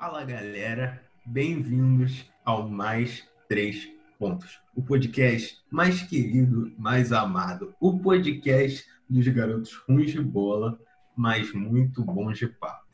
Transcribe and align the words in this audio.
Fala 0.00 0.24
galera, 0.24 0.98
bem-vindos 1.26 2.24
ao 2.42 2.66
Mais 2.66 3.28
Três 3.46 3.86
Pontos, 4.18 4.58
o 4.74 4.82
podcast 4.82 5.58
mais 5.70 6.02
querido, 6.02 6.72
mais 6.78 7.12
amado, 7.12 7.74
o 7.78 7.98
podcast 7.98 8.86
dos 9.06 9.28
garotos 9.28 9.74
ruins 9.86 10.12
de 10.12 10.22
bola, 10.22 10.80
mas 11.14 11.52
muito 11.52 12.02
bons 12.02 12.38
de 12.38 12.46
papo. 12.46 12.86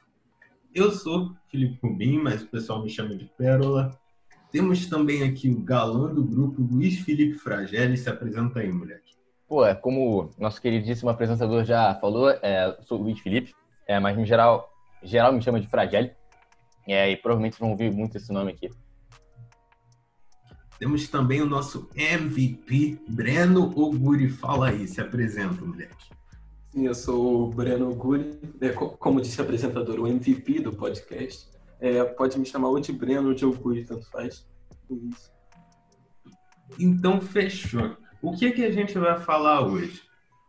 Eu 0.75 0.91
sou 0.91 1.33
Felipe 1.49 1.79
Rubim, 1.81 2.19
mas 2.19 2.42
o 2.42 2.49
pessoal 2.49 2.83
me 2.83 2.90
chama 2.90 3.15
de 3.15 3.27
Pérola. 3.38 3.97
Temos 4.51 4.87
também 4.88 5.23
aqui 5.23 5.49
o 5.49 5.61
galã 5.61 6.13
do 6.13 6.25
grupo, 6.25 6.61
Luiz 6.61 6.99
Felipe 6.99 7.38
Fragelli. 7.38 7.97
Se 7.97 8.11
apresenta 8.11 8.59
aí, 8.59 8.73
moleque. 8.73 9.15
Pô, 9.47 9.65
é 9.65 9.77
como 9.77 10.33
nosso 10.37 10.61
queridíssimo 10.61 11.09
apresentador 11.09 11.65
já 11.65 11.95
falou, 12.01 12.31
é, 12.31 12.77
sou 12.83 12.99
o 12.99 13.03
Luiz 13.04 13.21
Felipe, 13.21 13.54
é, 13.87 14.01
mas 14.01 14.19
em 14.19 14.27
geral, 14.27 14.69
geral 15.04 15.33
me 15.33 15.41
chama 15.41 15.61
de 15.61 15.69
Fragelli. 15.69 16.16
É, 16.87 17.11
e 17.11 17.16
provavelmente 17.16 17.59
vão 17.59 17.71
ouvir 17.71 17.93
muito 17.93 18.16
esse 18.16 18.33
nome 18.33 18.53
aqui. 18.53 18.71
Temos 20.79 21.09
também 21.09 21.41
o 21.41 21.47
nosso 21.47 21.89
MVP, 21.97 23.01
Breno 23.09 23.73
Oguri. 23.77 24.29
Fala 24.29 24.69
aí, 24.69 24.87
se 24.87 25.01
apresenta, 25.01 25.65
moleque. 25.65 26.11
Sim, 26.71 26.87
eu 26.87 26.95
sou 26.95 27.45
o 27.45 27.51
Breno 27.51 27.91
Oguri, 27.91 28.39
é, 28.61 28.69
como 28.69 29.21
disse 29.21 29.41
o 29.41 29.45
apresentador, 29.45 29.99
o 29.99 30.07
MVP 30.07 30.61
do 30.61 30.73
podcast. 30.73 31.49
É, 31.80 32.05
pode 32.05 32.39
me 32.39 32.45
chamar 32.45 32.69
ou 32.69 32.79
de 32.79 32.93
Breno 32.93 33.29
ou 33.29 33.35
de 33.35 33.47
Oguri, 33.47 33.85
tanto 33.85 34.09
faz. 34.11 34.47
Isso. 34.91 35.33
Então, 36.79 37.21
fechou. 37.21 37.97
O 38.21 38.37
que, 38.37 38.51
que 38.51 38.65
a 38.65 38.71
gente 38.71 38.99
vai 38.99 39.19
falar 39.21 39.66
hoje? 39.66 40.03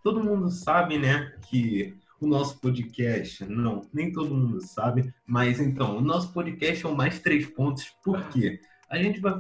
Todo 0.04 0.24
mundo 0.24 0.50
sabe, 0.50 0.98
né, 0.98 1.34
que 1.50 1.98
o 2.20 2.28
nosso 2.28 2.60
podcast, 2.60 3.46
não, 3.46 3.82
nem 3.94 4.12
todo 4.12 4.34
mundo 4.34 4.62
sabe, 4.62 5.14
mas 5.26 5.60
então, 5.60 5.98
o 5.98 6.02
nosso 6.02 6.34
podcast 6.34 6.86
é 6.86 6.90
o 6.90 6.96
Mais 6.96 7.20
Três 7.20 7.46
Pontos, 7.46 7.86
por 8.04 8.28
quê? 8.30 8.60
A 8.90 8.98
gente 8.98 9.20
vai 9.20 9.40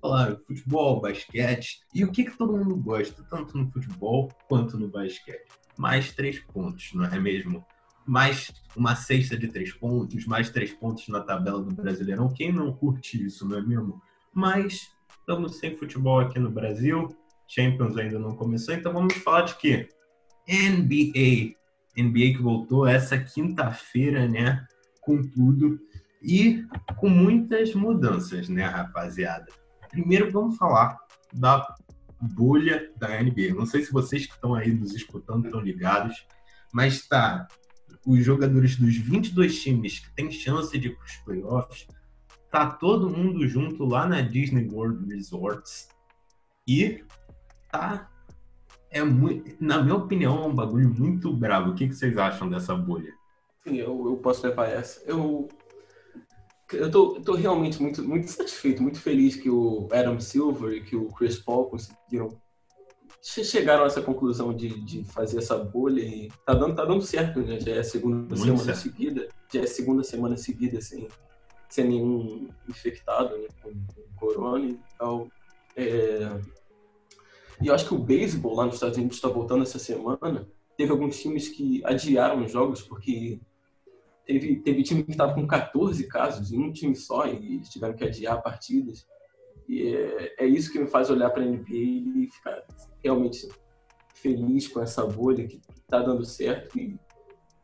falar 0.00 0.36
futebol, 0.46 1.00
basquete 1.00 1.80
e 1.94 2.04
o 2.04 2.12
que, 2.12 2.24
que 2.24 2.36
todo 2.36 2.56
mundo 2.56 2.76
gosta, 2.76 3.22
tanto 3.24 3.56
no 3.56 3.70
futebol 3.70 4.30
quanto 4.48 4.78
no 4.78 4.88
basquete. 4.88 5.48
Mais 5.76 6.12
três 6.12 6.38
pontos, 6.38 6.92
não 6.94 7.04
é 7.04 7.18
mesmo? 7.18 7.64
Mais 8.06 8.52
uma 8.76 8.94
cesta 8.94 9.36
de 9.36 9.48
três 9.48 9.72
pontos, 9.72 10.26
mais 10.26 10.50
três 10.50 10.72
pontos 10.72 11.08
na 11.08 11.20
tabela 11.20 11.60
do 11.62 11.74
Brasileirão. 11.74 12.28
Quem 12.28 12.52
não 12.52 12.72
curte 12.72 13.24
isso, 13.24 13.48
não 13.48 13.58
é 13.58 13.62
mesmo? 13.62 14.00
Mas 14.32 14.90
estamos 15.18 15.56
sem 15.56 15.76
futebol 15.76 16.20
aqui 16.20 16.38
no 16.38 16.50
Brasil, 16.50 17.08
Champions 17.48 17.96
ainda 17.96 18.18
não 18.18 18.36
começou, 18.36 18.74
então 18.74 18.92
vamos 18.92 19.14
falar 19.14 19.42
de 19.42 19.56
quê? 19.56 19.88
NBA. 20.46 21.56
NBA 21.96 22.36
que 22.36 22.42
voltou 22.42 22.86
essa 22.86 23.18
quinta-feira, 23.18 24.28
né? 24.28 24.66
Com 25.00 25.22
tudo 25.22 25.78
e 26.22 26.64
com 26.96 27.08
muitas 27.08 27.74
mudanças, 27.74 28.48
né, 28.48 28.64
rapaziada? 28.64 29.46
Primeiro 29.90 30.30
vamos 30.30 30.56
falar 30.56 30.98
da 31.32 31.74
bolha 32.20 32.90
da 32.96 33.22
NBA. 33.22 33.54
Não 33.54 33.66
sei 33.66 33.84
se 33.84 33.92
vocês 33.92 34.26
que 34.26 34.34
estão 34.34 34.54
aí 34.54 34.72
nos 34.72 34.94
escutando 34.94 35.46
estão 35.46 35.60
ligados, 35.60 36.26
mas 36.72 37.06
tá 37.06 37.46
os 38.06 38.24
jogadores 38.24 38.76
dos 38.76 38.96
22 38.96 39.62
times 39.62 40.00
que 40.00 40.14
têm 40.14 40.30
chance 40.30 40.76
de 40.78 40.88
ir 40.88 40.96
para 40.96 41.06
os 41.06 41.16
playoffs, 41.16 41.86
tá 42.50 42.70
todo 42.70 43.10
mundo 43.10 43.46
junto 43.48 43.84
lá 43.84 44.06
na 44.06 44.20
Disney 44.20 44.68
World 44.68 45.12
Resorts 45.12 45.88
e 46.66 47.02
tá 47.70 48.10
é 48.94 49.02
muito, 49.02 49.56
na 49.60 49.82
minha 49.82 49.96
opinião, 49.96 50.44
é 50.44 50.46
um 50.46 50.54
bagulho 50.54 50.88
muito 50.88 51.32
bravo. 51.32 51.72
O 51.72 51.74
que, 51.74 51.88
que 51.88 51.94
vocês 51.94 52.16
acham 52.16 52.48
dessa 52.48 52.76
bolha? 52.76 53.12
Sim, 53.64 53.76
eu, 53.76 54.06
eu 54.06 54.16
posso 54.18 54.46
levar 54.46 54.68
essa. 54.68 55.02
Eu, 55.04 55.48
eu 56.72 56.88
tô, 56.88 57.20
tô 57.20 57.34
realmente 57.34 57.82
muito, 57.82 58.04
muito 58.04 58.30
satisfeito, 58.30 58.80
muito 58.80 59.00
feliz 59.00 59.34
que 59.34 59.50
o 59.50 59.88
Adam 59.92 60.20
Silver 60.20 60.74
e 60.74 60.84
que 60.84 60.94
o 60.94 61.08
Chris 61.08 61.36
Paul 61.38 61.66
conseguiram 61.66 62.40
chegaram 63.20 63.84
a 63.84 63.86
essa 63.86 64.02
conclusão 64.02 64.52
de, 64.54 64.68
de 64.82 65.02
fazer 65.04 65.38
essa 65.38 65.56
bolha 65.56 66.02
e 66.02 66.30
tá 66.44 66.52
dando, 66.52 66.76
tá 66.76 66.84
dando 66.84 67.02
certo, 67.02 67.40
né? 67.40 67.58
Já 67.58 67.72
é 67.72 67.78
a 67.78 67.84
segunda 67.84 68.16
muito 68.16 68.36
semana 68.36 68.64
certo. 68.64 68.78
seguida, 68.78 69.28
já 69.52 69.60
é 69.60 69.64
a 69.64 69.66
segunda 69.66 70.04
semana 70.04 70.36
seguida 70.36 70.80
sem, 70.80 71.08
sem 71.70 71.88
nenhum 71.88 72.48
infectado 72.68 73.36
né, 73.38 73.48
com, 73.62 73.70
com 73.70 74.16
corona. 74.16 74.76
Então, 74.94 75.30
é, 75.74 76.28
e 77.64 77.68
eu 77.68 77.74
acho 77.74 77.88
que 77.88 77.94
o 77.94 77.98
beisebol 77.98 78.54
lá 78.54 78.66
nos 78.66 78.74
Estados 78.74 78.98
Unidos 78.98 79.16
está 79.16 79.26
voltando 79.26 79.62
essa 79.62 79.78
semana. 79.78 80.46
Teve 80.76 80.92
alguns 80.92 81.18
times 81.18 81.48
que 81.48 81.80
adiaram 81.86 82.44
os 82.44 82.52
jogos 82.52 82.82
porque 82.82 83.40
teve, 84.26 84.56
teve 84.56 84.82
time 84.82 85.02
que 85.02 85.12
estava 85.12 85.32
com 85.32 85.46
14 85.46 86.06
casos 86.06 86.52
em 86.52 86.62
um 86.62 86.70
time 86.70 86.94
só 86.94 87.26
e 87.26 87.54
eles 87.54 87.70
tiveram 87.70 87.94
que 87.94 88.04
adiar 88.04 88.42
partidas. 88.42 89.06
E 89.66 89.96
é, 89.96 90.34
é 90.40 90.46
isso 90.46 90.70
que 90.70 90.78
me 90.78 90.86
faz 90.86 91.08
olhar 91.08 91.30
para 91.30 91.42
a 91.42 91.46
NBA 91.46 91.70
e 91.70 92.28
ficar 92.30 92.66
realmente 93.02 93.48
feliz 94.12 94.68
com 94.68 94.82
essa 94.82 95.06
bolha 95.06 95.46
que 95.46 95.58
está 95.74 96.00
dando 96.00 96.22
certo. 96.22 96.78
E, 96.78 96.98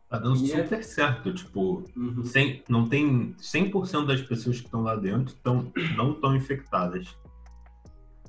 tá 0.08 0.18
dando 0.18 0.42
é 0.42 0.62
super 0.62 0.78
é... 0.78 0.82
certo. 0.82 1.34
Tipo, 1.34 1.84
uhum. 1.94 2.24
100, 2.24 2.64
não 2.70 2.88
tem 2.88 3.34
100% 3.34 4.06
das 4.06 4.22
pessoas 4.22 4.60
que 4.60 4.64
estão 4.64 4.80
lá 4.80 4.96
dentro 4.96 5.34
tão, 5.42 5.70
não 5.94 6.12
estão 6.12 6.34
infectadas. 6.34 7.14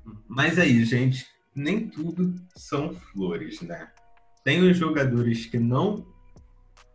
Uhum. 0.06 0.18
Mas 0.28 0.59
aí, 0.59 0.84
gente, 0.84 1.26
nem 1.56 1.88
tudo 1.88 2.35
são 2.56 2.94
flores, 2.94 3.62
né? 3.62 3.89
Tem 4.44 4.62
os 4.69 4.78
jogadores 4.78 5.45
que 5.45 5.59
não 5.59 6.06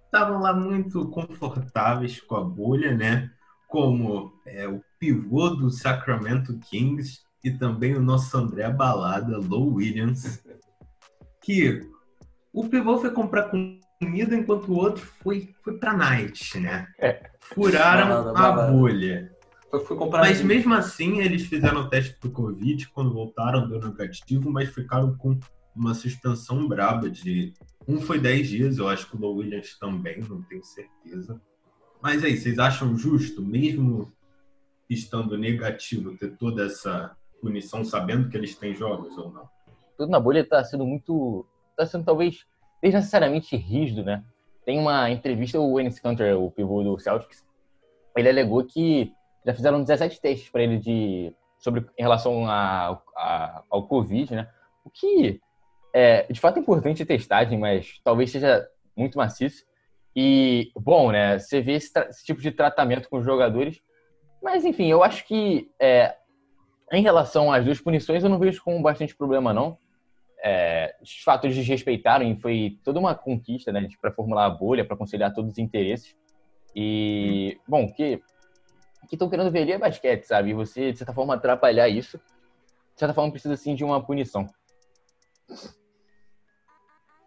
estavam 0.05 0.41
lá 0.41 0.53
muito 0.53 1.07
confortáveis 1.09 2.21
com 2.21 2.37
a 2.37 2.45
bolha, 2.45 2.95
né? 2.95 3.31
Como 3.69 4.33
é, 4.47 4.67
o 4.67 4.83
pivô 4.99 5.51
do 5.51 5.71
Sacramento 5.71 6.59
Kings 6.59 7.21
e 7.45 7.51
também 7.51 7.95
o 7.95 8.01
nosso 8.01 8.37
André 8.37 8.69
Balada, 8.71 9.39
Low 9.39 9.75
Williams, 9.75 10.43
que 11.43 11.81
o 12.53 12.69
pivô 12.69 12.99
foi 12.99 13.11
comprar 13.11 13.51
comida 14.01 14.35
enquanto 14.35 14.69
o 14.69 14.77
outro 14.77 15.05
foi, 15.23 15.55
foi 15.63 15.79
pra 15.79 15.93
night, 15.93 16.59
né? 16.59 16.89
É. 16.99 17.31
Furaram 17.41 18.09
balada, 18.09 18.33
balada. 18.33 19.36
A 19.73 19.79
bolha. 19.79 20.11
Mas 20.11 20.43
mesmo 20.43 20.75
assim, 20.75 21.21
eles 21.21 21.47
fizeram 21.47 21.83
o 21.83 21.89
teste 21.89 22.15
pro 22.19 22.31
Covid, 22.31 22.89
quando 22.91 23.13
voltaram 23.13 23.69
deu 23.69 23.81
negativo, 23.81 24.51
mas 24.51 24.71
ficaram 24.71 25.17
com 25.17 25.39
uma 25.75 25.95
suspensão 25.95 26.67
braba 26.67 27.11
de. 27.11 27.53
Um 27.87 28.01
foi 28.01 28.19
10 28.19 28.49
dias, 28.49 28.79
eu 28.79 28.89
acho 28.89 29.09
que 29.09 29.17
o 29.17 29.21
Low 29.21 29.37
Williams 29.37 29.79
também, 29.79 30.21
não 30.21 30.43
tenho 30.43 30.65
certeza. 30.65 31.41
Mas 32.03 32.25
aí, 32.25 32.37
vocês 32.37 32.59
acham 32.59 32.97
justo, 32.97 33.43
mesmo 33.43 34.13
estando 34.89 35.37
negativo, 35.37 36.17
ter 36.17 36.37
toda 36.37 36.67
essa 36.67 37.17
punição, 37.41 37.85
sabendo 37.85 38.29
que 38.29 38.37
eles 38.37 38.55
têm 38.57 38.75
jogos 38.75 39.17
ou 39.19 39.33
não? 39.33 39.49
Tudo 39.97 40.11
na 40.11 40.21
bolha 40.21 40.41
está 40.41 40.63
sendo 40.65 40.87
muito. 40.87 41.47
está 41.71 41.87
sendo 41.87 42.05
talvez 42.05 42.45
desnecessariamente 42.83 43.57
rígido, 43.57 44.05
né? 44.05 44.25
Tem 44.65 44.79
uma 44.79 45.11
entrevista, 45.11 45.61
o 45.61 45.79
Enes 45.79 45.99
Kanter, 46.01 46.37
o 46.39 46.51
pivô 46.51 46.83
do 46.83 46.99
Celtics, 46.99 47.45
ele 48.17 48.29
alegou 48.29 48.65
que 48.65 49.13
já 49.47 49.55
fizeram 49.55 49.81
17 49.81 50.21
testes 50.21 50.51
para 50.51 50.63
ele 50.63 50.79
de 50.79 51.33
sobre 51.59 51.87
em 51.97 52.03
relação 52.03 52.49
a, 52.49 53.01
a, 53.17 53.63
ao 53.71 53.87
Covid, 53.87 54.35
né? 54.35 54.49
O 54.85 54.91
que 54.91 55.41
é 55.95 56.27
de 56.31 56.41
fato 56.41 56.59
é 56.59 56.61
importante 56.61 57.03
a 57.03 57.07
testagem, 57.07 57.59
mas 57.59 58.01
talvez 58.05 58.31
seja 58.31 58.69
muito 58.97 59.17
maciço. 59.17 59.65
E 60.15 60.73
bom, 60.75 61.13
né? 61.13 61.39
Você 61.39 61.61
vê 61.61 61.73
esse, 61.73 61.97
esse 62.09 62.25
tipo 62.25 62.41
de 62.41 62.51
tratamento 62.51 63.09
com 63.09 63.19
os 63.19 63.25
jogadores, 63.25 63.81
mas 64.43 64.65
enfim, 64.65 64.87
eu 64.87 65.05
acho 65.05 65.27
que 65.27 65.71
é, 65.81 66.17
em 66.93 67.03
relação 67.03 67.53
às 67.53 67.65
duas 67.65 67.81
punições, 67.81 68.25
eu 68.25 68.31
não 68.31 68.39
vejo 68.39 68.63
como 68.63 68.83
bastante 68.83 69.15
problema 69.15 69.53
não. 69.53 69.79
É, 70.43 70.95
de 71.03 71.25
fato, 71.25 71.47
eles 71.47 71.57
desrespeitaram 71.57 72.25
e 72.25 72.39
foi 72.41 72.79
toda 72.85 73.01
uma 73.01 73.15
conquista, 73.15 73.73
né, 73.73 73.87
para 74.01 74.13
formular 74.13 74.47
a 74.47 74.51
bolha, 74.51 74.85
para 74.85 74.97
conciliar 74.97 75.33
todos 75.35 75.53
os 75.53 75.59
interesses. 75.59 76.15
E, 76.75 77.59
bom, 77.67 77.91
que 77.93 78.21
que 79.09 79.15
estão 79.15 79.29
querendo 79.29 79.51
ver 79.51 79.63
ali 79.63 79.73
é 79.73 79.79
basquete, 79.79 80.25
sabe? 80.25 80.51
E 80.51 80.55
você, 80.55 80.93
de 80.93 80.99
certa 80.99 81.13
forma, 81.13 81.35
atrapalhar 81.35 81.89
isso, 81.89 82.19
de 82.19 83.01
certa 83.01 83.15
forma, 83.15 83.31
precisa, 83.31 83.57
sim, 83.57 83.75
de 83.75 83.85
uma 83.85 84.03
punição. 84.03 84.47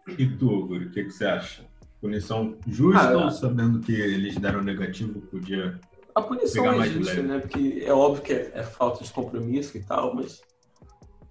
E 0.06 0.26
tu, 0.36 0.66
Guri, 0.66 0.86
o 0.86 0.90
que, 0.90 1.04
que, 1.04 1.10
você 1.10 1.26
acha? 1.26 1.64
Punição 2.00 2.56
justa 2.66 3.10
ah, 3.10 3.24
ou 3.24 3.30
sabendo 3.30 3.80
que 3.80 3.92
eles 3.92 4.36
deram 4.36 4.62
negativo, 4.62 5.20
podia 5.20 5.78
A 6.14 6.22
punição 6.22 6.82
é 6.82 6.88
justa, 6.88 7.14
leve? 7.14 7.28
né? 7.28 7.38
Porque 7.38 7.82
é 7.84 7.92
óbvio 7.92 8.22
que 8.22 8.32
é, 8.32 8.50
é, 8.54 8.62
falta 8.62 9.04
de 9.04 9.12
compromisso 9.12 9.76
e 9.76 9.82
tal, 9.84 10.14
mas 10.14 10.42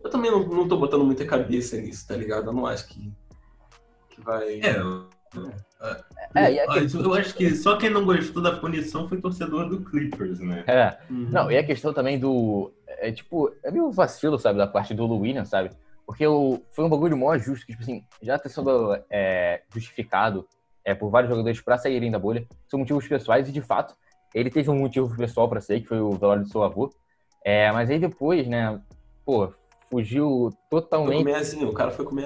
eu 0.03 0.09
também 0.09 0.31
não, 0.31 0.47
não 0.47 0.67
tô 0.67 0.77
botando 0.77 1.03
muita 1.03 1.25
cabeça 1.25 1.75
nisso, 1.77 2.07
tá 2.07 2.15
ligado? 2.15 2.47
Eu 2.47 2.53
não 2.53 2.65
acho 2.65 2.87
que, 2.87 3.11
que 4.09 4.21
vai... 4.21 4.59
É, 4.61 4.79
é, 6.35 6.57
é 6.57 6.65
eu 6.93 7.13
acho 7.13 7.35
que 7.35 7.55
só 7.55 7.77
quem 7.77 7.89
não 7.89 8.05
gostou 8.05 8.41
da 8.41 8.57
punição 8.57 9.07
foi 9.07 9.19
torcedor 9.19 9.69
do 9.69 9.81
Clippers, 9.81 10.39
né? 10.39 10.63
É. 10.67 10.97
Uhum. 11.09 11.29
Não, 11.29 11.51
e 11.51 11.57
a 11.57 11.63
questão 11.63 11.93
também 11.93 12.19
do. 12.19 12.71
É 12.87 13.11
tipo, 13.11 13.53
é 13.63 13.71
meio 13.71 13.91
vacilo, 13.91 14.37
sabe, 14.37 14.57
da 14.57 14.67
parte 14.67 14.93
do 14.93 15.07
Williams, 15.07 15.49
sabe? 15.49 15.71
Porque 16.05 16.25
o, 16.25 16.59
foi 16.71 16.83
um 16.83 16.89
bagulho 16.89 17.15
mó 17.15 17.37
justo, 17.37 17.65
que, 17.65 17.73
tipo 17.73 17.83
assim, 17.83 18.03
já 18.21 18.35
está 18.35 18.49
sendo 18.49 18.97
é, 19.09 19.61
justificado 19.71 20.47
é, 20.83 20.95
por 20.95 21.09
vários 21.09 21.29
jogadores 21.29 21.61
para 21.61 21.77
saírem 21.77 22.11
da 22.11 22.17
bolha. 22.17 22.45
São 22.67 22.79
motivos 22.79 23.07
pessoais 23.07 23.47
e, 23.47 23.51
de 23.51 23.61
fato, 23.61 23.95
ele 24.33 24.49
teve 24.49 24.69
um 24.69 24.77
motivo 24.79 25.15
pessoal 25.15 25.47
para 25.47 25.61
ser, 25.61 25.81
que 25.81 25.87
foi 25.87 25.99
o 25.99 26.11
velório 26.11 26.43
do 26.43 26.49
seu 26.49 26.63
avô. 26.63 26.91
É, 27.43 27.71
mas 27.71 27.89
aí 27.89 27.99
depois, 27.99 28.47
né, 28.47 28.81
pô, 29.23 29.53
fugiu 29.89 30.51
Foi 30.69 30.81
totalmente. 30.81 31.19
comer 31.19 31.35
asinha, 31.35 31.67
o 31.67 31.73
cara 31.73 31.91
foi 31.91 32.05
comer 32.05 32.25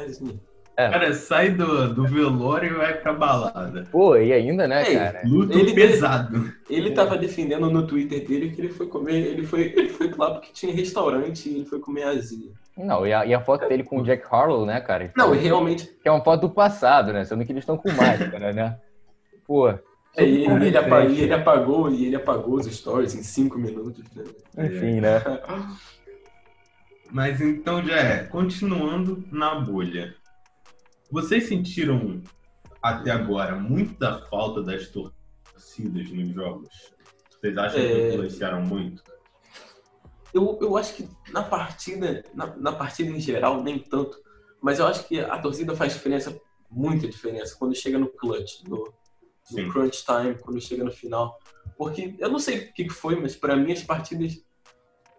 asinha. 0.77 0.99
Cara, 0.99 1.13
sai 1.13 1.49
do, 1.51 1.93
do 1.93 2.05
velório 2.07 2.71
e 2.71 2.73
vai 2.77 2.93
pra 2.95 3.13
balada. 3.13 3.87
Pô, 3.91 4.15
e 4.17 4.31
ainda, 4.33 4.67
né, 4.67 4.87
Ei, 4.89 4.95
cara? 4.97 5.21
Luto 5.25 5.57
Ele- 5.57 5.73
pesado. 5.73 6.51
Ele 6.69 6.91
tava 6.91 7.17
defendendo 7.17 7.69
no 7.69 7.85
Twitter 7.85 8.27
dele 8.27 8.49
que 8.51 8.61
ele 8.61 8.69
foi 8.69 8.87
comer, 8.87 9.15
ele 9.27 9.45
foi, 9.45 9.73
ele 9.75 9.89
foi 9.89 10.11
lá 10.17 10.31
porque 10.31 10.51
tinha 10.53 10.73
restaurante 10.73 11.47
e 11.49 11.55
ele 11.57 11.65
foi 11.65 11.79
comer 11.79 12.03
asinha. 12.03 12.51
Não, 12.75 13.05
e 13.05 13.13
a, 13.13 13.23
e 13.25 13.33
a 13.35 13.39
foto 13.39 13.67
dele 13.69 13.83
com 13.83 13.99
o 13.99 14.03
Jack 14.03 14.23
Harlow, 14.31 14.65
né, 14.65 14.81
cara? 14.81 15.11
Não, 15.15 15.35
e 15.35 15.37
realmente, 15.37 15.85
Que 16.01 16.09
é 16.09 16.11
uma 16.11 16.23
foto 16.23 16.41
do 16.41 16.49
passado, 16.49 17.13
né? 17.13 17.23
Sendo 17.23 17.45
que 17.45 17.51
eles 17.51 17.61
estão 17.61 17.77
com 17.77 17.91
máscara, 17.91 18.51
né? 18.51 18.77
Pô, 19.45 19.69
é, 19.69 19.79
ele, 20.17 20.45
Super 20.45 20.61
ele, 20.63 20.77
apa- 20.77 20.89
convincente. 21.01 21.21
ele 21.21 21.33
apagou 21.33 21.91
e 21.91 22.05
ele 22.07 22.15
apagou 22.15 22.55
os 22.55 22.65
stories 22.65 23.13
em 23.13 23.21
cinco 23.21 23.59
minutos. 23.59 24.03
Né? 24.15 24.23
enfim, 24.65 25.01
né? 25.01 25.21
Mas 27.11 27.39
então 27.41 27.83
já 27.83 27.95
é, 27.97 28.23
continuando 28.23 29.23
na 29.31 29.55
bolha. 29.55 30.15
Vocês 31.13 31.47
sentiram 31.47 32.23
até 32.81 33.11
agora 33.11 33.55
muita 33.55 34.25
falta 34.31 34.63
das 34.63 34.87
torcidas 34.87 36.09
nos 36.09 36.29
jogos? 36.33 36.69
Vocês 37.29 37.55
acham 37.55 37.79
que 37.79 37.85
É. 37.85 38.13
influenciaram 38.13 38.63
muito? 38.63 39.03
Eu, 40.33 40.57
eu 40.59 40.75
acho 40.75 40.95
que 40.95 41.07
na 41.31 41.43
partida, 41.43 42.23
na, 42.33 42.55
na 42.57 42.71
partida 42.71 43.11
em 43.11 43.19
geral, 43.19 43.61
nem 43.61 43.77
tanto. 43.77 44.19
Mas 44.59 44.79
eu 44.79 44.87
acho 44.87 45.07
que 45.07 45.19
a 45.19 45.37
torcida 45.37 45.75
faz 45.75 45.93
diferença, 45.93 46.35
muita 46.67 47.07
diferença, 47.07 47.55
quando 47.59 47.75
chega 47.75 47.99
no 47.99 48.07
clutch, 48.07 48.63
no, 48.67 48.91
no 49.51 49.71
crunch 49.71 50.03
time, 50.03 50.33
quando 50.41 50.59
chega 50.59 50.83
no 50.83 50.91
final. 50.91 51.37
Porque 51.77 52.15
eu 52.17 52.31
não 52.31 52.39
sei 52.39 52.57
o 52.57 52.73
que 52.73 52.85
que 52.85 52.89
foi, 52.89 53.21
mas 53.21 53.35
para 53.35 53.55
mim 53.55 53.71
as 53.71 53.83
partidas 53.83 54.43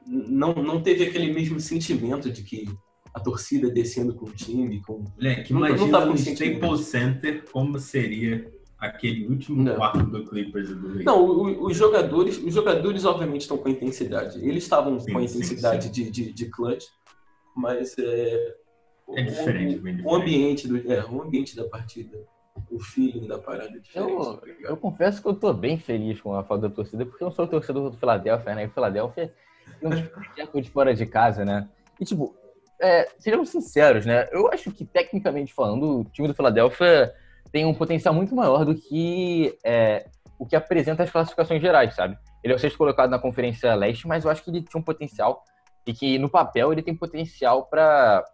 não, 0.04 0.54
não 0.54 0.82
teve 0.82 1.04
aquele 1.04 1.32
mesmo 1.32 1.60
sentimento 1.60 2.28
de 2.32 2.42
que 2.42 2.66
a 3.14 3.20
torcida 3.20 3.70
descendo 3.70 4.12
com 4.14 4.26
o 4.26 4.30
time, 4.32 4.82
com 4.82 5.04
Moleque, 5.16 5.52
Não- 5.52 5.60
não 5.60 5.68
imagina 5.68 6.00
no 6.04 6.10
com 6.12 6.16
sentido. 6.16 6.54
Staples 6.54 6.80
Center 6.86 7.44
como 7.52 7.78
seria 7.78 8.52
aquele 8.78 9.26
último 9.28 9.62
Não. 9.62 9.76
quarto 9.76 10.02
do 10.02 10.24
Clippers 10.26 10.68
e 10.68 10.74
do 10.74 10.88
Lakers. 10.88 11.04
Não, 11.04 11.24
o- 11.24 11.42
o- 11.44 11.66
os 11.68 11.76
jogadores, 11.76 12.36
os 12.38 12.52
jogadores 12.52 13.04
obviamente 13.04 13.42
estão 13.42 13.56
com 13.56 13.68
intensidade. 13.68 14.38
Eles 14.46 14.64
estavam 14.64 14.98
Sim, 14.98 15.12
com 15.12 15.18
a 15.18 15.28
sim, 15.28 15.38
intensidade 15.38 15.84
sim. 15.86 15.90
De, 15.92 16.10
de, 16.10 16.32
de 16.32 16.46
clutch, 16.50 16.84
mas 17.56 17.96
é, 17.98 18.56
É 19.10 19.22
diferente, 19.22 19.76
o, 19.76 19.80
bem 19.82 20.00
o 20.04 20.14
ambiente 20.14 20.66
do, 20.66 20.92
é, 20.92 21.04
o 21.04 21.22
ambiente 21.22 21.54
da 21.54 21.64
partida, 21.68 22.18
o 22.70 22.80
feeling 22.80 23.26
da 23.28 23.38
parada 23.38 23.76
é 23.76 23.78
diferente. 23.78 24.10
Eu- 24.12 24.36
tá 24.38 24.46
Eu 24.70 24.76
confesso 24.76 25.22
que 25.22 25.28
eu 25.28 25.34
tô 25.34 25.52
bem 25.52 25.78
feliz 25.78 26.20
com 26.20 26.34
a 26.34 26.42
falta 26.42 26.68
da 26.68 26.74
torcida, 26.74 27.06
porque 27.06 27.22
eu 27.22 27.30
sou 27.30 27.46
torcedor 27.46 27.90
do 27.90 27.96
Philadelphia, 27.96 28.54
né? 28.54 28.64
E 28.64 28.66
o 28.66 28.70
Philadelphia 28.70 29.32
tem 29.80 29.88
um 29.88 29.94
espetáculo 29.94 30.62
de 30.62 30.70
fora 30.70 30.94
de 30.94 31.06
casa, 31.06 31.44
né? 31.44 31.68
E, 32.00 32.04
tipo, 32.04 32.34
é, 32.80 33.08
sejamos 33.18 33.48
sinceros, 33.48 34.04
né? 34.06 34.28
Eu 34.32 34.48
acho 34.52 34.70
que, 34.70 34.84
tecnicamente 34.84 35.52
falando, 35.52 36.00
o 36.00 36.04
time 36.04 36.28
do 36.28 36.34
Philadelphia 36.34 37.12
tem 37.52 37.64
um 37.64 37.74
potencial 37.74 38.12
muito 38.14 38.34
maior 38.34 38.64
do 38.64 38.74
que 38.74 39.56
é, 39.64 40.06
o 40.38 40.46
que 40.46 40.56
apresenta 40.56 41.02
as 41.02 41.10
classificações 41.10 41.60
gerais, 41.60 41.94
sabe? 41.94 42.18
Ele 42.42 42.52
é 42.52 42.56
o 42.56 42.58
sexto 42.58 42.76
colocado 42.76 43.10
na 43.10 43.18
Conferência 43.18 43.74
Leste, 43.74 44.06
mas 44.06 44.24
eu 44.24 44.30
acho 44.30 44.42
que 44.42 44.50
ele 44.50 44.62
tinha 44.62 44.80
um 44.80 44.84
potencial 44.84 45.42
e 45.86 45.92
que, 45.92 46.18
no 46.18 46.28
papel, 46.28 46.72
ele 46.72 46.82
tem 46.82 46.94
potencial 46.94 47.66
para 47.66 48.24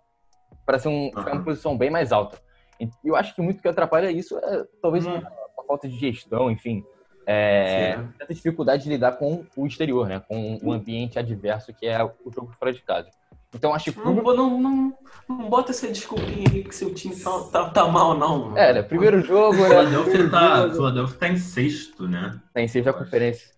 ser 0.79 0.89
um, 0.89 1.09
ficar 1.09 1.21
Aham. 1.23 1.33
uma 1.35 1.45
posição 1.45 1.77
bem 1.77 1.91
mais 1.91 2.13
alta. 2.13 2.39
E 2.81 2.89
eu 3.05 3.15
acho 3.15 3.35
que 3.35 3.43
muito 3.43 3.61
que 3.61 3.69
atrapalha 3.69 4.11
isso 4.11 4.39
é 4.39 4.65
talvez 4.81 5.07
Hum. 5.07 5.17
a 5.59 5.63
falta 5.65 5.87
de 5.87 5.97
gestão, 5.99 6.51
enfim, 6.51 6.83
é, 7.27 7.97
Sim, 7.97 8.03
né? 8.03 8.27
dificuldade 8.31 8.85
de 8.85 8.89
lidar 8.89 9.13
com 9.13 9.45
o 9.55 9.67
exterior, 9.67 10.09
né? 10.09 10.21
Com 10.27 10.59
o 10.63 10.73
ambiente 10.73 11.19
adverso 11.19 11.73
que 11.75 11.87
é 11.87 12.03
o 12.03 12.33
jogo 12.35 12.53
fora 12.59 12.73
de 12.73 12.83
casa. 12.83 13.11
Então 13.55 13.75
acho 13.75 13.91
que 13.93 13.99
Não, 13.99 14.15
não, 14.15 14.61
não, 14.61 14.99
não 15.29 15.49
bota 15.51 15.73
essa 15.73 15.89
desculpinha 15.89 16.49
aí 16.53 16.63
que 16.63 16.75
seu 16.75 16.95
time 16.95 17.17
tá, 17.17 17.41
tá, 17.51 17.71
tá 17.71 17.89
mal, 17.89 18.17
não. 18.17 18.45
mano. 18.47 18.59
é, 18.59 18.73
né? 18.75 18.83
primeiro 18.83 19.21
jogo, 19.23 19.57
né? 19.57 19.69
Philadelphia 19.69 20.03
Primeiro 20.05 20.31
tá, 20.31 20.71
Philadelphia 20.71 21.17
tá 21.19 21.29
em 21.29 21.37
sexto, 21.37 22.07
né? 22.09 22.41
Tá 22.55 22.61
em 22.61 22.69
seis 22.69 22.85
da 22.85 22.93
conferência. 22.93 23.49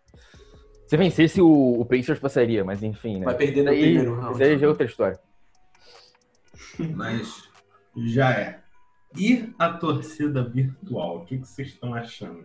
Se 0.86 0.96
vencesse, 0.96 1.40
o, 1.42 1.80
o 1.80 1.84
Pacers 1.84 2.18
passaria, 2.18 2.64
mas 2.64 2.82
enfim, 2.82 3.18
né? 3.18 3.24
Vai 3.26 3.34
perder 3.34 3.60
no 3.60 3.70
Daí, 3.70 3.80
primeiro 3.80 4.14
round. 4.20 4.34
isso 4.34 4.42
aí 4.42 4.58
já 4.58 4.66
é 4.66 4.68
outra 4.68 4.86
história. 4.86 5.20
Mas 6.94 7.48
já 7.96 8.30
é. 8.32 8.58
E 9.16 9.52
a 9.58 9.68
torcida 9.70 10.42
virtual? 10.42 11.18
O 11.18 11.24
que, 11.26 11.38
que 11.38 11.46
vocês 11.46 11.68
estão 11.68 11.94
achando? 11.94 12.44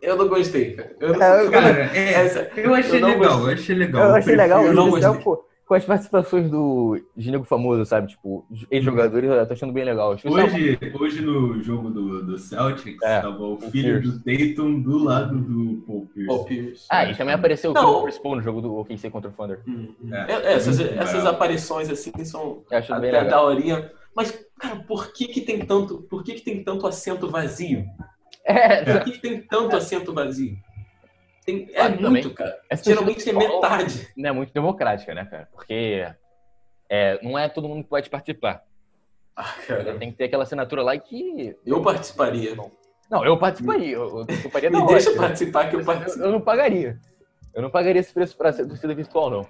Eu 0.00 0.16
não 0.16 0.28
gostei, 0.28 0.74
cara. 0.74 0.94
Eu, 1.00 1.20
É, 1.22 1.44
eu- 1.46 1.50
Cara, 1.50 1.96
é, 1.96 2.12
Essa- 2.12 2.50
eu 2.56 2.74
achei 2.74 2.96
eu 2.96 3.00
não 3.00 3.08
legal, 3.08 3.30
gostei. 3.38 3.46
eu 3.48 3.54
achei 3.54 3.74
legal. 3.74 4.08
Eu 4.08 4.14
achei 4.14 4.36
legal, 4.36 4.64
eu 4.64 4.72
não 4.74 4.90
gostei. 4.90 5.34
Com 5.74 5.78
as 5.78 5.84
participações 5.84 6.48
do 6.48 7.00
Ginego 7.16 7.42
Famoso, 7.44 7.84
sabe? 7.84 8.06
Tipo, 8.08 8.46
ex-jogadores, 8.70 9.28
eu 9.28 9.46
tô 9.46 9.52
achando 9.54 9.72
bem 9.72 9.84
legal. 9.84 10.14
Especial- 10.14 10.46
Hoje, 10.46 10.78
hoje 11.00 11.20
no 11.20 11.60
jogo 11.62 11.90
do, 11.90 12.22
do 12.24 12.38
Celtics, 12.38 13.02
É, 13.02 13.20
tava 13.20 13.42
o 13.42 13.54
o 13.54 13.60
filho 13.70 14.00
Pierce. 14.00 14.18
do 14.18 14.54
Tatum 14.54 14.80
do 14.80 14.98
lado 14.98 15.36
do 15.36 15.82
Paul 15.86 16.06
Pierce. 16.14 16.26
Paul 16.28 16.44
Pierce. 16.44 16.86
Ah, 16.88 17.10
e 17.10 17.16
também 17.16 17.34
apareceu 17.34 17.72
o 17.72 17.74
Não. 17.74 18.02
Chris 18.04 18.18
Paul 18.18 18.36
no 18.36 18.42
jogo 18.42 18.60
do 18.60 18.76
OKC 18.76 19.10
contra 19.10 19.30
o 19.30 19.32
Thunder. 19.32 19.60
Hum, 19.66 19.88
hum. 20.00 20.14
É, 20.14 20.32
É, 20.32 20.52
essas, 20.54 20.78
muito 20.78 20.94
essas 20.94 21.14
legal. 21.14 21.32
aparições 21.32 21.90
assim 21.90 22.12
são 22.24 22.62
até 22.70 22.94
legal. 23.00 23.28
daorinha. 23.28 23.90
Mas, 24.14 24.30
cara, 24.60 24.76
por 24.76 25.12
que 25.12 25.26
que 25.26 25.40
tem 25.40 25.58
tanto, 25.66 26.02
por 26.08 26.22
que 26.22 26.34
que 26.34 26.42
tem 26.42 26.62
tanto 26.62 26.86
assento 26.86 27.28
vazio? 27.28 27.84
É, 28.46 28.84
Por 28.84 29.04
que 29.04 29.12
que 29.12 29.20
tem 29.20 29.40
tanto 29.40 29.74
assento 29.74 30.12
vazio? 30.12 30.54
Tem- 31.44 31.68
é 31.72 31.80
Ah, 31.80 31.88
muito, 31.90 32.02
também. 32.02 32.28
cara. 32.34 32.58
essa 32.70 32.84
Geralmente 32.84 33.28
é 33.28 33.32
metade. 33.32 34.08
Não 34.16 34.28
é 34.30 34.32
muito 34.32 34.52
democrática, 34.52 35.14
né, 35.14 35.24
cara? 35.26 35.48
Porque 35.52 36.06
é, 36.88 37.18
não 37.22 37.38
é 37.38 37.48
todo 37.48 37.68
mundo 37.68 37.82
que 37.84 37.90
pode 37.90 38.08
participar. 38.08 38.64
Ah, 39.36 39.52
Tem 39.98 40.10
que 40.12 40.16
ter 40.16 40.24
aquela 40.24 40.44
assinatura 40.44 40.82
lá 40.82 40.96
que. 40.96 41.56
eu 41.66 41.82
participaria. 41.82 42.54
Não, 43.10 43.24
eu 43.24 43.36
participaria. 43.38 43.94
Eu, 43.96 44.20
eu 44.20 44.26
participaria 44.26 44.70
Me 44.70 44.86
deixa 44.86 45.10
hora. 45.10 45.18
participar 45.18 45.68
que 45.68 45.76
eu 45.76 45.80
Eu, 45.80 45.86
participo. 45.86 46.24
eu 46.24 46.32
não 46.32 46.40
pagaria. 46.40 46.98
Eu 47.52 47.62
não 47.62 47.70
pagaria 47.70 48.00
esse 48.00 48.12
preço 48.12 48.36
pra 48.36 48.52
ser 48.52 48.66
torcida 48.66 48.94
virtual, 48.94 49.30
não. 49.30 49.46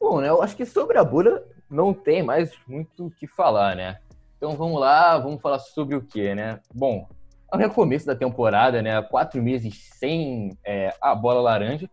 Bom, 0.00 0.20
né? 0.20 0.28
Eu 0.28 0.42
acho 0.42 0.56
que 0.56 0.66
sobre 0.66 0.98
a 0.98 1.04
bolha 1.04 1.42
não 1.70 1.94
tem 1.94 2.22
mais 2.22 2.52
muito 2.66 3.06
o 3.06 3.10
que 3.10 3.26
falar, 3.26 3.74
né? 3.76 3.98
Então 4.36 4.56
vamos 4.56 4.80
lá, 4.80 5.16
vamos 5.18 5.40
falar 5.40 5.58
sobre 5.60 5.94
o 5.94 6.02
que, 6.02 6.34
né? 6.34 6.60
Bom, 6.74 7.08
ao 7.52 7.58
recomeço 7.58 8.06
da 8.06 8.16
temporada, 8.16 8.80
né? 8.80 9.02
Quatro 9.02 9.42
meses 9.42 9.90
sem 9.98 10.56
é, 10.64 10.94
a 10.98 11.14
bola 11.14 11.42
laranja. 11.42 11.88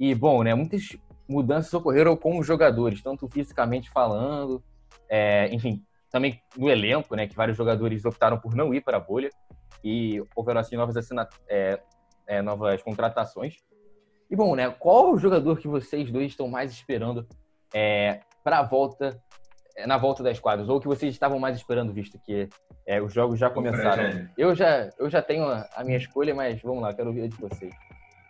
E, 0.00 0.14
bom, 0.14 0.42
né? 0.42 0.54
Muitas 0.54 0.96
mudanças 1.28 1.72
ocorreram 1.74 2.16
com 2.16 2.38
os 2.38 2.46
jogadores, 2.46 3.02
tanto 3.02 3.28
fisicamente 3.28 3.90
falando, 3.90 4.64
é, 5.10 5.52
enfim, 5.52 5.84
também 6.10 6.40
no 6.56 6.70
elenco, 6.70 7.14
né? 7.14 7.26
Que 7.26 7.36
vários 7.36 7.58
jogadores 7.58 8.06
optaram 8.06 8.38
por 8.38 8.54
não 8.54 8.72
ir 8.72 8.80
para 8.80 8.96
a 8.96 9.00
bolha. 9.00 9.28
E 9.84 10.22
houveram, 10.34 10.62
assim, 10.62 10.76
novas, 10.76 10.96
assina 10.96 11.28
é, 11.46 11.78
é, 12.26 12.40
novas 12.40 12.82
contratações. 12.82 13.56
E, 14.30 14.34
bom, 14.34 14.56
né? 14.56 14.70
Qual 14.70 15.12
o 15.12 15.18
jogador 15.18 15.58
que 15.58 15.68
vocês 15.68 16.10
dois 16.10 16.28
estão 16.28 16.48
mais 16.48 16.72
esperando 16.72 17.26
é, 17.74 18.20
para 18.42 18.60
a 18.60 18.62
volta, 18.62 19.22
é, 19.30 19.31
na 19.86 19.96
volta 19.96 20.22
das 20.22 20.38
quadras? 20.38 20.68
Ou 20.68 20.80
que 20.80 20.86
vocês 20.88 21.12
estavam 21.12 21.38
mais 21.38 21.56
esperando, 21.56 21.92
visto 21.92 22.18
que 22.24 22.48
é, 22.86 23.00
os 23.00 23.12
jogos 23.12 23.38
já 23.38 23.48
começaram? 23.50 24.28
Eu 24.36 24.54
já, 24.54 24.90
eu 24.98 25.08
já 25.10 25.22
tenho 25.22 25.44
a, 25.44 25.68
a 25.74 25.84
minha 25.84 25.96
escolha, 25.98 26.34
mas 26.34 26.60
vamos 26.62 26.82
lá, 26.82 26.92
quero 26.94 27.08
ouvir 27.08 27.22
a 27.22 27.28
de 27.28 27.36
vocês. 27.36 27.74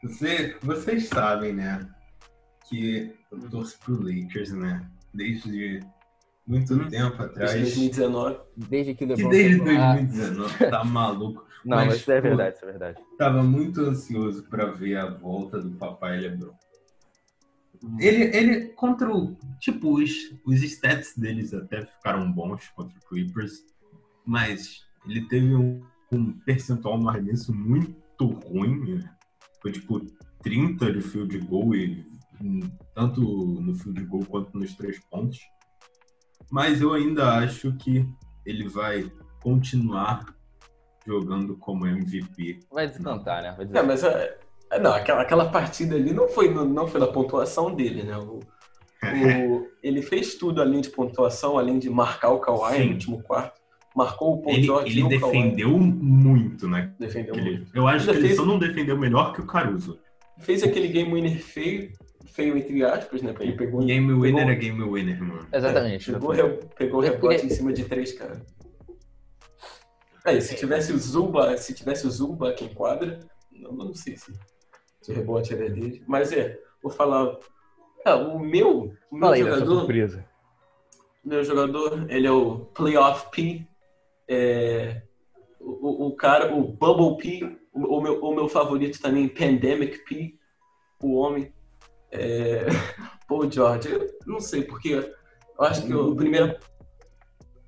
Você, 0.02 0.56
vocês 0.62 1.08
sabem, 1.08 1.52
né? 1.52 1.88
Que 2.68 3.14
eu 3.30 3.38
torço 3.50 3.78
pro 3.80 4.00
Lakers, 4.02 4.52
né? 4.52 4.88
Desde 5.14 5.80
muito 6.46 6.75
Hum. 6.75 6.88
tempo 6.88 7.16
Desde 7.18 7.25
atrás. 7.25 7.52
2019. 7.61 8.38
Desde 8.56 8.94
que 8.94 9.06
Que 9.06 9.28
desde 9.28 9.61
Ah, 9.76 9.94
2019, 9.94 10.70
tá 10.70 10.82
maluco. 10.84 11.46
Não, 11.64 11.76
Mas, 11.76 11.87
mas 11.87 11.96
isso 12.00 12.11
é 12.12 12.16
pô, 12.20 12.28
verdade, 12.28 12.56
isso 12.56 12.64
é 12.64 12.68
verdade. 12.68 12.99
Tava 13.16 13.42
muito 13.44 13.80
ansioso 13.82 14.42
pra 14.49 14.66
ver 14.66 14.96
a 14.96 15.06
volta 15.11 15.61
do 15.61 15.70
papai 15.76 16.18
LeBron. 16.18 16.52
Ele, 17.98 18.36
ele 18.36 18.68
contra 18.68 19.14
o. 19.14 19.36
Tipo, 19.58 19.98
os, 20.00 20.12
os 20.44 20.62
stats 20.62 21.16
deles 21.16 21.52
até 21.52 21.84
ficaram 21.84 22.30
bons 22.30 22.68
contra 22.70 22.96
o 22.96 23.08
Clippers, 23.08 23.64
mas 24.24 24.84
ele 25.06 25.26
teve 25.28 25.54
um, 25.54 25.82
um 26.12 26.32
percentual 26.40 26.98
no 26.98 27.08
arremesso 27.08 27.54
muito 27.54 28.26
ruim. 28.26 28.96
né? 28.96 29.14
Foi 29.60 29.72
tipo 29.72 30.00
30 30.42 30.92
de 30.92 31.00
field 31.00 31.38
goal, 31.38 31.74
e, 31.74 32.06
tanto 32.94 33.20
no 33.20 33.74
field 33.74 34.04
goal 34.04 34.24
quanto 34.26 34.56
nos 34.56 34.74
três 34.74 34.98
pontos. 35.10 35.38
Mas 36.50 36.80
eu 36.80 36.92
ainda 36.92 37.38
acho 37.38 37.72
que 37.76 38.06
ele 38.44 38.68
vai 38.68 39.10
continuar 39.42 40.34
jogando 41.06 41.56
como 41.56 41.86
MVP. 41.86 42.60
Vai 42.70 42.88
descantar, 42.88 43.42
né? 43.42 43.52
Vai. 43.56 43.68
É, 43.72 43.82
mas 43.82 44.04
é, 44.04 44.08
é, 44.08 44.38
não, 44.80 44.92
aquela, 44.92 45.22
aquela 45.22 45.48
partida 45.50 45.96
ali 45.96 46.12
não 46.12 46.28
foi, 46.28 46.48
não 46.52 46.86
foi 46.86 47.00
da 47.00 47.06
pontuação 47.06 47.74
dele, 47.74 48.02
né? 48.02 48.16
O, 48.18 48.38
o- 48.38 48.42
ele 49.82 50.00
fez 50.02 50.34
tudo 50.36 50.60
além 50.62 50.80
de 50.80 50.90
pontuação, 50.90 51.58
além 51.58 51.78
de 51.78 51.90
marcar 51.90 52.30
o 52.30 52.38
Kawhi 52.40 52.76
Sim. 52.76 52.84
no 52.86 52.92
último 52.92 53.22
quarto. 53.22 53.60
Marcou 53.94 54.34
o 54.34 54.42
Paul 54.42 54.54
Ele, 54.54 54.62
George 54.62 54.90
ele 55.00 55.02
o 55.16 55.20
Kawhi. 55.20 55.32
defendeu 55.32 55.70
muito, 55.78 56.66
né? 56.68 56.94
Defendeu 56.98 57.34
Ele- 57.34 57.56
muito. 57.58 57.76
eu 57.76 57.86
acho 57.86 58.04
que 58.04 58.10
Ainda 58.10 58.20
ele 58.20 58.28
fez- 58.28 58.40
só 58.40 58.46
não 58.46 58.58
defendeu 58.58 58.96
melhor 58.98 59.32
que 59.34 59.40
o 59.42 59.46
Caruso. 59.46 59.98
fez 60.38 60.62
aquele 60.62 60.88
game 60.88 61.12
winner 61.12 61.38
feio, 61.42 61.92
feio 62.26 62.56
entre 62.56 62.82
aspas, 62.84 63.20
né? 63.20 63.34
Ele 63.40 63.52
pegou. 63.52 63.84
Game 63.84 64.06
winner 64.14 64.46
pegou, 64.46 64.50
é 64.50 64.54
game 64.54 64.82
winner, 64.90 65.22
mano. 65.22 65.46
Exatamente. 65.52 66.10
Pegou, 66.10 66.30
re- 66.30 66.58
pegou 66.78 67.04
Eu 67.04 67.12
rebote 67.12 67.36
queria- 67.40 67.52
em 67.52 67.54
cima 67.54 67.70
de 67.72 67.84
três, 67.84 68.12
cara. 68.12 68.40
Aí, 70.24 70.40
se 70.40 70.54
tivesse 70.54 70.92
o 70.92 70.98
Zuba, 70.98 71.56
se 71.58 71.74
tivesse 71.74 72.06
o 72.06 72.10
Zuba 72.10 72.50
aqui 72.50 72.64
em 72.64 72.68
quadra, 72.72 73.18
não, 73.50 73.72
não 73.72 73.92
sei 73.94 74.16
se, 74.16 74.32
se 75.02 75.11
o 75.11 75.14
rebote 75.14 75.52
era 75.52 75.68
dele. 75.68 76.02
Mas 76.06 76.32
é, 76.32 76.59
vou 76.82 76.90
falar. 76.92 77.37
Ah, 78.04 78.16
o 78.16 78.38
meu, 78.38 78.92
o 79.11 79.14
meu 79.16 79.21
Fala 79.21 79.37
jogador. 79.37 79.78
surpresa. 79.80 80.25
Meu 81.25 81.44
jogador, 81.44 82.06
ele 82.11 82.26
é 82.26 82.30
o 82.32 82.61
Playoff 82.75 83.30
P. 83.30 83.66
É, 84.28 85.02
o, 85.61 85.71
o- 86.04 86.06
o 86.09 86.16
cara, 86.16 86.52
o 86.54 86.62
Bubble 86.73 87.16
P. 87.18 87.59
O, 87.73 87.99
o 87.99 88.00
meu, 88.00 88.21
o 88.21 88.35
meu 88.35 88.49
favorito 88.49 89.00
também, 89.00 89.28
Pandemic 89.28 89.99
P. 90.04 90.35
O 91.02 91.14
homem. 91.16 91.52
É, 92.11 92.66
Paul 93.28 93.50
George. 93.50 93.88
Eu 93.90 94.09
não 94.26 94.40
sei, 94.40 94.62
porque 94.62 94.90
eu 94.94 95.64
acho 95.64 95.87
que 95.87 95.92
a 95.92 96.14
primeira, 96.16 96.59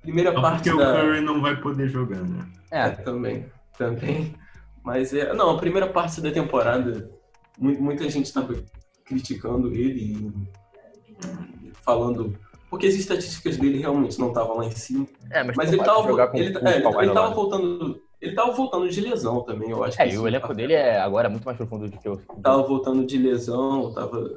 primeira 0.01 0.33
Só 0.33 0.41
parte 0.41 0.69
porque 0.69 0.71
o 0.71 0.77
da. 0.85 0.93
Curry 1.01 1.21
não 1.21 1.41
vai 1.41 1.59
poder 1.59 1.87
jogar, 1.87 2.21
né? 2.23 2.45
É, 2.71 2.79
É, 2.87 2.89
também. 2.91 3.45
Também. 3.77 4.35
Mas 4.83 5.13
é. 5.13 5.33
Não, 5.33 5.49
a 5.51 5.57
primeira 5.57 5.87
parte 5.87 6.19
da 6.21 6.31
temporada, 6.31 7.09
muita 7.57 8.09
gente 8.09 8.25
estava 8.25 8.53
criticando 9.05 9.73
ele 9.73 10.33
e 11.21 11.71
falando. 11.83 12.37
Porque 12.69 12.87
as 12.87 12.95
estatísticas 12.95 13.57
dele 13.57 13.77
realmente 13.77 14.19
não 14.19 14.29
estavam 14.29 14.57
lá 14.57 14.65
em 14.65 14.71
cima. 14.71 15.07
é 15.31 15.43
mas, 15.43 15.55
Mas 15.55 15.67
ele 15.69 15.77
não 15.77 15.85
pode 15.85 15.97
tava, 15.97 16.07
jogar 16.09 16.27
com 16.27 16.37
ele, 16.37 16.59
com 16.59 16.67
é, 16.67 16.77
ele, 16.77 16.87
ele 16.87 17.33
voltando. 17.33 18.01
Ele 18.21 18.33
tava 18.33 18.51
voltando 18.53 18.89
de 18.89 19.01
lesão 19.01 19.41
também, 19.43 19.69
eu 19.69 19.83
acho. 19.83 20.01
É, 20.01 20.11
e 20.11 20.17
o 20.17 20.27
elenco 20.27 20.43
tava- 20.47 20.55
dele 20.55 20.73
é 20.73 20.99
agora 20.99 21.29
muito 21.29 21.43
mais 21.45 21.57
profundo 21.57 21.87
do 21.87 21.97
que 21.97 22.09
o. 22.09 22.17
Tava 22.41 22.63
voltando 22.63 23.05
de 23.05 23.17
lesão, 23.17 23.93
tava 23.93 24.29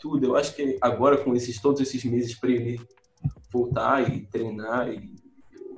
tudo. 0.00 0.24
Eu 0.26 0.36
acho 0.36 0.54
que 0.54 0.78
agora 0.80 1.18
com 1.18 1.34
esses 1.34 1.60
todos 1.60 1.80
esses 1.80 2.02
meses 2.04 2.34
para 2.34 2.50
ele 2.50 2.80
voltar 3.52 4.08
e 4.12 4.20
treinar, 4.26 4.88
e 4.88 5.14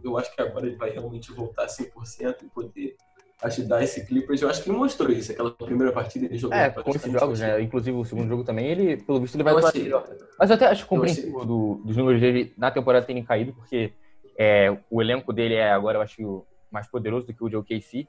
eu 0.02 0.16
acho 0.16 0.34
que 0.34 0.40
agora 0.40 0.66
ele 0.66 0.76
vai 0.76 0.90
realmente 0.90 1.32
voltar 1.32 1.66
100% 1.66 2.42
e 2.44 2.46
poder 2.46 2.96
ajudar 3.42 3.82
esse 3.82 4.04
Clippers. 4.06 4.42
Eu 4.42 4.48
acho 4.50 4.62
que 4.62 4.70
mostrou 4.70 5.10
isso, 5.10 5.32
aquela 5.32 5.50
primeira 5.50 5.92
partida 5.92 6.26
ele 6.26 6.36
jogou. 6.38 6.56
É, 6.56 6.70
com 6.70 6.90
esses 6.90 7.12
jogos, 7.12 7.40
né? 7.40 7.60
Inclusive 7.62 7.96
o 7.96 8.04
segundo 8.04 8.28
jogo 8.28 8.44
também, 8.44 8.66
ele, 8.66 8.96
pelo 8.98 9.20
visto, 9.20 9.34
ele 9.36 9.42
vai 9.44 9.52
Eu 9.54 9.66
achei. 9.66 9.90
Mas 10.38 10.50
eu 10.50 10.56
até 10.56 10.66
acho 10.66 10.86
compreensível 10.86 11.44
do- 11.44 11.80
dos 11.84 11.96
números 11.96 12.20
dele 12.20 12.52
na 12.56 12.70
temporada 12.70 13.04
terem 13.06 13.24
caído, 13.24 13.52
porque 13.52 13.92
é, 14.38 14.76
o 14.90 15.00
elenco 15.02 15.32
dele 15.32 15.54
é 15.54 15.70
agora, 15.72 15.98
eu 15.98 16.02
acho, 16.02 16.44
mais 16.70 16.86
poderoso 16.88 17.26
do 17.26 17.34
que 17.34 17.42
o 17.44 17.48
de 17.48 17.56
OKC. 17.56 18.06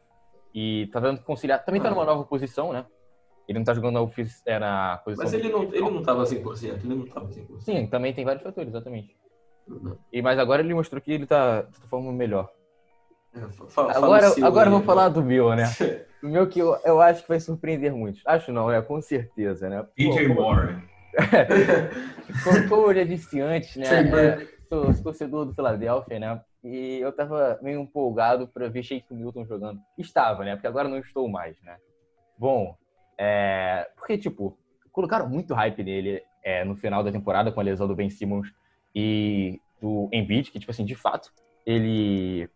E 0.54 0.88
tá 0.92 1.00
dando 1.00 1.20
que 1.20 1.24
conciliar. 1.26 1.64
Também 1.64 1.82
tá 1.82 1.90
numa 1.90 2.04
nova 2.06 2.24
posição, 2.26 2.74
né? 2.74 2.86
Ele 3.48 3.58
não 3.60 3.66
tá 3.66 3.74
jogando 3.74 3.94
na, 3.94 4.10
é, 4.46 4.60
na 4.60 4.98
posição. 5.04 5.24
mas 5.26 5.34
ele 5.34 5.50
não, 5.50 5.64
ele 5.64 5.80
não 5.82 6.04
tava 6.04 6.24
100%, 6.26 6.84
ele 6.84 6.96
não 6.96 7.06
tava 7.06 7.28
100%. 7.28 7.60
Sim, 7.62 7.88
também 7.88 8.14
tem 8.14 8.24
vários 8.24 8.44
fatores, 8.44 8.70
exatamente. 8.70 9.16
Não. 9.68 9.98
E, 10.12 10.22
mas 10.22 10.38
agora 10.38 10.62
ele 10.62 10.74
mostrou 10.74 11.02
que 11.02 11.12
ele 11.12 11.26
tá 11.26 11.62
de 11.64 11.88
forma 11.88 12.12
melhor. 12.12 12.50
Fa- 13.32 13.68
fala 13.68 13.96
Agora, 13.96 14.30
seu 14.30 14.46
agora 14.46 14.70
eu 14.70 14.74
aí, 14.74 14.78
vou 14.78 14.86
falar 14.86 15.10
do 15.10 15.24
meu, 15.24 15.56
né? 15.56 15.66
O 16.24 16.28
meu 16.28 16.48
que 16.48 16.60
eu, 16.60 16.78
eu 16.86 17.02
acho 17.02 17.24
que 17.24 17.30
vai 17.30 17.40
surpreender 17.40 17.92
muitos. 17.92 18.22
Acho 18.28 18.52
não, 18.52 18.72
é 18.72 18.80
com 18.80 19.02
certeza, 19.02 19.68
né? 19.68 19.84
PJ 19.96 20.28
Warren. 20.28 20.84
Como, 22.44 22.70
como 22.70 22.92
eu 22.92 22.96
já 22.96 23.04
disse 23.04 23.42
antes, 23.42 23.76
né? 23.76 23.88
É, 23.88 24.48
sou, 24.70 24.94
sou 24.94 25.04
torcedor 25.04 25.46
do 25.46 25.54
Philadelphia, 25.54 26.20
né? 26.20 26.42
E 26.64 27.00
eu 27.00 27.12
tava 27.12 27.60
meio 27.62 27.82
empolgado 27.82 28.48
pra 28.48 28.70
ver 28.70 28.84
Shake 28.84 29.14
Milton 29.14 29.46
jogando. 29.46 29.80
Estava, 29.98 30.46
né? 30.46 30.56
Porque 30.56 30.68
agora 30.68 30.88
não 30.88 31.00
estou 31.00 31.28
mais, 31.28 31.60
né? 31.64 31.76
Bom, 32.38 32.78
é... 33.18 33.90
porque, 33.98 34.18
tipo, 34.18 34.58
colocaram 34.92 35.28
muito 35.28 35.54
hype 35.54 35.84
nele 35.84 36.22
é, 36.44 36.64
no 36.64 36.76
final 36.76 37.04
da 37.04 37.12
temporada 37.12 37.52
com 37.52 37.60
a 37.60 37.64
lesão 37.64 37.88
do 37.88 37.96
Ben 37.96 38.10
Simmons 38.10 38.48
e 38.96 39.60
do 39.82 40.08
Embiid, 40.14 40.52
que, 40.52 40.60
tipo 40.60 40.72
assim, 40.72 40.86
de 40.86 40.96
fato, 40.96 41.32
ele 41.66 42.50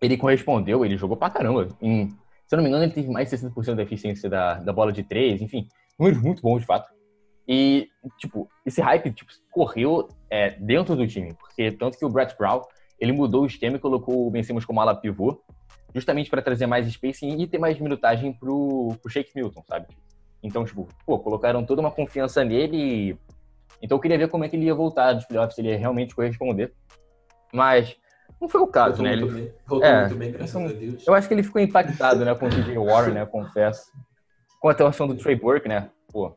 ele 0.00 0.16
correspondeu, 0.16 0.84
ele 0.84 0.96
jogou 0.96 1.16
pra 1.16 1.30
caramba. 1.30 1.68
Em, 1.80 2.08
se 2.08 2.54
eu 2.54 2.56
não 2.56 2.62
me 2.62 2.68
engano, 2.68 2.84
ele 2.84 2.92
teve 2.92 3.08
mais 3.08 3.30
de 3.30 3.36
60% 3.36 3.74
da 3.74 3.82
eficiência 3.82 4.28
da, 4.28 4.54
da 4.54 4.72
bola 4.72 4.92
de 4.92 5.02
três, 5.02 5.40
enfim, 5.40 5.68
números 5.98 6.22
muito 6.22 6.42
bons, 6.42 6.60
de 6.60 6.66
fato. 6.66 6.92
E, 7.46 7.88
tipo, 8.18 8.48
esse 8.64 8.80
hype 8.80 9.12
tipo, 9.12 9.30
correu 9.50 10.08
é, 10.30 10.50
dentro 10.50 10.96
do 10.96 11.06
time, 11.06 11.34
porque 11.34 11.70
tanto 11.72 11.98
que 11.98 12.04
o 12.04 12.08
Brett 12.08 12.36
Brown, 12.36 12.62
ele 12.98 13.12
mudou 13.12 13.42
o 13.42 13.46
esquema 13.46 13.76
e 13.76 13.80
colocou 13.80 14.26
o 14.26 14.30
Ben 14.30 14.42
Simmons 14.42 14.64
como 14.64 14.80
ala 14.80 14.94
pivô, 14.94 15.42
justamente 15.94 16.30
para 16.30 16.42
trazer 16.42 16.66
mais 16.66 16.86
spacing 16.90 17.40
e 17.40 17.46
ter 17.46 17.58
mais 17.58 17.78
minutagem 17.78 18.32
pro, 18.32 18.96
pro 19.00 19.10
Shake 19.10 19.30
Milton, 19.34 19.62
sabe? 19.68 19.86
Então, 20.42 20.64
tipo, 20.64 20.88
pô, 21.06 21.18
colocaram 21.18 21.64
toda 21.64 21.80
uma 21.80 21.90
confiança 21.90 22.44
nele 22.44 22.76
e... 22.76 23.18
Então 23.82 23.96
eu 23.96 24.00
queria 24.00 24.16
ver 24.16 24.28
como 24.28 24.44
é 24.44 24.48
que 24.48 24.56
ele 24.56 24.66
ia 24.66 24.74
voltar 24.74 25.12
dos 25.12 25.24
playoffs, 25.26 25.54
se 25.54 25.60
ele 25.60 25.68
ia 25.68 25.78
realmente 25.78 26.14
corresponder. 26.14 26.72
Mas 27.52 27.96
não 28.44 28.48
foi 28.48 28.60
o 28.60 28.66
caso, 28.66 28.96
Voltou 28.96 29.04
né? 29.04 29.16
muito 29.16 29.32
Ele, 29.34 29.40
bem, 29.42 29.52
voltou 29.66 29.88
É, 29.88 30.00
muito 30.00 30.14
bem, 30.16 30.32
graças 30.32 30.54
então, 30.54 30.66
a 30.66 30.72
Deus. 30.72 31.06
eu 31.06 31.14
acho 31.14 31.26
que 31.28 31.34
ele 31.34 31.42
ficou 31.42 31.60
impactado, 31.60 32.24
né, 32.24 32.34
com 32.34 32.46
o 32.46 32.50
TJ 32.50 32.78
Warren, 32.78 33.14
né, 33.14 33.26
confesso. 33.26 33.90
Com 34.60 34.68
a 34.68 34.72
atuação 34.72 35.06
do 35.08 35.14
Trey 35.16 35.34
Burke, 35.36 35.68
né, 35.68 35.88
pô, 36.12 36.32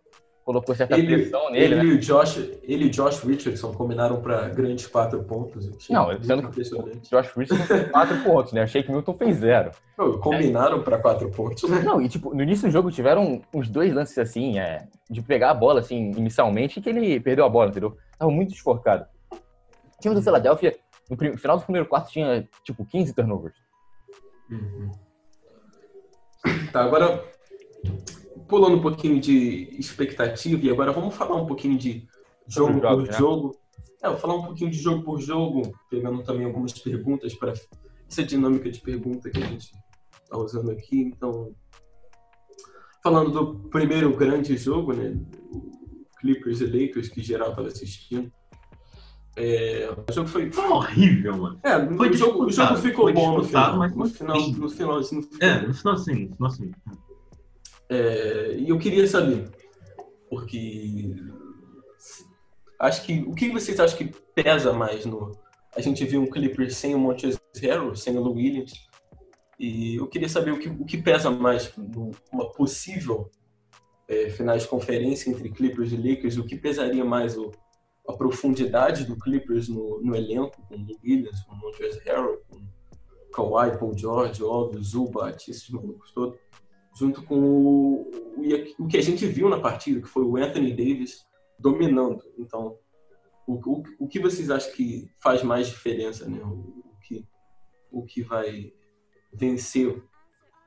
colocou 0.45 0.73
certa 0.73 0.97
Ele, 0.97 1.13
pressão 1.23 1.51
nele, 1.51 1.65
ele, 1.65 1.75
né. 1.75 1.83
e 1.83 1.91
o 1.93 1.99
Josh, 1.99 2.37
ele 2.63 2.85
e 2.85 2.89
Josh 2.89 3.19
Richardson 3.23 3.73
combinaram 3.73 4.21
para 4.21 4.47
grandes 4.47 4.87
quatro 4.87 5.21
pontos. 5.23 5.67
Achei 5.75 5.93
Não, 5.93 6.07
sendo 6.23 6.49
que-. 6.49 6.61
Josh 6.63 7.31
Richardson 7.35 7.65
fez 7.65 7.91
quatro 7.91 8.17
pontos, 8.23 8.53
né, 8.53 8.65
Shake 8.65 8.89
Milton 8.91 9.13
fez 9.13 9.35
zero. 9.37 9.71
Não, 9.97 10.17
combinaram 10.19 10.81
para 10.83 10.97
quatro 10.99 11.29
pontos. 11.29 11.69
Não, 11.83 12.01
e 12.01 12.07
tipo, 12.07 12.33
no 12.33 12.41
início 12.43 12.67
do 12.67 12.71
jogo 12.71 12.89
tiveram 12.91 13.41
uns 13.53 13.67
dois 13.69 13.93
lances 13.93 14.17
assim, 14.17 14.57
é, 14.57 14.87
de 15.09 15.21
pegar 15.21 15.51
a 15.51 15.53
bola, 15.53 15.81
assim, 15.81 16.11
inicialmente, 16.15 16.79
que 16.79 16.89
ele 16.89 17.19
perdeu 17.19 17.43
a 17.43 17.49
bola, 17.49 17.69
entendeu? 17.69 17.97
Tava 18.17 18.31
muito 18.31 18.51
desfocado. 18.51 19.05
O 19.31 19.99
time 20.01 20.13
do 20.15 20.21
Philadelphia, 20.21 20.75
no 21.09 21.37
final 21.37 21.57
do 21.57 21.63
primeiro 21.63 21.87
quarto, 21.87 22.11
tinha, 22.11 22.47
tipo, 22.63 22.85
15 22.85 23.13
turnovers. 23.13 23.57
Uhum. 24.49 24.91
Tá, 26.71 26.83
agora 26.83 27.23
pulando 28.47 28.77
um 28.77 28.81
pouquinho 28.81 29.19
de 29.19 29.69
expectativa 29.77 30.65
e 30.65 30.69
agora 30.69 30.91
vamos 30.91 31.13
falar 31.15 31.35
um 31.35 31.45
pouquinho 31.45 31.77
de 31.77 32.07
jogo 32.47 32.79
jogos, 32.79 33.03
por 33.05 33.11
né? 33.11 33.17
jogo. 33.17 33.57
É, 34.01 34.09
vou 34.09 34.17
falar 34.17 34.35
um 34.35 34.43
pouquinho 34.43 34.71
de 34.71 34.77
jogo 34.77 35.03
por 35.03 35.19
jogo, 35.19 35.73
pegando 35.89 36.23
também 36.23 36.45
algumas 36.45 36.73
perguntas 36.73 37.33
para 37.33 37.53
essa 38.09 38.23
dinâmica 38.23 38.69
de 38.69 38.79
pergunta 38.79 39.29
que 39.29 39.41
a 39.41 39.45
gente 39.45 39.71
está 40.23 40.37
usando 40.37 40.71
aqui. 40.71 41.01
Então, 41.01 41.53
falando 43.03 43.31
do 43.31 43.69
primeiro 43.69 44.15
grande 44.15 44.55
jogo, 44.55 44.93
né, 44.93 45.19
o 45.51 45.71
Clippers 46.19 46.61
e 46.61 46.65
Lakers 46.65 47.09
que 47.09 47.21
geral 47.21 47.49
estava 47.49 47.67
assistindo. 47.67 48.31
É, 49.39 49.87
o 50.09 50.13
jogo 50.13 50.27
foi 50.27 50.51
Foi 50.51 50.65
horrível, 50.67 51.37
mano. 51.37 51.59
é, 51.63 51.85
Foi 51.95 52.09
o, 52.09 52.13
jogo, 52.13 52.45
o 52.45 52.51
jogo 52.51 52.75
ficou 52.77 53.13
bom 53.13 53.37
no 53.37 53.43
final. 53.43 53.77
mas 53.77 53.95
No 53.95 54.05
foi 54.07 54.17
final, 54.17 54.39
feio. 54.41 54.57
no 54.57 54.69
ficou 54.69 54.97
É, 55.41 55.61
no 55.67 55.73
final 55.73 55.97
sim, 55.97 56.25
no 56.25 56.35
final 56.35 56.49
sim. 56.49 56.71
É, 57.89 58.55
e 58.57 58.69
eu 58.69 58.77
queria 58.79 59.07
saber, 59.07 59.47
porque 60.29 61.15
acho 62.79 63.03
que 63.05 63.19
o 63.27 63.33
que 63.33 63.49
vocês 63.49 63.79
acham 63.79 63.97
que 63.97 64.05
pesa 64.35 64.73
mais 64.73 65.05
no? 65.05 65.31
A 65.75 65.81
gente 65.81 66.03
viu 66.05 66.21
um 66.21 66.27
Clippers 66.29 66.75
sem 66.75 66.95
o 66.95 66.99
Montrezl 66.99 67.37
Harrell, 67.61 67.95
sem 67.95 68.17
o 68.17 68.21
Lou 68.21 68.35
Williams, 68.35 68.73
e 69.59 69.95
eu 69.97 70.07
queria 70.07 70.27
saber 70.27 70.51
o 70.51 70.57
que, 70.59 70.67
o 70.69 70.83
que 70.85 70.97
pesa 70.97 71.29
mais 71.29 71.71
numa 71.77 72.51
possível 72.53 73.29
é, 74.07 74.29
finais 74.31 74.63
de 74.63 74.67
conferência 74.67 75.29
entre 75.29 75.49
Clippers 75.49 75.91
e 75.91 75.97
Lakers, 75.97 76.37
o 76.37 76.43
que 76.43 76.55
pesaria 76.57 77.05
mais 77.05 77.37
o, 77.37 77.51
a 78.07 78.13
profundidade 78.13 79.05
do 79.05 79.17
Clippers 79.17 79.67
no, 79.67 80.01
no 80.01 80.15
elenco, 80.15 80.61
com 80.67 80.75
o 80.75 80.87
Williams, 81.03 81.41
com 81.41 81.55
o 81.55 81.57
Montrezl 81.57 81.99
Harrell, 82.05 82.41
com 82.49 82.65
Kawhi, 83.33 83.77
Paul 83.77 83.97
George, 83.97 84.43
óbvio, 84.43 84.81
Zubat, 84.81 85.49
esses 85.51 85.69
malucos 85.69 86.11
todos 86.11 86.39
junto 86.97 87.21
com 87.23 87.39
o, 87.39 88.11
o, 88.37 88.83
o 88.83 88.87
que 88.87 88.97
a 88.97 89.01
gente 89.01 89.25
viu 89.27 89.47
na 89.47 89.59
partida, 89.59 90.01
que 90.01 90.07
foi 90.07 90.23
o 90.23 90.35
Anthony 90.35 90.71
Davis 90.71 91.27
dominando. 91.59 92.23
Então, 92.37 92.75
o, 93.45 93.53
o, 93.53 93.83
o 93.99 94.07
que 94.07 94.19
vocês 94.19 94.49
acham 94.49 94.73
que 94.73 95.07
faz 95.19 95.43
mais 95.43 95.67
diferença, 95.67 96.27
né? 96.27 96.41
O, 96.43 96.83
o 96.91 96.99
que, 97.01 97.27
o 97.91 98.03
que 98.03 98.23
vai 98.23 98.73
vencer, 99.31 100.03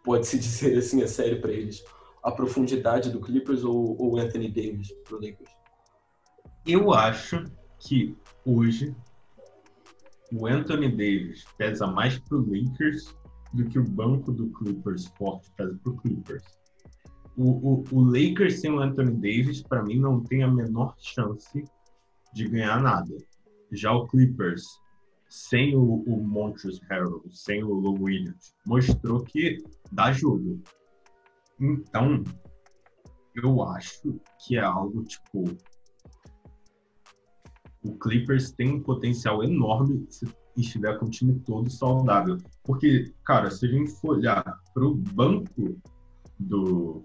pode-se 0.05 0.39
dizer 0.39 0.79
assim, 0.79 1.03
a 1.03 1.09
série 1.09 1.37
para 1.37 1.53
eles? 1.53 1.85
A 2.23 2.31
profundidade 2.31 3.11
do 3.11 3.21
Clippers 3.21 3.65
ou 3.65 3.97
o 4.01 4.17
Anthony 4.17 4.49
Davis 4.49 4.93
pro 5.05 5.17
Lakers? 5.17 5.51
Eu 6.67 6.93
acho 6.93 7.45
que 7.79 8.17
hoje 8.45 8.95
o 10.33 10.47
Anthony 10.47 10.91
Davis 10.91 11.45
pesa 11.57 11.87
mais 11.87 12.19
pro 12.19 12.39
Lakers 12.39 13.17
do 13.53 13.65
que 13.65 13.79
o 13.79 13.85
banco 13.85 14.31
do 14.31 14.49
Clippers 14.51 15.07
forte 15.17 15.51
pesa 15.57 15.79
pro 15.83 15.97
Clippers. 15.97 16.45
O, 17.37 17.51
o, 17.51 17.85
o 17.91 18.01
Lakers 18.03 18.61
sem 18.61 18.71
o 18.71 18.81
Anthony 18.81 19.13
Davis, 19.13 19.63
para 19.63 19.83
mim, 19.83 19.99
não 19.99 20.23
tem 20.23 20.43
a 20.43 20.49
menor 20.49 20.95
chance 20.99 21.65
de 22.33 22.49
ganhar 22.49 22.81
nada. 22.81 23.17
Já 23.73 23.93
o 23.93 24.07
Clippers, 24.07 24.65
sem 25.29 25.75
o, 25.75 26.03
o 26.03 26.23
Montrezl 26.23 26.85
Harrell, 26.89 27.25
sem 27.31 27.63
o 27.65 27.73
Lou 27.73 28.03
Williams, 28.03 28.55
mostrou 28.67 29.25
que 29.25 29.59
dá 29.91 30.13
jogo. 30.13 30.61
Então, 31.59 32.23
eu 33.35 33.63
acho 33.63 34.21
que 34.39 34.57
é 34.57 34.61
algo 34.61 35.03
tipo. 35.05 35.45
O 37.83 37.99
Clippers 37.99 38.53
tem 38.53 38.75
um 38.75 38.81
potencial 38.81 39.43
enorme 39.43 40.07
se 40.09 40.29
estiver 40.57 40.99
com 40.99 41.07
o 41.07 41.11
time 41.11 41.39
todo 41.41 41.71
saudável. 41.71 42.37
Porque, 42.63 43.13
cara, 43.25 43.51
se 43.51 43.67
a 43.67 43.69
gente 43.69 43.91
for 43.93 44.17
olhar 44.17 44.45
para 44.75 44.85
o 44.85 44.95
banco 44.95 45.81
do, 46.39 47.03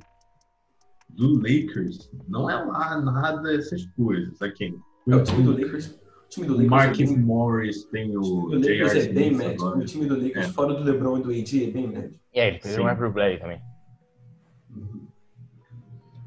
do 1.09 1.35
Lakers, 1.35 2.11
não 2.27 2.49
é 2.49 2.55
lá 2.55 2.99
nada 3.01 3.55
essas 3.55 3.85
coisas. 3.87 4.41
Aqui. 4.41 4.77
É, 5.07 5.15
o 5.15 5.23
time 5.23 5.43
do 5.43 5.51
Lakers. 5.51 5.87
O 6.25 6.27
time 6.29 6.47
do 6.47 6.53
Lakers 6.53 6.69
Mark 6.69 6.99
é 6.99 7.05
bem, 7.05 7.17
Morris 7.17 7.85
tem 7.85 8.17
o. 8.17 8.21
o 8.21 8.49
time 8.49 8.61
do 8.61 8.67
Lakers 8.67 8.95
é 8.95 9.13
bem 9.13 9.33
médio. 9.33 9.65
O 9.67 9.85
time 9.85 10.05
do 10.07 10.15
Lakers, 10.15 10.47
É. 10.47 10.49
fora 10.49 10.73
do 10.73 10.83
LeBron 10.83 11.19
e 11.19 11.21
do 11.21 11.29
AD, 11.29 11.63
é 11.63 11.71
bem 11.71 11.87
médio. 11.87 12.19
E 12.33 12.39
aí, 12.39 12.47
ele 12.49 12.59
perdeu 12.59 12.83
Sim. 12.83 13.05
um 13.05 13.39
também. 13.39 13.61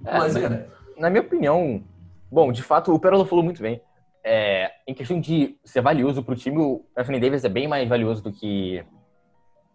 É, 0.05 0.19
Mas 0.19 0.35
na, 0.35 0.41
é, 0.41 0.69
na 0.97 1.11
minha 1.11 1.21
opinião, 1.21 1.83
bom, 2.31 2.51
de 2.53 2.63
fato, 2.63 2.95
o 2.95 2.99
Pérola 3.01 3.27
falou 3.27 3.45
muito 3.45 3.61
bem. 3.61 3.83
É, 4.31 4.71
em 4.87 4.93
questão 4.93 5.19
de 5.19 5.59
ser 5.65 5.81
valioso 5.81 6.23
pro 6.23 6.37
time, 6.37 6.59
o 6.59 6.85
Anthony 6.95 7.19
Davis 7.19 7.45
é 7.45 7.49
bem 7.49 7.67
mais 7.67 7.89
valioso 7.89 8.23
do 8.23 8.31
que 8.31 8.85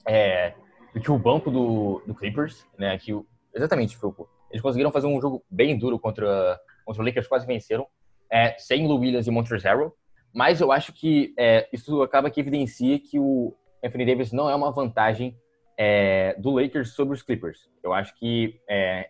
é, 0.08 0.54
do 0.94 1.02
que 1.02 1.10
o 1.10 1.18
banco 1.18 1.50
do, 1.50 2.04
do 2.06 2.14
Clippers, 2.14 2.64
né? 2.78 2.96
Que 3.00 3.16
o, 3.16 3.26
exatamente, 3.52 3.98
Fulco. 3.98 4.30
Eles 4.52 4.62
conseguiram 4.62 4.92
fazer 4.92 5.08
um 5.08 5.20
jogo 5.20 5.44
bem 5.50 5.76
duro 5.76 5.98
contra, 5.98 6.60
contra 6.86 7.02
o 7.02 7.06
Lakers, 7.06 7.28
quase 7.28 7.48
venceram, 7.48 7.88
é, 8.32 8.56
sem 8.60 8.88
Lou 8.88 9.00
Williams 9.00 9.26
e 9.26 9.32
Montrezl. 9.32 9.92
Mas 10.32 10.62
eu 10.62 10.72
acho 10.72 10.94
que 10.94 11.34
é, 11.36 11.68
isso 11.74 12.04
acaba 12.04 12.30
que 12.30 12.40
evidencia 12.40 13.00
que 13.00 13.18
o 13.18 13.56
Anthony 13.84 14.06
Davis 14.06 14.32
não 14.32 14.48
é 14.48 14.54
uma 14.54 14.72
vantagem 14.72 15.36
é, 15.76 16.36
do 16.38 16.52
Lakers 16.52 16.90
sobre 16.90 17.16
os 17.16 17.24
Clippers. 17.24 17.72
Eu 17.84 17.92
acho 17.92 18.14
que 18.20 18.62
é, 18.70 19.10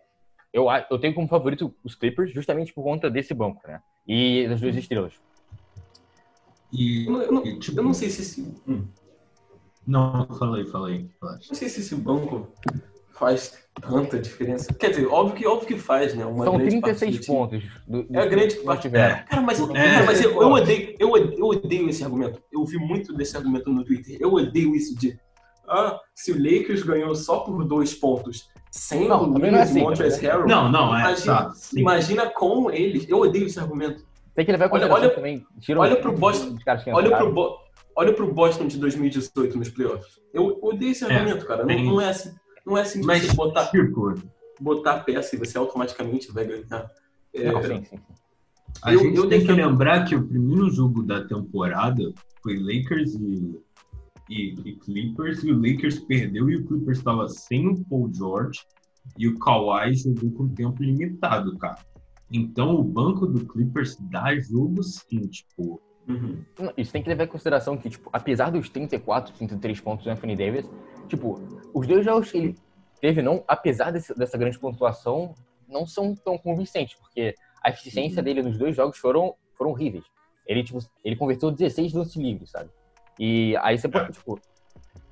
eu, 0.54 0.68
eu 0.90 0.98
tenho 0.98 1.12
como 1.12 1.28
favorito 1.28 1.74
os 1.84 1.94
Clippers 1.94 2.32
justamente 2.32 2.72
por 2.72 2.82
conta 2.82 3.10
desse 3.10 3.34
banco, 3.34 3.60
né? 3.68 3.82
E 4.06 4.46
das 4.48 4.60
duas 4.60 4.74
estrelas. 4.74 5.20
E, 6.72 7.06
eu, 7.06 7.12
não, 7.12 7.22
eu 7.22 7.32
não- 7.32 7.46
e, 7.46 7.58
tipo, 7.58 7.78
eu 7.78 7.84
não 7.84 7.94
sei 7.94 8.10
se 8.10 8.22
esse, 8.22 8.40
hum, 8.66 8.84
Não, 9.86 10.26
falei, 10.38 10.64
falei. 10.64 11.08
não 11.22 11.38
sei 11.54 11.68
se 11.68 11.80
esse 11.80 11.94
banco 11.94 12.48
faz 13.12 13.54
tanta 13.80 14.18
diferença. 14.18 14.72
Quer 14.74 14.90
dizer, 14.90 15.06
óbvio 15.06 15.36
que, 15.36 15.46
óbvio 15.46 15.68
que 15.68 15.78
faz, 15.78 16.14
né? 16.14 16.24
Uma 16.26 16.44
São 16.44 16.56
grande 16.56 16.80
parte 16.80 16.98
36 16.98 17.16
do 17.16 17.20
time. 17.22 17.36
pontos. 17.36 17.62
Do, 17.86 18.02
do, 18.02 18.16
É 18.16 18.22
a 18.22 18.26
grande 18.26 18.54
parte. 18.56 18.82
tiveram. 18.82 19.24
Cara, 19.26 19.42
mas, 19.42 19.60
É. 19.60 19.66
cara, 19.72 20.04
mas 20.06 20.20
eu, 20.22 20.32
eu 20.32 20.48
odeio, 20.50 20.96
eu, 20.98 21.10
odeio, 21.10 21.38
eu 21.38 21.46
odeio 21.46 21.88
esse 21.88 22.02
argumento. 22.02 22.40
Eu 22.52 22.60
ouvi 22.60 22.76
muito 22.78 23.12
desse 23.14 23.36
argumento 23.36 23.70
no 23.70 23.84
Twitter. 23.84 24.16
Eu 24.20 24.32
odeio 24.32 24.74
isso 24.74 24.96
de 24.98 25.16
ah, 25.68 25.98
se 26.14 26.32
o 26.32 26.36
Lakers 26.36 26.82
ganhou 26.82 27.14
só 27.14 27.40
por 27.40 27.64
dois 27.64 27.94
pontos 27.94 28.48
sem 28.70 29.06
Não, 29.08 29.22
o 29.24 29.38
não 29.38 29.46
é 29.46 29.50
e 29.50 29.54
assim, 29.54 29.80
Montrezl 29.80 30.16
também 30.16 30.30
Harrell, 30.30 30.46
Não, 30.48 30.70
não, 30.72 30.94
é. 30.96 31.00
Imagina- 31.00 31.34
Tá, 31.44 31.52
imagina 31.76 32.26
com 32.30 32.70
eles. 32.70 33.08
Eu 33.08 33.18
odeio 33.20 33.46
esse 33.46 33.58
argumento. 33.60 34.04
Tem 34.34 34.44
que 34.44 34.52
levar 34.52 34.66
em 34.66 34.68
Olha- 34.68 34.88
consideração 34.88 35.06
olha- 35.06 35.14
também. 35.14 35.46
Tira 35.60 35.80
olha 35.80 35.94
os- 35.94 36.00
pro 36.00 36.12
Boston- 36.12 36.56
Olha 36.92 37.16
pro, 37.16 37.32
Bo- 37.32 37.58
olha 37.96 38.12
pro 38.12 38.32
Boston 38.34 38.66
de 38.66 38.78
2018 38.78 39.56
nos 39.58 39.68
playoffs. 39.70 40.18
Eu 40.32 40.58
odeio 40.62 40.90
esse 40.92 41.04
É, 41.04 41.14
argumento, 41.14 41.46
cara. 41.46 41.64
Não, 41.64 41.78
não 41.84 42.00
é 42.00 42.08
assim. 42.08 42.34
Não 42.66 42.76
é 42.78 42.80
assim 42.82 43.00
de 43.00 43.06
Mas, 43.06 43.22
você 43.24 43.34
botar, 43.34 43.66
tipo, 43.66 44.14
botar 44.60 44.92
a 44.94 45.00
peça 45.00 45.36
e 45.36 45.38
você 45.38 45.56
automaticamente 45.58 46.32
vai 46.32 46.44
ganhar. 46.46 46.90
É, 47.34 47.52
Não, 47.52 47.62
sim, 47.62 47.84
sim. 47.84 47.96
sim. 47.96 48.00
a 48.82 48.92
Eu- 48.92 48.98
gente 49.00 49.16
eu 49.16 49.28
tem 49.28 49.44
que 49.44 49.52
lembrar 49.52 50.04
que 50.04 50.16
o 50.16 50.26
primeiro 50.26 50.68
jogo 50.70 51.02
da 51.04 51.24
temporada 51.24 52.12
foi 52.42 52.56
Lakers 52.58 53.14
e, 53.14 53.60
e, 54.28 54.54
e 54.64 54.76
Clippers, 54.76 55.44
e 55.44 55.52
o 55.52 55.56
Lakers 55.60 56.00
perdeu 56.00 56.50
e 56.50 56.56
o 56.56 56.64
Clippers 56.66 56.98
estava 56.98 57.28
sem 57.28 57.68
o 57.68 57.84
Paul 57.84 58.10
George 58.12 58.60
e 59.18 59.28
o 59.28 59.38
Kawhi 59.38 59.94
jogou 59.94 60.30
com 60.32 60.48
tempo 60.48 60.82
limitado, 60.82 61.56
cara. 61.58 61.78
Então 62.34 62.74
o 62.74 62.82
banco 62.82 63.26
do 63.26 63.46
Clippers 63.46 63.96
dá 64.10 64.34
jogo 64.40 64.82
sim, 64.82 65.20
tipo. 65.28 65.80
uhum. 66.08 66.42
Isso 66.76 66.90
tem 66.92 67.00
que 67.00 67.08
levar 67.08 67.24
em 67.24 67.28
consideração 67.28 67.76
que, 67.78 67.88
tipo, 67.88 68.10
apesar 68.12 68.50
dos 68.50 68.68
34, 68.68 69.32
33 69.34 69.80
pontos 69.80 70.04
do 70.04 70.10
Anthony 70.10 70.34
Davis, 70.34 70.68
tipo, 71.08 71.40
os 71.72 71.86
dois 71.86 72.04
jogos 72.04 72.32
que 72.32 72.38
ele 72.38 72.58
teve, 73.00 73.22
não, 73.22 73.44
apesar 73.46 73.92
desse- 73.92 74.14
dessa 74.18 74.36
grande 74.36 74.58
pontuação, 74.58 75.32
não 75.68 75.86
são 75.86 76.12
tão 76.16 76.36
convincentes, 76.36 76.96
porque 76.98 77.34
a 77.62 77.70
eficiência 77.70 78.18
Uhum. 78.18 78.24
dele 78.24 78.42
nos 78.42 78.58
dois 78.58 78.74
jogos 78.74 78.98
foram, 78.98 79.34
foram 79.56 79.70
horríveis. 79.70 80.04
Ele, 80.44 80.64
tipo, 80.64 80.78
ele 81.04 81.14
converteu 81.16 81.52
16 81.52 81.92
lances 81.92 82.16
livres, 82.16 82.50
sabe? 82.50 82.68
E 83.18 83.56
aí 83.58 83.78
você 83.78 83.88
pode, 83.88 84.08
É. 84.08 84.12
tipo, 84.12 84.40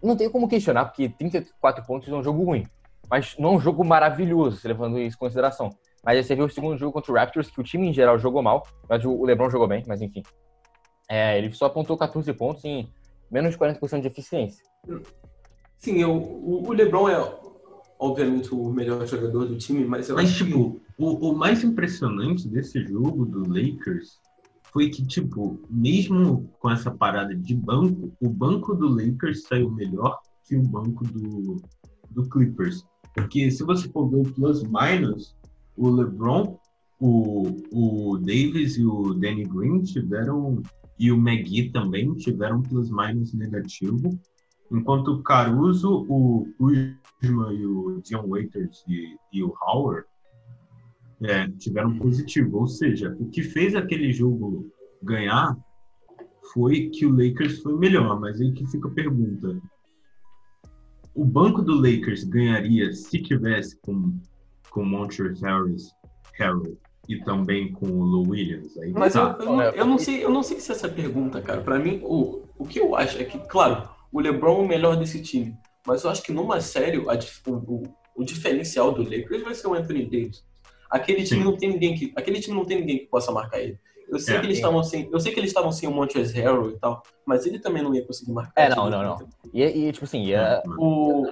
não 0.02 0.16
tem 0.16 0.28
como 0.28 0.48
questionar, 0.48 0.86
porque 0.86 1.08
34 1.08 1.86
pontos 1.86 2.08
é 2.08 2.12
um 2.14 2.22
jogo 2.22 2.42
ruim. 2.44 2.66
Mas 3.08 3.36
não 3.38 3.52
é 3.52 3.56
um 3.56 3.60
jogo 3.60 3.84
maravilhoso, 3.84 4.56
se 4.56 4.66
levando 4.66 4.98
isso 4.98 5.16
em 5.16 5.18
consideração. 5.18 5.70
Mas 6.04 6.16
aí 6.16 6.24
você 6.24 6.34
viu 6.34 6.46
o 6.46 6.50
segundo 6.50 6.76
jogo 6.76 6.92
contra 6.92 7.12
o 7.12 7.14
Raptors, 7.14 7.50
que 7.50 7.60
o 7.60 7.64
time 7.64 7.88
em 7.88 7.92
geral 7.92 8.18
jogou 8.18 8.42
mal, 8.42 8.66
mas 8.88 9.04
o 9.04 9.24
LeBron 9.24 9.48
jogou 9.48 9.68
bem, 9.68 9.84
mas 9.86 10.02
enfim. 10.02 10.22
É, 11.08 11.38
ele 11.38 11.52
só 11.52 11.66
apontou 11.66 11.96
14 11.96 12.32
pontos 12.32 12.64
em 12.64 12.88
menos 13.30 13.52
de 13.52 13.58
40% 13.58 14.00
de 14.02 14.08
eficiência. 14.08 14.64
Sim, 15.78 15.98
eu, 16.00 16.12
o, 16.12 16.72
LeBron 16.72 17.08
é 17.08 17.38
obviamente 17.98 18.52
o 18.52 18.68
melhor 18.70 19.06
jogador 19.06 19.46
do 19.46 19.56
time, 19.56 19.84
mas 19.84 20.08
eu 20.08 20.16
Mas, 20.16 20.30
acho 20.30 20.44
que- 20.44 20.50
tipo, 20.50 20.80
o, 20.98 21.30
o 21.30 21.36
mais 21.36 21.62
impressionante 21.62 22.48
desse 22.48 22.82
jogo 22.84 23.24
do 23.24 23.46
Lakers 23.46 24.20
foi 24.72 24.88
que, 24.90 25.06
tipo, 25.06 25.60
mesmo 25.70 26.50
com 26.58 26.70
essa 26.70 26.90
parada 26.90 27.34
de 27.34 27.54
banco, 27.54 28.12
o 28.20 28.28
banco 28.28 28.74
do 28.74 28.88
Lakers 28.88 29.44
saiu 29.46 29.70
melhor 29.70 30.18
que 30.44 30.56
o 30.56 30.62
banco 30.62 31.04
do, 31.04 31.62
do 32.10 32.28
Clippers. 32.28 32.84
Porque 33.14 33.50
se 33.50 33.62
você 33.62 33.88
for 33.88 34.08
ver 34.08 34.16
o 34.16 34.32
plus-minus, 34.32 35.36
o 35.76 35.88
LeBron, 35.88 36.58
o, 37.00 37.62
o 37.72 38.18
Davis 38.18 38.76
e 38.76 38.84
o 38.84 39.14
Danny 39.14 39.44
Green 39.44 39.82
tiveram, 39.82 40.62
e 40.98 41.10
o 41.10 41.16
McGee 41.16 41.70
também 41.70 42.14
tiveram 42.14 42.62
plus-minus 42.62 43.34
negativo, 43.34 44.18
enquanto 44.70 45.08
o 45.08 45.22
Caruso, 45.22 46.06
o 46.08 46.46
Kuzma 46.56 47.52
e 47.52 47.66
o 47.66 48.00
Dion 48.02 48.26
Waiters 48.28 48.84
e, 48.88 49.16
e 49.32 49.42
o 49.42 49.54
Howard 49.62 50.06
é, 51.22 51.48
tiveram 51.58 51.98
positivo. 51.98 52.58
Ou 52.58 52.66
seja, 52.66 53.16
o 53.18 53.26
que 53.26 53.42
fez 53.42 53.74
aquele 53.74 54.12
jogo 54.12 54.70
ganhar 55.02 55.56
foi 56.52 56.88
que 56.90 57.06
o 57.06 57.10
Lakers 57.10 57.58
foi 57.58 57.76
melhor. 57.78 58.18
Mas 58.20 58.40
aí 58.40 58.52
que 58.52 58.66
fica 58.66 58.88
a 58.88 58.92
pergunta: 58.92 59.60
o 61.14 61.24
banco 61.24 61.62
do 61.62 61.74
Lakers 61.74 62.24
ganharia 62.24 62.92
se 62.92 63.22
tivesse 63.22 63.76
com 63.80 64.18
com 64.72 64.84
Montrezl 64.84 65.44
Harris, 65.44 65.94
Harrell 66.38 66.78
e 67.08 67.18
também 67.18 67.70
com 67.72 67.86
o 67.86 68.02
Lou 68.02 68.30
Williams? 68.30 68.76
Aí 68.78 68.90
Mas 68.90 69.14
eu, 69.14 69.34
tá. 69.34 69.44
eu, 69.44 69.56
não, 69.56 69.62
eu 69.62 69.86
não 69.86 69.98
sei, 69.98 70.24
eu 70.24 70.30
não 70.30 70.42
sei 70.42 70.58
se 70.58 70.72
essa 70.72 70.88
pergunta, 70.88 71.40
cara. 71.42 71.60
Pra 71.60 71.78
mim, 71.78 72.00
o, 72.02 72.42
o 72.58 72.66
que 72.66 72.80
eu 72.80 72.96
acho 72.96 73.20
é 73.20 73.24
que, 73.24 73.38
claro, 73.38 73.88
o 74.10 74.20
LeBron 74.20 74.62
é 74.62 74.64
o 74.64 74.68
melhor 74.68 74.96
desse 74.96 75.20
time, 75.20 75.54
mas 75.86 76.04
eu 76.04 76.10
acho 76.10 76.22
que 76.22 76.32
numa 76.32 76.60
série 76.60 76.96
a 76.98 77.50
o, 77.50 77.82
o 78.16 78.24
diferencial 78.24 78.92
do 78.92 79.02
Lakers 79.02 79.42
vai 79.42 79.54
ser 79.54 79.66
o 79.68 79.74
Anthony 79.74 80.04
Davis. 80.04 80.42
Aquele 80.90 81.24
time 81.24 81.40
Sim. 81.40 81.44
não 81.44 81.56
tem 81.56 81.70
ninguém 81.70 81.94
que, 81.94 82.12
aquele 82.16 82.40
time 82.40 82.56
não 82.56 82.64
tem 82.64 82.80
ninguém 82.80 82.98
que 82.98 83.06
possa 83.06 83.30
marcar 83.30 83.60
ele. 83.60 83.78
Eu 84.12 84.18
sei 84.18 84.36
É. 84.36 84.40
que 84.40 84.46
eles 84.46 84.58
estavam 84.58 84.84
sem, 84.84 85.08
eu 85.10 85.18
sei 85.18 85.32
que 85.32 85.40
eles 85.40 85.48
estavam 85.50 85.72
sem 85.72 85.88
o 85.88 85.92
Montrezl 85.92 86.36
Harrell 86.36 86.70
e 86.70 86.78
tal, 86.78 87.02
mas 87.24 87.46
ele 87.46 87.58
também 87.58 87.82
não 87.82 87.94
ia 87.94 88.06
conseguir 88.06 88.30
marcar. 88.32 88.52
É, 88.62 88.68
não, 88.68 88.90
não, 88.90 89.02
não. 89.02 89.18
E, 89.54 89.62
e, 89.64 89.90
tipo 89.92 90.04
assim, 90.04 90.22
ia, 90.24 90.62
O, 90.78 91.26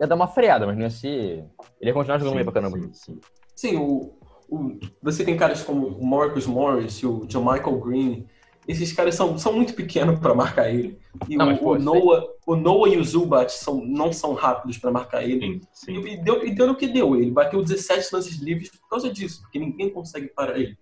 ia 0.00 0.06
dar 0.06 0.14
uma 0.14 0.28
freada, 0.28 0.64
mas 0.66 0.76
não 0.76 0.84
ia 0.84 0.90
ser. 0.90 1.44
Ele 1.80 1.90
ia 1.90 1.92
continuar 1.92 2.18
jogando 2.18 2.34
bem 2.36 2.44
pra 2.44 2.52
caramba. 2.52 2.78
Sim, 2.78 2.90
sim. 2.92 3.20
Sim, 3.56 3.76
o, 3.76 4.14
o- 4.48 4.78
você 5.02 5.24
tem 5.24 5.36
caras 5.36 5.62
como 5.62 5.88
o 5.88 6.06
Marcus 6.06 6.46
Morris, 6.46 7.02
o 7.02 7.26
John 7.26 7.40
Michael 7.50 7.80
Green. 7.80 8.26
Esses 8.68 8.92
caras 8.92 9.16
são, 9.16 9.36
são 9.36 9.52
muito 9.52 9.74
pequenos 9.74 10.20
para 10.20 10.32
marcar 10.34 10.70
ele. 10.72 10.96
E 11.28 11.36
Não, 11.36 11.46
o, 11.46 11.48
mas, 11.48 11.58
pô, 11.58 11.72
o 11.74 11.78
Noah, 11.78 12.24
o 12.46 12.54
Noah 12.54 12.88
e 12.94 12.98
o 12.98 13.02
Zubat 13.04 13.50
são, 13.52 13.84
não 13.84 14.12
são 14.12 14.34
rápidos 14.34 14.78
para 14.78 14.92
marcar 14.92 15.24
ele. 15.24 15.60
Sim, 15.72 15.96
E, 15.98 16.02
sim. 16.02 16.08
e 16.12 16.16
deu, 16.22 16.46
e 16.46 16.54
deu 16.54 16.68
no 16.68 16.76
que 16.76 16.86
deu. 16.86 17.16
Ele 17.16 17.30
bateu 17.32 17.60
17 17.62 18.08
lances 18.14 18.36
livres 18.38 18.70
por 18.70 18.88
causa 18.88 19.12
disso, 19.12 19.40
porque 19.42 19.58
ninguém 19.58 19.90
consegue 19.90 20.28
parar 20.28 20.56
ele. 20.58 20.78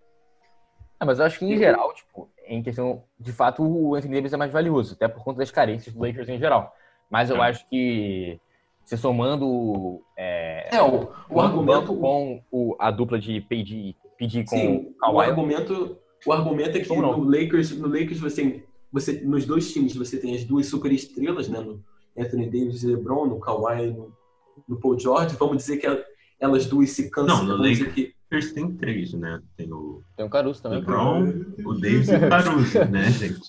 Ah, 1.01 1.05
mas 1.07 1.19
eu 1.19 1.25
acho 1.27 1.39
que 1.39 1.45
em 1.45 1.57
geral, 1.57 1.93
tipo, 1.95 2.29
em 2.47 2.63
questão, 2.63 3.05
de 3.19 3.33
fato, 3.33 3.63
o 3.63 3.95
Anthony 3.95 4.15
Davis 4.17 4.33
é 4.33 4.37
mais 4.37 4.53
valioso, 4.53 4.95
até 4.95 5.07
por 5.07 5.23
conta 5.23 5.39
das 5.39 5.51
carências 5.51 5.95
do 5.95 6.01
Lakers 6.03 6.29
em 6.29 6.39
geral. 6.39 6.75
Mas 7.11 7.31
eu 7.31 7.37
É. 7.37 7.49
acho 7.49 7.69
que 7.69 8.39
se 8.85 8.97
somando 8.97 10.03
é, 10.17 10.77
É, 10.77 10.83
o, 10.83 11.09
o 11.31 11.41
argumento. 11.41 11.95
com 11.97 12.43
o, 12.51 12.75
a 12.79 12.91
dupla 12.91 13.19
de 13.19 13.41
PG, 13.43 13.95
PG 14.19 14.45
com 14.45 14.57
Sim, 14.57 14.95
o 15.03 15.13
o 15.15 15.21
argumento, 15.21 15.97
o 16.27 16.33
argumento 16.33 16.77
é 16.77 16.81
que 16.81 16.89
no 16.89 17.25
Lakers, 17.25 17.71
no 17.79 17.87
Lakers 17.87 18.19
você, 18.19 18.43
tem- 18.43 18.65
você, 18.93 19.21
nos 19.21 19.45
dois 19.47 19.73
times 19.73 19.95
você 19.95 20.19
tem 20.19 20.35
as 20.35 20.45
duas 20.45 20.67
superestrelas, 20.67 21.49
né? 21.49 21.61
No 21.61 21.83
Anthony 22.19 22.47
Davis 22.47 22.83
e 22.83 22.89
LeBron, 22.89 23.27
no 23.27 23.39
Kawhi, 23.39 23.93
no, 23.93 24.13
no 24.67 24.81
Paul 24.81 24.99
George. 24.99 25.37
Vamos 25.37 25.59
dizer 25.59 25.77
que 25.77 25.87
el- 25.87 26.03
elas 26.41 26.67
duas 26.67 26.91
se 26.91 27.09
cansam. 27.11 27.45
Não, 27.45 27.57
no 27.57 27.63
Lakers- 27.63 27.93
que 27.93 28.15
Lakers 28.31 28.53
tem 28.53 28.77
três, 28.77 29.13
né? 29.15 29.41
Tem 29.57 29.73
o 29.73 30.03
tem 30.17 30.27
o 30.27 30.31
Caruso 30.31 30.63
também. 30.63 30.81
LeBron, 30.81 31.29
o 31.65 31.75
Davis 31.75 32.09
e 32.09 32.15
o 32.17 32.29
Caruso, 32.29 32.85
né, 32.87 33.05
gente? 33.13 33.41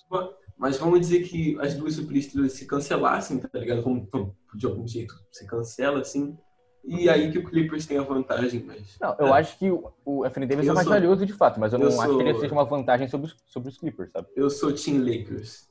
Mas 0.57 0.77
vamos 0.77 0.99
dizer 0.99 1.21
que 1.23 1.57
as 1.59 1.73
duas 1.75 1.95
superestrelas 1.95 2.53
se 2.53 2.65
cancelassem, 2.65 3.39
tá 3.39 3.59
ligado? 3.59 3.81
Como, 3.83 4.07
de 4.55 4.65
algum 4.65 4.87
jeito 4.87 5.13
se 5.31 5.45
cancela, 5.47 6.01
assim. 6.01 6.37
E 6.85 7.09
aí 7.09 7.29
que 7.31 7.37
o 7.39 7.43
Clippers 7.43 7.85
tem 7.85 7.97
a 7.97 8.01
vantagem, 8.03 8.63
mas. 8.63 8.97
Não, 9.01 9.15
eu 9.19 9.27
é. 9.27 9.39
acho 9.39 9.57
que 9.57 9.69
o, 9.69 9.91
o 10.05 10.23
Anthony 10.23 10.45
Davis 10.45 10.65
é 10.65 10.69
Eu 10.69 10.73
mais 10.75 10.85
sou- 10.87 10.93
valioso 10.93 11.25
de 11.25 11.33
fato, 11.33 11.59
mas 11.59 11.73
eu 11.73 11.79
não 11.79 11.87
eu 11.89 12.01
acho 12.01 12.09
sou- 12.11 12.17
que 12.17 12.29
ele 12.29 12.39
seja 12.39 12.53
uma 12.53 12.65
vantagem 12.65 13.07
sobre 13.07 13.27
os, 13.27 13.35
sobre 13.47 13.69
os 13.69 13.77
Clippers, 13.77 14.11
sabe? 14.11 14.27
Eu 14.35 14.49
sou 14.49 14.71
Team 14.73 14.99
Lakers. 15.05 15.67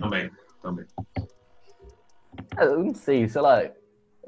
Também, 0.00 0.30
também. 0.62 0.86
Ah, 2.56 2.64
Eu 2.64 2.82
não 2.84 2.94
sei, 2.94 3.28
sei 3.28 3.40
lá. 3.40 3.62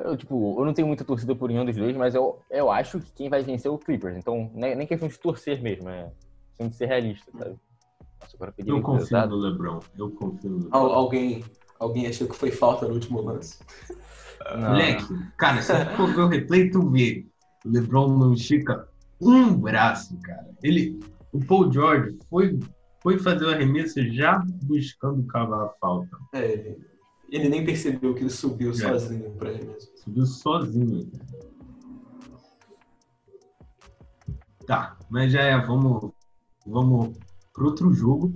Eu, 0.04 0.16
tipo, 0.16 0.58
eu 0.58 0.64
não 0.64 0.74
tenho 0.74 0.88
muita 0.88 1.04
torcida 1.04 1.34
por 1.34 1.48
nenhum 1.48 1.64
dos 1.64 1.76
dois, 1.76 1.96
mas 1.96 2.14
eu, 2.14 2.40
eu 2.50 2.70
acho 2.70 2.98
que 3.00 3.12
quem 3.12 3.28
vai 3.28 3.42
vencer 3.42 3.70
é 3.70 3.74
o 3.74 3.78
Clippers. 3.78 4.16
Então, 4.16 4.50
nem, 4.54 4.74
nem 4.74 4.86
questão 4.86 5.08
de 5.08 5.18
torcer 5.18 5.62
mesmo, 5.62 5.88
é 5.88 6.10
questão 6.48 6.68
de 6.68 6.76
ser 6.76 6.86
realista, 6.86 7.30
sabe? 7.30 7.56
Nossa, 8.20 8.36
agora 8.36 8.54
eu 8.58 8.82
confio 8.82 9.04
pesado. 9.06 9.36
no 9.36 9.42
LeBron. 9.42 9.80
Eu 9.96 10.10
confio 10.10 10.50
no 10.50 10.56
LeBron. 10.56 10.76
Al- 10.76 10.92
alguém, 10.92 11.44
alguém 11.78 12.06
achou 12.06 12.26
que 12.26 12.34
foi 12.34 12.50
falta 12.50 12.86
no 12.88 12.94
último 12.94 13.20
lance. 13.20 13.58
Não, 14.56 14.70
Moleque, 14.70 15.04
cara, 15.38 15.62
se 15.62 15.72
tu 15.72 15.96
for 15.96 16.08
ver 16.08 16.22
o 16.22 16.28
replay, 16.28 16.70
tu 16.70 16.88
vê. 16.90 17.26
O 17.64 17.70
LeBron 17.70 18.08
não 18.18 18.32
estica 18.32 18.88
um 19.20 19.54
braço, 19.54 20.18
cara. 20.22 20.48
Ele, 20.62 20.98
o 21.32 21.38
Paul 21.44 21.72
George 21.72 22.18
foi, 22.28 22.58
foi 23.02 23.18
fazer 23.18 23.44
o 23.44 23.50
arremesso 23.50 24.02
já 24.12 24.44
buscando 24.64 25.24
cavar 25.26 25.66
a 25.66 25.68
falta. 25.80 26.16
É, 26.32 26.74
ele, 27.33 27.49
nem 27.49 27.64
percebeu 27.64 28.14
que 28.14 28.21
ele 28.23 28.31
subiu 28.31 28.71
É. 28.71 28.75
sozinho 28.75 29.31
pra 29.33 29.51
ele 29.51 29.64
mesmo. 29.64 29.90
Subiu 29.97 30.27
sozinho. 30.27 31.11
Tá, 34.66 34.97
mas 35.11 35.33
já 35.33 35.40
é, 35.42 35.61
vamos, 35.66 36.12
vamos 36.66 37.16
pro 37.53 37.66
outro 37.66 37.92
jogo. 37.92 38.33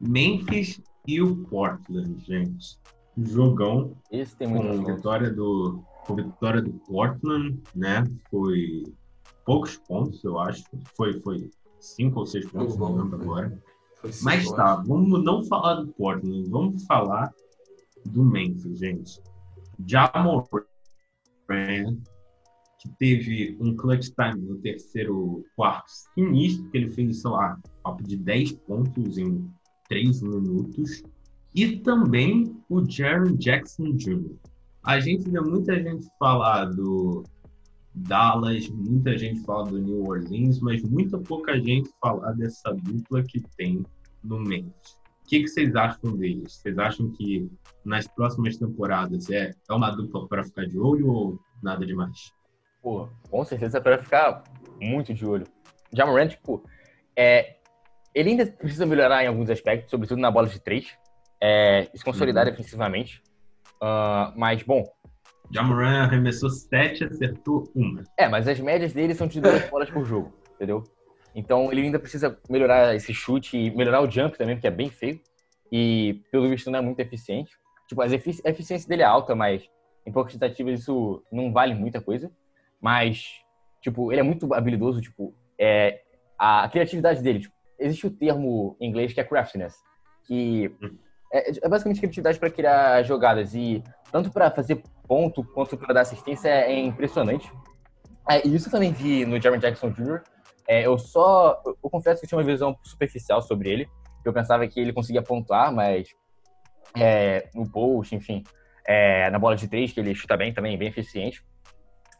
Memphis 0.00 0.80
e 1.06 1.20
o 1.20 1.36
Portland, 1.44 2.18
gente. 2.24 2.78
Jogão 3.18 3.96
Esse 4.12 4.36
tem 4.36 4.48
com 4.48 4.54
muito 4.54 4.70
assunto. 4.70 4.94
vitória 4.94 5.30
do 5.32 5.82
com 6.06 6.14
vitória 6.14 6.62
do 6.62 6.72
Portland, 6.86 7.60
né? 7.74 8.04
Foi 8.30 8.84
poucos 9.44 9.76
pontos, 9.88 10.22
eu 10.22 10.38
acho. 10.38 10.62
Foi 10.96 11.18
foi 11.20 11.50
cinco 11.80 12.20
ou 12.20 12.26
seis 12.26 12.46
pontos, 12.50 12.76
não 12.76 12.94
lembro 12.94 13.20
agora. 13.22 13.60
Mas 14.22 14.48
tá, 14.52 14.76
vamos 14.86 15.24
não 15.24 15.42
falar 15.44 15.76
do 15.76 15.88
Portland, 15.94 16.48
vamos 16.48 16.84
falar 16.84 17.32
do 18.08 18.24
Memphis, 18.24 18.78
gente. 18.78 19.20
Murray, 21.48 21.98
que 22.80 22.88
teve 22.98 23.56
um 23.60 23.74
clutch 23.76 24.10
time 24.10 24.40
no 24.46 24.56
terceiro 24.58 25.44
quarto 25.54 25.90
sinistro, 26.14 26.70
que 26.70 26.78
ele 26.78 26.92
fez, 26.92 27.20
sei 27.20 27.30
lá, 27.30 27.58
papo 27.82 28.02
de 28.02 28.16
10 28.16 28.52
pontos 28.66 29.18
em 29.18 29.48
3 29.88 30.22
minutos. 30.22 31.02
E 31.54 31.78
também 31.78 32.56
o 32.68 32.84
Jaron 32.88 33.36
Jackson 33.36 33.92
Jr. 33.92 34.36
A 34.82 35.00
gente 35.00 35.28
vê 35.30 35.40
muita 35.40 35.74
gente 35.82 36.06
falar 36.18 36.66
do 36.66 37.24
Dallas, 37.94 38.68
muita 38.68 39.16
gente 39.16 39.40
fala 39.40 39.70
do 39.70 39.78
New 39.78 40.06
Orleans, 40.06 40.60
mas 40.60 40.82
muita 40.82 41.18
pouca 41.18 41.58
gente 41.58 41.90
falar 42.00 42.32
dessa 42.32 42.72
dupla 42.74 43.22
que 43.22 43.40
tem 43.56 43.84
no 44.22 44.38
Memphis. 44.38 44.96
O 45.26 45.28
que, 45.28 45.40
que 45.40 45.48
vocês 45.48 45.74
acham 45.74 46.16
deles? 46.16 46.52
Vocês 46.54 46.78
acham 46.78 47.10
que 47.10 47.50
nas 47.84 48.06
próximas 48.06 48.56
temporadas 48.56 49.28
é, 49.28 49.52
é 49.68 49.72
uma 49.74 49.90
dupla 49.90 50.28
para 50.28 50.44
ficar 50.44 50.66
de 50.66 50.78
olho 50.78 51.08
ou 51.08 51.40
nada 51.60 51.84
demais? 51.84 52.32
Pô, 52.80 53.08
com 53.28 53.44
certeza 53.44 53.78
é 53.78 53.80
pra 53.80 53.98
ficar 53.98 54.44
muito 54.80 55.12
de 55.12 55.26
olho. 55.26 55.44
Jamoran, 55.92 56.28
tipo, 56.28 56.64
é, 57.18 57.56
ele 58.14 58.30
ainda 58.30 58.46
precisa 58.46 58.86
melhorar 58.86 59.24
em 59.24 59.26
alguns 59.26 59.50
aspectos, 59.50 59.90
sobretudo 59.90 60.20
na 60.20 60.30
bola 60.30 60.46
de 60.46 60.60
três. 60.60 60.96
É, 61.42 61.90
se 61.92 62.04
consolidar 62.04 62.44
Uhum. 62.46 62.52
defensivamente. 62.52 63.20
Ah, 63.82 64.32
mas, 64.36 64.62
bom, 64.62 64.84
Jamoran 65.50 66.04
arremessou 66.04 66.50
7 66.50 67.02
acertou 67.04 67.68
uma. 67.74 68.02
é, 68.16 68.28
mas 68.28 68.46
as 68.46 68.60
médias 68.60 68.92
dele 68.92 69.12
são 69.14 69.26
de 69.26 69.40
duas 69.40 69.60
bolas 69.68 69.90
por 69.90 70.04
jogo, 70.04 70.32
entendeu? 70.54 70.84
Então 71.36 71.70
ele 71.70 71.82
ainda 71.82 71.98
precisa 71.98 72.38
melhorar 72.48 72.94
esse 72.96 73.12
chute 73.12 73.58
e 73.58 73.70
melhorar 73.76 74.00
o 74.00 74.10
jump 74.10 74.38
também, 74.38 74.56
porque 74.56 74.66
é 74.66 74.70
bem 74.70 74.88
feio. 74.88 75.20
E, 75.70 76.22
pelo 76.32 76.48
visto, 76.48 76.70
não 76.70 76.78
é 76.78 76.82
muito 76.82 76.98
eficiente. 76.98 77.52
Tipo, 77.86 78.00
as 78.00 78.10
efici- 78.10 78.42
a 78.46 78.50
eficiência 78.50 78.88
dele 78.88 79.02
é 79.02 79.04
alta, 79.04 79.34
mas 79.34 79.68
em 80.06 80.10
poucas 80.10 80.32
tentativas 80.32 80.80
isso 80.80 81.22
não 81.30 81.52
vale 81.52 81.74
muita 81.74 82.00
coisa. 82.00 82.30
Mas, 82.80 83.24
tipo, 83.82 84.10
ele 84.10 84.20
é 84.20 84.22
muito 84.22 84.52
habilidoso, 84.54 85.02
tipo, 85.02 85.34
é, 85.58 86.00
a 86.38 86.66
criatividade 86.70 87.22
dele. 87.22 87.40
Tipo, 87.40 87.54
existe 87.78 88.06
o 88.06 88.10
termo 88.10 88.74
em 88.80 88.88
inglês 88.88 89.12
que 89.12 89.20
é 89.20 89.24
craftiness, 89.24 89.76
que 90.26 90.74
é, 91.30 91.50
é 91.50 91.68
basicamente 91.68 91.98
criatividade 92.00 92.38
para 92.38 92.50
criar 92.50 93.02
jogadas. 93.02 93.54
E 93.54 93.82
tanto 94.10 94.30
para 94.30 94.50
fazer 94.50 94.82
ponto 95.06 95.44
quanto 95.44 95.76
para 95.76 95.92
dar 95.92 96.00
assistência 96.00 96.48
é, 96.48 96.78
impressionante. 96.78 97.52
É, 98.28 98.46
e 98.46 98.54
isso 98.54 98.68
eu 98.68 98.72
também 98.72 98.90
vi 98.92 99.26
no 99.26 99.38
Jaron 99.38 99.58
Jackson 99.58 99.90
Jr. 99.90 100.22
É, 100.68 100.86
eu 100.86 100.98
só. 100.98 101.62
Eu, 101.64 101.90
confesso 101.90 102.20
que 102.20 102.26
tinha 102.26 102.38
uma 102.38 102.44
visão 102.44 102.76
superficial 102.82 103.40
sobre 103.40 103.70
ele. 103.70 103.88
Eu 104.24 104.32
pensava 104.32 104.66
que 104.66 104.80
ele 104.80 104.92
conseguia 104.92 105.22
pontuar, 105.22 105.72
mas 105.72 106.08
é, 106.96 107.48
no 107.54 107.70
post, 107.70 108.14
enfim, 108.14 108.42
é, 108.86 109.30
na 109.30 109.38
bola 109.38 109.54
de 109.54 109.68
três, 109.68 109.92
que 109.92 110.00
ele 110.00 110.14
chuta 110.14 110.36
bem 110.36 110.52
também, 110.52 110.76
bem 110.76 110.88
eficiente. 110.88 111.44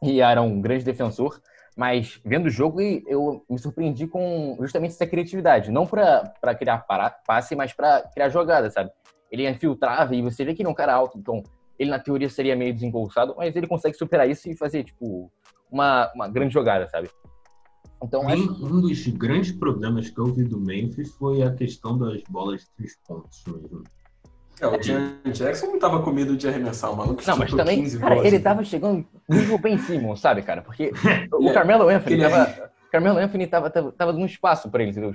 E 0.03 0.21
era 0.21 0.41
um 0.41 0.61
grande 0.61 0.85
defensor. 0.85 1.41
Mas 1.77 2.21
vendo 2.25 2.47
o 2.47 2.51
jogo, 2.51 2.81
eu 2.81 3.45
me 3.51 3.59
surpreendi 3.59 4.07
com 4.07 4.57
justamente 4.61 4.93
essa 4.93 5.07
criatividade. 5.07 5.71
Não 5.71 5.87
para 5.87 6.55
criar 6.59 6.87
passe, 7.27 7.55
mas 7.55 7.75
para 7.75 8.03
criar 8.15 8.31
jogada, 8.31 8.71
sabe? 8.71 8.91
Ele 9.31 9.49
infiltrava 9.49 10.15
e 10.15 10.23
você 10.23 10.45
vê 10.45 10.55
que 10.55 10.63
ele 10.63 10.69
é 10.69 10.73
um 10.73 10.75
cara 10.75 10.95
alto, 10.95 11.19
então 11.19 11.43
ele 11.79 11.91
na 11.91 11.99
teoria 11.99 12.31
seria 12.31 12.57
meio 12.57 12.73
desengolçado, 12.73 13.35
mas 13.37 13.55
ele 13.55 13.67
consegue 13.67 13.97
superar 13.97 14.29
isso 14.29 14.49
e 14.49 14.57
fazer, 14.57 14.85
tipo, 14.85 15.31
uma, 15.71 16.11
uma 16.15 16.29
grande 16.29 16.55
jogada, 16.55 16.89
sabe? 16.89 17.11
Então, 18.03 18.23
Um, 18.23 18.29
acho 18.29 18.65
um 18.67 18.81
dos 18.81 19.07
grandes 19.09 19.53
problemas 19.53 20.11
que 20.11 20.19
eu 20.19 20.27
vi 20.27 20.45
do 20.45 20.61
Memphis 20.61 21.11
foi 21.13 21.43
a 21.43 21.51
questão 21.53 21.97
das 21.97 22.23
bolas 22.29 22.61
de 22.63 22.67
três 22.77 22.97
pontos 23.07 23.43
mesmo. 23.47 23.83
É, 24.61 24.67
o 24.67 24.83
Jan 24.83 25.13
Jackson 25.33 25.67
não 25.67 25.79
tava 25.79 26.03
com 26.03 26.11
medo 26.11 26.37
de 26.37 26.49
arremessar, 26.49 26.91
o 26.93 26.97
maluco 26.97 27.23
Não, 27.27 27.37
mas 27.37 27.53
também, 27.53 27.83
15 27.83 27.99
cara, 27.99 28.15
bolas. 28.15 28.33
ele 28.33 28.41
tava 28.43 28.65
chegando 28.65 29.07
nível 29.29 29.59
Ben 29.59 29.77
Simmons, 29.79 30.21
sabe, 30.21 30.43
cara? 30.43 30.63
Porque 30.63 30.93
o 31.33 31.49
é- 31.49 31.53
Carmelo 31.53 31.89
Anthony 31.89 32.15
ele 32.17 32.25
é- 32.25 32.31
tava. 32.31 32.71
Carmelo 32.93 33.19
Anthony 33.19 33.47
tava, 33.47 33.69
tava, 33.71 33.93
tava 33.93 34.13
dando 34.13 34.25
espaço 34.27 34.71
pra 34.71 34.83
ele, 34.83 34.93
entendeu? 34.93 35.15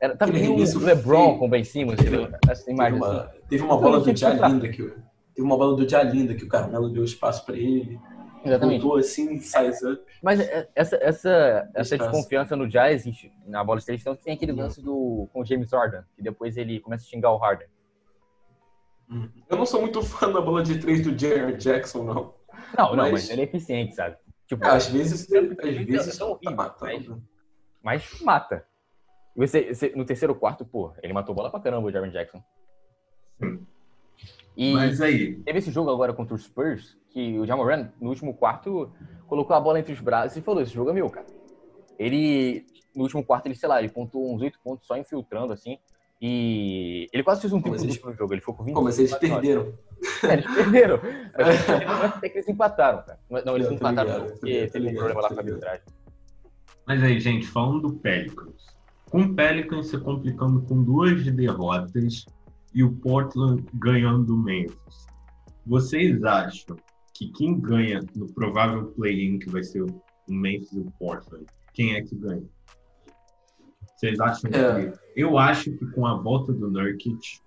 Era, 0.00 0.16
tava 0.16 0.32
meio 0.32 0.52
um 0.54 0.78
LeBron 0.84 1.26
feio. 1.28 1.38
com 1.38 1.48
Ben 1.48 1.64
Simmons, 1.64 1.96
Teve- 1.96 2.16
entendeu? 2.16 2.38
Essa 2.48 2.64
Teve 2.64 2.72
imagem 2.76 2.98
uma, 2.98 3.08
assim. 3.22 3.38
teve 3.48 3.62
uma 3.62 3.74
Então, 3.76 3.82
bola 3.82 4.02
tinha 4.02 4.12
do 4.12 4.18
que. 4.18 4.20
Jalinda 4.20 4.68
que 4.68 4.82
o- 4.82 4.90
teve 5.34 5.46
uma 5.46 5.56
bola 5.56 5.76
do 5.76 5.88
Jalinda 5.88 6.34
que 6.34 6.44
o 6.44 6.48
Carmelo 6.48 6.90
deu 6.90 7.04
espaço 7.04 7.46
pra 7.46 7.56
ele. 7.56 7.98
Exatamente. 8.44 8.80
Voltou 8.82 8.98
assim, 8.98 9.38
size 9.38 9.86
up. 9.86 10.02
Mas 10.22 10.40
é- 10.40 10.68
essa, 10.74 10.96
essa, 10.96 11.70
essa 11.74 11.98
desconfiança 11.98 12.56
no 12.56 12.68
Jazz, 12.68 13.04
na 13.46 13.62
bola 13.62 13.78
de 13.80 13.86
três, 13.86 14.02
que 14.02 14.16
tem 14.16 14.34
aquele 14.34 14.52
lance 14.52 14.82
do, 14.82 15.28
com 15.32 15.40
o 15.40 15.44
James 15.44 15.70
Harden, 15.72 16.02
que 16.16 16.22
depois 16.22 16.56
ele 16.56 16.80
começa 16.80 17.04
a 17.04 17.08
xingar 17.08 17.30
o 17.32 17.36
Harden. 17.38 17.68
Eu 19.48 19.56
não 19.58 19.66
sou 19.66 19.80
muito 19.80 20.02
fã 20.02 20.32
da 20.32 20.40
bola 20.40 20.62
de 20.62 20.78
três 20.78 21.02
do 21.02 21.16
Jaron 21.18 21.52
Jackson, 21.56 22.02
não. 22.02 22.34
Não, 22.76 22.90
não, 22.90 22.96
Mas- 22.96 23.12
mas 23.12 23.30
ele 23.30 23.42
é 23.42 23.44
eficiente, 23.44 23.94
sabe? 23.94 24.16
Tipo, 24.46 24.64
É, 24.64 24.70
às 24.70 24.88
vezes, 24.88 25.22
às 25.30 25.30
Eles 25.64 25.86
vezes 25.86 26.14
são 26.14 26.28
tá 26.28 26.32
horríveis, 26.34 26.56
matando. 26.56 27.22
mas 27.82 28.20
mata. 28.22 28.66
E 29.36 29.40
Você, 29.46 29.74
você- 29.74 29.92
no 29.96 30.04
terceiro 30.04 30.34
quarto, 30.34 30.64
pô, 30.64 30.92
ele 31.02 31.12
matou 31.12 31.34
bola 31.34 31.50
pra 31.50 31.60
caramba 31.60 31.88
o 31.88 31.90
Jaron 31.92 32.08
Jackson. 32.10 32.42
Sim. 33.42 33.66
E 34.56 34.72
Mas 34.72 35.00
aí, 35.00 35.36
teve 35.36 35.58
esse 35.58 35.70
jogo 35.70 35.90
agora 35.90 36.12
contra 36.12 36.34
o 36.34 36.38
Spurs, 36.38 36.96
que 37.10 37.38
o 37.38 37.46
Jamoran, 37.46 37.90
no 38.00 38.10
último 38.10 38.34
quarto, 38.34 38.92
colocou 39.26 39.56
a 39.56 39.60
bola 39.60 39.78
entre 39.80 39.92
os 39.92 40.00
braços 40.00 40.36
e 40.36 40.42
falou, 40.42 40.62
esse 40.62 40.72
jogo 40.72 40.90
é 40.90 40.92
meu, 40.92 41.08
cara. 41.08 41.26
Ele, 41.98 42.64
no 42.94 43.02
último 43.02 43.24
quarto, 43.24 43.46
ele, 43.46 43.54
sei 43.54 43.68
lá, 43.68 43.78
ele 43.78 43.88
pontuou 43.88 44.34
uns 44.34 44.42
oito 44.42 44.58
pontos 44.62 44.86
só 44.86 44.96
infiltrando, 44.96 45.52
assim, 45.52 45.78
e 46.20 47.08
ele 47.12 47.22
quase 47.22 47.40
fez 47.40 47.52
um 47.52 47.60
tempo 47.60 47.70
mas 47.74 47.82
eles- 47.82 48.02
no 48.02 48.12
jogo, 48.14 48.34
ele 48.34 48.40
ficou 48.40 48.54
com 48.54 48.64
20 48.64 48.74
Pô, 48.74 48.82
mas 48.84 48.98
eles 48.98 49.10
quase 49.10 49.28
nove. 49.28 49.40
perderam. 49.46 49.72
É, 50.24 50.32
eles 50.34 50.46
perderam. 50.54 51.00
Mas 51.36 52.04
até 52.16 52.28
que 52.28 52.38
eles 52.38 52.48
empataram, 52.48 53.02
cara. 53.02 53.18
Não, 53.44 53.54
eles 53.56 53.68
não 53.68 53.76
empataram 53.76 54.10
ligado, 54.12 54.30
porque 54.32 54.46
ligado, 54.46 54.70
teve 54.72 54.86
um 54.88 54.94
problema 54.94 55.20
lá 55.22 55.28
com 55.28 55.34
a 55.34 55.38
arbitragem. 55.38 55.82
mas 56.86 57.02
aí, 57.02 57.20
gente, 57.20 57.46
falando 57.46 57.88
do 57.88 57.92
Pelicans. 57.94 58.66
Com 59.10 59.20
o 59.22 59.34
Pelicans 59.34 59.88
se 59.88 59.98
complicando 59.98 60.62
com 60.62 60.82
duas 60.82 61.22
derrotas 61.32 62.24
e 62.74 62.82
o 62.82 62.92
Portland 62.92 63.64
ganhando 63.74 64.24
do 64.24 64.36
Memphis. 64.36 65.06
Vocês 65.66 66.22
acham 66.24 66.76
que 67.14 67.28
quem 67.28 67.60
ganha 67.60 68.00
no 68.16 68.26
provável 68.32 68.86
play-in, 68.92 69.38
que 69.38 69.50
vai 69.50 69.62
ser 69.62 69.82
o 69.82 70.02
Memphis 70.28 70.72
e 70.72 70.80
o 70.80 70.90
Portland, 70.98 71.46
quem 71.74 71.94
é 71.94 72.02
que 72.02 72.16
ganha? 72.16 72.48
Vocês 73.96 74.18
acham 74.18 74.50
É. 74.50 74.90
que... 74.90 74.98
Eu 75.14 75.38
acho 75.38 75.70
que 75.72 75.86
com 75.92 76.06
a 76.06 76.16
volta 76.16 76.52
do 76.52 76.70
Nurkic 76.70 77.40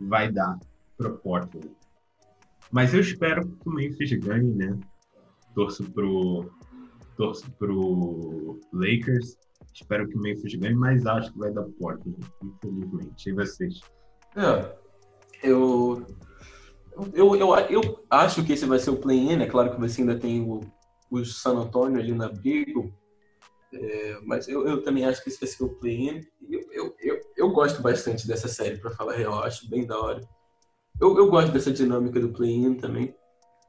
vai 0.00 0.30
dar 0.30 0.58
pro 0.98 1.16
Portland. 1.18 1.70
Mas 2.70 2.92
eu 2.92 3.00
espero 3.00 3.46
que 3.46 3.68
o 3.68 3.72
Memphis 3.72 4.12
ganhe, 4.18 4.52
né? 4.52 4.78
Torço 5.54 5.84
pro, 5.92 6.50
torço 7.16 7.50
pro 7.52 8.60
Lakers. 8.72 9.38
Espero 9.72 10.08
que 10.08 10.16
o 10.16 10.20
Memphis 10.20 10.54
ganhe, 10.56 10.74
mas 10.74 11.06
acho 11.06 11.32
que 11.32 11.38
vai 11.38 11.52
dar 11.52 11.64
Portland, 11.78 12.18
infelizmente. 12.42 13.30
E 13.30 13.32
vocês? 13.32 13.80
É, 14.36 14.76
eu, 15.42 16.06
eu, 17.14 17.36
eu, 17.36 17.54
eu 17.54 18.04
acho 18.10 18.44
que 18.44 18.52
esse 18.52 18.66
vai 18.66 18.78
ser 18.78 18.90
o 18.90 18.96
play-in, 18.96 19.40
é 19.40 19.46
claro 19.46 19.70
que 19.70 19.80
você 19.80 20.02
ainda 20.02 20.18
tem 20.18 20.42
o, 20.42 20.60
o 21.10 21.24
San 21.24 21.56
Antonio 21.56 21.98
ali 21.98 22.12
na 22.12 22.28
briga. 22.28 22.82
É, 23.72 24.20
mas 24.24 24.46
eu, 24.48 24.66
eu 24.66 24.82
também 24.82 25.04
acho 25.04 25.22
que 25.22 25.28
esse 25.28 25.40
vai 25.40 25.48
ser 25.48 25.64
o 25.64 25.68
play-in. 25.68 26.20
Eu, 26.48 26.60
eu, 26.72 26.96
eu, 27.00 27.20
eu, 27.36 27.50
gosto 27.50 27.82
bastante 27.82 28.26
dessa 28.26 28.48
série, 28.48 28.78
para 28.78 28.90
falar 28.90 29.12
a 29.12 29.16
real. 29.16 29.42
Acho 29.42 29.68
bem 29.68 29.86
da 29.86 29.98
hora. 29.98 30.20
Eu, 31.00 31.16
eu 31.16 31.30
gosto 31.30 31.52
dessa 31.52 31.72
dinâmica 31.72 32.20
do 32.20 32.30
play-in 32.30 32.74
também. 32.74 33.14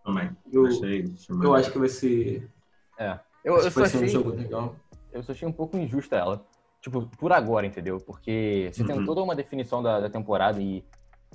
Também. 0.06 0.30
Eu, 0.52 0.66
Achei, 0.66 1.06
eu 1.44 1.54
acho 1.54 1.72
que 1.72 1.80
vai 1.80 1.90
ser. 1.90 2.50
É. 2.98 3.20
Eu, 3.44 3.56
eu 3.56 3.72
só 3.72 3.82
vai 3.82 3.90
ser 3.90 3.98
um 3.98 4.00
achei, 4.02 4.10
jogo 4.10 4.30
legal. 4.30 4.76
eu 5.12 5.24
só 5.24 5.32
achei 5.32 5.48
um 5.48 5.52
pouco 5.52 5.78
injusta 5.78 6.16
ela. 6.16 6.46
Tipo, 6.82 7.08
por 7.18 7.32
agora, 7.34 7.66
entendeu? 7.66 7.98
Porque 8.00 8.70
você 8.72 8.84
tem 8.84 8.98
Uhum. 8.98 9.06
toda 9.06 9.22
uma 9.22 9.36
definição 9.36 9.82
da, 9.82 10.00
da 10.00 10.10
temporada 10.10 10.62
e 10.62 10.84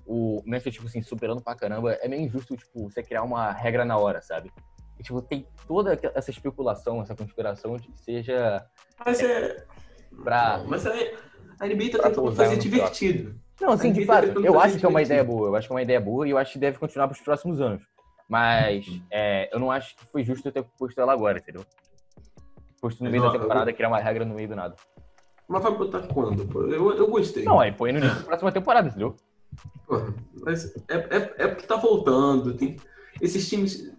o 0.06 0.42
Memphis, 0.46 0.74
tipo 0.74 0.86
assim, 0.86 1.02
superando 1.02 1.40
pra 1.42 1.54
caramba, 1.54 1.94
é 1.94 2.08
meio 2.08 2.22
injusto, 2.22 2.56
tipo, 2.56 2.84
você 2.90 3.02
criar 3.02 3.22
uma 3.22 3.50
regra 3.52 3.84
na 3.84 3.96
hora, 3.96 4.22
sabe? 4.22 4.50
E, 4.98 5.02
tipo, 5.02 5.20
tem 5.22 5.46
toda 5.66 5.98
essa 6.14 6.30
especulação, 6.30 7.02
essa 7.02 7.14
conspiração 7.14 7.76
de 7.76 7.88
que 7.88 7.98
seja 7.98 8.64
Mas 9.04 9.20
é. 9.22 9.64
pra... 10.24 10.62
Mas 10.66 10.86
é, 10.86 11.14
a 11.60 11.66
NBA 11.66 11.90
tá 11.92 11.98
tentando 12.08 12.32
fazer 12.32 12.56
divertido. 12.58 13.40
Não, 13.60 13.70
assim, 13.72 13.90
A 13.90 13.92
de 13.92 14.06
tá 14.06 14.14
fato, 14.14 14.44
eu 14.44 14.58
acho 14.60 14.78
que 14.78 14.84
é 14.84 14.88
uma 14.88 15.02
divertido. 15.02 15.02
ideia 15.02 15.24
boa, 15.24 15.48
eu 15.48 15.56
acho 15.56 15.66
que 15.68 15.72
é 15.72 15.76
uma 15.76 15.82
ideia 15.82 16.00
boa 16.00 16.26
e 16.26 16.30
eu 16.30 16.38
acho 16.38 16.52
que 16.52 16.58
deve 16.58 16.78
continuar 16.78 17.06
pros 17.08 17.20
próximos 17.20 17.60
anos. 17.60 17.82
Mas 18.28 18.86
é, 19.10 19.54
eu 19.54 19.60
não 19.60 19.70
acho 19.70 19.96
que 19.96 20.04
foi 20.06 20.24
justo 20.24 20.46
eu 20.48 20.52
ter 20.52 20.62
posto 20.78 21.00
ela 21.00 21.12
agora, 21.12 21.38
entendeu? 21.38 21.64
Posto 22.80 23.04
no 23.04 23.10
meio 23.10 23.22
ó, 23.22 23.26
da 23.30 23.38
temporada, 23.38 23.70
eu- 23.70 23.74
criar 23.74 23.88
uma 23.88 24.00
regra 24.00 24.24
no 24.24 24.34
meio 24.34 24.48
do 24.48 24.56
nada. 24.56 24.74
Mas 25.52 25.62
vai 25.62 25.72
botar 25.76 26.00
quando? 26.08 26.46
pô? 26.48 26.62
Eu, 26.62 26.92
eu 26.96 27.06
gostei. 27.08 27.44
Não, 27.44 27.60
aí 27.60 27.70
põe 27.72 27.92
no 27.92 27.98
início 27.98 28.18
da 28.20 28.24
próxima 28.24 28.50
temporada, 28.52 28.88
entendeu? 28.88 29.14
Porra, 29.86 30.14
mas 30.40 30.74
é, 30.88 30.94
é, 30.94 31.34
é 31.44 31.48
porque 31.48 31.66
tá 31.66 31.76
voltando. 31.76 32.54
Tem 32.54 32.76
esses 33.20 33.46
times. 33.48 33.92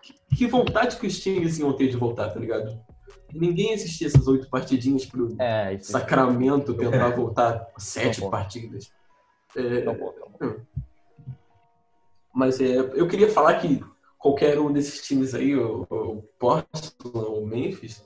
que- 0.00 0.14
Que 0.36 0.46
vontade 0.46 0.96
que 0.96 1.06
os 1.06 1.20
times 1.20 1.58
iam 1.58 1.72
ter 1.74 1.88
de 1.88 1.96
voltar, 1.98 2.30
tá 2.30 2.40
ligado? 2.40 2.80
Ninguém 3.32 3.74
assistia 3.74 4.06
essas 4.06 4.26
oito 4.28 4.48
partidinhas 4.48 5.04
pro 5.04 5.34
É. 5.38 5.76
Sacramento 5.78 6.72
tentar 6.72 7.08
voltar 7.14 7.66
sete 7.76 8.20
Não, 8.20 8.26
pô. 8.26 8.30
partidas. 8.30 8.90
É, 9.54 9.84
Não, 9.84 9.94
pô, 9.94 10.14
não. 10.40 10.56
mas 12.32 12.60
é, 12.60 12.76
eu 12.78 13.06
queria 13.06 13.30
falar 13.30 13.54
que 13.60 13.84
qualquer 14.18 14.58
um 14.58 14.72
desses 14.72 15.06
times 15.06 15.34
aí, 15.34 15.54
o, 15.54 15.82
o 15.90 16.22
Portland, 16.38 16.94
o 17.04 17.44
Memphis, 17.46 18.02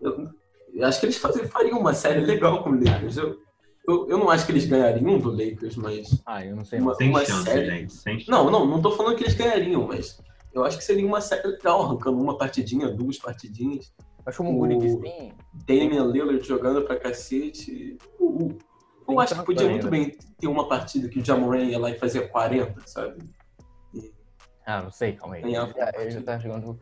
eu, 0.00 0.28
eu 0.74 0.86
acho 0.86 1.00
que 1.00 1.06
eles 1.06 1.16
fazer, 1.16 1.48
fariam 1.48 1.78
uma 1.78 1.94
série 1.94 2.20
legal 2.20 2.62
com 2.62 2.70
o 2.70 2.74
Lakers. 2.84 3.16
Eu, 3.16 3.38
eu, 3.86 4.08
eu 4.08 4.18
não 4.18 4.30
acho 4.30 4.44
que 4.46 4.52
eles 4.52 4.66
ganhariam 4.66 5.18
do 5.18 5.30
Lakers, 5.30 5.76
mas 5.76 6.22
Ah, 6.26 6.44
eu 6.44 6.56
não 6.56 6.64
sei. 6.64 6.80
Uma-. 6.80 6.94
Sem 6.94 7.10
uma 7.10 7.24
chance, 7.24 7.44
série- 7.44 7.66
gente. 7.70 7.92
Sem 7.92 8.18
chance. 8.18 8.30
Não, 8.30 8.50
não, 8.50 8.66
não 8.66 8.82
tô 8.82 8.92
falando 8.92 9.16
que 9.16 9.24
eles 9.24 9.34
ganhariam, 9.34 9.86
mas 9.86 10.20
eu 10.52 10.64
acho 10.64 10.78
que 10.78 10.84
seria 10.84 11.06
uma 11.06 11.20
série 11.20 11.46
legal, 11.46 11.82
arrancando 11.82 12.20
uma 12.20 12.36
partidinha, 12.36 12.88
duas 12.90 13.18
partidinhas. 13.18 13.92
Acho 14.26 14.38
como 14.38 14.64
o 14.64 15.00
tem. 15.02 15.34
Damian 15.66 16.06
Lillard 16.06 16.46
jogando 16.46 16.82
pra 16.82 16.96
cacete. 16.96 17.98
Uh, 18.18 18.44
uh. 18.46 18.58
Eu 19.06 19.20
acho 19.20 19.34
que 19.34 19.38
tanto 19.40 19.46
podia 19.46 19.68
muito 19.68 19.88
bem 19.88 20.16
ter 20.38 20.46
uma 20.46 20.66
partida 20.66 21.08
que 21.08 21.18
o 21.18 21.24
Jamoran 21.24 21.64
ia 21.64 21.78
lá 21.78 21.90
e 21.90 21.98
fazia 21.98 22.26
40, 22.26 22.74
sabe? 22.86 23.18
Ah, 24.66 24.82
não 24.82 24.90
sei, 24.90 25.12
calma 25.12 25.34
aí. 25.34 25.42
Ele 25.42 25.52
já, 25.52 25.92
ele 25.98 26.10
já 26.10 26.22
tá 26.22 26.38
jogando. 26.38 26.80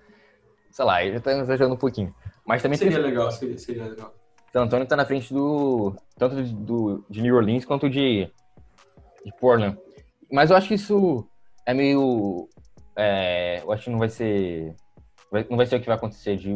Sei 0.70 0.84
lá, 0.84 1.04
ele 1.04 1.14
já 1.14 1.20
tá 1.20 1.32
exagerando 1.32 1.74
um 1.74 1.78
pouquinho. 1.78 2.14
Mas 2.46 2.62
também 2.62 2.76
Seria 2.78 2.98
legal, 2.98 3.30
seria, 3.30 3.58
seria 3.58 3.84
legal. 3.84 4.14
San 4.52 4.62
Antônio 4.64 4.86
tá 4.86 4.96
na 4.96 5.06
frente 5.06 5.32
do. 5.32 5.94
Tanto 6.18 6.42
de- 6.42 6.54
do, 6.54 7.04
de 7.08 7.22
New 7.22 7.36
Orleans 7.36 7.64
quanto 7.64 7.88
de. 7.88 8.30
de 9.24 9.32
Portland. 9.40 9.78
Mas 10.30 10.50
eu 10.50 10.56
acho 10.56 10.68
que 10.68 10.74
isso 10.74 11.26
é 11.66 11.72
meio. 11.72 12.48
é, 12.96 13.60
eu 13.62 13.72
acho 13.72 13.84
que 13.84 13.90
não 13.90 13.98
vai 13.98 14.08
ser. 14.08 14.74
não 15.48 15.56
vai 15.56 15.66
ser 15.66 15.76
o 15.76 15.80
que 15.80 15.86
vai 15.86 15.96
acontecer 15.96 16.36
de, 16.36 16.50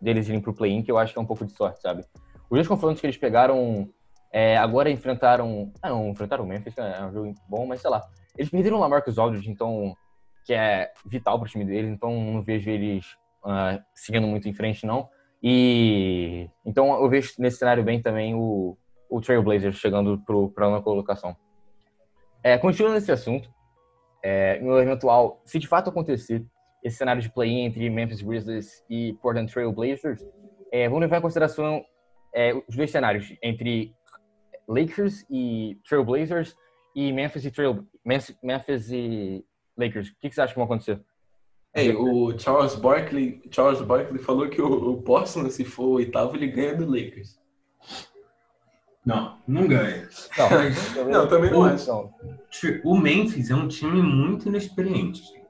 deles 0.00 0.28
irem 0.28 0.40
pro 0.40 0.54
play-in, 0.54 0.82
que 0.82 0.90
eu 0.92 0.98
acho 0.98 1.12
que 1.12 1.18
é 1.18 1.22
um 1.22 1.26
pouco 1.26 1.44
de 1.44 1.52
sorte, 1.52 1.80
sabe? 1.80 2.04
Os 2.50 2.56
dois 2.56 2.68
confrontos 2.68 3.00
que 3.00 3.06
eles 3.06 3.16
pegaram. 3.16 3.88
é, 4.32 4.56
agora 4.56 4.90
enfrentaram. 4.90 5.72
Ah, 5.82 5.88
não, 5.88 6.10
enfrentaram 6.10 6.44
o 6.44 6.46
Memphis, 6.46 6.74
que 6.74 6.80
é 6.80 7.04
um 7.04 7.12
jogo 7.12 7.34
bom, 7.48 7.66
mas 7.66 7.80
sei 7.80 7.90
lá. 7.90 8.02
Eles 8.36 8.50
perderam 8.50 8.76
o 8.76 8.80
Lamarcus 8.80 9.18
Aldridge, 9.18 9.50
então. 9.50 9.94
que 10.46 10.52
é 10.54 10.92
vital 11.06 11.38
pro 11.40 11.48
time 11.48 11.64
deles, 11.64 11.90
então 11.90 12.12
não 12.12 12.42
vejo 12.42 12.70
eles 12.70 13.04
ah, 13.44 13.80
seguindo 13.94 14.26
muito 14.26 14.48
em 14.48 14.52
frente, 14.54 14.86
não. 14.86 15.08
E 15.42 16.48
então 16.64 17.02
eu 17.02 17.08
vejo 17.08 17.34
nesse 17.38 17.58
cenário 17.58 17.82
bem 17.82 18.00
também 18.02 18.34
o, 18.34 18.76
o 19.08 19.20
Trailblazers 19.20 19.76
chegando 19.76 20.18
para 20.54 20.68
uma 20.68 20.82
colocação. 20.82 21.36
É, 22.42 22.56
continuando 22.58 22.94
nesse 22.94 23.12
assunto, 23.12 23.50
é, 24.22 24.60
no 24.60 24.78
eventual, 24.78 25.40
se 25.44 25.58
de 25.58 25.66
fato 25.66 25.90
acontecer 25.90 26.44
esse 26.82 26.96
cenário 26.96 27.20
de 27.20 27.30
play-in 27.30 27.64
entre 27.64 27.88
Memphis 27.90 28.22
Grizzlies 28.22 28.84
e 28.88 29.14
Portland 29.22 29.52
Trailblazers, 29.52 30.24
é, 30.72 30.88
vamos 30.88 31.02
levar 31.02 31.18
em 31.18 31.22
consideração 31.22 31.84
é, 32.34 32.54
os 32.54 32.76
dois 32.76 32.90
cenários 32.90 33.34
entre 33.42 33.94
Lakers 34.68 35.26
e 35.28 35.78
Trailblazers 35.86 36.56
e 36.94 37.12
Memphis 37.12 37.44
e 37.44 37.50
Trail 37.50 37.86
Memphis 38.42 38.90
e 38.90 39.44
Lakers. 39.76 40.08
O 40.08 40.18
que, 40.20 40.28
que 40.28 40.34
você 40.34 40.40
acha 40.40 40.52
que 40.52 40.58
vai 40.58 40.64
acontecer? 40.64 41.00
Ei, 41.74 41.94
o 41.94 42.36
Charles 42.38 42.74
Barkley, 42.74 43.40
Charles 43.50 43.80
Barkley 43.82 44.20
falou 44.22 44.48
que 44.48 44.60
o, 44.60 44.90
o 44.90 45.02
Portland, 45.02 45.52
se 45.52 45.64
for 45.64 45.84
o 45.84 45.90
oitavo, 45.92 46.36
ele 46.36 46.48
ganha 46.48 46.74
do 46.74 46.84
Lakers. 46.86 47.38
Não, 49.06 49.38
não 49.46 49.66
ganha. 49.66 50.08
Não, 50.36 51.04
Não, 51.10 51.28
também 51.28 51.50
não 51.50 51.64
acho. 51.64 51.86
Não. 51.88 52.12
O 52.84 52.98
Memphis 52.98 53.50
é 53.50 53.54
um 53.54 53.68
time 53.68 54.02
muito 54.02 54.48
inexperiente, 54.48 55.22
gente. 55.22 55.40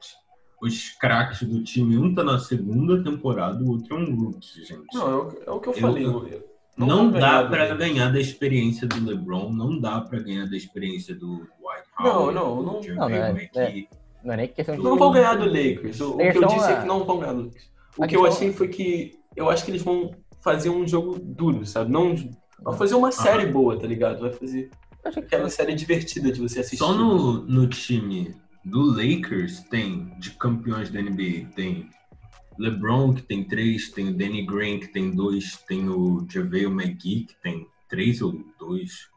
Os 0.62 0.90
craques 0.90 1.42
do 1.42 1.62
time, 1.64 1.96
um 1.96 2.14
tá 2.14 2.22
na 2.22 2.38
segunda 2.38 3.02
temporada, 3.02 3.64
o 3.64 3.70
outro 3.70 3.96
é 3.96 3.98
um 3.98 4.14
rookie, 4.14 4.62
gente. 4.64 4.84
Não, 4.94 5.10
é 5.10 5.14
o, 5.14 5.42
é 5.46 5.50
o 5.50 5.60
que 5.60 5.68
eu, 5.70 5.72
Eu- 5.72 5.80
falei. 5.80 6.04
eu- 6.06 6.50
Não, 6.76 7.10
vou 7.10 7.18
dá 7.20 7.40
Lakers. 7.40 7.78
ganhar 7.78 8.12
da 8.12 8.20
experiência 8.20 8.86
do 8.86 9.02
LeBron, 9.04 9.50
não 9.52 9.80
dá 9.80 10.00
pra 10.02 10.18
ganhar 10.20 10.46
da 10.48 10.56
experiência 10.56 11.14
do 11.14 11.38
White 11.40 11.88
Não, 11.98 12.06
Howard, 12.06 12.34
não, 12.34 12.62
não- 12.62 12.82
JaVale 12.82 13.14
não, 13.14 13.32
não 13.54 13.62
é-. 13.62 13.88
Não 14.24 14.34
é 14.34 14.36
nem 14.36 14.48
questão 14.48 14.76
de. 14.76 14.82
Não 14.82 14.96
vão 14.96 15.12
ganhar 15.12 15.34
do 15.36 15.46
Lakers. 15.46 16.00
O, 16.00 16.16
que 16.16 16.22
eu 16.22 16.46
disse 16.46 16.68
é 16.68 16.72
é- 16.72 16.80
que 16.80 16.86
não 16.86 17.04
vão 17.04 17.18
ganhar 17.18 17.32
do 17.32 17.44
Lakers. 17.44 17.70
O 17.96 18.04
A 18.04 18.06
que 18.06 18.16
eu 18.16 18.24
achei 18.26 18.52
foi 18.52 18.68
que 18.68 19.18
eu 19.36 19.48
acho 19.50 19.64
que 19.64 19.70
eles 19.70 19.82
vão 19.82 20.14
fazer 20.40 20.70
um 20.70 20.86
jogo 20.86 21.18
duro, 21.18 21.66
sabe? 21.66 21.90
Não 21.90 22.14
vão 22.62 22.74
fazer 22.74 22.94
uma 22.94 23.12
série 23.12 23.46
boa, 23.46 23.78
tá 23.78 23.86
ligado? 23.86 24.20
Vai 24.20 24.32
fazer 24.32 24.70
aquela 25.04 25.48
série 25.48 25.74
divertida 25.74 26.30
de 26.30 26.40
você 26.40 26.60
assistir. 26.60 26.78
Só 26.78 26.92
no, 26.92 27.42
no 27.42 27.66
time 27.68 28.34
do 28.64 28.82
Lakers 28.82 29.60
tem, 29.64 30.14
de 30.18 30.30
campeões 30.32 30.90
da 30.90 31.00
NBA, 31.00 31.48
tem 31.56 31.88
LeBron, 32.58 33.14
que 33.14 33.22
tem 33.22 33.42
três, 33.42 33.90
tem 33.90 34.08
o 34.08 34.12
Danny 34.16 34.44
Green, 34.44 34.78
que 34.78 34.88
tem 34.88 35.10
dois, 35.10 35.56
tem 35.66 35.88
o 35.88 36.26
JaVale 36.28 36.66
McGee, 36.66 37.24
que 37.24 37.34
tem 37.42 37.66
três 37.88 38.20
ou 38.20 38.32
dois, 38.58 39.08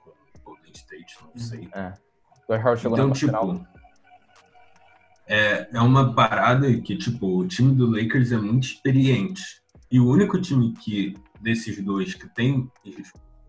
Golden 0.44 0.72
State, 0.74 1.18
não 1.22 1.42
sei. 1.42 1.68
É. 1.74 1.94
O 2.48 2.76
chegou 2.76 2.98
Então, 2.98 3.08
na 3.10 3.13
tipo, 3.13 3.32
final. 3.32 3.66
É, 5.28 5.70
é 5.72 5.82
uma 5.82 6.14
parada 6.14 6.72
que, 6.82 6.98
tipo, 6.98 7.40
o 7.40 7.48
time 7.48 7.74
do 7.76 7.90
Lakers 7.90 8.32
é 8.32 8.38
muito 8.38 8.68
experiente. 8.68 9.62
E 9.92 10.00
o 10.00 10.10
único 10.10 10.40
time 10.42 10.74
que, 10.74 11.16
desses 11.42 11.84
dois, 11.84 12.14
que 12.14 12.28
tem 12.34 12.70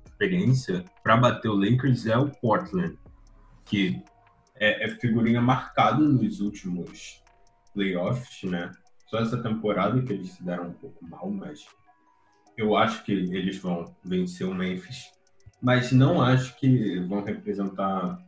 experiência 0.04 0.84
pra 1.02 1.16
bater 1.16 1.48
o 1.48 1.56
Lakers 1.56 2.06
é 2.06 2.16
o 2.16 2.30
Portland, 2.30 2.98
que 3.64 4.02
é, 4.56 4.84
é 4.84 4.88
figurinha 4.88 5.40
marcada 5.40 5.98
nos 5.98 6.40
últimos 6.40 7.22
playoffs, 7.72 8.48
né? 8.48 8.70
Só 9.08 9.18
essa 9.18 9.42
temporada 9.42 10.00
que 10.02 10.12
eles 10.12 10.30
se 10.30 10.44
deram 10.44 10.68
um 10.68 10.72
pouco 10.72 11.04
mal, 11.06 11.30
mas 11.30 11.66
eu 12.56 12.76
acho 12.76 13.04
que 13.04 13.12
eles 13.12 13.58
vão 13.58 13.94
vencer 14.04 14.46
o 14.46 14.54
Memphis. 14.54 15.12
Mas 15.60 15.92
não 15.92 16.20
acho 16.20 16.56
que 16.58 17.00
vão 17.00 17.24
representar 17.24 18.18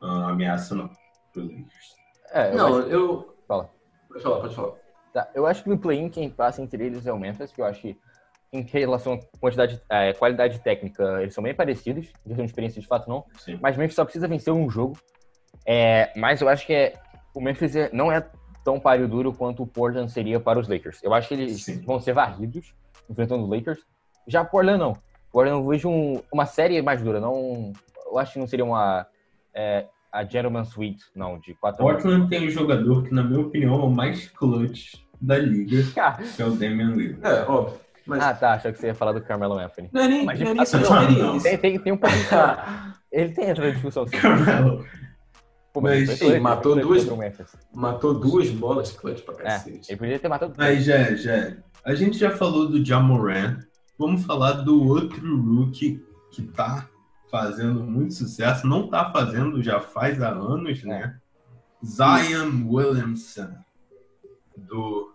ah, 0.00 0.30
ameaça, 0.30 0.74
não, 0.74 0.90
pro 1.32 1.42
Lakers. 1.42 2.01
É, 2.32 2.50
eu 2.50 2.56
Não, 2.56 2.78
acho, 2.78 2.88
eu. 2.88 3.34
Fala. 3.46 3.70
Pode 4.08 4.22
falar, 4.22 4.40
pode 4.40 4.54
falar. 4.54 4.72
tá, 5.12 5.28
eu 5.34 5.46
acho 5.46 5.62
que 5.62 5.68
no 5.68 5.78
play-in 5.78 6.08
quem 6.08 6.28
passa 6.30 6.62
entre 6.62 6.84
eles 6.84 7.06
é 7.06 7.12
o 7.12 7.18
Memphis, 7.18 7.52
que 7.52 7.60
eu 7.60 7.64
acho 7.64 7.80
que 7.80 7.96
em 8.52 8.60
relação 8.62 9.14
à 9.14 9.38
quantidade, 9.38 9.80
é, 9.88 10.12
qualidade 10.12 10.58
técnica, 10.60 11.20
eles 11.22 11.32
são 11.32 11.42
bem 11.42 11.54
parecidos, 11.54 12.06
em 12.06 12.28
questão 12.28 12.44
de 12.44 12.50
experiência 12.50 12.80
de 12.80 12.86
fato 12.86 13.08
não, 13.08 13.24
Sim. 13.38 13.58
mas 13.62 13.76
o 13.76 13.78
Memphis 13.78 13.96
só 13.96 14.04
precisa 14.04 14.28
vencer 14.28 14.52
um 14.52 14.68
jogo. 14.68 14.96
É, 15.66 16.12
mas 16.16 16.40
eu 16.40 16.48
acho 16.48 16.66
que 16.66 16.74
é, 16.74 16.94
o 17.34 17.40
Memphis 17.40 17.74
é- 17.76 17.90
não 17.92 18.10
é 18.12 18.26
tão 18.64 18.78
páreo 18.78 19.08
duro 19.08 19.32
quanto 19.32 19.62
o 19.62 19.66
Portland 19.66 20.10
seria 20.12 20.38
para 20.38 20.58
os 20.58 20.68
Lakers. 20.68 21.02
Eu 21.02 21.14
acho 21.14 21.28
que 21.28 21.34
eles 21.34 21.64
Sim. 21.64 21.80
vão 21.82 21.98
ser 22.00 22.12
varridos 22.12 22.74
enfrentando 23.08 23.44
os 23.44 23.50
Lakers. 23.50 23.80
Já 24.26 24.44
Portland 24.44 24.78
não. 24.78 24.92
Portland 25.30 25.62
eu 25.62 25.68
vejo 25.68 25.88
um- 25.88 26.22
uma 26.32 26.44
série 26.46 26.80
mais 26.82 27.02
dura, 27.02 27.20
não. 27.20 27.72
Eu 28.06 28.18
acho 28.18 28.34
que 28.34 28.38
não 28.38 28.46
seria 28.46 28.64
uma 28.64 29.06
é, 29.54 29.86
a 30.12 30.24
Gentleman 30.24 30.64
Suite, 30.64 31.02
não, 31.16 31.38
de 31.38 31.54
quatro 31.54 31.82
Portland 31.82 32.28
tem 32.28 32.46
um 32.46 32.50
jogador 32.50 33.02
que, 33.04 33.14
na 33.14 33.22
minha 33.22 33.40
opinião, 33.40 33.74
é 33.74 33.84
o 33.84 33.90
mais 33.90 34.28
clutch 34.28 34.94
da 35.20 35.38
liga, 35.38 35.82
Ah, 35.98 36.12
que 36.36 36.42
é 36.42 36.44
o 36.46 36.50
Damian 36.50 36.90
Lillard. 36.90 37.20
É, 37.26 37.42
óbvio. 37.50 37.80
Mas 38.04 38.22
ah, 38.22 38.34
tá, 38.34 38.54
achei 38.54 38.72
que 38.72 38.78
você 38.78 38.88
ia 38.88 38.94
falar 38.94 39.12
do 39.12 39.22
Carmelo 39.22 39.56
Anthony. 39.58 39.88
não 39.92 40.02
é 40.02 40.08
nem, 40.08 40.24
mas 40.24 40.38
não 40.40 40.46
é 40.48 40.54
nem 40.54 40.56
não. 40.56 40.62
experiência. 40.62 41.50
Tem, 41.50 41.58
tem, 41.58 41.78
tem 41.78 41.92
um 41.92 41.96
pouquinho. 41.96 42.24
Ele 43.12 43.32
tem 43.32 43.44
essa 43.50 43.70
discussão 43.72 44.06
sim. 44.06 44.16
Carmelo. 44.16 44.84
Pô, 45.72 45.80
Mas, 45.80 46.18
foi 46.18 46.32
sim, 46.32 46.40
matou 46.40 46.74
duas-. 46.76 47.06
Matou 47.74 48.14
duas 48.14 48.50
bolas 48.50 48.90
clutch 48.92 49.22
pra 49.22 49.34
É, 49.34 49.42
cacete. 49.44 49.90
ele 49.90 49.98
podia 49.98 50.18
ter 50.18 50.28
matado 50.28 50.52
Mas 50.56 50.84
já, 50.84 51.14
já. 51.14 51.56
A 51.84 51.94
gente 51.94 52.18
já 52.18 52.30
falou 52.30 52.68
do 52.68 52.84
Jamoran. 52.84 53.58
Vamos 53.98 54.24
falar 54.24 54.52
do 54.52 54.86
outro 54.86 55.40
rookie 55.40 56.04
que 56.30 56.42
tá 56.42 56.88
fazendo 57.32 57.82
muito 57.82 58.12
sucesso. 58.12 58.66
Não 58.66 58.88
tá 58.88 59.10
fazendo 59.10 59.62
já 59.62 59.80
faz 59.80 60.20
há 60.20 60.28
anos, 60.28 60.84
né? 60.84 61.18
Zion 61.82 62.68
Williamson, 62.68 63.56
do 64.56 65.14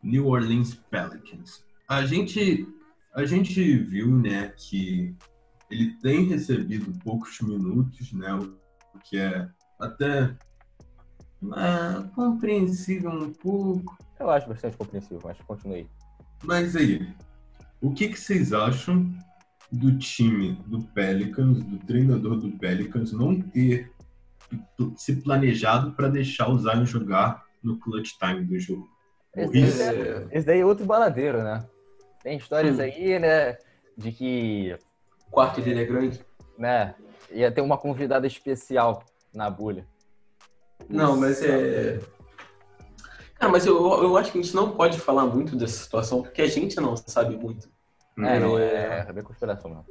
New 0.00 0.28
Orleans 0.28 0.74
Pelicans. 0.88 1.64
A 1.88 2.06
gente, 2.06 2.66
a 3.12 3.24
gente 3.24 3.76
viu, 3.78 4.16
né, 4.16 4.54
que 4.56 5.14
ele 5.68 5.94
tem 6.00 6.24
recebido 6.28 6.96
poucos 7.00 7.40
minutos, 7.40 8.12
né? 8.12 8.32
O 8.34 8.98
que 9.00 9.18
é 9.18 9.48
até 9.80 10.34
é, 11.42 12.08
compreensível 12.14 13.10
um 13.10 13.32
pouco. 13.32 13.98
Eu 14.18 14.30
acho 14.30 14.48
bastante 14.48 14.76
compreensível, 14.76 15.20
mas 15.24 15.36
continue. 15.40 15.88
Mas 16.44 16.76
aí, 16.76 17.12
o 17.80 17.92
que, 17.92 18.08
que 18.08 18.18
vocês 18.18 18.52
acham 18.52 19.12
do 19.70 19.98
time 19.98 20.52
do 20.66 20.82
Pelicans, 20.82 21.62
do 21.62 21.78
treinador 21.78 22.36
do 22.38 22.50
Pelicans, 22.52 23.12
não 23.12 23.40
ter 23.40 23.92
se 24.96 25.16
planejado 25.16 25.92
para 25.92 26.08
deixar 26.08 26.48
o 26.48 26.58
Zion 26.58 26.84
jogar 26.86 27.44
no 27.62 27.78
clutch 27.78 28.12
time 28.18 28.44
do 28.44 28.58
jogo? 28.58 28.88
Esse, 29.36 29.58
Isso. 29.58 29.78
daí 29.78 30.00
é- 30.00 30.28
esse 30.32 30.46
daí 30.46 30.60
é 30.60 30.64
outro 30.66 30.86
baladeiro, 30.86 31.42
né? 31.42 31.64
Tem 32.22 32.36
histórias 32.38 32.78
Hum. 32.78 32.82
aí, 32.82 33.18
né, 33.18 33.56
de 33.96 34.10
que 34.12 34.76
O 35.26 35.30
quarto 35.30 35.60
dele 35.60 35.82
é 35.82 35.84
grande. 35.84 36.24
né, 36.58 36.94
ia 37.30 37.52
ter 37.52 37.60
uma 37.60 37.76
convidada 37.76 38.26
especial 38.26 39.04
na 39.34 39.50
bolha. 39.50 39.86
Não, 40.88 41.16
mas 41.16 41.42
é. 41.42 42.00
Cara, 43.34 43.52
mas 43.52 43.66
eu, 43.66 43.76
eu 44.02 44.16
acho 44.16 44.32
que 44.32 44.38
a 44.38 44.42
gente 44.42 44.54
não 44.54 44.70
pode 44.72 44.98
falar 44.98 45.26
muito 45.26 45.54
dessa 45.54 45.82
situação 45.84 46.22
porque 46.22 46.42
a 46.42 46.46
gente 46.48 46.76
não 46.80 46.96
sabe 46.96 47.36
muito. 47.36 47.68
É, 48.26 48.38
não, 48.40 48.58
é, 48.58 49.06
é 49.08 49.12
bem 49.12 49.22
conspiração, 49.22 49.70
não. 49.70 49.84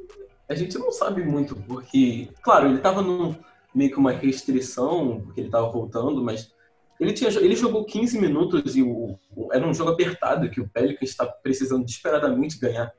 A 0.50 0.56
gente 0.56 0.78
não 0.78 0.92
sabe 0.92 1.24
muito, 1.24 1.56
porque, 1.56 2.30
claro, 2.42 2.68
ele 2.70 2.80
tava 2.80 3.02
num 3.02 3.36
meio 3.76 3.92
que 3.92 3.98
uma 3.98 4.12
restrição, 4.12 5.22
porque 5.22 5.42
ele 5.42 5.50
tava 5.50 5.70
voltando, 5.70 6.24
mas 6.24 6.52
ele, 7.00 7.13
tinha, 7.13 7.30
ele 7.30 7.56
jogou 7.56 7.86
15 7.86 8.20
minutos 8.20 8.76
e 8.76 8.82
o, 8.82 9.20
o- 9.36 9.54
era 9.54 9.68
um 9.68 9.74
jogo 9.74 9.92
apertado 9.92 10.50
que 10.50 10.60
o 10.62 10.68
Pelicans 10.70 11.10
está 11.10 11.26
precisando 11.26 11.86
desesperadamente 11.86 12.58
ganhar. 12.60 12.92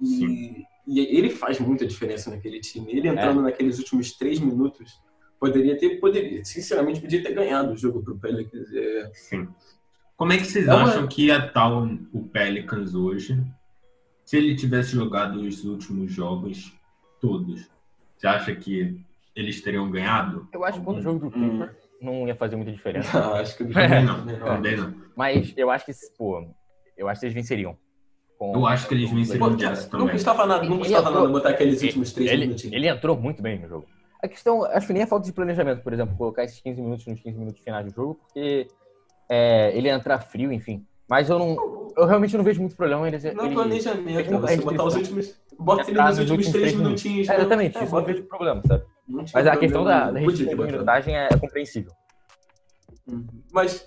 E, 0.00 0.64
e 0.86 1.00
ele 1.00 1.30
faz 1.30 1.58
muita 1.58 1.86
diferença 1.86 2.30
naquele 2.30 2.60
time. 2.60 2.90
Ele 2.92 3.08
entrando 3.08 3.42
naqueles 3.42 3.78
últimos 3.78 4.12
três 4.12 4.38
minutos 4.38 4.92
poderia 5.38 5.76
ter, 5.78 5.98
poderia, 6.00 6.44
sinceramente, 6.44 7.00
podia 7.00 7.22
ter 7.22 7.32
ganhado 7.34 7.72
o 7.72 7.76
jogo 7.76 8.02
pro 8.02 8.18
Pelicans. 8.18 8.72
É, 8.72 9.10
Sim. 9.14 9.48
Como 10.16 10.32
é 10.34 10.36
que 10.36 10.44
vocês 10.44 10.68
É 10.68 10.74
uma- 10.74 10.84
acham 10.84 11.08
que 11.08 11.26
ia 11.26 11.46
estar 11.46 11.68
o, 11.72 11.98
o 12.12 12.24
Pelicans 12.28 12.94
hoje 12.94 13.42
se 14.30 14.36
ele 14.36 14.54
tivesse 14.54 14.92
jogado 14.92 15.40
os 15.40 15.64
últimos 15.64 16.12
jogos 16.12 16.72
todos? 17.20 17.68
Você 18.16 18.28
acha 18.28 18.54
que 18.54 19.04
eles 19.34 19.60
teriam 19.60 19.90
ganhado? 19.90 20.46
Eu 20.52 20.64
acho 20.64 20.78
que 20.78 20.84
quando 20.84 20.98
o 20.98 21.02
jogo 21.02 21.18
do 21.18 21.26
Hum. 21.36 21.58
Clipper 21.58 21.76
não 22.00 22.28
ia 22.28 22.36
fazer 22.36 22.54
muita 22.54 22.70
diferença. 22.70 23.20
não, 23.20 23.34
acho 23.34 23.56
que 23.56 23.64
Também 23.74 24.04
não. 24.04 24.24
Também 24.38 24.76
não. 24.76 24.94
Mas 25.16 25.52
eu 25.56 25.68
acho 25.68 25.84
que, 25.84 25.92
pô, 26.16 26.46
eu 26.96 27.08
acho 27.08 27.18
que 27.18 27.26
eles 27.26 27.34
venceriam. 27.34 27.76
Com- 28.38 28.54
Eu 28.54 28.66
acho 28.68 28.86
que 28.86 28.94
eles 28.94 29.10
venceriam 29.10 29.48
o 29.48 29.56
Jazz 29.56 29.82
não 29.90 29.98
também. 29.98 30.12
custava 30.14 30.46
nada, 30.46 30.64
não 30.64 30.78
custava 30.78 31.08
entrou- 31.08 31.22
nada 31.22 31.32
botar 31.32 31.48
aqueles 31.48 31.82
últimos 31.82 32.12
três 32.12 32.30
ele, 32.30 32.46
minutinhos. 32.46 32.72
ele 32.76 32.86
entrou 32.86 33.16
muito 33.20 33.42
bem 33.42 33.58
no 33.58 33.68
jogo. 33.68 33.86
A 34.22 34.28
questão, 34.28 34.64
acho 34.64 34.86
que 34.86 34.92
nem 34.92 35.02
é 35.02 35.06
falta 35.06 35.26
de 35.26 35.32
planejamento, 35.32 35.82
por 35.82 35.92
exemplo, 35.92 36.16
colocar 36.16 36.44
esses 36.44 36.60
15 36.60 36.80
minutos 36.80 37.04
nos 37.04 37.20
15 37.20 37.36
minutos 37.36 37.60
finais 37.64 37.84
do 37.84 37.92
jogo, 37.92 38.14
porque 38.14 38.68
é, 39.28 39.76
ele 39.76 39.88
ia 39.88 39.94
entrar 39.94 40.20
frio, 40.20 40.52
enfim. 40.52 40.86
Mas 41.08 41.28
eu 41.28 41.36
não. 41.36 41.79
Eu 41.96 42.06
realmente 42.06 42.36
não 42.36 42.44
vejo 42.44 42.60
muito 42.60 42.76
problema 42.76 43.06
eles. 43.08 43.22
Não 43.24 43.44
é 43.44 43.46
ele- 43.46 43.54
planejamento, 43.54 44.08
ele 44.08 44.28
é 44.28 44.30
não 44.30 44.40
você 44.40 44.54
é 44.54 44.56
botar 44.58 44.84
os 44.84 44.94
últimos. 44.96 45.34
Bota 45.58 45.82
ele 45.82 45.90
Entrar 45.90 46.08
nos 46.08 46.18
últimos 46.18 46.48
três 46.48 46.74
minutinhos. 46.74 47.28
É, 47.28 47.32
né? 47.32 47.38
exatamente, 47.40 47.78
É, 47.78 47.84
isso 47.84 47.94
eu 47.94 48.00
não 48.00 48.06
vejo 48.06 48.22
problema, 48.24 48.62
sabe? 48.66 48.84
não 49.06 49.24
Mas 49.34 49.46
a 49.46 49.56
questão 49.56 49.84
da, 49.84 50.10
da 50.10 50.20
não 50.20 50.20
minutagem 50.66 51.16
é, 51.16 51.28
é 51.30 51.36
compreensível. 51.36 51.92
Uhum. 53.06 53.26
Mas, 53.52 53.86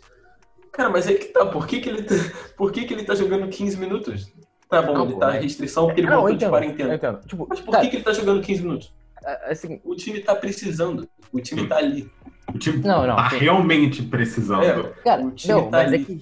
cara, 0.72 0.90
mas 0.90 1.08
aí 1.08 1.16
que 1.16 1.26
tá. 1.28 1.46
Por 1.46 1.66
que, 1.68 1.80
que, 1.80 1.90
ele, 1.90 2.04
tá, 2.04 2.16
por 2.58 2.72
que, 2.72 2.86
que 2.86 2.94
ele 2.94 3.04
tá 3.04 3.16
jogando 3.16 3.48
15 3.48 3.78
minutos? 3.78 4.32
Tá 4.70 4.82
bom, 4.82 4.94
Não, 4.94 5.06
ele 5.06 5.16
tá 5.18 5.38
em 5.38 5.42
restrição 5.44 5.86
porque 5.86 6.02
ele 6.02 6.08
Não, 6.08 6.16
eu 6.16 6.22
voltou 6.22 6.38
de 6.38 6.50
quarentena. 6.50 6.96
entendo. 6.96 7.20
Tipo, 7.28 7.46
Mas 7.50 7.60
por 7.62 7.72
cara, 7.72 7.84
que, 7.84 7.90
que 7.92 7.96
ele 7.98 8.04
tá 8.04 8.14
jogando 8.14 8.42
15 8.42 8.62
minutos? 8.64 8.94
é- 9.26 9.52
assim, 9.52 9.80
O 9.84 9.96
time 9.96 10.20
tá 10.20 10.36
precisando. 10.36 11.08
O 11.32 11.40
time 11.40 11.62
Sim. 11.62 11.68
tá 11.68 11.78
ali. 11.78 12.12
O 12.54 12.58
time 12.58 12.80
Não, 12.84 13.08
não, 13.08 13.16
tá 13.16 13.30
sim. 13.30 13.38
realmente 13.38 14.02
precisando. 14.04 14.64
É, 14.64 14.90
cara, 15.04 15.24
o 15.26 15.32
time 15.32 15.54
não, 15.54 15.64
tá 15.72 15.78
mas 15.78 15.92
é 15.92 15.96
ali. 15.96 16.06
que. 16.06 16.14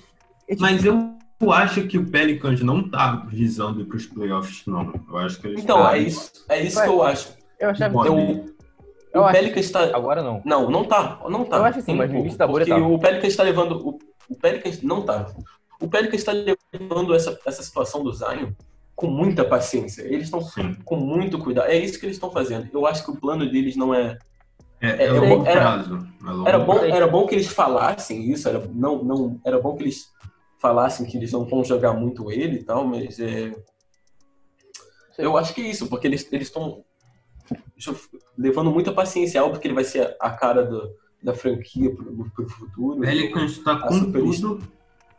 é 0.47 0.51
tipo, 0.51 0.61
Mas 0.61 0.85
eu 0.85 1.15
acho 1.49 1.87
que 1.87 1.97
o 1.97 2.05
Pelicans 2.05 2.61
não 2.61 2.87
tá 2.89 3.25
visando 3.29 3.79
ir 3.79 3.85
pros 3.85 4.05
playoffs, 4.05 4.63
não. 4.67 4.93
Eu 5.09 5.17
acho 5.17 5.39
que 5.39 5.47
eles 5.47 5.63
Então, 5.63 5.77
tá- 5.81 5.95
é 5.97 6.01
isso, 6.01 6.31
é 6.49 6.61
isso 6.61 6.75
Vai. 6.75 6.87
que 6.87 6.93
eu 6.93 7.01
acho. 7.03 7.29
eu 7.57 7.69
achava. 7.69 7.93
Bom, 7.93 8.05
Eu, 8.05 8.45
Eu 9.13 9.21
o 9.21 9.25
acho- 9.25 9.39
Pelicans 9.39 9.65
está. 9.65 9.83
Agora 9.95 10.21
não. 10.21 10.41
Não, 10.43 10.69
não 10.69 10.83
tá. 10.83 11.21
Não 11.29 11.45
tá. 11.45 11.57
Eu 11.57 11.63
acho 11.63 11.79
que 11.79 11.85
sim, 11.85 11.95
mas 11.95 12.07
no 12.09 12.13
pouco, 12.15 12.25
início 12.25 12.37
da 12.37 12.47
bolha 12.47 12.65
Porque 12.65 12.79
tava. 12.81 12.93
o 12.93 12.99
Pelicans 12.99 13.27
está 13.31 13.43
levando. 13.43 13.71
O, 13.87 13.99
o 14.29 14.35
Pelicans 14.35 14.81
não 14.83 15.01
tá. 15.03 15.27
O 15.79 15.87
Pelicans 15.87 16.19
está 16.21 16.31
levando 16.31 17.15
essa, 17.15 17.39
essa 17.45 17.63
situação 17.63 18.03
do 18.03 18.13
Zion 18.13 18.51
com 18.95 19.07
muita 19.07 19.43
paciência. 19.43 20.03
Eles 20.03 20.25
estão 20.25 20.41
Sim. 20.41 20.75
com 20.85 20.95
muito 20.95 21.39
cuidado. 21.39 21.67
É 21.69 21.75
isso 21.75 21.99
que 21.99 22.05
eles 22.05 22.17
estão 22.17 22.29
fazendo. 22.29 22.67
Eu 22.71 22.85
acho 22.85 23.03
que 23.03 23.09
o 23.11 23.15
plano 23.15 23.49
deles 23.49 23.75
não 23.75 23.93
é. 23.93 24.17
É, 24.79 24.89
É, 24.89 25.05
é 25.07 25.11
longo 25.11 25.45
era- 25.45 25.61
prazo. 25.61 26.07
É 26.25 26.29
longo 26.31 26.47
Era 26.49 26.59
bom, 26.59 26.73
prazo. 26.75 26.91
era 26.95 27.07
bom 27.07 27.27
que 27.27 27.35
eles 27.35 27.47
falassem 27.47 28.31
isso. 28.31 28.47
Era, 28.47 28.63
não, 28.73 29.03
não, 29.03 29.39
era 29.45 29.59
bom 29.59 29.75
que 29.75 29.83
eles 29.83 30.10
falassem 30.61 31.05
que 31.05 31.17
eles 31.17 31.31
não 31.31 31.45
vão 31.45 31.63
jogar 31.63 31.93
muito 31.93 32.31
ele 32.31 32.57
e 32.57 32.63
tal, 32.63 32.85
mas 32.85 33.19
é, 33.19 33.51
eu 35.17 35.37
acho 35.37 35.53
que 35.53 35.61
é 35.61 35.69
isso, 35.69 35.87
porque 35.87 36.07
eles 36.07 36.27
estão 36.31 36.83
levando 38.37 38.71
muita 38.71 38.91
paciência. 38.91 39.39
É 39.39 39.41
óbvio 39.41 39.59
que 39.59 39.67
ele 39.67 39.75
vai 39.75 39.83
ser 39.83 40.15
a 40.19 40.29
cara 40.29 40.63
do, 40.63 40.89
da 41.21 41.33
franquia 41.33 41.93
pro, 41.93 42.29
pro 42.31 42.49
futuro. 42.49 42.97
O 42.97 43.01
Pelicans 43.01 43.57
tá 43.59 43.73
A 43.73 43.87
com 43.87 44.11
tudo 44.11 44.61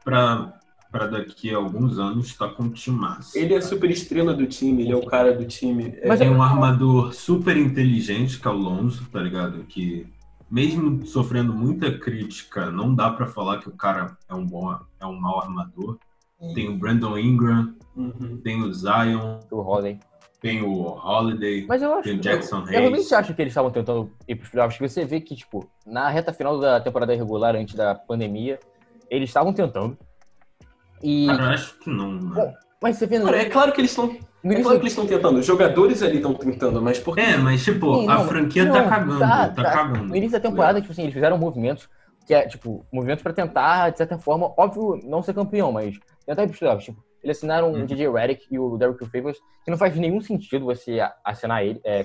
pra, 0.05 0.59
pra 0.90 1.07
daqui 1.07 1.52
a 1.52 1.57
alguns 1.57 1.98
anos 1.98 2.35
tá 2.37 2.48
com 2.48 2.64
um 2.64 2.70
timaço. 2.70 3.37
Ele 3.37 3.55
é 3.55 3.59
a 3.59 3.62
super 3.62 3.90
estrela 3.90 4.33
do 4.33 4.46
time, 4.46 4.83
ele 4.83 4.92
é 4.92 4.96
o 4.96 5.07
cara 5.07 5.33
do 5.33 5.44
time. 5.44 5.94
É, 6.00 6.09
Mas 6.09 6.18
Tem 6.18 6.31
um 6.31 6.42
armador 6.42 7.12
super 7.12 7.57
inteligente, 7.57 8.40
que 8.40 8.46
é 8.46 8.50
o 8.50 8.55
Lonzo, 8.55 9.07
tá 9.11 9.20
ligado? 9.20 9.64
Que 9.64 10.07
mesmo 10.53 11.07
sofrendo 11.07 11.55
muita 11.55 11.99
crítica, 11.99 12.71
não 12.71 12.95
dá 12.95 13.11
pra 13.11 13.27
falar 13.27 13.59
que 13.59 13.71
o 13.71 13.73
cara 13.73 14.19
é 14.29 14.35
um 14.35 14.45
bom, 14.47 14.79
é 15.01 15.07
um 15.07 15.19
mau 15.19 15.41
armador. 15.41 15.99
Tem 16.55 16.69
o 16.69 16.77
Brandon 16.77 17.17
Ingram, 17.17 17.75
uhum. 17.97 18.38
tem 18.45 18.62
o 18.62 18.71
Zion, 18.75 19.38
O 19.51 19.61
Holiday. 19.61 19.99
tem 20.43 20.61
o 20.61 20.73
Holiday, 20.83 21.65
Mas 21.67 21.81
eu 21.81 21.95
acho. 21.95 22.03
tem 22.03 22.19
o 22.19 22.21
Jackson 22.21 22.59
Eu 22.59 22.65
realmente 22.67 22.97
Hayes. 22.99 23.12
acho 23.15 23.35
que 23.35 23.41
eles 23.41 23.53
estavam 23.53 23.71
tentando 23.71 24.11
ir 24.29 24.35
pros 24.35 24.51
playoffs. 24.51 24.77
porque 24.77 24.88
Você 24.93 25.05
vê 25.07 25.21
que, 25.21 25.35
tipo, 25.35 25.67
na 25.87 26.11
reta 26.11 26.33
final 26.35 26.59
da 26.61 26.81
temporada 26.81 27.15
regular, 27.15 27.57
antes 27.57 27.75
da 27.75 27.95
pandemia, 27.95 28.59
eles 29.09 29.31
estavam 29.31 29.55
tentando. 29.55 29.97
E. 31.03 31.29
Cara, 31.29 31.45
eu 31.45 31.51
acho 31.51 31.79
que 31.79 31.88
não, 31.88 32.12
né? 32.12 32.55
Mas 32.83 32.99
você 32.99 33.07
vê 33.07 33.21
Cara, 33.21 33.37
é 33.38 33.45
claro 33.49 33.73
que 33.73 33.81
eles 33.81 33.91
estão. 33.93 34.19
No 34.42 34.52
É 34.52 34.61
claro 34.62 34.76
que 34.78 34.83
eles 34.85 34.92
estão 34.92 35.07
tentando. 35.07 35.38
Os 35.38 35.46
jogadores 35.46 36.02
ali 36.02 36.16
estão 36.16 36.35
tentando, 36.35 36.83
mas 36.83 36.98
por 36.98 37.14
quê? 37.14 37.20
É, 37.22 37.37
mas 37.37 37.64
tipo, 37.64 37.94
Sim, 38.00 38.09
a 38.09 38.14
não, 38.18 38.24
franquia 38.26 38.64
não, 38.64 38.72
tá 38.72 38.88
cagando, 38.88 39.18
tá, 39.20 39.48
tá, 39.48 39.62
tá. 39.62 39.70
cagando. 39.70 40.05
No 40.09 40.16
início 40.16 40.33
da 40.40 40.48
temporada, 40.48 40.81
tipo 40.81 40.92
assim, 40.92 41.02
eles 41.02 41.14
fizeram 41.14 41.38
movimentos 41.38 41.88
que 42.26 42.33
é, 42.35 42.46
tipo, 42.46 42.85
movimentos 42.92 43.22
pra 43.22 43.33
tentar, 43.33 43.90
de 43.90 43.98
certa 43.98 44.16
forma, 44.18 44.52
óbvio, 44.57 45.00
não 45.05 45.22
ser 45.22 45.35
campeão, 45.35 45.72
mas 45.72 45.98
tentar 46.24 46.44
ir 46.44 46.46
pros 46.46 46.59
playoffs. 46.59 46.85
Tipo, 46.85 47.02
eles 47.22 47.37
assinaram 47.37 47.72
Uhum. 47.72 47.83
o 47.83 47.87
DJ 47.87 48.11
Redick 48.11 48.46
e 48.50 48.59
o 48.59 48.76
Derrick 48.76 49.05
Favors, 49.07 49.38
que 49.64 49.70
não 49.70 49.78
faz 49.78 49.94
nenhum 49.96 50.20
sentido 50.20 50.64
você 50.64 51.00
a- 51.00 51.12
assinar 51.24 51.64
ele, 51.64 51.81
é, 51.85 52.05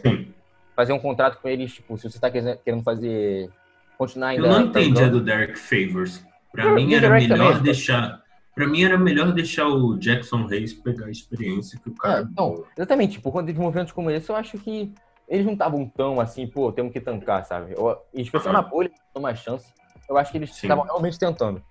fazer 0.76 0.94
um 0.94 1.00
contrato 1.00 1.40
com 1.42 1.48
eles, 1.48 1.74
tipo, 1.74 1.98
se 1.98 2.10
você 2.10 2.20
tá 2.20 2.30
querendo 2.32 2.84
fazer, 2.84 3.50
continuar 3.98 4.36
Eu 4.36 4.46
ainda... 4.46 4.60
não 4.60 4.66
entendi 4.68 5.04
a 5.04 5.08
do 5.08 5.22
Derek 5.22 5.58
Favors. 5.58 6.24
Pra 6.52 6.66
Eu- 6.66 6.76
mim 6.76 6.94
era 6.94 7.10
melhor 7.10 7.38
também, 7.50 7.64
deixar. 7.64 8.22
Pra 8.58 8.66
mim 8.68 8.82
era 8.84 8.98
melhor 8.98 9.32
deixar 9.34 9.68
o 9.68 9.96
Jackson 10.00 10.48
Hayes 10.50 10.74
pegar 10.74 11.06
a 11.06 11.12
experiência 11.12 11.80
que 11.80 11.90
o 11.90 11.94
É, 11.94 11.96
cara. 12.00 12.28
então, 12.32 12.64
exatamente, 12.76 13.22
por 13.22 13.32
conta 13.32 13.54
de 13.54 13.60
movimentos 13.60 13.94
como 13.94 14.10
esse, 14.10 14.32
eu 14.32 14.36
acho 14.36 14.58
que 14.58 14.92
eles 15.30 15.46
não 15.46 15.54
estavam 15.54 15.86
tão 15.96 16.20
assim, 16.20 16.48
pô, 16.48 16.72
temos 16.72 16.92
que 16.92 17.00
tancar, 17.00 17.46
sabe? 17.46 17.76
Eu, 17.78 17.96
em 18.12 18.22
especial 18.24 18.56
Aham. 18.56 18.64
na 18.64 18.68
bolha, 18.68 18.90
uma 19.16 19.36
chance. 19.36 19.72
Eu 20.10 20.18
acho 20.18 20.32
que 20.32 20.40
eles 20.40 20.50
estavam 20.50 20.86
realmente 20.86 21.20
tentando. 21.20 21.62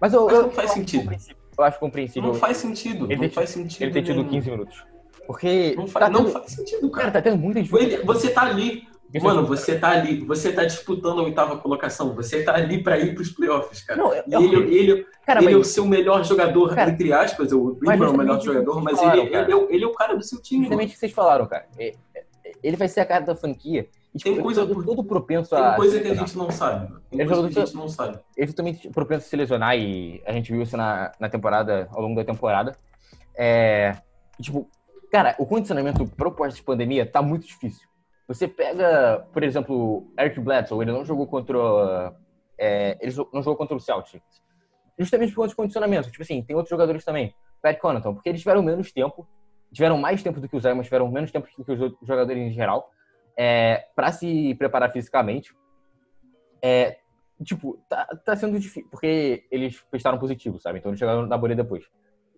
Mas 0.00 0.12
eu, 0.12 0.24
Mas 0.26 0.34
eu, 0.34 0.42
não 0.42 0.50
faz 0.50 0.70
eu 0.70 0.74
sentido. 0.74 1.12
Eu 1.56 1.62
acho 1.64 1.78
compreensível 1.78 2.32
Não 2.32 2.34
faz 2.34 2.56
sentido. 2.56 3.04
Ele 3.04 3.14
não 3.14 3.20
tem- 3.20 3.30
faz 3.30 3.50
sentido. 3.50 3.82
ele 3.84 3.92
ter 3.92 4.02
tido 4.02 4.16
nenhum. 4.16 4.28
15 4.28 4.50
minutos. 4.50 4.84
Porque 5.28 5.74
Não, 5.76 5.84
tá 5.86 5.92
faz, 5.92 6.12
não 6.12 6.24
tendo- 6.24 6.32
faz 6.32 6.50
sentido, 6.50 6.90
cara, 6.90 7.02
cara. 7.04 7.12
tá 7.12 7.22
tendo 7.22 7.38
muita 7.40 7.60
Ele- 7.60 7.68
dificuldade. 7.68 8.04
você 8.04 8.30
tá 8.30 8.42
ali. 8.42 8.88
Mano, 9.22 9.42
é- 9.42 9.46
você 9.46 9.78
tá 9.78 9.90
ali. 9.90 10.24
Você 10.24 10.52
tá 10.52 10.64
disputando 10.64 11.20
a 11.20 11.22
oitava 11.22 11.56
colocação. 11.58 12.14
Você 12.14 12.42
tá 12.42 12.54
ali 12.54 12.82
pra 12.82 12.98
ir 12.98 13.14
pros 13.14 13.30
playoffs, 13.30 13.82
cara. 13.82 14.00
Não, 14.02 14.12
é, 14.12 14.24
E 14.26 14.34
ele, 14.34 14.76
ele, 14.76 15.06
cara, 15.24 15.40
ele 15.42 15.52
é 15.52 15.56
o 15.56 15.58
mas 15.58 15.68
seu 15.68 15.86
melhor 15.86 16.24
jogador, 16.24 16.74
Cara, 16.74 16.90
entre 16.90 17.12
aspas. 17.12 17.52
O 17.52 17.78
Ingram 17.82 18.06
é 18.06 18.10
o 18.10 18.16
melhor 18.16 18.40
jogador, 18.40 18.82
mas 18.82 18.98
ele, 18.98 19.10
falaram, 19.10 19.30
cara. 19.30 19.42
ele, 19.44 19.52
é, 19.52 19.56
o- 19.56 19.70
ele 19.70 19.84
é 19.84 19.86
o 19.86 19.92
cara 19.94 20.16
do 20.16 20.22
seu 20.24 20.40
time. 20.42 20.60
mano. 20.60 20.70
justamente 20.70 20.90
o 20.90 20.92
que 20.94 20.98
vocês 20.98 21.12
falaram, 21.12 21.46
cara. 21.46 21.66
É- 21.78 21.94
é- 22.14 22.24
Ele 22.62 22.76
vai 22.76 22.88
ser 22.88 23.00
a 23.00 23.06
cara 23.06 23.24
da 23.24 23.36
franquia. 23.36 23.86
E, 24.14 24.18
tipo, 24.18 24.34
Tem 24.34 24.42
coisa- 24.42 24.62
ele 24.62 24.70
é 24.70 24.74
todo, 24.74 24.86
todo 24.86 25.04
propenso 25.04 25.50
Tem 25.50 25.58
a. 25.58 25.74
coisa 25.74 26.00
que 26.00 26.08
a 26.08 26.14
gente 26.14 26.36
não 26.38 26.50
sabe. 26.50 26.86
Tem 27.10 27.20
Ele 27.20 27.28
coisa 27.28 27.48
que 27.48 27.58
a 27.58 27.64
gente 27.66 27.76
não 27.76 27.88
sabe. 27.88 28.18
Ele 28.36 28.44
é 28.44 28.46
totalmente 28.46 28.88
propenso 28.90 29.26
a 29.26 29.28
se 29.28 29.36
lesionar 29.36 29.76
e 29.76 30.22
a 30.24 30.32
gente 30.32 30.50
viu 30.52 30.62
isso 30.62 30.76
na, 30.76 31.12
na 31.20 31.28
temporada, 31.28 31.88
ao 31.92 32.00
longo 32.00 32.14
da 32.16 32.24
temporada. 32.24 32.76
É, 33.36 33.96
tipo, 34.40 34.68
cara, 35.10 35.34
o 35.38 35.44
condicionamento 35.46 36.06
pro 36.06 36.30
pós-pandemia 36.32 37.04
tá 37.04 37.20
muito 37.22 37.46
difícil. 37.46 37.86
Você 38.26 38.48
pega, 38.48 39.26
por 39.32 39.42
exemplo, 39.42 40.10
Eric 40.18 40.40
Bledsoe, 40.40 40.82
ele 40.82 40.92
não 40.92 41.04
jogou 41.04 41.26
contra. 41.26 42.14
é, 42.58 42.96
ele 43.00 43.14
não 43.32 43.42
jogou 43.42 43.56
contra 43.56 43.76
o 43.76 43.80
Celtics. 43.80 44.42
Justamente 44.98 45.30
por 45.30 45.42
conta 45.42 45.48
de 45.48 45.56
condicionamento. 45.56 46.10
Tipo 46.10 46.22
assim, 46.22 46.42
tem 46.42 46.56
outros 46.56 46.70
jogadores 46.70 47.04
também. 47.04 47.34
Pat 47.60 47.78
Connaughton, 47.78 48.14
porque 48.14 48.28
eles 48.28 48.40
tiveram 48.40 48.62
menos 48.62 48.92
tempo, 48.92 49.26
tiveram 49.72 49.98
mais 49.98 50.22
tempo 50.22 50.40
do 50.40 50.48
que 50.48 50.56
os 50.56 50.62
Zion, 50.62 50.76
mas 50.76 50.86
tiveram 50.86 51.10
menos 51.10 51.30
tempo 51.30 51.48
do 51.58 51.64
que 51.64 51.72
os 51.72 51.80
outros 51.80 52.06
jogadores 52.06 52.42
em 52.42 52.52
geral, 52.52 52.90
é, 53.36 53.86
para 53.96 54.12
se 54.12 54.54
preparar 54.54 54.92
fisicamente. 54.92 55.54
É, 56.62 56.98
tipo, 57.42 57.82
tá, 57.88 58.06
tá 58.24 58.36
sendo 58.36 58.58
difícil, 58.58 58.88
porque 58.90 59.46
eles 59.50 59.82
testaram 59.90 60.18
positivo, 60.18 60.58
sabe? 60.60 60.78
Então 60.78 60.90
eles 60.90 60.98
chegaram 60.98 61.26
na 61.26 61.36
bolha 61.36 61.56
depois. 61.56 61.84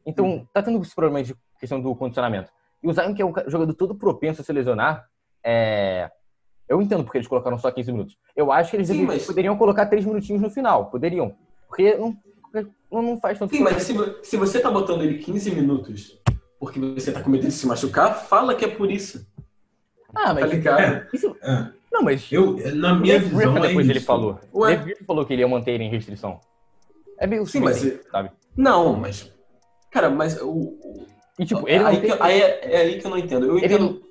Então, 0.05 0.49
tá 0.53 0.63
tendo 0.63 0.81
esse 0.81 0.95
problema 0.95 1.23
de 1.23 1.35
questão 1.59 1.81
do 1.81 1.95
condicionamento. 1.95 2.51
E 2.83 2.89
o 2.89 2.93
Zion, 2.93 3.13
que 3.13 3.21
é 3.21 3.27
um 3.27 3.33
jogador 3.49 3.75
todo 3.75 3.97
propenso 3.97 4.41
a 4.41 4.45
se 4.45 4.53
lesionar, 4.53 5.09
é... 5.47 6.11
eu 6.69 6.83
entendo 6.83 7.05
porque 7.05 7.19
eles 7.19 7.29
colocaram 7.29 7.59
só 7.59 7.71
15 7.71 7.93
minutos. 7.93 8.17
Eu 8.35 8.51
acho 8.53 8.71
que 8.71 8.77
eles 8.77 8.89
Sim, 8.89 9.05
mas- 9.05 9.25
poderiam 9.27 9.57
colocar 9.57 9.87
3 9.87 10.05
minutinhos 10.05 10.43
no 10.43 10.51
final, 10.51 10.87
poderiam. 10.91 11.35
Porque 11.69 11.95
não, 11.95 12.17
não 12.91 13.21
faz 13.21 13.39
tanto 13.39 13.55
Sim, 13.55 13.63
mas 13.63 13.83
se, 13.83 13.95
se 14.23 14.37
você 14.37 14.59
tá 14.61 14.71
botando 14.71 15.03
ele 15.03 15.19
15 15.19 15.55
minutos 15.55 16.21
porque 16.59 16.81
você 16.81 17.13
tá 17.13 17.23
com 17.23 17.29
medo 17.31 17.45
de 17.47 17.53
se 17.53 17.67
machucar, 17.67 18.15
fala 18.15 18.55
que 18.55 18.65
é 18.65 18.69
por 18.69 18.91
isso. 18.91 19.27
Ah, 20.15 20.29
Tá 20.29 20.35
mas... 20.35 20.51
ligado? 20.51 21.07
Isso... 21.13 21.37
É. 21.43 21.69
Não, 21.93 22.03
mas... 22.03 22.31
Eu, 22.33 22.57
na 22.75 22.95
minha 22.95 23.15
Dave 23.19 23.27
visão, 23.31 23.53
Griffin 23.53 23.59
é 23.65 23.69
depois 23.69 23.89
ele 23.89 23.99
isso. 23.99 24.07
falou. 24.07 24.41
O 24.53 24.61
Ué? 24.61 24.71
Dave 24.71 24.85
Griffin 24.85 25.05
falou 25.05 25.25
que 25.27 25.33
ele 25.35 25.43
ia 25.43 25.49
manter 25.49 25.73
ele 25.73 25.85
em 25.85 25.91
restrição. 25.91 26.41
É 27.19 27.27
meio 27.27 27.47
Sim, 27.47 27.61
mas- 27.61 28.01
sabe? 28.11 28.31
Não, 28.57 28.95
mas. 28.97 29.31
Cara, 29.91 30.09
mas 30.11 30.41
o. 30.43 30.79
E 31.39 31.45
tipo, 31.45 31.69
ele 31.69 31.85
aí, 31.85 32.01
tem... 32.01 32.11
que- 32.11 32.23
aí 32.23 32.41
é, 32.41 32.75
é 32.75 32.77
aí 32.79 32.99
que 32.99 33.07
eu 33.07 33.11
não 33.11 33.19
entendo. 33.19 33.47
Eu 33.47 33.57
Ele 33.59 33.67
entendo. 33.67 34.03
é, 34.03 34.06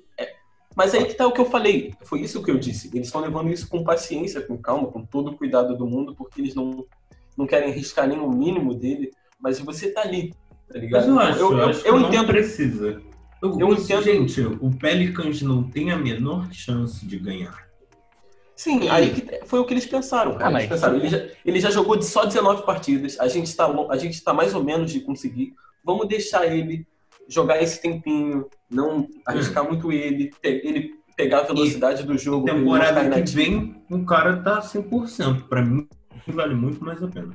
mas 0.76 0.94
aí 0.94 1.04
que 1.06 1.14
tá 1.14 1.26
o 1.26 1.32
que 1.32 1.40
eu 1.40 1.46
falei. 1.46 1.94
Foi 2.04 2.20
isso 2.20 2.42
que 2.42 2.50
eu 2.50 2.58
disse. 2.58 2.88
Eles 2.94 3.08
estão 3.08 3.20
levando 3.22 3.50
isso 3.50 3.66
com 3.68 3.82
paciência, 3.82 4.40
com 4.42 4.56
calma, 4.58 4.88
com 4.88 5.04
todo 5.04 5.30
o 5.30 5.36
cuidado 5.36 5.76
do 5.76 5.86
mundo, 5.86 6.14
porque 6.14 6.40
eles 6.40 6.54
não, 6.54 6.84
não 7.36 7.46
querem 7.46 7.70
arriscar 7.72 8.06
nem 8.06 8.18
o 8.20 8.28
mínimo 8.30 8.74
dele. 8.74 9.10
Mas 9.40 9.58
você 9.58 9.90
tá 9.90 10.02
ali, 10.02 10.34
tá 10.70 10.78
ligado? 10.78 11.08
Mas 11.08 11.08
eu 11.08 11.18
acho, 11.18 11.38
eu, 11.40 11.52
eu, 11.52 11.58
eu, 11.58 11.68
acho 11.70 11.86
eu 11.86 11.98
não 11.98 12.08
entendo. 12.08 12.26
precisa. 12.26 13.02
Eu, 13.42 13.50
Eu 13.52 13.60
eu 13.60 13.72
entendo- 13.74 14.02
Gente, 14.02 14.40
o 14.42 14.70
Pelicans 14.78 15.40
não 15.42 15.62
tem 15.62 15.90
a 15.90 15.96
menor 15.96 16.52
chance 16.52 17.04
de 17.06 17.18
ganhar. 17.18 17.66
Sim, 18.54 18.88
aí 18.88 19.10
que 19.10 19.44
foi 19.46 19.58
o 19.60 19.64
que 19.66 19.74
eles 19.74 19.86
pensaram, 19.86 20.32
cara. 20.34 20.46
Ah, 20.46 20.50
mas- 20.50 20.62
Eles 20.64 20.72
pensaram, 20.74 20.96
ele, 20.96 21.08
já, 21.08 21.26
ele 21.44 21.60
já 21.60 21.70
jogou 21.70 21.96
de 21.96 22.06
só 22.06 22.24
19 22.24 22.64
partidas, 22.64 23.20
a 23.20 23.28
gente, 23.28 23.54
tá, 23.54 23.66
lo- 23.66 23.90
a 23.92 23.98
gente 23.98 24.22
tá 24.24 24.32
mais 24.32 24.54
ou 24.54 24.64
menos 24.64 24.90
de 24.90 25.00
conseguir. 25.00 25.52
Vamos 25.84 26.08
deixar 26.08 26.46
ele 26.46 26.86
jogar 27.28 27.62
esse 27.62 27.80
tempinho, 27.82 28.46
não 28.70 29.08
arriscar 29.26 29.64
Hum. 29.64 29.68
muito 29.68 29.92
ele, 29.92 30.30
ele 30.42 30.94
pegar 31.16 31.40
a 31.40 31.44
velocidade 31.44 32.02
do 32.02 32.18
jogo. 32.18 32.46
Temporada 32.46 33.22
que 33.22 33.30
vem, 33.32 33.82
o 33.90 34.04
cara 34.04 34.36
tá 34.42 34.60
100%. 34.60 35.48
Pra 35.48 35.64
mim, 35.64 35.88
vale 36.28 36.54
muito 36.54 36.84
mais 36.84 37.02
a 37.02 37.08
pena. 37.08 37.34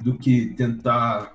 Do 0.00 0.18
que 0.18 0.54
tentar 0.54 1.34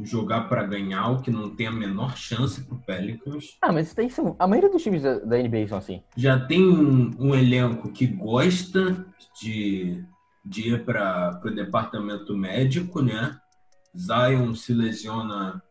jogar 0.00 0.48
pra 0.48 0.62
ganhar 0.62 1.08
o 1.08 1.22
que 1.22 1.30
não 1.30 1.50
tem 1.54 1.66
a 1.66 1.72
menor 1.72 2.16
chance 2.16 2.62
pro 2.62 2.78
Pelicans. 2.78 3.56
Ah, 3.62 3.72
mas 3.72 3.94
são... 4.10 4.36
A 4.38 4.46
maioria 4.46 4.70
dos 4.70 4.82
times 4.82 5.02
da, 5.02 5.18
da 5.18 5.38
NBA 5.38 5.68
são 5.68 5.78
assim. 5.78 6.02
Já 6.16 6.38
tem 6.38 6.66
um, 6.66 7.10
um 7.18 7.34
elenco 7.34 7.90
que 7.90 8.06
gosta 8.06 9.06
de, 9.40 10.04
de 10.44 10.68
ir 10.74 10.84
para 10.84 11.40
o 11.44 11.50
departamento 11.50 12.36
médico, 12.36 13.02
né? 13.02 13.38
Zion 13.96 14.54
se 14.54 14.74
lesiona 14.74 15.62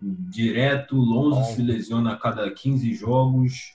direto, 0.00 0.96
Lonzo 0.96 1.54
se 1.54 1.62
lesiona 1.62 2.12
a 2.12 2.16
cada 2.16 2.50
15 2.50 2.94
jogos, 2.94 3.74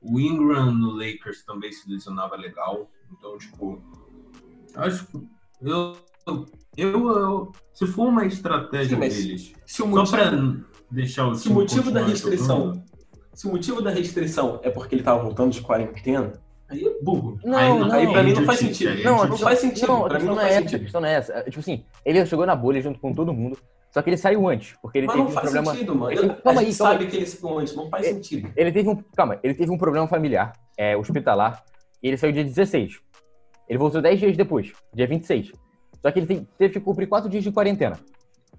o 0.00 0.20
Ingram 0.20 0.72
no 0.72 0.92
Lakers 0.92 1.44
também 1.44 1.72
se 1.72 1.90
lesionava 1.90 2.36
legal. 2.36 2.88
Então, 3.12 3.36
tipo, 3.38 3.82
acho 4.76 5.06
que 5.06 5.18
eu, 5.62 5.96
eu, 6.76 7.08
eu- 7.08 7.52
se 7.72 7.86
for 7.86 8.08
uma 8.08 8.24
estratégia 8.26 8.94
Sim, 8.96 9.00
deles, 9.00 9.52
Se 9.66 9.82
o 9.82 9.86
só 9.86 9.90
motivo, 9.90 10.16
para 10.16 10.56
deixar 10.90 11.26
o 11.28 11.34
se 11.34 11.48
o 11.48 11.52
motivo 11.54 11.90
da 11.90 12.04
restrição, 12.04 12.58
jogando, 12.58 12.84
se 13.34 13.46
o 13.46 13.50
motivo 13.50 13.82
da 13.82 13.90
restrição 13.90 14.60
é 14.62 14.70
porque 14.70 14.94
ele 14.94 15.02
tava 15.02 15.22
voltando 15.22 15.52
de 15.52 15.60
quarentena, 15.60 16.32
aí 16.68 16.84
é 16.84 17.02
burro. 17.02 17.38
Não, 17.44 17.56
Aí 17.58 17.78
não. 17.78 17.90
aí 17.92 18.06
pra 18.12 18.22
mim 18.22 18.32
não 18.34 18.44
faz 18.44 18.60
idiotice, 18.60 18.84
sentido. 18.84 18.96
aí 18.96 19.00
é 19.00 19.04
Não, 19.04 19.26
não 19.28 19.36
faz 19.38 19.58
sentido. 19.58 19.88
Não, 19.88 20.02
pra 20.04 20.18
mim 20.20 20.26
questão 20.26 20.34
não 20.36 20.40
é 20.42 20.44
faz 20.44 20.52
essa. 20.52 20.58
A 20.58 20.62
sentido. 20.68 20.82
questão 20.82 21.00
não 21.00 21.08
é 21.08 21.12
essa. 21.14 21.32
É, 21.32 21.42
Tipo 21.44 21.60
assim, 21.60 21.84
ele 22.04 22.26
chegou 22.26 22.46
na 22.46 22.54
bolha 22.56 22.80
junto 22.80 23.00
com 23.00 23.12
todo 23.14 23.32
mundo, 23.32 23.58
só 23.90 24.02
que 24.02 24.10
ele 24.10 24.16
saiu 24.16 24.46
antes, 24.48 24.76
porque 24.82 24.98
ele 24.98 25.06
Mas 25.06 25.14
teve 25.16 25.24
não 25.24 25.30
um 25.30 25.34
faz 25.34 25.44
problema. 25.46 25.72
sentido, 25.72 25.94
mano. 25.94 26.12
Ele- 26.12 26.34
calma 26.34 26.60
aí, 26.60 26.72
sabe 26.72 27.06
que 27.06 27.16
ele 27.16 27.26
saiu 27.26 27.58
antes, 27.58 27.74
não 27.74 27.88
faz 27.88 28.06
É- 28.06 28.12
sentido. 28.12 28.52
Ele 28.56 28.72
teve 28.72 28.88
um. 28.88 28.96
Calma, 29.16 29.38
ele 29.42 29.54
teve 29.54 29.70
um 29.70 29.78
problema 29.78 30.06
familiar, 30.06 30.52
é, 30.76 30.96
hospitalar, 30.96 31.64
e 32.02 32.08
ele 32.08 32.16
saiu 32.16 32.32
dia 32.32 32.44
16. 32.44 33.00
Ele 33.68 33.78
voltou 33.78 34.00
10 34.00 34.18
dias 34.20 34.36
depois, 34.36 34.72
dia 34.94 35.06
26. 35.06 35.52
Só 36.00 36.10
que 36.10 36.20
ele 36.20 36.46
teve 36.58 36.74
que 36.74 36.80
cumprir 36.80 37.06
4 37.08 37.28
dias 37.28 37.42
de 37.44 37.50
quarentena. 37.52 37.98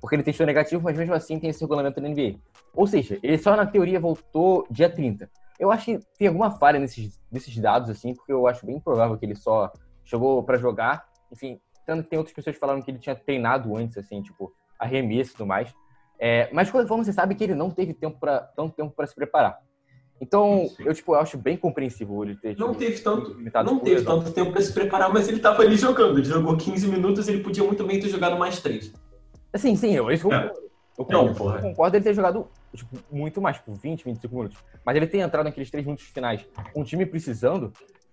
Porque 0.01 0.15
ele 0.15 0.23
testou 0.23 0.45
negativo, 0.45 0.81
mas 0.83 0.97
mesmo 0.97 1.13
assim 1.13 1.39
tem 1.39 1.49
esse 1.49 1.61
regulamento 1.61 1.99
da 1.99 2.07
NBA. 2.07 2.35
Ou 2.73 2.87
seja, 2.87 3.19
ele 3.21 3.37
só 3.37 3.55
na 3.55 3.65
teoria 3.65 3.99
voltou 3.99 4.65
dia 4.69 4.89
30. 4.89 5.29
Eu 5.59 5.71
acho 5.71 5.85
que 5.85 5.99
tem 6.17 6.27
alguma 6.29 6.51
falha 6.51 6.79
nesses, 6.79 7.19
nesses 7.31 7.57
dados, 7.57 7.89
assim, 7.89 8.13
porque 8.13 8.31
eu 8.31 8.47
acho 8.47 8.65
bem 8.65 8.77
improvável 8.77 9.17
que 9.17 9.25
ele 9.25 9.35
só 9.35 9.69
chegou 10.05 10.41
pra 10.43 10.57
jogar. 10.57 11.05
Enfim, 11.31 11.59
tanto 11.85 12.03
que 12.03 12.09
tem 12.09 12.17
outras 12.17 12.33
pessoas 12.33 12.55
que 12.55 12.59
falaram 12.59 12.81
que 12.81 12.89
ele 12.91 12.99
tinha 12.99 13.15
treinado 13.15 13.75
antes, 13.75 13.97
assim, 13.97 14.21
tipo, 14.21 14.53
arremesso 14.79 15.31
e 15.31 15.33
tudo 15.33 15.45
mais. 15.47 15.73
É, 16.17 16.49
mas 16.51 16.69
forma, 16.69 17.03
você 17.03 17.13
sabe 17.13 17.35
que 17.35 17.43
ele 17.43 17.55
não 17.55 17.69
teve 17.69 17.93
tempo 17.93 18.17
pra, 18.19 18.39
tanto 18.39 18.73
tempo 18.75 18.91
para 18.95 19.05
se 19.05 19.13
preparar. 19.15 19.59
Então, 20.21 20.67
Sim. 20.75 20.83
eu, 20.85 20.93
tipo, 20.93 21.13
eu 21.13 21.19
acho 21.19 21.37
bem 21.37 21.55
compreensível 21.55 22.23
ele 22.23 22.35
ter. 22.35 22.57
Não 22.57 22.69
tipo, 22.69 22.79
teve 22.79 22.99
tanto, 22.99 23.37
não 23.63 23.79
teve 23.79 24.03
tanto 24.03 24.31
tempo 24.31 24.51
pra 24.51 24.61
se 24.61 24.73
preparar, 24.73 25.13
mas 25.13 25.29
ele 25.29 25.39
tava 25.39 25.61
ali 25.61 25.77
jogando. 25.77 26.17
Ele 26.17 26.25
jogou 26.25 26.57
15 26.57 26.87
minutos, 26.87 27.27
ele 27.29 27.41
podia 27.41 27.63
muito 27.63 27.85
bem 27.85 27.99
ter 27.99 28.09
jogado 28.09 28.37
mais 28.37 28.59
3. 28.61 28.91
Sim, 29.55 29.75
sim, 29.77 29.95
eu, 29.95 30.11
isso 30.11 30.27
eu 30.27 30.33
É. 30.33 30.41
concordo. 30.49 30.69
Eu 30.99 31.05
Não, 31.09 31.33
porra. 31.33 31.55
eu 31.55 31.61
concordo 31.61 31.95
ele 31.95 32.03
ter 32.03 32.13
jogado 32.13 32.49
tipo, 32.75 32.97
muito 33.09 33.41
mais, 33.41 33.55
tipo, 33.55 33.73
20, 33.73 34.03
25 34.03 34.35
minutos. 34.35 34.57
Mas 34.85 34.97
ele 34.97 35.07
ter 35.07 35.19
entrado 35.19 35.45
naqueles 35.45 35.71
3 35.71 35.85
minutos 35.85 36.05
finais, 36.07 36.45
um 36.75 36.83
time 36.83 37.05
precisando, 37.05 37.71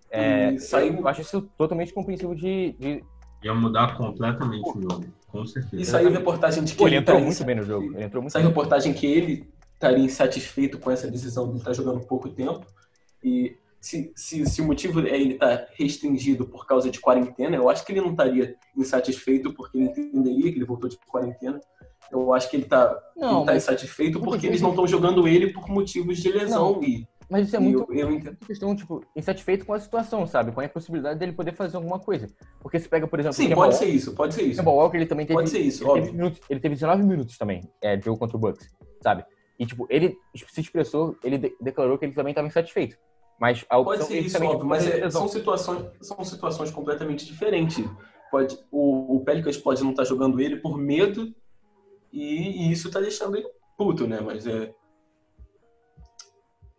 é, 0.08 0.56
saiu- 0.58 0.94
eu 1.00 1.08
acho 1.08 1.22
isso 1.22 1.42
totalmente 1.58 1.92
compreensível 1.92 2.36
de. 2.36 2.76
de... 2.78 3.04
ia 3.42 3.54
mudar 3.54 3.96
completamente 3.96 4.68
o 4.68 4.82
jogo, 4.82 5.04
com 5.28 5.46
certeza. 5.46 5.82
E 5.82 5.84
saiu 5.84 6.10
reportagem 6.10 6.64
de 6.64 6.72
que 6.72 6.78
Pô, 6.78 6.86
ele 6.86 6.96
entrou 6.96 7.18
estaria 7.18 7.26
muito 7.26 7.44
bem 7.44 7.54
no 7.56 7.62
jogo. 7.64 7.94
Ele 7.94 8.04
entrou 8.04 8.22
muito 8.22 8.32
Saiu 8.32 8.44
bem. 8.44 8.50
reportagem 8.50 8.92
que 8.92 9.06
ele 9.06 9.48
estaria 9.74 10.04
insatisfeito 10.04 10.78
com 10.78 10.90
essa 10.90 11.10
decisão 11.10 11.44
de 11.44 11.50
ele 11.52 11.58
estar 11.58 11.72
jogando 11.72 12.00
pouco 12.00 12.28
tempo. 12.28 12.66
E 13.22 13.56
se, 13.80 14.10
se, 14.16 14.46
se 14.46 14.60
o 14.62 14.64
motivo 14.64 15.00
é 15.06 15.16
ele 15.20 15.34
estar 15.34 15.66
restringido 15.74 16.46
por 16.46 16.66
causa 16.66 16.90
de 16.90 16.98
quarentena, 17.00 17.54
eu 17.56 17.68
acho 17.68 17.84
que 17.84 17.92
ele 17.92 18.00
não 18.00 18.10
estaria 18.10 18.56
insatisfeito 18.76 19.52
porque 19.52 19.78
ele 19.78 19.86
entenderia 19.86 20.50
que 20.50 20.58
ele 20.58 20.64
voltou 20.64 20.88
de 20.88 20.96
quarentena. 21.06 21.60
Eu 22.10 22.32
acho 22.32 22.48
que 22.48 22.56
ele 22.56 22.64
está 22.64 22.96
Não, 23.16 23.44
tá 23.44 23.52
mas, 23.52 23.64
insatisfeito 23.64 24.20
porque 24.20 24.46
eles 24.46 24.60
não 24.60 24.70
estão 24.70 24.86
jogando 24.86 25.26
ele 25.28 25.52
por 25.52 25.68
motivos 25.68 26.18
de 26.18 26.30
lesão. 26.30 26.82
E, 26.82 27.06
mas 27.30 27.46
isso 27.46 27.56
é 27.56 27.58
muito. 27.58 27.86
eu, 27.92 27.94
eu 28.08 28.10
entendo. 28.12 28.36
questão, 28.46 28.74
tipo, 28.76 29.04
insatisfeito 29.14 29.64
com 29.66 29.72
a 29.72 29.80
situação, 29.80 30.26
sabe? 30.26 30.52
Com 30.52 30.60
a 30.60 30.68
possibilidade 30.68 31.18
dele 31.18 31.32
poder 31.32 31.52
fazer 31.54 31.76
alguma 31.76 31.98
coisa. 31.98 32.28
Porque 32.60 32.78
se 32.78 32.88
pega, 32.88 33.06
por 33.06 33.18
exemplo, 33.18 33.34
Sim, 33.36 33.48
pode 33.54 33.58
Walker- 33.72 33.76
ser 33.76 33.86
isso, 33.86 34.14
pode 34.14 34.34
ser 34.34 34.42
isso. 34.42 34.58
Kemba 34.60 34.70
Walker, 34.70 34.96
ele 34.96 35.06
também 35.06 35.26
teve. 35.26 35.38
Pode 35.38 35.50
ser 35.50 35.58
isso, 35.60 35.82
ele, 35.84 35.92
teve 35.92 36.00
óbvio. 36.06 36.14
minutos- 36.14 36.40
ele 36.48 36.60
teve 36.60 36.74
19 36.74 37.02
minutos 37.02 37.36
também, 37.38 37.62
é, 37.82 38.00
jogo 38.00 38.18
contra 38.18 38.36
o 38.36 38.40
Bucks, 38.40 38.68
sabe? 39.02 39.24
E, 39.58 39.64
tipo, 39.66 39.86
ele 39.90 40.16
se 40.34 40.60
expressou, 40.60 41.16
ele 41.24 41.38
de- 41.38 41.56
declarou 41.60 41.96
que 41.98 42.04
ele 42.04 42.12
também 42.14 42.30
estava 42.32 42.46
insatisfeito. 42.46 42.96
Mas 43.40 43.64
a 43.68 43.78
opção 43.78 43.94
Pode 43.96 44.04
ser 44.08 44.14
dele 44.14 44.26
isso, 44.26 44.44
óbvio, 44.44 44.66
mas 44.66 44.86
é- 44.86 45.10
são, 45.10 45.28
situações, 45.28 45.84
são 46.00 46.24
situações 46.24 46.70
completamente 46.70 47.26
diferentes. 47.26 47.84
Pode, 48.30 48.58
o, 48.70 49.16
o 49.16 49.20
Pelicans 49.24 49.56
pode 49.56 49.82
não 49.82 49.90
estar 49.90 50.04
jogando 50.04 50.40
ele 50.40 50.56
por 50.56 50.76
medo 50.78 51.34
e, 52.12 52.68
e 52.68 52.72
isso 52.72 52.90
tá 52.90 53.00
deixando 53.00 53.36
ele 53.36 53.46
puto, 53.76 54.06
né? 54.06 54.20
Mas 54.20 54.46
é, 54.46 54.72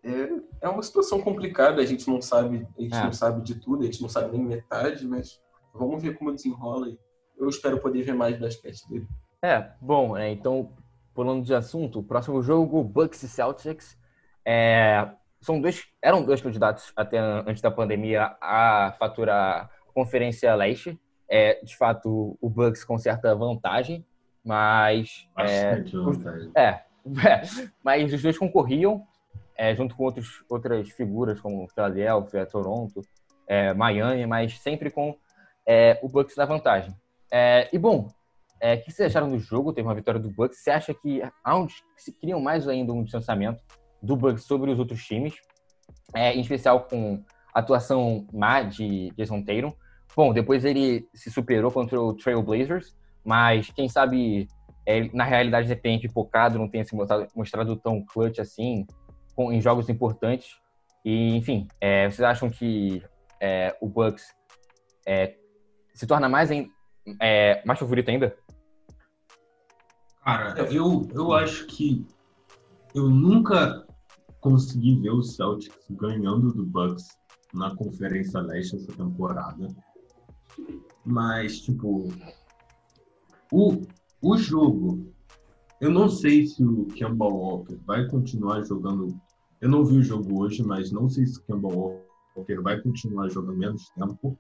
é. 0.07 0.29
É 0.61 0.69
uma 0.69 0.81
situação 0.83 1.21
complicada, 1.21 1.81
a 1.81 1.85
gente 1.85 2.07
não 2.07 2.21
sabe, 2.21 2.67
a 2.77 2.81
gente 2.81 2.95
É. 2.95 3.03
não 3.03 3.13
sabe 3.13 3.41
de 3.41 3.55
tudo, 3.55 3.83
a 3.83 3.85
gente 3.85 4.01
não 4.01 4.09
sabe 4.09 4.31
nem 4.35 4.45
metade, 4.45 5.05
mas 5.07 5.39
vamos 5.73 6.01
ver 6.01 6.17
como 6.17 6.33
desenrola. 6.33 6.89
e 6.89 6.97
Eu 7.37 7.47
espero 7.49 7.79
poder 7.79 8.01
ver 8.03 8.13
mais 8.13 8.39
basquete 8.39 8.87
dele. 8.89 9.07
É, 9.41 9.69
bom, 9.79 10.15
né, 10.15 10.31
então, 10.31 10.71
pulando 11.13 11.43
de 11.45 11.53
assunto, 11.53 11.99
o 11.99 12.03
próximo 12.03 12.41
jogo, 12.41 12.83
Bucks 12.83 13.21
e 13.21 13.29
Celtics, 13.29 13.95
é, 14.43 15.09
são 15.41 15.61
dois, 15.61 15.85
eram 16.01 16.23
dois 16.25 16.41
candidatos 16.41 16.91
até 16.95 17.19
antes 17.19 17.61
da 17.61 17.69
pandemia 17.69 18.35
a 18.41 18.95
faturar 18.97 19.69
a 19.87 19.93
Conferência 19.93 20.53
Leste. 20.55 20.99
É, 21.29 21.63
de 21.63 21.75
fato, 21.75 22.37
o 22.41 22.49
Bucks 22.49 22.83
com 22.83 22.97
certa 22.97 23.35
vantagem, 23.35 24.05
mas 24.43 25.27
é, 25.37 25.75
Bastante 25.75 25.97
vantagem. 25.97 26.51
É, 26.55 26.61
é, 26.63 26.81
mas 27.83 28.13
os 28.13 28.21
dois 28.21 28.37
concorriam. 28.37 29.05
É, 29.57 29.75
junto 29.75 29.95
com 29.95 30.03
outros, 30.03 30.43
outras 30.49 30.89
figuras 30.91 31.41
como 31.41 31.67
Philadelphia, 31.69 32.45
Toronto, 32.45 33.01
é, 33.47 33.73
Miami, 33.73 34.25
mas 34.27 34.59
sempre 34.59 34.91
com 34.91 35.15
é, 35.65 35.99
o 36.03 36.07
Bucks 36.07 36.35
na 36.35 36.45
vantagem. 36.45 36.93
É, 37.31 37.67
e 37.73 37.77
bom, 37.77 38.09
é, 38.61 38.75
o 38.75 38.81
que 38.83 38.91
vocês 38.91 39.09
acharam 39.09 39.29
do 39.29 39.39
jogo? 39.39 39.73
Teve 39.73 39.87
uma 39.87 39.95
vitória 39.95 40.19
do 40.19 40.29
Bucks. 40.29 40.59
Você 40.59 40.69
acha 40.69 40.93
que 40.93 41.21
onde 41.45 41.73
se 41.95 42.11
criam 42.11 42.39
mais 42.39 42.67
ainda 42.67 42.93
um 42.93 43.03
distanciamento 43.03 43.61
do 44.01 44.15
Bucks 44.15 44.43
sobre 44.43 44.71
os 44.71 44.77
outros 44.77 45.03
times, 45.03 45.33
é, 46.13 46.33
em 46.33 46.41
especial 46.41 46.81
com 46.81 47.23
a 47.53 47.59
atuação 47.59 48.27
má 48.31 48.61
de 48.61 49.11
Jason 49.17 49.43
Tatum? 49.43 49.73
Bom, 50.15 50.33
depois 50.33 50.65
ele 50.65 51.07
se 51.13 51.31
superou 51.31 51.71
contra 51.71 51.99
o 51.99 52.13
Trail 52.13 52.41
Blazers, 52.41 52.95
mas 53.23 53.69
quem 53.71 53.89
sabe 53.89 54.47
na 55.13 55.25
realidade 55.25 55.69
ele 55.69 55.79
tenha 55.79 55.99
pipocado, 55.99 56.57
não 56.57 56.69
tenha 56.69 56.85
se 56.85 56.95
mostrado, 56.95 57.27
mostrado 57.35 57.75
tão 57.75 58.01
clutch 58.01 58.39
assim 58.39 58.87
em 59.39 59.61
jogos 59.61 59.89
importantes. 59.89 60.55
E, 61.03 61.35
enfim, 61.35 61.67
é, 61.79 62.09
vocês 62.09 62.21
acham 62.21 62.49
que 62.49 63.03
é, 63.39 63.75
o 63.81 63.87
Bucks 63.87 64.25
é, 65.05 65.37
se 65.93 66.05
torna 66.05 66.27
mais, 66.27 66.51
em, 66.51 66.69
é, 67.21 67.63
mais 67.65 67.79
favorito 67.79 68.09
ainda? 68.09 68.35
Cara, 70.23 70.59
eu, 70.71 71.07
eu 71.13 71.31
acho 71.31 71.65
que 71.67 72.05
eu 72.93 73.09
nunca 73.09 73.87
consegui 74.41 74.99
ver 74.99 75.11
o 75.11 75.23
Celtics 75.23 75.77
ganhando 75.89 76.51
do 76.51 76.65
Bucks 76.65 77.07
na 77.53 77.75
Conferência 77.75 78.41
Leste 78.41 78.75
essa 78.75 78.91
temporada. 78.91 79.67
Mas, 81.05 81.61
tipo, 81.61 82.11
o, 83.51 83.81
o 84.21 84.37
jogo, 84.37 85.13
eu 85.79 85.89
não 85.89 86.09
sei 86.09 86.45
se 86.45 86.63
o 86.63 86.85
Kemba 86.87 87.25
Walker 87.25 87.77
vai 87.85 88.07
continuar 88.07 88.63
jogando. 88.63 89.19
Eu 89.61 89.69
não 89.69 89.83
vi 89.83 89.97
o 89.97 90.03
jogo 90.03 90.41
hoje, 90.41 90.63
mas 90.63 90.91
não 90.91 91.09
sei 91.09 91.25
se 91.25 91.41
Kemba 91.43 91.67
Walker 91.67 92.61
vai 92.61 92.79
continuar 92.79 93.29
jogando 93.29 93.57
menos 93.57 93.89
tempo. 93.89 94.37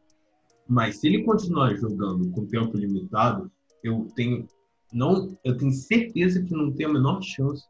Mas 0.67 0.97
se 0.97 1.07
ele 1.07 1.23
continuar 1.23 1.73
jogando 1.75 2.29
com 2.31 2.45
tempo 2.45 2.77
limitado, 2.77 3.51
eu 3.83 4.07
tenho 4.15 4.47
não, 4.91 5.37
eu 5.43 5.57
tenho 5.57 5.71
certeza 5.71 6.41
que 6.41 6.53
não 6.53 6.71
tem 6.71 6.85
a 6.85 6.93
menor 6.93 7.21
chance 7.21 7.65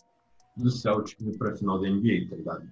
do 0.55 0.69
Celtic 0.69 1.19
ir 1.21 1.37
para 1.37 1.51
a 1.51 1.55
final 1.55 1.79
da 1.79 1.89
NBA, 1.89 2.29
tá 2.29 2.35
ligado? 2.35 2.71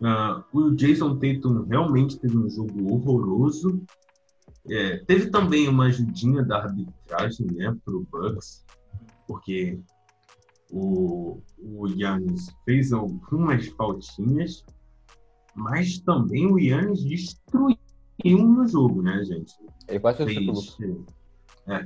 Uh, 0.00 0.58
o 0.58 0.74
Jason 0.74 1.16
Tatum 1.18 1.64
realmente 1.64 2.18
teve 2.18 2.36
um 2.36 2.48
jogo 2.48 2.92
horroroso. 2.92 3.80
É, 4.68 4.98
teve 4.98 5.30
também 5.30 5.68
uma 5.68 5.86
ajudinha 5.86 6.42
da 6.42 6.64
arbitragem, 6.64 7.46
né, 7.52 7.74
pro 7.84 8.06
Bucks, 8.10 8.64
porque 9.26 9.78
o, 10.70 11.40
o 11.58 11.86
Yannis 11.88 12.54
fez 12.64 12.92
algumas 12.92 13.66
faltinhas, 13.68 14.64
mas 15.54 15.98
também 16.00 16.46
o 16.46 16.58
Yannis 16.58 17.04
destruiu 17.04 17.76
no 18.24 18.66
jogo, 18.66 19.02
né, 19.02 19.22
gente? 19.24 19.54
Ele 19.88 20.00
quase 20.00 20.24
fez. 20.24 20.76
É, 21.68 21.84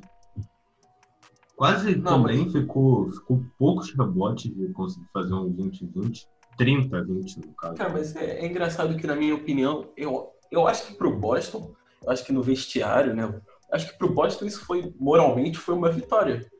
Quase 1.61 1.95
não, 1.95 2.23
também 2.23 2.45
mas... 2.45 2.53
ficou, 2.53 3.13
ficou 3.13 3.45
poucos 3.59 3.93
rebotes 3.95 4.51
de 4.51 4.73
conseguir 4.73 5.07
fazer 5.13 5.35
um 5.35 5.53
20-20, 5.53 6.27
30-20 6.59 7.45
no 7.45 7.53
caso. 7.53 7.75
Cara, 7.75 7.91
mas 7.91 8.17
é, 8.17 8.41
é, 8.41 8.47
engraçado 8.47 8.97
que, 8.97 9.07
na 9.07 9.15
minha 9.15 9.35
opinião, 9.35 9.91
eu, 9.95 10.31
eu 10.51 10.67
acho 10.67 10.87
que 10.87 10.95
pro 10.95 11.15
Boston, 11.15 11.75
eu 12.03 12.11
acho 12.11 12.25
que 12.25 12.33
no 12.33 12.43
vestiário, 12.43 13.15
né? 13.15 13.39
Acho 13.71 13.93
que 13.93 13.99
pro 13.99 14.11
Boston 14.11 14.47
isso 14.47 14.65
foi, 14.65 14.95
moralmente, 14.99 15.59
foi 15.59 15.75
uma 15.75 15.91
vitória. 15.91 16.51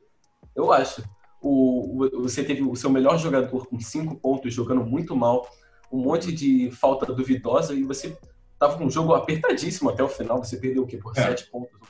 Eu 0.55 0.71
acho. 0.71 1.03
O, 1.41 2.03
o, 2.03 2.21
você 2.21 2.43
teve 2.43 2.61
o 2.61 2.75
seu 2.75 2.89
melhor 2.89 3.17
jogador 3.17 3.67
com 3.67 3.79
cinco 3.79 4.15
pontos, 4.15 4.53
jogando 4.53 4.85
muito 4.85 5.15
mal, 5.15 5.49
um 5.91 5.99
monte 5.99 6.31
de 6.31 6.69
falta 6.71 7.11
duvidosa, 7.11 7.73
e 7.73 7.83
você 7.83 8.17
tava 8.59 8.77
com 8.77 8.85
um 8.85 8.91
jogo 8.91 9.13
apertadíssimo 9.13 9.89
até 9.89 10.03
o 10.03 10.07
final, 10.07 10.43
você 10.43 10.57
perdeu 10.57 10.83
o 10.83 10.87
quê? 10.87 10.97
Por 10.97 11.13
é. 11.17 11.21
sete 11.21 11.49
pontos 11.49 11.81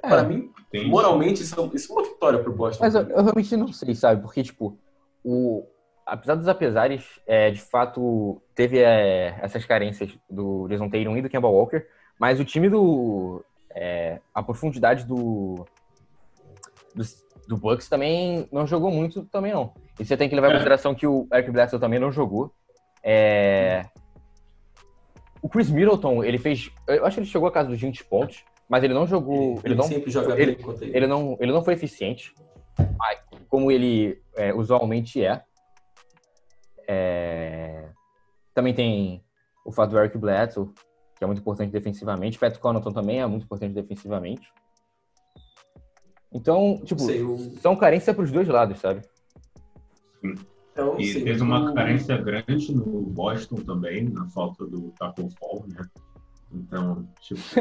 Pra, 0.00 0.20
é, 0.20 0.22
mim, 0.22 0.50
moralmente, 0.86 1.42
isso, 1.42 1.60
é 1.60 1.76
isso 1.76 1.92
é 1.92 1.96
uma 1.96 2.04
vitória 2.04 2.38
pro 2.38 2.52
Boston. 2.52 2.82
Mas 2.82 2.94
eu, 2.94 3.02
eu, 3.02 3.22
realmente 3.22 3.56
não 3.56 3.72
sei, 3.72 3.94
sabe? 3.94 4.22
Porque, 4.22 4.42
tipo, 4.42 4.78
o, 5.22 5.66
apesar 6.06 6.34
dos 6.36 6.48
apesares, 6.48 7.04
é, 7.26 7.50
de 7.50 7.60
fato, 7.60 8.40
teve 8.54 8.78
é, 8.78 9.38
essas 9.42 9.64
carências 9.66 10.10
do 10.28 10.66
Jason 10.68 10.88
Tatum 10.88 11.16
e 11.16 11.22
do 11.22 11.28
Kemba 11.28 11.48
Walker, 11.48 11.86
mas 12.18 12.40
o 12.40 12.44
time 12.44 12.68
do... 12.70 13.44
É, 13.76 14.20
a 14.32 14.40
profundidade 14.40 15.04
do, 15.04 15.66
do, 16.94 17.02
do, 17.46 17.56
Bucks 17.56 17.88
também 17.88 18.48
não 18.52 18.66
jogou 18.66 18.90
muito 18.90 19.24
também, 19.24 19.52
não. 19.52 19.72
E 19.98 20.04
você 20.04 20.16
tem 20.16 20.28
que 20.28 20.34
levar 20.34 20.48
em 20.48 20.50
é. 20.50 20.54
consideração 20.54 20.94
que 20.94 21.06
o 21.06 21.26
Eric 21.32 21.50
Bledsoe 21.50 21.80
também 21.80 21.98
não 21.98 22.12
jogou. 22.12 22.52
É... 23.02 23.86
O 25.42 25.48
Chris 25.48 25.70
Middleton, 25.70 26.24
ele 26.24 26.38
fez... 26.38 26.70
Eu 26.88 27.04
acho 27.04 27.16
que 27.16 27.20
ele 27.20 27.30
chegou 27.30 27.48
a 27.48 27.52
casa 27.52 27.68
dos 27.68 27.80
20 27.80 28.04
pontos 28.04 28.44
mas 28.68 28.82
ele 28.82 28.94
não 28.94 29.06
jogou. 29.06 29.58
Ele, 29.58 29.60
ele 29.64 29.74
não, 29.74 29.84
sempre 29.84 30.10
joga 30.10 30.32
ele, 30.40 30.56
bem 30.56 30.74
ele. 30.80 30.96
ele. 30.96 31.06
não, 31.06 31.36
ele 31.40 31.52
não 31.52 31.62
foi 31.62 31.74
eficiente, 31.74 32.34
como 33.48 33.70
ele 33.70 34.20
é, 34.36 34.52
usualmente 34.54 35.24
é. 35.24 35.42
é. 36.88 37.88
Também 38.54 38.72
tem 38.72 39.22
o 39.64 39.72
fato 39.72 39.90
do 39.90 39.98
Eric 39.98 40.16
Bledsoe, 40.16 40.70
que 41.16 41.24
é 41.24 41.26
muito 41.26 41.40
importante 41.40 41.70
defensivamente. 41.70 42.38
Pat 42.38 42.56
Connaughton 42.58 42.92
também 42.92 43.20
é 43.20 43.26
muito 43.26 43.44
importante 43.44 43.74
defensivamente. 43.74 44.52
Então, 46.34 46.80
tipo, 46.84 47.00
sei, 47.00 47.22
eu... 47.22 47.38
são 47.60 47.76
carências 47.76 48.14
para 48.14 48.24
os 48.24 48.32
dois 48.32 48.48
lados, 48.48 48.80
sabe? 48.80 49.02
Sim. 50.20 50.34
Então, 50.72 51.00
e 51.00 51.22
teve 51.22 51.40
uma 51.40 51.72
carência 51.72 52.16
grande 52.16 52.74
no 52.74 53.02
Boston 53.02 53.56
também, 53.56 54.08
na 54.08 54.26
falta 54.26 54.66
do 54.66 54.92
Taco 54.98 55.30
Fall, 55.38 55.64
né? 55.68 55.86
Então, 56.52 57.08
tipo. 57.20 57.40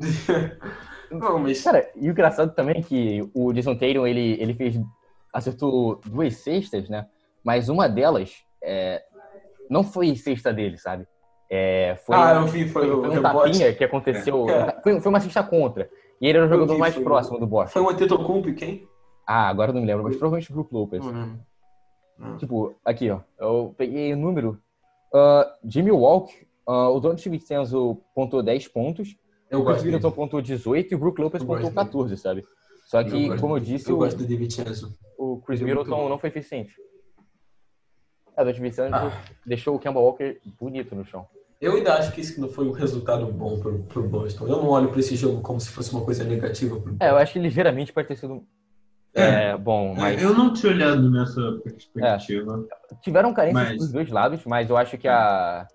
Não, 1.10 1.38
mas... 1.38 1.62
Cara, 1.62 1.90
e 1.96 2.08
o 2.08 2.12
engraçado 2.12 2.54
também 2.54 2.78
é 2.78 2.82
que 2.82 3.28
o 3.34 3.52
Jason 3.52 3.74
Tatum, 3.74 4.06
ele, 4.06 4.40
ele 4.40 4.54
fez. 4.54 4.80
acertou 5.32 6.00
duas 6.06 6.36
cestas, 6.36 6.88
né? 6.88 7.06
Mas 7.44 7.68
uma 7.68 7.88
delas 7.88 8.32
é, 8.62 9.02
não 9.68 9.82
foi 9.82 10.14
cesta 10.14 10.52
dele, 10.52 10.78
sabe? 10.78 11.06
É, 11.50 11.96
foi, 12.06 12.14
ah, 12.14 12.34
eu 12.34 12.46
vi, 12.46 12.68
foi, 12.68 12.86
foi, 12.86 13.08
foi 13.08 13.18
um 13.18 13.22
tapinha 13.22 13.74
que 13.74 13.84
aconteceu. 13.84 14.46
É. 14.50 14.80
Foi, 14.82 15.00
foi, 15.00 15.10
uma 15.10 15.20
cesta 15.20 15.42
contra. 15.42 15.90
E 16.20 16.26
ele 16.26 16.38
era 16.38 16.46
o 16.46 16.50
jogador 16.50 16.74
vi, 16.74 16.80
mais 16.80 16.94
próximo 16.96 17.38
do 17.38 17.46
Boston. 17.46 17.72
Foi 17.72 17.82
o 17.82 17.88
Antetokounmpo 17.88 18.52
quem? 18.54 18.86
Ah, 19.26 19.48
agora 19.48 19.70
eu 19.70 19.74
não 19.74 19.80
me 19.80 19.86
lembro, 19.86 20.04
mas 20.04 20.16
provavelmente 20.16 20.50
o 20.50 20.54
Brook 20.54 20.72
Lopez. 20.72 21.04
Tipo, 22.38 22.74
aqui, 22.84 23.10
ó. 23.10 23.20
Eu 23.38 23.74
peguei 23.78 24.12
o 24.12 24.16
número. 24.16 24.60
Uh, 25.14 25.44
Jimmy 25.64 25.90
Walk 25.90 26.46
Uh, 26.70 26.94
o 26.94 27.00
Don 27.00 27.16
Vincenzo 27.16 28.00
pontuou 28.14 28.44
10 28.44 28.68
pontos, 28.68 29.16
eu 29.50 29.60
o 29.60 29.64
Chris 29.64 29.82
Middleton 29.82 30.12
pontuou 30.12 30.40
18 30.40 30.92
e 30.92 30.94
o 30.94 30.98
Brook 30.98 31.20
Lopez 31.20 31.42
pontuou 31.42 31.72
14, 31.72 32.16
sabe? 32.16 32.46
Só 32.86 33.02
que, 33.02 33.26
eu 33.26 33.36
como 33.38 33.56
eu 33.56 33.60
disse, 33.60 33.90
eu 33.90 33.98
o, 33.98 35.32
o 35.32 35.40
Chris 35.40 35.60
Middleton 35.60 36.08
não 36.08 36.16
foi 36.16 36.28
eficiente. 36.28 36.72
É, 38.36 38.42
o 38.42 38.44
Don 38.44 38.52
Vincenzo 38.52 38.94
ah. 38.94 39.10
deixou 39.44 39.74
o 39.74 39.80
Kemba 39.80 39.98
Walker 39.98 40.40
bonito 40.60 40.94
no 40.94 41.04
chão. 41.04 41.26
Eu 41.60 41.74
ainda 41.74 41.94
acho 41.94 42.12
que 42.12 42.20
isso 42.20 42.40
não 42.40 42.48
foi 42.48 42.66
um 42.66 42.72
resultado 42.72 43.26
bom 43.26 43.58
pro, 43.60 43.80
pro 43.80 44.02
Boston. 44.08 44.46
Eu 44.46 44.56
não 44.56 44.68
olho 44.68 44.88
para 44.88 45.00
esse 45.00 45.14
jogo 45.14 45.42
como 45.42 45.60
se 45.60 45.68
fosse 45.68 45.92
uma 45.92 46.02
coisa 46.02 46.24
negativa 46.24 46.80
pro 46.80 46.96
É, 46.98 47.10
eu 47.10 47.16
acho 47.16 47.34
que 47.34 47.38
ligeiramente 47.38 47.92
pode 47.92 48.08
ter 48.08 48.16
sido 48.16 48.42
é, 49.12 49.50
é 49.50 49.56
bom, 49.56 49.92
é, 49.92 50.00
mas... 50.00 50.22
Eu 50.22 50.32
não 50.32 50.52
tinha 50.52 50.72
olhado 50.72 51.10
nessa 51.10 51.58
perspectiva. 51.64 52.64
É. 52.90 52.94
Tiveram 53.02 53.34
carências 53.34 53.68
mas... 53.68 53.78
dos 53.78 53.92
dois 53.92 54.08
lados, 54.08 54.44
mas 54.46 54.70
eu 54.70 54.76
acho 54.76 54.96
que 54.96 55.08
a 55.08 55.66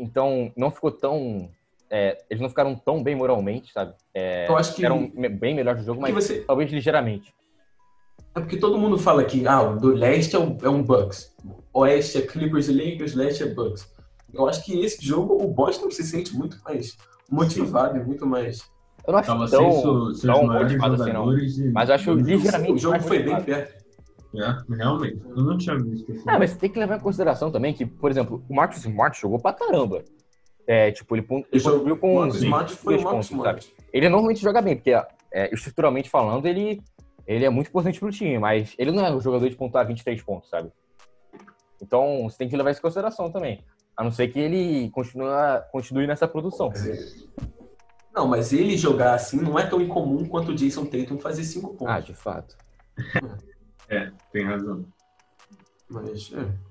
então, 0.00 0.50
não 0.56 0.70
ficou 0.70 0.90
tão. 0.90 1.50
É, 1.90 2.16
eles 2.30 2.40
não 2.40 2.48
ficaram 2.48 2.74
tão 2.74 3.02
bem 3.02 3.14
moralmente, 3.14 3.72
sabe? 3.72 3.94
É, 4.14 4.48
eu 4.48 4.56
acho 4.56 4.74
que. 4.74 4.84
Eram 4.84 5.10
bem 5.38 5.54
melhor 5.54 5.76
do 5.76 5.82
jogo, 5.82 6.00
mas 6.00 6.14
você... 6.14 6.40
talvez 6.40 6.70
ligeiramente. 6.70 7.34
É 8.34 8.40
porque 8.40 8.56
todo 8.56 8.78
mundo 8.78 8.96
fala 8.96 9.24
que 9.24 9.46
ah, 9.46 9.64
do 9.64 9.88
leste 9.88 10.36
é 10.36 10.38
um, 10.38 10.56
é 10.62 10.68
um 10.68 10.82
Bucks. 10.82 11.36
Oeste 11.74 12.18
é 12.18 12.22
Clippers 12.22 12.68
e 12.68 12.72
Lakers, 12.72 13.14
leste 13.14 13.42
é 13.42 13.46
Bucks. 13.46 13.92
Eu 14.32 14.48
acho 14.48 14.64
que 14.64 14.80
esse 14.80 15.04
jogo 15.04 15.42
o 15.42 15.48
Boston 15.48 15.90
se 15.90 16.02
sente 16.04 16.34
muito 16.36 16.58
mais 16.64 16.96
motivado 17.30 17.98
e 17.98 18.04
muito 18.04 18.26
mais. 18.26 18.70
Eu 19.06 19.12
não 19.12 19.18
acho 19.20 19.28
tão, 19.28 19.72
seus, 19.72 20.20
tão 20.20 20.46
motivado 20.46 21.02
assim, 21.02 21.12
não. 21.12 21.26
Mas 21.72 21.88
eu 21.88 21.94
acho 21.94 22.12
ligeiramente. 22.14 22.72
O 22.72 22.78
jogo 22.78 23.00
foi 23.00 23.22
bem 23.22 23.40
perto. 23.42 23.80
É, 24.34 24.74
realmente. 24.76 25.20
Eu 25.28 25.42
não 25.42 25.58
tinha 25.58 25.76
visto 25.76 26.12
isso. 26.12 26.28
É, 26.28 26.38
mas 26.38 26.56
tem 26.56 26.70
que 26.70 26.78
levar 26.78 26.98
em 26.98 27.00
consideração 27.00 27.50
também 27.50 27.74
que, 27.74 27.84
por 27.84 28.10
exemplo, 28.10 28.44
o 28.48 28.54
Marcus 28.54 28.78
Smart 28.78 29.20
jogou 29.20 29.40
pra 29.40 29.52
caramba. 29.52 30.04
É, 30.66 30.92
tipo, 30.92 31.16
ele, 31.16 31.26
ele 31.50 31.62
contribuiu 31.62 31.96
com. 31.96 32.18
O 32.18 32.28
Smart 32.28 32.72
foi 32.74 32.96
o 32.96 33.02
Marcus 33.02 33.30
Smart. 33.30 33.64
Sabe? 33.64 33.76
Ele 33.92 34.08
normalmente 34.08 34.40
joga 34.40 34.62
bem, 34.62 34.76
porque 34.76 34.92
é, 35.32 35.52
estruturalmente 35.52 36.08
falando, 36.08 36.46
ele, 36.46 36.80
ele 37.26 37.44
é 37.44 37.50
muito 37.50 37.68
importante 37.68 37.98
pro 37.98 38.10
time, 38.10 38.38
mas 38.38 38.74
ele 38.78 38.92
não 38.92 39.04
é 39.04 39.12
um 39.12 39.20
jogador 39.20 39.48
de 39.48 39.56
pontuar 39.56 39.86
23 39.86 40.22
pontos, 40.22 40.48
sabe? 40.48 40.70
Então, 41.82 42.24
você 42.24 42.38
tem 42.38 42.48
que 42.48 42.56
levar 42.56 42.70
isso 42.70 42.80
em 42.80 42.82
consideração 42.82 43.32
também. 43.32 43.64
A 43.96 44.04
não 44.04 44.10
ser 44.10 44.28
que 44.28 44.38
ele 44.38 44.90
continua, 44.90 45.66
continue 45.70 46.06
nessa 46.06 46.26
produção. 46.26 46.72
Não, 48.12 48.26
mas 48.26 48.52
ele 48.52 48.76
jogar 48.76 49.14
assim 49.14 49.40
não 49.40 49.58
é 49.58 49.66
tão 49.66 49.80
incomum 49.80 50.26
quanto 50.26 50.52
o 50.52 50.54
Jason 50.54 50.84
Tatum 50.84 51.18
fazer 51.18 51.44
cinco 51.44 51.74
pontos. 51.74 51.94
Ah, 51.94 52.00
de 52.00 52.14
fato. 52.14 52.56
é, 53.88 54.10
tem 54.32 54.44
razão. 54.44 54.84
Mas, 55.88 56.32
é. 56.32 56.70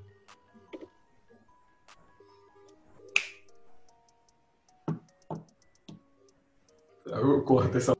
Eu 7.05 7.41
corto 7.43 7.77
essa. 7.77 7.97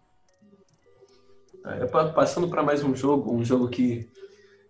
É, 1.65 1.85
passando 1.87 2.47
para 2.47 2.63
mais 2.63 2.83
um 2.83 2.95
jogo, 2.95 3.33
um 3.33 3.43
jogo 3.43 3.67
que. 3.69 4.09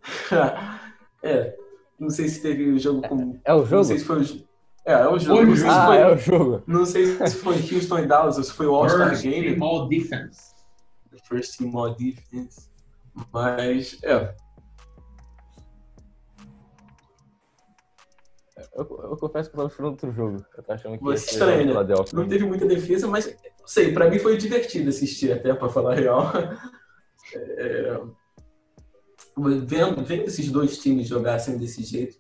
é, 1.22 1.59
não 2.00 2.10
sei 2.10 2.28
se 2.30 2.42
teve 2.42 2.70
o 2.70 2.76
um 2.76 2.80
jogo 2.80 3.08
com. 3.08 3.40
É 3.44 3.54
o 3.54 3.64
jogo? 3.64 3.76
Não 3.76 3.84
sei 3.84 4.00
se 4.00 4.06
foi 4.06 4.22
o. 4.22 4.50
É, 4.86 4.94
é 4.94 5.08
o 5.08 5.20
jogo. 5.20 5.46
Não 5.46 5.70
ah, 5.70 5.86
foi... 5.86 5.98
é 5.98 6.08
o 6.08 6.18
jogo. 6.18 6.64
Não 6.66 6.86
sei 6.86 7.06
se 7.28 7.36
foi 7.36 7.56
Houston 7.56 8.00
e 8.00 8.08
Dallas 8.08 8.38
ou 8.38 8.44
se 8.44 8.54
foi 8.54 8.66
o 8.66 8.76
All-Star 8.76 9.22
Game. 9.22 9.50
First 9.50 9.58
Team 9.58 9.64
All 9.64 9.88
Defense. 9.88 10.42
First 11.28 11.58
Team 11.58 11.78
All 11.78 11.96
Defense. 11.96 12.70
Mas, 13.34 14.00
é. 14.04 14.36
Eu, 18.74 18.84
eu 18.84 19.18
confesso 19.18 19.50
que 19.50 19.56
eu 19.56 19.58
tava 19.58 19.70
esperando 19.70 19.92
outro 19.92 20.12
jogo. 20.12 20.46
Eu 20.58 20.64
tava 20.64 20.80
achando 20.80 20.98
que 20.98 21.04
Você 21.04 21.32
estranho, 21.32 21.74
né? 21.74 21.96
Não 22.14 22.28
teve 22.28 22.46
muita 22.46 22.66
defesa, 22.66 23.08
mas 23.08 23.28
não 23.60 23.68
sei, 23.68 23.94
pra 23.94 24.10
mim 24.10 24.20
foi 24.20 24.38
divertido 24.38 24.90
assistir 24.90 25.32
até, 25.32 25.54
pra 25.54 25.70
falar 25.70 25.94
a 25.94 25.96
real. 25.96 26.32
É, 27.32 28.02
vendo, 29.42 30.04
vendo 30.04 30.24
esses 30.24 30.52
dois 30.52 30.78
times 30.80 31.08
jogassem 31.08 31.58
desse 31.58 31.84
jeito, 31.84 32.18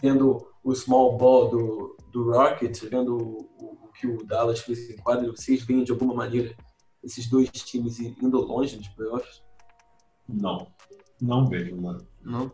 vendo 0.00 0.46
o 0.62 0.74
small 0.74 1.16
ball 1.16 1.48
do, 1.48 1.96
do 2.10 2.32
Rockets, 2.32 2.82
vendo 2.82 3.16
o, 3.16 3.84
o, 3.84 3.88
que 3.92 4.06
o 4.06 4.24
Dallas 4.24 4.60
fez 4.60 4.90
em 4.90 4.96
quadro, 4.96 5.36
vocês 5.36 5.62
veem 5.62 5.84
de 5.84 5.92
alguma 5.92 6.14
maneira 6.14 6.54
esses 7.02 7.28
dois 7.28 7.50
times 7.50 7.98
indo 7.98 8.40
longe 8.40 8.76
dos 8.76 8.88
playoffs? 8.88 9.42
Não, 10.28 10.66
não 11.20 11.46
vejo, 11.46 11.76
mano. 11.80 12.06
Não? 12.22 12.52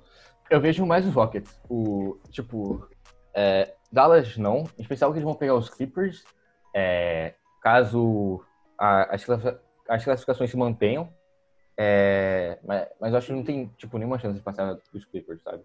Eu 0.48 0.60
vejo 0.60 0.86
mais 0.86 1.06
os 1.06 1.12
Rockets. 1.12 1.60
O, 1.68 2.18
tipo, 2.30 2.88
é, 3.34 3.74
Dallas 3.92 4.36
não, 4.36 4.64
em 4.78 4.82
especial 4.82 5.10
que 5.10 5.18
eles 5.18 5.24
vão 5.24 5.34
pegar 5.34 5.54
os 5.54 5.68
Clippers, 5.68 6.24
é, 6.74 7.34
caso 7.62 8.42
a, 8.78 9.14
as, 9.14 9.26
as, 9.88 10.04
classificações 10.04 10.50
se 10.50 10.56
mantenham. 10.56 11.08
É, 11.78 12.58
mas, 12.66 12.88
mas 13.00 13.12
eu 13.12 13.18
acho 13.18 13.26
que 13.26 13.32
não 13.32 13.44
tem 13.44 13.70
tipo, 13.76 13.98
nenhuma 13.98 14.18
chance 14.18 14.38
de 14.38 14.44
passar 14.44 14.78
dos 14.92 15.04
Clippers, 15.04 15.42
sabe? 15.42 15.62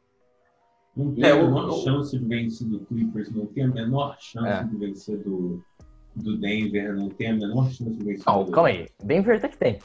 Não 0.96 1.14
tem 1.14 1.24
é, 1.24 1.32
a 1.32 1.36
menor 1.36 1.70
eu, 1.70 1.72
chance 1.84 2.18
de 2.18 2.26
vencer 2.26 2.68
do 2.68 2.82
Clippers, 2.82 3.32
não 3.34 3.46
tem 3.46 3.64
a 3.64 3.68
menor 3.68 4.18
chance 4.20 4.48
é. 4.48 4.64
de 4.64 4.78
vencer 4.78 5.18
do, 5.20 5.64
do 6.16 6.38
Denver, 6.38 6.94
não 6.96 7.10
tem 7.10 7.30
a 7.30 7.34
menor 7.36 7.70
chance 7.72 7.92
de 7.92 8.04
vencer 8.04 8.26
não, 8.26 8.44
do 8.44 8.52
calma 8.52 8.70
aí, 8.70 8.88
Denver 9.02 9.38
até 9.38 9.48
que 9.48 9.58
tem. 9.58 9.80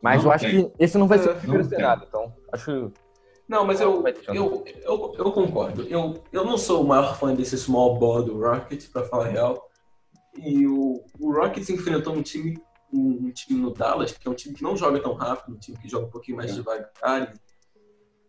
Mas 0.00 0.22
não 0.22 0.32
eu 0.32 0.38
tem. 0.38 0.48
acho 0.48 0.56
que 0.56 0.84
esse 0.84 0.96
não 0.96 1.08
vai 1.08 1.18
ser 1.18 1.30
o 1.30 1.36
primeiro 1.36 1.64
cenário, 1.64 2.04
então 2.06 2.32
acho 2.52 2.92
não, 3.48 3.64
mas 3.64 3.80
eu, 3.80 4.04
eu, 4.28 4.64
eu, 4.82 5.14
eu, 5.16 5.32
concordo. 5.32 5.82
Eu, 5.82 6.20
eu 6.32 6.44
não 6.44 6.58
sou 6.58 6.82
o 6.82 6.86
maior 6.86 7.16
fã 7.16 7.32
desse 7.32 7.56
small 7.56 7.96
ball 7.96 8.22
do 8.22 8.40
Rockets, 8.40 8.88
para 8.88 9.04
falar 9.04 9.26
a 9.26 9.28
real. 9.28 9.70
E 10.36 10.66
o, 10.66 11.04
o 11.20 11.32
Rockets 11.32 11.70
enfrentou 11.70 12.12
um 12.12 12.22
time, 12.22 12.58
um, 12.92 13.26
um, 13.26 13.30
time 13.30 13.60
no 13.60 13.72
Dallas, 13.72 14.12
que 14.12 14.26
é 14.26 14.30
um 14.30 14.34
time 14.34 14.54
que 14.54 14.62
não 14.62 14.76
joga 14.76 15.00
tão 15.00 15.14
rápido, 15.14 15.54
um 15.54 15.58
time 15.58 15.76
que 15.78 15.88
joga 15.88 16.06
um 16.06 16.10
pouquinho 16.10 16.36
mais 16.36 16.50
é. 16.50 16.54
devagar. 16.54 17.34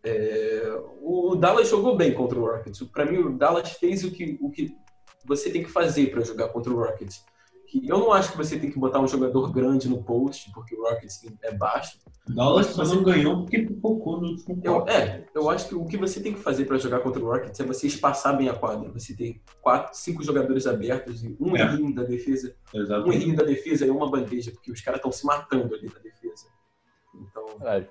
É, 0.04 0.80
o 1.02 1.34
Dallas 1.36 1.68
jogou 1.68 1.96
bem 1.96 2.14
contra 2.14 2.38
o 2.38 2.44
Rockets. 2.44 2.82
Para 2.84 3.04
mim, 3.04 3.18
o 3.18 3.36
Dallas 3.36 3.72
fez 3.72 4.04
o 4.04 4.10
que, 4.10 4.38
o 4.40 4.50
que 4.50 4.74
você 5.24 5.50
tem 5.50 5.62
que 5.62 5.70
fazer 5.70 6.10
para 6.10 6.22
jogar 6.22 6.48
contra 6.48 6.72
o 6.72 6.76
Rockets 6.76 7.24
que 7.68 7.86
eu 7.86 7.98
não 7.98 8.12
acho 8.12 8.32
que 8.32 8.36
você 8.38 8.58
tem 8.58 8.70
que 8.70 8.78
botar 8.78 8.98
um 8.98 9.06
jogador 9.06 9.52
grande 9.52 9.88
no 9.88 10.02
post, 10.02 10.50
porque 10.52 10.74
o 10.74 10.82
Rockets 10.82 11.20
é 11.42 11.52
baixo. 11.52 11.98
Dallas 12.26 12.66
só 12.68 12.82
não 12.84 13.02
ganhou 13.02 13.42
porque 13.42 13.58
pipocou 13.58 14.20
no 14.20 14.28
último 14.28 14.60
eu, 14.64 14.88
É, 14.88 15.26
eu 15.34 15.50
acho 15.50 15.68
que 15.68 15.74
o 15.74 15.84
que 15.84 15.96
você 15.96 16.20
tem 16.20 16.32
que 16.32 16.40
fazer 16.40 16.64
para 16.64 16.78
jogar 16.78 17.00
contra 17.00 17.22
o 17.22 17.26
Rockets 17.26 17.60
é 17.60 17.64
você 17.64 17.86
espaçar 17.86 18.36
bem 18.36 18.48
a 18.48 18.54
quadra. 18.54 18.90
Você 18.92 19.14
tem 19.14 19.42
quatro, 19.60 19.94
cinco 19.94 20.22
jogadores 20.22 20.66
abertos 20.66 21.22
e 21.22 21.36
um 21.38 21.56
é. 21.56 21.60
errinho 21.60 21.94
da 21.94 22.04
defesa. 22.04 22.54
Exatamente. 22.72 23.08
Um 23.08 23.12
errinho 23.12 23.36
da 23.36 23.44
defesa 23.44 23.86
e 23.86 23.90
uma 23.90 24.10
bandeja, 24.10 24.50
porque 24.50 24.72
os 24.72 24.80
caras 24.80 24.98
estão 24.98 25.12
se 25.12 25.26
matando 25.26 25.74
ali 25.74 25.86
na 25.86 26.00
defesa. 26.00 26.46
Então. 27.14 27.46
É. 27.66 27.86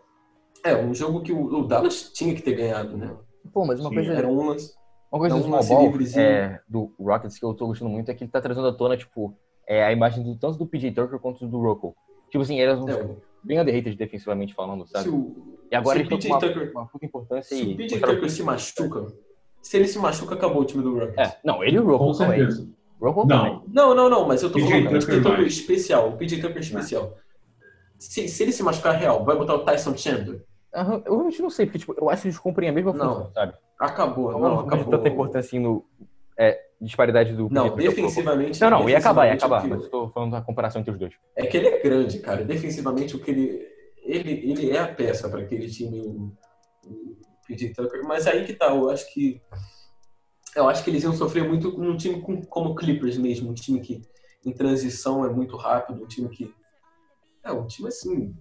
é, 0.71 0.75
um 0.75 0.93
jogo 0.93 1.21
que 1.21 1.31
o, 1.31 1.39
o, 1.39 1.67
Dallas 1.67 2.11
tinha 2.13 2.33
que 2.33 2.41
ter 2.41 2.55
ganhado, 2.55 2.97
né? 2.97 3.15
Pô, 3.53 3.63
mas 3.63 3.79
uma 3.79 3.89
Sim, 3.89 3.95
coisa. 3.95 4.13
Era 4.13 4.27
um 4.27 4.47
lance. 4.49 4.73
Uma 5.11 5.19
coisa 5.19 5.35
do 5.35 5.43
small 5.43 5.63
ball, 5.63 6.01
é, 6.17 6.61
do 6.67 6.93
Rockets 6.99 7.39
que 7.39 7.45
eu 7.45 7.53
tô 7.53 7.67
gostando 7.67 7.89
muito 7.89 8.09
é 8.09 8.13
que 8.13 8.23
ele 8.23 8.31
tá 8.31 8.41
trazendo 8.41 8.67
à 8.67 8.73
tona, 8.73 8.97
tipo, 8.97 9.37
é, 9.67 9.83
a 9.83 9.91
imagem 9.91 10.23
do, 10.23 10.35
tanto 10.35 10.57
do 10.57 10.65
PJ 10.65 10.91
Tucker 10.91 11.19
quanto 11.19 11.45
do 11.45 11.59
Rocco. 11.59 11.95
Tipo 12.29 12.41
assim, 12.41 12.59
eles 12.59 12.79
não 12.79 12.89
é. 12.89 13.15
bem 13.43 13.59
underrated 13.59 13.95
defensivamente 13.95 14.53
falando, 14.53 14.87
sabe? 14.87 15.09
O, 15.09 15.57
e 15.69 15.75
agora 15.75 16.01
estão 16.01 16.17
com 16.17 16.27
uma, 16.27 16.39
Tucker, 16.39 16.71
uma 16.71 16.85
puta 16.87 17.05
importância 17.05 17.55
se 17.55 17.63
e... 17.63 17.73
o 17.73 17.77
PJ 17.77 17.99
Tucker 17.99 18.29
se 18.29 18.43
machuca, 18.43 19.13
se 19.61 19.77
ele 19.77 19.87
se 19.87 19.99
machuca, 19.99 20.35
acabou 20.35 20.61
o 20.61 20.65
time 20.65 20.83
do 20.83 20.97
Rockets. 20.97 21.17
É, 21.17 21.37
não, 21.43 21.63
ele 21.63 21.75
e 21.75 21.79
o 21.79 21.85
Rocco 21.85 22.17
também. 22.17 22.47
Rocco 23.01 23.27
não. 23.27 23.43
Também. 23.43 23.61
não, 23.67 23.93
não, 23.93 24.09
não, 24.09 24.27
mas 24.27 24.41
eu 24.41 24.51
tô 24.51 24.59
falando 24.59 24.83
do 24.83 24.89
PJ 24.89 25.21
Tucker 25.21 25.45
especial, 25.45 26.09
o 26.09 26.17
PJ 26.17 26.41
Tucker 26.41 26.61
especial. 26.61 27.15
Se, 27.99 28.27
se 28.27 28.43
ele 28.43 28.51
se 28.51 28.63
machucar 28.63 28.95
real, 28.95 29.25
vai 29.25 29.35
botar 29.35 29.55
o 29.55 29.65
Tyson 29.65 29.95
Chandler? 29.97 30.43
Eu 30.73 30.83
realmente 30.83 31.41
não 31.41 31.49
sei, 31.49 31.65
porque 31.65 31.79
tipo, 31.79 31.95
eu 31.97 32.09
acho 32.09 32.21
que 32.21 32.27
eles 32.27 32.37
cumprem 32.37 32.69
a 32.69 32.71
mesma 32.71 32.91
função, 32.91 33.31
sabe? 33.33 33.53
Acabou, 33.79 34.31
não, 34.31 34.39
não 34.39 34.59
acabou. 34.59 34.85
tanta 34.85 35.07
importância 35.07 35.59
no, 35.59 35.83
é, 36.37 36.66
disparidade 36.79 37.33
do. 37.33 37.49
Não, 37.49 37.75
defensivamente. 37.75 38.61
Não, 38.61 38.69
não, 38.69 38.89
ia 38.89 38.97
acabar, 38.97 39.27
ia 39.27 39.33
acabar, 39.33 39.61
que... 39.61 39.67
mas 39.67 39.83
estou 39.83 40.09
falando 40.09 40.31
da 40.31 40.41
comparação 40.41 40.81
entre 40.81 40.91
os 40.91 40.99
dois. 40.99 41.13
É 41.35 41.45
que 41.45 41.57
ele 41.57 41.67
é 41.67 41.81
grande, 41.81 42.19
cara. 42.19 42.43
Defensivamente, 42.43 43.15
o 43.15 43.19
que 43.19 43.31
ele. 43.31 43.77
Ele, 44.03 44.31
ele 44.51 44.71
é 44.71 44.79
a 44.79 44.87
peça 44.87 45.27
para 45.27 45.41
aquele 45.41 45.69
time, 45.69 45.99
o, 45.99 46.31
o 46.85 47.17
PJ 47.45 47.73
Tucker. 47.73 48.05
Mas 48.05 48.25
aí 48.25 48.45
que 48.45 48.53
tá, 48.53 48.67
eu 48.67 48.89
acho 48.89 49.11
que. 49.13 49.41
Eu 50.55 50.69
acho 50.69 50.83
que 50.83 50.89
eles 50.89 51.03
iam 51.03 51.13
sofrer 51.13 51.43
muito 51.43 51.77
num 51.77 51.97
time 51.97 52.21
com, 52.21 52.41
como 52.41 52.71
o 52.71 52.75
Clippers 52.75 53.17
mesmo, 53.17 53.51
um 53.51 53.53
time 53.53 53.79
que 53.79 54.01
em 54.45 54.53
transição 54.53 55.25
é 55.25 55.29
muito 55.29 55.57
rápido, 55.57 56.03
um 56.03 56.07
time 56.07 56.29
que. 56.29 56.53
É, 57.43 57.51
um 57.51 57.67
time 57.67 57.89
assim. 57.89 58.33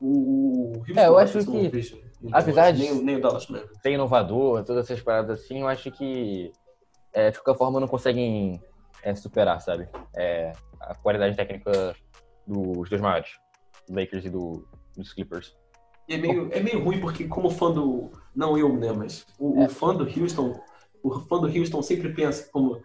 O, 0.00 0.72
o 0.72 0.82
é, 0.96 1.06
eu 1.06 1.18
acho 1.18 1.38
que. 1.44 1.98
Apesar 2.32 2.72
de 2.72 2.80
nem, 2.80 2.94
nem 3.04 3.16
o 3.16 3.20
Dallas 3.20 3.46
mesmo. 3.48 3.68
ser 3.80 3.92
inovador, 3.92 4.64
todas 4.64 4.84
essas 4.84 5.00
paradas 5.00 5.40
assim, 5.40 5.60
eu 5.60 5.68
acho 5.68 5.88
que 5.92 6.52
é, 7.12 7.30
de 7.30 7.38
qualquer 7.38 7.58
forma, 7.58 7.80
não 7.80 7.88
conseguem 7.88 8.60
é, 9.02 9.14
superar, 9.14 9.60
sabe? 9.60 9.88
É, 10.16 10.52
a 10.80 10.94
qualidade 10.94 11.36
técnica 11.36 11.94
dos 12.46 12.88
dois 12.88 13.00
maiores, 13.00 13.30
do 13.88 13.98
Lakers 13.98 14.24
e 14.24 14.30
do, 14.30 14.66
dos 14.96 15.12
Clippers. 15.12 15.56
É 16.08 16.16
meio, 16.16 16.48
é 16.52 16.60
meio 16.60 16.82
ruim 16.82 17.00
porque, 17.00 17.28
como 17.28 17.50
fã 17.50 17.70
do. 17.70 18.10
Não 18.34 18.56
eu, 18.56 18.74
né? 18.74 18.92
Mas 18.92 19.26
o, 19.38 19.60
é. 19.60 19.66
o 19.66 19.68
fã 19.68 19.94
do 19.94 20.04
Houston. 20.04 20.58
O 21.02 21.20
fã 21.20 21.38
do 21.38 21.46
Houston 21.46 21.82
sempre 21.82 22.12
pensa 22.12 22.48
como. 22.50 22.80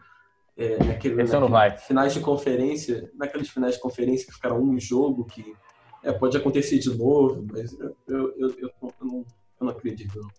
É, 0.56 0.78
naquele, 0.84 1.16
naquele 1.16 1.48
vai. 1.48 1.78
finais 1.80 2.14
de 2.14 2.20
conferência, 2.20 3.10
naqueles 3.16 3.50
finais 3.50 3.74
de 3.74 3.82
conferência 3.82 4.28
que 4.28 4.34
ficaram 4.34 4.62
um 4.62 4.80
jogo 4.80 5.26
que 5.26 5.56
é, 6.04 6.12
pode 6.12 6.38
acontecer 6.38 6.78
de 6.78 6.96
novo, 6.96 7.44
mas 7.52 7.74
eu, 7.80 7.96
eu, 8.08 8.36
eu, 8.38 8.50
eu, 8.60 8.94
não, 9.02 9.18
eu 9.20 9.26
não 9.62 9.70
acredito. 9.70 10.20
Não. 10.20 10.30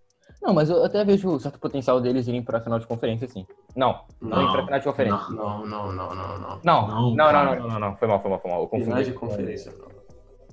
Não, 0.45 0.53
mas 0.53 0.68
eu 0.68 0.84
até 0.84 1.03
vejo 1.03 1.40
certo 1.40 1.59
potencial 1.59 1.99
deles 2.03 2.28
irem 2.28 2.42
pra 2.42 2.61
final 2.61 2.78
de 2.78 2.86
conferência, 2.86 3.26
sim. 3.26 3.47
Não, 3.74 4.03
não, 4.20 4.28
não 4.28 4.42
ir 4.42 4.53
pra 4.53 4.64
final 4.64 4.78
de 4.78 4.84
conferência. 4.84 5.28
Não, 5.30 5.66
não, 5.66 5.90
não, 5.90 6.14
não, 6.14 6.38
não. 6.38 6.61
Não, 6.62 6.86
não, 6.86 7.14
não, 7.14 7.32
não, 7.32 7.57
não, 7.57 7.68
não, 7.68 7.80
não. 7.80 7.97
Foi 7.97 8.07
mal, 8.07 8.20
foi 8.20 8.30
mal, 8.30 8.40
foi 8.40 8.51
mal. 8.51 8.61
Eu 8.61 8.66
confundi. 8.68 8.84
Finais 8.84 9.07
de 9.07 9.12
conferência, 9.14 9.72
não. 9.78 9.88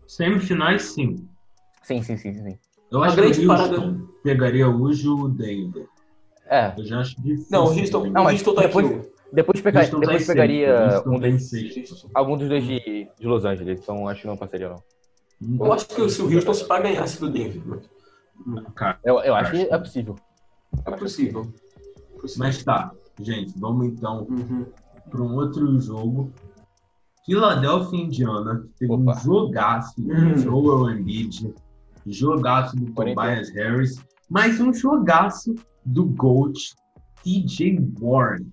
Semifinais, 0.07 0.83
sim. 0.83 1.27
Sim, 1.83 2.01
sim, 2.03 2.15
sim, 2.15 2.33
sim. 2.33 2.57
Eu 2.89 3.03
acho 3.03 3.15
que 3.15 3.21
o 3.21 3.25
Houston 3.25 3.47
parada... 3.47 3.97
pegaria 4.23 4.69
hoje 4.69 5.09
o 5.09 5.27
Denver. 5.27 5.87
É. 6.49 6.73
Eu 6.77 6.85
já 6.85 6.99
acho 6.99 7.21
difícil. 7.21 7.47
Não, 7.51 7.65
o 7.65 7.77
Houston, 7.77 8.05
não, 8.05 8.23
mas 8.23 8.33
Houston 8.35 8.53
tá 8.53 8.61
depois, 8.61 8.85
aqui. 8.85 9.11
Depois, 9.33 9.61
pega, 9.61 9.81
depois 9.81 10.25
tá 10.25 10.33
pegaria 10.33 11.03
um 11.05 11.19
dos, 11.19 12.07
algum 12.13 12.37
dos 12.37 12.47
dois 12.47 12.63
de, 12.63 13.09
de 13.19 13.27
Los 13.27 13.43
Angeles, 13.43 13.79
então 13.81 14.07
acho 14.07 14.21
que 14.21 14.27
não 14.27 14.37
passaria, 14.37 14.69
não. 14.69 15.65
Eu 15.65 15.73
acho 15.73 15.87
que 15.87 16.09
se 16.09 16.21
o 16.21 16.33
Houston 16.33 16.53
se 16.53 16.65
para 16.65 16.83
ganhasse 16.83 17.19
do 17.19 17.29
Denver. 17.29 17.79
Cara, 18.75 18.99
eu, 19.03 19.19
eu 19.19 19.35
acho 19.35 19.51
que 19.51 19.61
é 19.61 19.77
possível. 19.77 20.15
É 20.85 20.91
possível. 20.91 21.53
Mas 22.37 22.63
tá, 22.63 22.91
gente, 23.19 23.53
vamos 23.57 23.87
então 23.87 24.27
uhum. 24.29 24.65
para 25.09 25.21
um 25.21 25.35
outro 25.35 25.79
jogo. 25.79 26.31
Philadelphia 27.25 27.99
Indiana 27.99 28.67
teve 28.77 28.91
Opa. 28.91 29.11
um 29.11 29.19
jogaço 29.19 30.01
do 30.01 30.11
uhum. 30.11 30.37
Joel 30.37 30.89
Embiid, 30.89 31.53
jogaço 32.07 32.75
do 32.75 32.91
Tobias 32.93 33.49
Harris, 33.51 33.99
mais 34.29 34.59
um 34.59 34.73
jogaço 34.73 35.53
do 35.85 36.05
GOAT 36.05 36.73
TJ 37.23 37.79
Warren. 37.99 38.51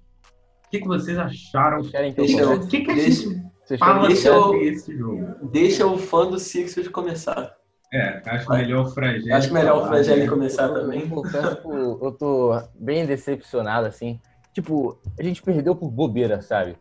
O 0.66 0.70
que, 0.70 0.80
que 0.80 0.86
vocês 0.86 1.16
acharam? 1.16 1.80
Deixa, 2.14 2.54
o 2.54 2.66
que, 2.66 2.80
que 2.82 2.90
a 2.90 2.94
gente 2.94 3.48
fala 3.78 4.06
deixa, 4.06 4.32
sobre 4.34 4.68
esse 4.68 4.96
jogo? 4.96 5.48
Deixa 5.50 5.86
o 5.86 5.96
fã 5.96 6.30
do 6.30 6.38
Sixers 6.38 6.88
começar. 6.88 7.57
É, 7.92 8.22
acho 8.26 8.50
melhor 8.50 8.86
o 8.86 8.90
Fragile. 8.90 9.32
Acho 9.32 9.52
melhor 9.52 9.82
o 9.82 9.86
Fragile 9.86 10.28
começar 10.28 10.68
também. 10.68 11.08
Eu, 11.64 11.98
eu 12.02 12.12
tô 12.12 12.62
bem 12.74 13.06
decepcionado, 13.06 13.86
assim. 13.86 14.20
Tipo, 14.52 15.00
a 15.18 15.22
gente 15.22 15.42
perdeu 15.42 15.74
por 15.74 15.90
bobeira, 15.90 16.42
sabe? 16.42 16.76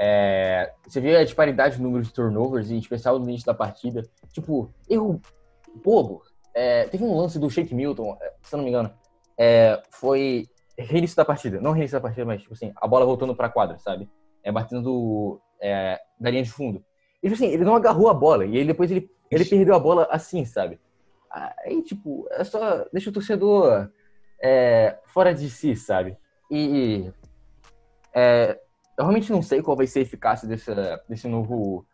É, 0.00 0.72
você 0.86 1.00
vê 1.00 1.16
a 1.16 1.24
disparidade 1.24 1.76
de 1.76 1.82
números 1.82 2.06
de 2.06 2.14
turnovers, 2.14 2.70
em 2.70 2.78
especial 2.78 3.18
no 3.18 3.28
início 3.28 3.46
da 3.46 3.54
partida. 3.54 4.02
Tipo, 4.32 4.72
erro 4.88 5.20
bobo. 5.84 6.22
É, 6.54 6.84
teve 6.86 7.04
um 7.04 7.16
lance 7.16 7.38
do 7.38 7.50
Shake 7.50 7.74
Milton, 7.74 8.16
é, 8.20 8.32
se 8.42 8.54
eu 8.54 8.58
não 8.58 8.64
me 8.64 8.70
engano. 8.70 8.90
É, 9.36 9.82
foi 9.90 10.46
reinício 10.78 11.16
da 11.16 11.24
partida. 11.24 11.60
Não 11.60 11.72
reinício 11.72 11.96
da 11.96 12.00
partida, 12.00 12.24
mas, 12.24 12.40
tipo 12.40 12.54
assim, 12.54 12.72
a 12.76 12.86
bola 12.86 13.04
voltando 13.04 13.34
pra 13.34 13.48
quadra, 13.48 13.78
sabe? 13.78 14.08
É, 14.42 14.52
batendo 14.52 15.40
é, 15.60 15.98
da 16.18 16.30
linha 16.30 16.42
de 16.42 16.50
fundo. 16.50 16.84
Ele, 17.22 17.34
assim, 17.34 17.46
ele 17.46 17.64
não 17.64 17.74
agarrou 17.74 18.08
a 18.08 18.14
bola. 18.14 18.46
E 18.46 18.56
aí 18.56 18.64
depois 18.64 18.90
ele, 18.90 19.10
ele 19.30 19.44
perdeu 19.44 19.74
a 19.74 19.78
bola 19.78 20.08
assim, 20.10 20.44
sabe? 20.44 20.78
Aí, 21.30 21.82
tipo, 21.82 22.26
é 22.30 22.44
só. 22.44 22.84
Deixa 22.92 23.10
o 23.10 23.12
torcedor 23.12 23.90
é, 24.42 24.98
fora 25.06 25.34
de 25.34 25.48
si, 25.50 25.76
sabe? 25.76 26.16
E. 26.50 27.10
É, 28.14 28.58
eu 28.96 29.04
realmente 29.04 29.30
não 29.30 29.42
sei 29.42 29.62
qual 29.62 29.76
vai 29.76 29.86
ser 29.86 30.00
a 30.00 30.02
eficácia 30.02 30.48
desse, 30.48 30.72
desse 31.08 31.28
novo 31.28 31.86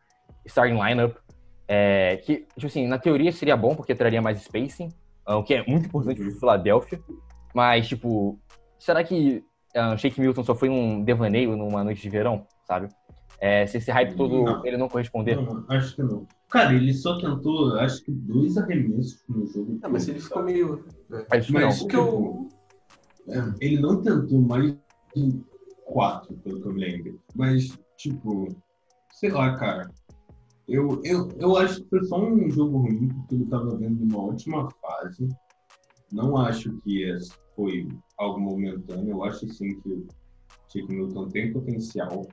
starting 0.47 0.81
lineup. 0.81 1.17
É, 1.67 2.19
que, 2.19 2.47
tipo 2.55 2.67
assim, 2.67 2.87
na 2.87 2.99
teoria 2.99 3.33
seria 3.33 3.57
bom 3.57 3.75
porque 3.75 3.95
traria 3.95 4.23
mais 4.23 4.41
spacing, 4.43 4.91
o 5.27 5.43
que 5.43 5.55
é 5.55 5.67
muito 5.67 5.87
importante 5.87 6.21
para 6.21 6.29
o 6.29 6.39
Philadelphia. 6.39 7.01
Mas, 7.55 7.89
tipo, 7.89 8.39
será 8.79 9.03
que 9.03 9.45
uh, 9.77 9.97
Shake 9.97 10.21
Milton 10.21 10.45
só 10.45 10.55
foi 10.55 10.69
um 10.69 11.03
devaneio 11.03 11.57
numa 11.57 11.85
noite 11.85 12.03
de 12.03 12.09
verão, 12.09 12.47
sabe? 12.65 12.89
É, 13.41 13.67
se 13.67 13.79
esse 13.79 13.91
hype 13.91 14.15
todo 14.15 14.43
não. 14.43 14.67
ele 14.67 14.77
não 14.77 14.89
corresponder? 14.89 15.37
Não, 15.37 15.65
acho 15.69 15.97
que 15.97 16.03
não. 16.03 16.27
Cara, 16.55 16.73
ele 16.73 16.95
só 16.95 17.19
tentou, 17.19 17.75
acho 17.81 18.05
que 18.05 18.13
dois 18.13 18.57
arremessos 18.57 19.25
no 19.29 19.45
jogo. 19.45 19.77
É, 19.83 19.89
mas 19.89 20.07
ele 20.07 20.21
ficou 20.21 20.45
meio. 20.45 20.85
É. 21.11 21.27
Mas, 21.29 21.51
mas 21.51 21.81
não. 21.81 21.89
Tipo, 21.89 22.49
é, 23.27 23.55
ele 23.61 23.81
não 23.81 24.01
tentou 24.01 24.41
mais 24.41 24.73
de 25.17 25.43
quatro, 25.85 26.33
pelo 26.45 26.63
que 26.63 26.69
eu 26.69 26.73
me 26.73 26.81
lembro. 26.81 27.21
Mas, 27.35 27.77
tipo, 27.97 28.47
sei 29.15 29.33
lá, 29.33 29.57
cara. 29.57 29.91
Eu, 30.69 31.03
eu, 31.03 31.29
eu 31.41 31.57
acho 31.57 31.83
que 31.83 31.91
foi 31.91 32.05
só 32.05 32.25
um 32.25 32.49
jogo 32.49 32.79
ruim, 32.79 33.09
porque 33.09 33.35
ele 33.35 33.47
tava 33.47 33.77
vendo 33.77 34.05
uma 34.05 34.23
ótima 34.23 34.71
fase. 34.81 35.29
Não 36.13 36.37
acho 36.37 36.73
que 36.85 37.05
foi 37.57 37.89
algo 38.17 38.39
momentâneo. 38.39 39.11
Eu 39.11 39.25
acho 39.25 39.49
sim 39.49 39.81
que 39.81 39.89
o 39.89 40.07
Chico 40.69 40.93
Milton 40.93 41.29
tem 41.31 41.53
potencial 41.53 42.29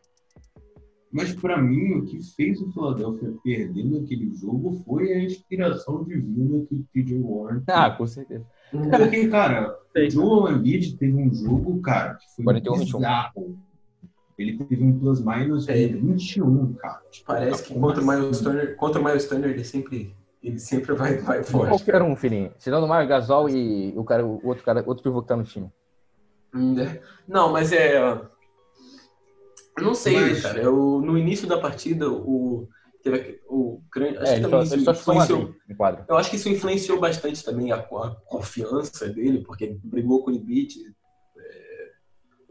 mas 1.12 1.34
para 1.34 1.62
mim, 1.62 1.96
o 1.96 2.06
que 2.06 2.20
fez 2.36 2.62
o 2.62 2.72
Philadelphia 2.72 3.34
perder 3.44 3.84
naquele 3.86 4.34
jogo 4.34 4.82
foi 4.86 5.12
a 5.12 5.24
inspiração 5.24 6.04
divina 6.04 6.66
que 6.66 6.76
o 6.76 6.86
TJ 6.94 7.22
Warren. 7.22 7.64
Ah, 7.68 7.92
com 7.92 8.08
certeza. 8.08 8.46
Porque, 8.72 9.28
cara, 9.28 9.78
o 9.96 10.10
Joel 10.10 10.56
Embiid 10.56 10.98
teve 10.98 11.14
um 11.14 11.34
jogo, 11.34 11.82
cara, 11.82 12.16
que 12.16 12.26
foi 12.36 12.46
41, 12.46 12.80
bizarro. 12.80 13.60
Ele 14.38 14.58
teve 14.58 14.84
um 14.84 14.98
plus 14.98 15.24
minus 15.24 15.68
é. 15.68 15.88
21, 15.88 16.74
cara. 16.74 17.02
Tipo, 17.12 17.28
Parece 17.28 17.64
que 17.64 17.78
contra 17.78 18.02
o 18.02 18.08
Miles 18.08 18.40
Turner, 18.40 18.76
contra 18.78 19.02
o 19.02 19.04
Miles 19.04 19.28
Turner 19.28 19.52
ele 19.52 19.64
sempre 19.64 20.16
ele 20.42 20.58
sempre 20.58 20.96
vai, 20.96 21.18
vai 21.18 21.44
forte. 21.44 21.70
Qualquer 21.70 22.02
um, 22.02 22.16
filhinho. 22.16 22.52
Tirando 22.58 22.86
o 22.86 22.88
Mario 22.88 23.08
Gasol 23.08 23.48
e 23.50 23.94
o, 23.96 24.04
cara, 24.04 24.26
o 24.26 24.42
outro 24.44 24.64
cara, 24.64 24.84
outro 24.88 25.04
pivô 25.04 25.22
que 25.22 25.28
tá 25.28 25.36
no 25.36 25.44
time. 25.44 25.70
Hum, 26.56 26.80
é. 26.80 27.00
Não, 27.28 27.52
mas 27.52 27.72
é 27.72 28.20
eu 29.78 29.84
não 29.84 29.94
sei, 29.94 30.20
Mas... 30.20 30.42
cara. 30.42 30.62
Eu, 30.62 31.02
no 31.02 31.18
início 31.18 31.48
da 31.48 31.58
partida, 31.58 32.10
o. 32.10 32.68
Teve 33.04 33.42
o 33.48 33.82
grande. 33.92 34.18
Acho 34.18 34.32
é, 34.32 34.36
que 34.36 34.42
também 34.42 34.64
isso 34.64 34.76
influenciou. 34.78 35.56
Eu 36.08 36.18
acho 36.18 36.30
que 36.30 36.36
isso 36.36 36.50
influenciou 36.50 37.00
bastante 37.00 37.44
também 37.44 37.72
a, 37.72 37.78
a 37.78 38.16
confiança 38.26 39.10
dele, 39.10 39.44
porque 39.44 39.64
ele 39.64 39.82
brigou 39.84 40.24
com 40.24 40.30
o 40.30 40.34
Embiid. 40.34 40.76
É, 41.36 41.92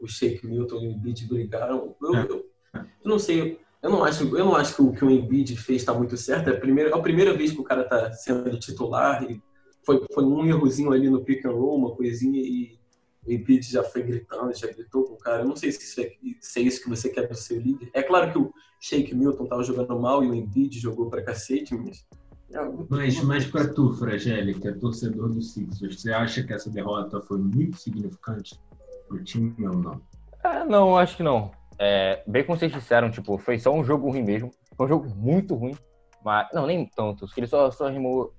o 0.00 0.08
Shake 0.08 0.44
Milton 0.46 0.80
e 0.80 0.88
o 0.88 0.90
Embiid 0.90 1.28
brigaram. 1.28 1.94
Eu, 2.02 2.16
é. 2.16 2.22
eu, 2.22 2.46
eu, 2.74 2.84
não 3.04 3.18
sei. 3.18 3.60
Eu 3.80 3.90
não 3.90 4.04
acho, 4.04 4.24
eu 4.36 4.44
não 4.44 4.56
acho 4.56 4.74
que 4.74 4.82
o 4.82 4.92
que 4.92 5.04
o 5.04 5.10
Embiid 5.10 5.56
fez 5.56 5.82
está 5.82 5.94
muito 5.94 6.16
certo. 6.16 6.50
É 6.50 6.56
a, 6.56 6.60
primeira, 6.60 6.90
é 6.90 6.94
a 6.94 6.98
primeira 7.00 7.32
vez 7.32 7.52
que 7.52 7.60
o 7.60 7.64
cara 7.64 7.82
está 7.82 8.12
sendo 8.12 8.58
titular. 8.58 9.22
E 9.30 9.40
foi, 9.84 10.04
foi 10.12 10.24
um 10.24 10.44
errozinho 10.44 10.92
ali 10.92 11.08
no 11.08 11.24
pick 11.24 11.44
and 11.44 11.52
roll, 11.52 11.78
uma 11.78 11.94
coisinha, 11.94 12.40
e 12.40 12.79
o 13.26 13.32
Embiid 13.32 13.70
já 13.70 13.82
foi 13.82 14.02
gritando, 14.02 14.54
já 14.54 14.66
gritou 14.66 15.04
com 15.04 15.14
o 15.14 15.18
cara. 15.18 15.42
Eu 15.42 15.48
não 15.48 15.56
sei 15.56 15.72
se, 15.72 15.82
isso 15.82 16.00
é, 16.00 16.12
se 16.40 16.60
é 16.60 16.62
isso 16.62 16.82
que 16.82 16.88
você 16.88 17.08
quer 17.08 17.28
do 17.28 17.34
seu 17.34 17.60
líder. 17.60 17.90
É 17.92 18.02
claro 18.02 18.32
que 18.32 18.38
o 18.38 18.52
Shake 18.80 19.14
Milton 19.14 19.46
tava 19.46 19.62
jogando 19.62 19.98
mal 19.98 20.24
e 20.24 20.28
o 20.28 20.34
Embiid 20.34 20.78
jogou 20.78 21.10
pra 21.10 21.22
cacete, 21.22 21.74
mas... 21.74 22.06
É 22.52 22.58
mas, 22.88 23.22
mas 23.22 23.46
para 23.46 23.68
tu, 23.72 23.94
Fragélia, 23.94 24.54
que 24.54 24.66
é 24.66 24.72
torcedor 24.72 25.28
do 25.28 25.40
Sixers, 25.40 26.02
você 26.02 26.12
acha 26.12 26.42
que 26.42 26.52
essa 26.52 26.68
derrota 26.68 27.20
foi 27.20 27.38
muito 27.38 27.76
significante 27.76 28.58
pro 29.06 29.22
time 29.22 29.54
ou 29.60 29.76
não? 29.76 30.00
É, 30.42 30.64
não, 30.64 30.96
acho 30.96 31.16
que 31.16 31.22
não. 31.22 31.52
É, 31.78 32.22
bem 32.26 32.44
como 32.44 32.58
vocês 32.58 32.72
disseram, 32.72 33.10
tipo, 33.10 33.38
foi 33.38 33.58
só 33.58 33.72
um 33.72 33.84
jogo 33.84 34.10
ruim 34.10 34.22
mesmo. 34.22 34.50
Foi 34.76 34.86
um 34.86 34.88
jogo 34.88 35.08
muito 35.14 35.54
ruim. 35.54 35.76
Mas, 36.24 36.48
não, 36.52 36.66
nem 36.66 36.84
tanto. 36.86 37.26
Ele 37.36 37.46
só, 37.46 37.70
só 37.70 37.86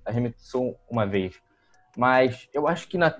arremessou 0.05 0.77
uma 0.89 1.05
vez. 1.05 1.41
Mas 1.97 2.47
eu 2.53 2.67
acho 2.67 2.87
que 2.87 2.97
na 2.97 3.15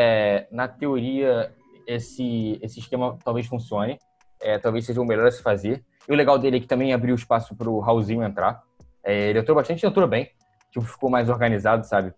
é, 0.00 0.46
na 0.52 0.68
teoria, 0.68 1.52
esse, 1.84 2.56
esse 2.62 2.78
esquema 2.78 3.18
talvez 3.24 3.48
funcione. 3.48 3.98
É, 4.40 4.56
talvez 4.56 4.86
seja 4.86 5.00
o 5.00 5.04
melhor 5.04 5.26
a 5.26 5.30
se 5.32 5.42
fazer. 5.42 5.84
E 6.08 6.12
o 6.12 6.14
legal 6.14 6.38
dele 6.38 6.58
é 6.58 6.60
que 6.60 6.68
também 6.68 6.94
abriu 6.94 7.16
espaço 7.16 7.56
para 7.56 7.68
o 7.68 7.80
Raulzinho 7.80 8.22
entrar. 8.22 8.62
É, 9.02 9.30
ele 9.30 9.40
entrou 9.40 9.56
bastante, 9.56 9.84
entrou 9.84 10.06
bem. 10.06 10.30
Tipo, 10.70 10.86
ficou 10.86 11.10
mais 11.10 11.28
organizado, 11.28 11.84
sabe? 11.84 12.14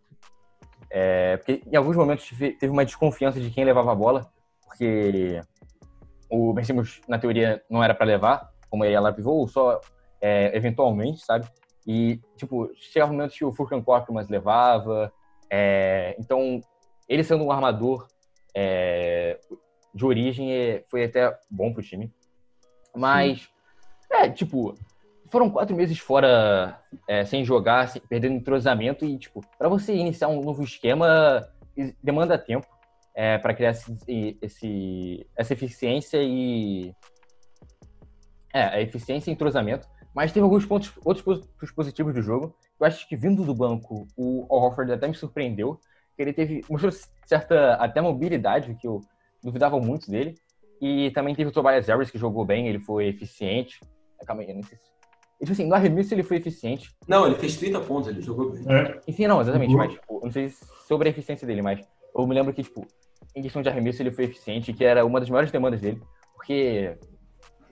É, 0.90 1.38
porque 1.38 1.62
em 1.66 1.74
alguns 1.74 1.96
momentos 1.96 2.28
teve 2.28 2.68
uma 2.68 2.84
desconfiança 2.84 3.40
de 3.40 3.48
quem 3.50 3.64
levava 3.64 3.92
a 3.92 3.94
bola, 3.94 4.30
porque 4.66 5.40
o 6.28 6.52
Ben 6.52 6.64
Simmons, 6.64 7.00
na 7.08 7.18
teoria, 7.18 7.62
não 7.70 7.82
era 7.82 7.94
para 7.94 8.04
levar, 8.04 8.50
como 8.68 8.84
ele 8.84 8.94
ela 8.94 9.10
pivô, 9.10 9.48
só 9.48 9.80
é, 10.20 10.54
eventualmente, 10.54 11.24
sabe? 11.24 11.46
E, 11.86 12.20
tipo, 12.36 12.70
chegava 12.74 13.10
momentos 13.10 13.38
que 13.38 13.44
o 13.44 13.52
Furkan 13.52 13.80
Korkmaz 13.80 14.28
levava, 14.28 15.10
é, 15.50 16.14
então 16.18 16.60
ele 17.10 17.24
sendo 17.24 17.42
um 17.42 17.50
armador 17.50 18.06
é, 18.54 19.36
de 19.92 20.06
origem, 20.06 20.52
é, 20.52 20.84
foi 20.88 21.04
até 21.04 21.36
bom 21.50 21.72
pro 21.72 21.82
time. 21.82 22.12
Mas, 22.94 23.40
Sim. 23.40 23.48
é, 24.12 24.30
tipo, 24.30 24.76
foram 25.28 25.50
quatro 25.50 25.74
meses 25.74 25.98
fora, 25.98 26.80
é, 27.08 27.24
sem 27.24 27.44
jogar, 27.44 27.88
sem, 27.88 28.00
perdendo 28.00 28.36
entrosamento. 28.36 29.04
E, 29.04 29.18
tipo, 29.18 29.44
para 29.58 29.68
você 29.68 29.92
iniciar 29.92 30.28
um 30.28 30.40
novo 30.40 30.62
esquema, 30.62 31.48
demanda 32.00 32.38
tempo 32.38 32.66
é, 33.12 33.38
para 33.38 33.54
criar 33.54 33.70
esse, 33.70 34.38
esse, 34.40 35.26
essa 35.36 35.52
eficiência 35.52 36.18
e. 36.22 36.94
É, 38.52 38.62
a 38.62 38.80
eficiência 38.80 39.30
e 39.30 39.34
entrosamento. 39.34 39.88
Mas 40.14 40.32
teve 40.32 40.44
alguns 40.44 40.64
pontos, 40.64 40.92
outros 41.04 41.24
pontos 41.24 41.72
positivos 41.72 42.14
do 42.14 42.22
jogo. 42.22 42.56
Eu 42.78 42.86
acho 42.86 43.08
que 43.08 43.16
vindo 43.16 43.44
do 43.44 43.54
banco, 43.54 44.06
o 44.16 44.46
Al 44.48 44.62
Horford 44.62 44.92
até 44.92 45.06
me 45.06 45.14
surpreendeu 45.14 45.78
que 46.20 46.22
ele 46.22 46.32
teve 46.32 46.64
mostrou 46.68 46.92
certa 47.24 47.74
até 47.74 48.00
mobilidade, 48.00 48.74
que 48.74 48.86
eu 48.86 49.00
duvidava 49.42 49.80
muito 49.80 50.10
dele. 50.10 50.34
E 50.80 51.10
também 51.10 51.34
teve 51.34 51.50
o 51.50 51.52
Tobias 51.52 51.86
Harris, 51.88 52.10
que 52.10 52.18
jogou 52.18 52.44
bem, 52.44 52.68
ele 52.68 52.78
foi 52.78 53.06
eficiente. 53.06 53.80
Calma 54.26 54.42
aí, 54.42 54.52
não 54.52 54.62
sei 54.62 54.78
se... 54.78 54.90
Tipo 55.40 55.52
assim, 55.52 55.66
no 55.66 55.74
arremesso 55.74 56.12
ele 56.12 56.22
foi 56.22 56.36
eficiente. 56.36 56.90
Não, 57.08 57.26
ele 57.26 57.34
fez 57.36 57.56
30 57.56 57.80
pontos, 57.80 58.08
ele 58.10 58.20
jogou 58.20 58.50
bem. 58.50 58.62
É. 58.68 59.00
Enfim, 59.08 59.26
não, 59.26 59.40
exatamente, 59.40 59.70
uhum. 59.70 59.78
mas, 59.78 59.92
tipo, 59.92 60.20
não 60.22 60.30
sei 60.30 60.52
sobre 60.86 61.08
a 61.08 61.10
eficiência 61.10 61.46
dele, 61.46 61.62
mas 61.62 61.80
eu 62.14 62.26
me 62.26 62.34
lembro 62.34 62.52
que, 62.52 62.62
tipo, 62.62 62.86
em 63.34 63.40
questão 63.40 63.62
de 63.62 63.68
arremesso 63.70 64.02
ele 64.02 64.10
foi 64.10 64.24
eficiente, 64.24 64.72
que 64.74 64.84
era 64.84 65.04
uma 65.04 65.18
das 65.18 65.30
maiores 65.30 65.50
demandas 65.50 65.80
dele, 65.80 66.02
porque, 66.34 66.94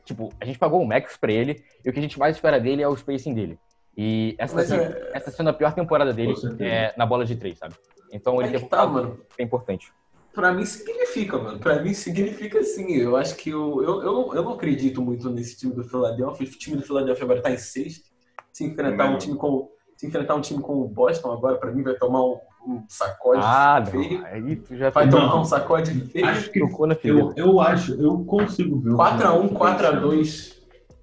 tipo, 0.04 0.32
a 0.40 0.46
gente 0.46 0.58
pagou 0.58 0.80
o 0.80 0.86
max 0.86 1.18
pra 1.18 1.30
ele, 1.30 1.62
e 1.84 1.90
o 1.90 1.92
que 1.92 1.98
a 1.98 2.02
gente 2.02 2.18
mais 2.18 2.36
espera 2.36 2.58
dele 2.58 2.82
é 2.82 2.88
o 2.88 2.96
spacing 2.96 3.34
dele. 3.34 3.58
E 3.94 4.34
essa, 4.38 4.64
sendo, 4.64 4.82
é... 4.82 5.10
essa 5.12 5.30
sendo 5.30 5.50
a 5.50 5.52
pior 5.52 5.74
temporada 5.74 6.12
dele 6.12 6.32
é, 6.60 6.94
na 6.96 7.04
bola 7.04 7.26
de 7.26 7.36
três, 7.36 7.58
sabe? 7.58 7.74
Então 8.12 8.42
ele 8.42 8.56
é 8.56 8.60
tá, 8.60 8.86
mano. 8.86 9.18
é 9.36 9.42
importante. 9.42 9.92
Pra 10.32 10.52
mim 10.52 10.64
significa, 10.64 11.36
mano. 11.36 11.58
Pra 11.58 11.82
mim 11.82 11.92
significa 11.94 12.62
sim. 12.62 12.92
Eu 12.94 13.16
acho 13.16 13.34
que 13.36 13.50
eu, 13.50 13.82
eu, 13.82 14.02
eu, 14.02 14.34
eu 14.34 14.42
não 14.42 14.52
acredito 14.52 15.02
muito 15.02 15.28
nesse 15.30 15.56
time 15.56 15.74
do 15.74 15.82
Philadelphia. 15.82 16.46
O 16.46 16.50
time 16.50 16.76
do 16.76 16.82
Philadelphia 16.82 17.24
agora 17.24 17.42
tá 17.42 17.50
em 17.50 17.58
sexto. 17.58 18.08
Se 18.52 18.64
enfrentar 18.64 19.10
um 19.10 19.18
time 19.18 19.36
com. 19.36 19.68
Se 19.96 20.06
enfrentar 20.06 20.36
um 20.36 20.40
time 20.40 20.62
como 20.62 20.84
o 20.84 20.88
Boston 20.88 21.32
agora, 21.32 21.56
pra 21.56 21.72
mim, 21.72 21.82
vai 21.82 21.94
tomar 21.94 22.22
um, 22.22 22.38
um 22.64 22.84
sacode 22.88 23.40
ah, 23.42 23.84
feio. 23.84 24.24
Aí 24.26 24.56
tu 24.56 24.76
já 24.76 24.90
vai 24.90 25.08
tomar 25.10 25.26
não. 25.26 25.40
um 25.40 25.44
sacode 25.44 25.92
feio. 26.06 26.26
Acho 26.26 26.50
que 26.52 26.60
eu, 26.60 26.68
eu, 27.02 27.34
eu 27.36 27.60
acho, 27.60 28.00
eu 28.00 28.24
consigo 28.24 28.78
ver. 28.78 28.90
4x1, 28.90 29.52
4x2. 29.52 30.56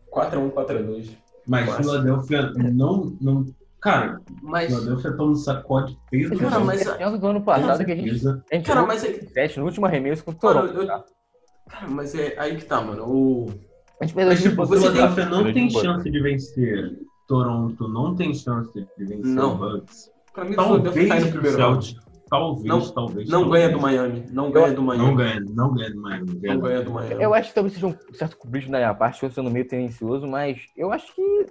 4x1, 0.09 0.51
4x2. 0.51 1.09
Mas 1.45 1.75
Philadelphia 1.75 2.51
não, 2.55 3.15
não 3.19 3.45
Cara, 3.85 4.19
mas. 4.41 4.71
Meu 4.71 4.83
Deus, 4.83 5.01
você 5.03 5.15
toma 5.15 5.33
um 5.33 5.35
sacode 5.35 5.95
peso. 6.09 6.35
Cara, 6.37 6.59
mas. 6.59 6.87
É 6.87 7.17
do 7.17 7.27
ano 7.27 7.41
passado 7.41 7.85
que 7.85 7.91
a 7.91 7.95
gente. 7.95 8.27
A 8.51 8.55
gente 8.55 8.65
cara, 8.65 8.81
mas 8.81 9.03
é. 9.03 9.11
Teste 9.11 9.59
no 9.59 9.65
último 9.67 9.85
arremesso 9.85 10.25
com 10.25 10.31
o 10.31 10.33
Toronto. 10.33 10.73
Eu... 10.73 10.87
Cara, 10.87 11.87
mas 11.87 12.15
é 12.15 12.33
aí 12.39 12.57
que 12.57 12.65
tá, 12.65 12.81
mano. 12.81 13.05
O. 13.07 13.53
A 14.01 14.05
gente 14.05 14.15
perdeu 14.15 14.35
tipo, 14.35 14.65
você 14.65 14.91
tem... 14.91 15.29
não 15.29 15.53
tem 15.53 15.69
chance 15.69 16.09
de 16.09 16.19
vencer 16.19 16.97
Toronto, 17.27 17.87
não 17.87 18.15
tem 18.15 18.33
chance 18.33 18.73
de 18.73 19.05
vencer 19.05 19.23
não. 19.23 19.53
o 19.53 19.57
Bucks. 19.57 20.09
Pra 20.33 20.45
mim, 20.45 20.55
talvez 20.55 21.25
no 21.25 21.31
primeiro 21.31 21.57
round. 21.59 21.95
Talvez, 22.27 22.65
não, 22.65 22.81
talvez. 22.89 23.29
Não 23.29 23.47
ganha 23.47 23.69
do 23.69 23.79
Miami. 23.79 24.25
Não 24.31 24.49
ganha 24.49 24.73
do 24.73 24.81
Miami. 24.81 25.05
Não 25.05 25.15
ganha, 25.15 25.39
não 25.39 25.73
ganha 25.75 25.91
do 25.91 26.01
Miami. 26.01 26.39
Não 26.41 26.59
ganha 26.59 26.81
do 26.81 26.91
Miami. 26.91 27.23
Eu 27.23 27.35
acho 27.35 27.49
que 27.49 27.55
talvez 27.55 27.75
seja 27.75 27.85
um 27.85 27.95
certo 28.15 28.35
cobrismo 28.35 28.71
da 28.71 28.79
minha 28.79 28.95
parte, 28.95 29.21
eu 29.21 29.29
sendo 29.29 29.51
meio 29.51 29.67
tendencioso, 29.67 30.25
mas 30.25 30.59
eu 30.75 30.91
acho 30.91 31.13
que 31.13 31.45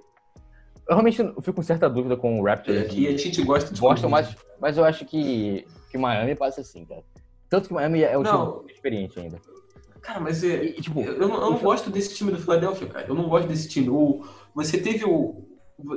eu 0.89 0.95
realmente 0.95 1.17
fico 1.17 1.55
com 1.55 1.63
certa 1.63 1.89
dúvida 1.89 2.17
com 2.17 2.41
o 2.41 2.45
Raptors. 2.45 2.77
É, 2.77 2.95
e 2.95 3.09
a 3.09 3.17
gente 3.17 3.43
gosta 3.43 3.73
de 3.73 3.81
Boston, 3.81 4.09
mas, 4.09 4.37
mas 4.61 4.77
eu 4.77 4.85
acho 4.85 5.05
que, 5.05 5.67
que 5.91 5.97
Miami 5.97 6.35
passa 6.35 6.61
assim, 6.61 6.85
cara. 6.85 7.03
Tanto 7.49 7.69
que 7.69 7.75
Miami 7.75 8.03
é 8.03 8.17
o 8.19 8.23
time 8.23 8.73
experiente 8.73 9.19
ainda. 9.19 9.41
Cara, 10.03 10.21
mas 10.21 10.45
é. 10.45 10.65
E, 10.65 10.83
tipo, 10.83 11.01
eu, 11.01 11.29
não, 11.29 11.35
eu 11.35 11.51
não 11.53 11.59
gosto 11.59 11.91
desse 11.91 12.15
time 12.15 12.31
do 12.31 12.39
Philadelphia, 12.39 12.87
cara. 12.89 13.07
Eu 13.09 13.15
não 13.15 13.29
gosto 13.29 13.49
desse 13.49 13.69
time. 13.69 13.89
O, 13.89 14.23
você 14.55 14.79
teve 14.79 15.05
o. 15.05 15.49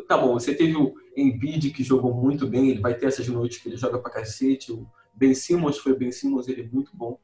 Tá 0.07 0.17
bom, 0.17 0.33
você 0.33 0.55
teve 0.55 0.75
o 0.75 0.93
Embiid 1.15 1.71
que 1.71 1.83
jogou 1.83 2.13
muito 2.13 2.47
bem, 2.47 2.69
ele 2.69 2.79
vai 2.79 2.95
ter 2.95 3.07
essas 3.07 3.27
noites 3.27 3.59
que 3.59 3.69
ele 3.69 3.77
joga 3.77 3.99
pra 3.99 4.09
cacete. 4.09 4.71
O 4.71 4.87
Ben 5.13 5.33
Simmons 5.33 5.77
foi 5.77 5.95
Ben 5.95 6.11
Simmons, 6.11 6.47
ele 6.47 6.61
é 6.61 6.67
muito 6.71 6.95
bom. 6.95 7.19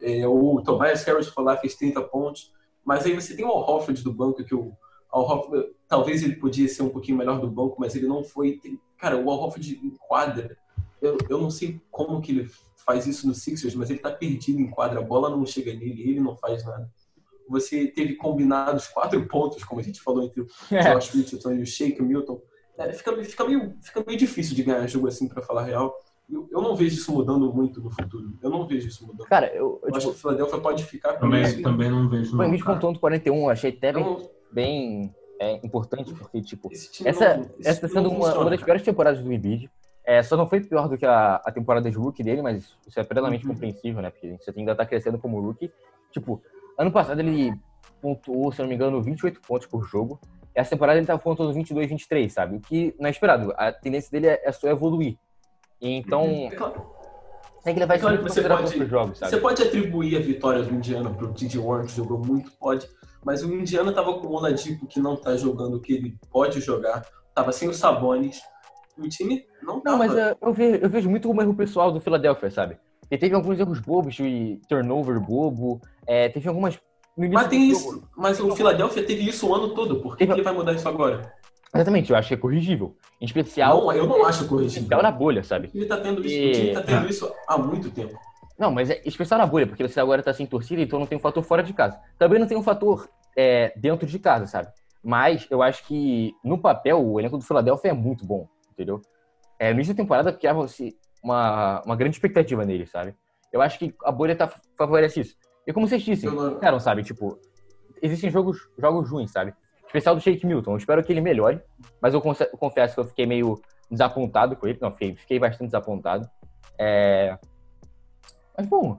É, 0.00 0.26
o 0.26 0.60
Tobias 0.62 1.04
Harris 1.04 1.28
foi 1.28 1.44
lá, 1.44 1.56
fez 1.56 1.74
30 1.74 2.00
pontos. 2.02 2.52
Mas 2.84 3.04
aí 3.06 3.14
você 3.14 3.36
tem 3.36 3.44
o 3.44 3.48
Al 3.48 3.84
do 3.86 4.12
banco, 4.12 4.44
que 4.44 4.54
o 4.54 4.72
Al 5.14 5.22
Horford, 5.22 5.68
talvez 5.86 6.22
ele 6.22 6.36
podia 6.36 6.68
ser 6.68 6.82
um 6.82 6.88
pouquinho 6.88 7.16
melhor 7.16 7.40
do 7.40 7.48
banco, 7.48 7.76
mas 7.78 7.94
ele 7.94 8.06
não 8.06 8.24
foi. 8.24 8.58
Tem, 8.58 8.80
cara, 8.98 9.16
o 9.16 9.30
Al 9.30 9.38
Horford 9.38 9.80
enquadra. 9.82 10.56
Eu, 11.00 11.18
eu 11.28 11.38
não 11.38 11.50
sei 11.50 11.80
como 11.90 12.20
que 12.20 12.32
ele 12.32 12.50
faz 12.84 13.06
isso 13.06 13.26
no 13.26 13.34
Sixers, 13.34 13.74
mas 13.74 13.90
ele 13.90 13.98
tá 13.98 14.10
perdido 14.10 14.60
em 14.60 14.70
quadra, 14.70 15.00
a 15.00 15.02
bola 15.02 15.30
não 15.30 15.46
chega 15.46 15.72
nele, 15.72 16.02
ele 16.02 16.20
não 16.20 16.36
faz 16.36 16.64
nada. 16.64 16.90
Você 17.48 17.86
teve 17.86 18.14
combinados 18.14 18.86
quatro 18.88 19.24
pontos, 19.26 19.62
como 19.64 19.80
a 19.80 19.84
gente 19.84 20.00
falou, 20.00 20.24
entre 20.24 20.40
o 20.40 20.46
é. 20.70 20.94
Josh 20.94 21.10
Richardson 21.10 21.52
e 21.52 21.62
o 21.62 21.66
Shake 21.66 22.02
Milton. 22.02 22.40
É, 22.76 22.92
fica, 22.92 23.22
fica, 23.22 23.44
meio, 23.44 23.74
fica 23.82 24.02
meio 24.04 24.18
difícil 24.18 24.54
de 24.54 24.62
ganhar 24.62 24.86
jogo 24.86 25.06
assim, 25.06 25.28
para 25.28 25.42
falar 25.42 25.62
a 25.62 25.64
real. 25.64 25.94
Eu, 26.28 26.48
eu, 26.50 26.62
não 26.62 26.74
vejo 26.74 26.96
isso 26.96 27.12
mudando 27.12 27.52
muito 27.52 27.82
no 27.82 27.90
futuro. 27.90 28.32
Eu 28.42 28.50
não 28.50 28.66
vejo 28.66 28.88
isso 28.88 29.06
mudando. 29.06 29.26
Cara, 29.26 29.48
eu, 29.54 29.78
eu, 29.82 29.88
eu 29.88 29.96
acho 29.96 30.00
tipo, 30.00 30.12
que 30.12 30.18
o 30.18 30.20
Philadelphia 30.20 30.58
pode 30.58 30.84
ficar 30.84 31.12
também, 31.14 31.42
isso. 31.42 31.62
Também 31.62 31.90
não 31.90 32.08
vejo. 32.08 32.36
O 32.36 32.42
Embiid 32.42 32.64
pontuando 32.64 32.98
41, 32.98 33.50
achei 33.50 33.70
até 33.70 33.92
bem, 33.92 34.02
então, 34.02 34.30
bem 34.54 35.12
é, 35.40 35.54
importante, 35.66 36.14
porque, 36.14 36.40
tipo, 36.40 36.70
essa, 36.72 37.36
não, 37.36 37.50
essa 37.64 37.80
tá 37.80 37.88
sendo 37.88 38.08
uma, 38.10 38.32
uma 38.38 38.50
das 38.50 38.62
piores 38.62 38.82
temporadas 38.82 39.22
do 39.22 39.32
Embiid. 39.32 39.68
É, 40.06 40.22
só 40.22 40.36
não 40.36 40.46
foi 40.46 40.60
pior 40.60 40.86
do 40.86 40.98
que 40.98 41.06
a, 41.06 41.36
a 41.36 41.50
temporada 41.50 41.90
de 41.90 41.96
rookie 41.96 42.22
dele, 42.22 42.42
mas 42.42 42.76
isso 42.86 43.00
é 43.00 43.04
plenamente 43.04 43.46
uhum. 43.46 43.54
compreensível, 43.54 44.02
né? 44.02 44.10
Porque 44.10 44.36
você 44.38 44.52
ainda 44.54 44.74
tá 44.74 44.84
crescendo 44.84 45.18
como 45.18 45.40
rookie. 45.40 45.72
Tipo, 46.12 46.42
ano 46.78 46.92
passado 46.92 47.20
ele 47.20 47.54
pontuou, 48.02 48.52
se 48.52 48.60
não 48.60 48.68
me 48.68 48.74
engano, 48.74 49.02
28 49.02 49.40
pontos 49.40 49.66
por 49.66 49.82
jogo. 49.84 50.20
Essa 50.54 50.70
temporada 50.70 50.98
ele 50.98 51.06
tava 51.06 51.18
pontuando 51.18 51.54
22, 51.54 51.88
23, 51.88 52.32
sabe? 52.32 52.56
O 52.56 52.60
que 52.60 52.94
não 53.00 53.06
é 53.06 53.10
esperado. 53.10 53.52
A 53.56 53.72
tendência 53.72 54.10
dele 54.10 54.28
é, 54.28 54.42
é 54.44 54.52
só 54.52 54.68
evoluir. 54.68 55.16
Então, 55.80 56.24
uhum. 56.24 56.46
é 56.46 56.50
claro. 56.50 56.86
que 57.64 57.72
levar 57.72 57.94
é 57.94 57.98
claro 57.98 58.22
você 58.22 58.42
pode, 58.42 58.86
jogos, 58.86 59.18
sabe? 59.18 59.30
Você 59.30 59.40
pode 59.40 59.62
atribuir 59.62 60.16
a 60.16 60.20
vitória 60.20 60.62
do 60.62 60.74
Indiana 60.74 61.10
pro 61.10 61.32
T.J. 61.32 61.58
Warren, 61.58 61.86
que 61.86 61.92
jogou 61.92 62.18
muito, 62.18 62.52
pode. 62.52 62.86
Mas 63.24 63.42
o 63.42 63.52
Indiana 63.52 63.92
tava 63.92 64.14
com 64.14 64.26
o 64.26 64.32
Oladipo, 64.34 64.86
que 64.86 65.00
não 65.00 65.16
tá 65.16 65.36
jogando 65.36 65.76
o 65.76 65.80
que 65.80 65.92
ele 65.92 66.18
pode 66.30 66.60
jogar. 66.60 67.04
Tava 67.34 67.52
sem 67.52 67.68
o 67.68 67.74
Sabonis 67.74 68.40
o 68.98 69.08
time 69.08 69.44
não 69.62 69.82
Não, 69.84 69.98
mas 69.98 70.12
eu, 70.14 70.36
eu, 70.40 70.52
vejo, 70.52 70.76
eu 70.76 70.88
vejo 70.88 71.10
muito 71.10 71.28
como 71.28 71.42
erro 71.42 71.54
pessoal 71.54 71.90
do 71.90 72.00
Philadelphia, 72.00 72.50
sabe? 72.50 72.76
Ele 73.10 73.20
teve 73.20 73.34
alguns 73.34 73.58
erros 73.58 73.80
bobos 73.80 74.14
de 74.14 74.60
turnover 74.68 75.20
bobo, 75.20 75.80
é, 76.06 76.28
teve 76.28 76.48
algumas... 76.48 76.78
Mas 77.16 77.48
tem 77.48 77.70
isso, 77.70 78.02
mas 78.16 78.40
o 78.40 78.54
Philadelphia 78.56 79.04
teve 79.04 79.28
isso 79.28 79.48
o 79.48 79.54
ano 79.54 79.74
todo, 79.74 80.00
por 80.00 80.16
que, 80.16 80.18
teve... 80.18 80.32
que 80.32 80.38
ele 80.40 80.44
vai 80.44 80.52
mudar 80.52 80.72
isso 80.72 80.88
agora? 80.88 81.32
Exatamente, 81.72 82.10
eu 82.10 82.16
acho 82.16 82.28
que 82.28 82.34
é 82.34 82.36
corrigível. 82.36 82.96
Em 83.20 83.24
especial. 83.24 83.82
Não, 83.82 83.92
eu 83.92 84.06
não 84.06 84.24
acho 84.24 84.46
corrigível. 84.46 84.82
Especial 84.82 85.02
na 85.02 85.10
bolha, 85.10 85.42
sabe? 85.42 85.70
Ele 85.74 85.86
tá 85.86 85.96
tendo 85.96 86.24
isso, 86.24 86.34
e... 86.34 86.50
o 86.50 86.52
time 86.52 86.72
tá 86.72 86.82
tendo 86.82 87.08
isso 87.08 87.32
há 87.48 87.58
muito 87.58 87.90
tempo. 87.90 88.18
Não, 88.58 88.70
mas 88.70 88.90
é 88.90 89.02
especial 89.04 89.38
na 89.38 89.46
bolha, 89.46 89.66
porque 89.66 89.86
você 89.86 89.98
agora 89.98 90.22
tá 90.22 90.32
sem 90.32 90.46
torcida, 90.46 90.80
então 90.80 90.98
não 90.98 91.06
tem 91.06 91.18
um 91.18 91.20
fator 91.20 91.42
fora 91.42 91.62
de 91.62 91.72
casa. 91.72 92.00
Também 92.18 92.38
não 92.38 92.46
tem 92.46 92.56
um 92.56 92.62
fator 92.62 93.08
é, 93.36 93.72
dentro 93.76 94.06
de 94.06 94.18
casa, 94.18 94.46
sabe? 94.46 94.68
Mas 95.02 95.46
eu 95.50 95.62
acho 95.62 95.84
que, 95.86 96.32
no 96.42 96.56
papel, 96.56 97.04
o 97.04 97.18
elenco 97.20 97.36
do 97.36 97.44
Philadelphia 97.44 97.90
é 97.90 97.92
muito 97.92 98.24
bom 98.24 98.48
entendeu? 98.74 99.00
É, 99.58 99.68
no 99.68 99.74
início 99.74 99.94
da 99.94 100.02
temporada 100.02 100.32
criava-se 100.32 100.96
uma, 101.22 101.80
uma 101.82 101.96
grande 101.96 102.16
expectativa 102.16 102.64
nele, 102.64 102.86
sabe? 102.86 103.14
Eu 103.52 103.62
acho 103.62 103.78
que 103.78 103.94
a 104.04 104.12
bolha 104.12 104.36
tá, 104.36 104.52
favorece 104.76 105.20
isso. 105.20 105.36
E 105.66 105.72
como 105.72 105.88
vocês 105.88 106.02
disseram, 106.02 106.78
sabe? 106.80 107.02
Tipo, 107.02 107.38
existem 108.02 108.30
jogos, 108.30 108.58
jogos 108.76 109.08
ruins, 109.10 109.30
sabe? 109.30 109.54
Especial 109.86 110.14
do 110.14 110.20
Shake 110.20 110.44
Milton. 110.44 110.72
Eu 110.72 110.76
espero 110.76 111.02
que 111.02 111.12
ele 111.12 111.20
melhore, 111.20 111.60
mas 112.02 112.12
eu 112.12 112.20
confesso 112.20 112.94
que 112.94 113.00
eu 113.00 113.04
fiquei 113.04 113.26
meio 113.26 113.58
desapontado 113.90 114.56
com 114.56 114.66
ele. 114.66 114.78
Não, 114.82 114.90
fiquei, 114.90 115.14
fiquei 115.14 115.38
bastante 115.38 115.68
desapontado. 115.68 116.28
É... 116.78 117.38
Mas, 118.56 118.66
bom, 118.66 118.98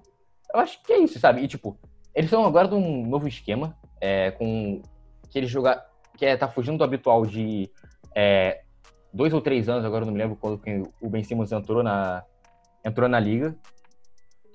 eu 0.53 0.60
acho 0.60 0.82
que 0.84 0.93
é 0.93 0.99
isso, 0.99 1.20
sabe? 1.20 1.41
E, 1.41 1.47
tipo, 1.47 1.78
eles 2.14 2.30
estão 2.30 2.45
agora 2.45 2.68
de 2.68 2.76
um 2.76 3.06
novo 3.06 3.28
esquema, 3.28 3.78
é, 3.99 4.32
com 4.32 4.82
que 5.30 5.39
eles 5.39 5.49
jogar, 5.49 5.86
que 6.18 6.26
é 6.26 6.38
tá 6.38 6.47
fugindo 6.47 6.78
do 6.78 6.84
habitual 6.84 7.26
de 7.26 7.70
é, 8.16 8.62
dois 9.14 9.34
ou 9.34 9.41
três 9.41 9.68
anos, 9.68 9.86
agora 9.86 10.06
não 10.06 10.14
me 10.14 10.20
lembro 10.20 10.36
quando 10.36 10.60
o 11.01 11.10
Ben 11.10 11.24
Simmons 11.24 11.51
entrou 11.51 11.84
na, 11.84 12.24
entrou 12.84 13.10
na 13.10 13.20
liga, 13.20 13.56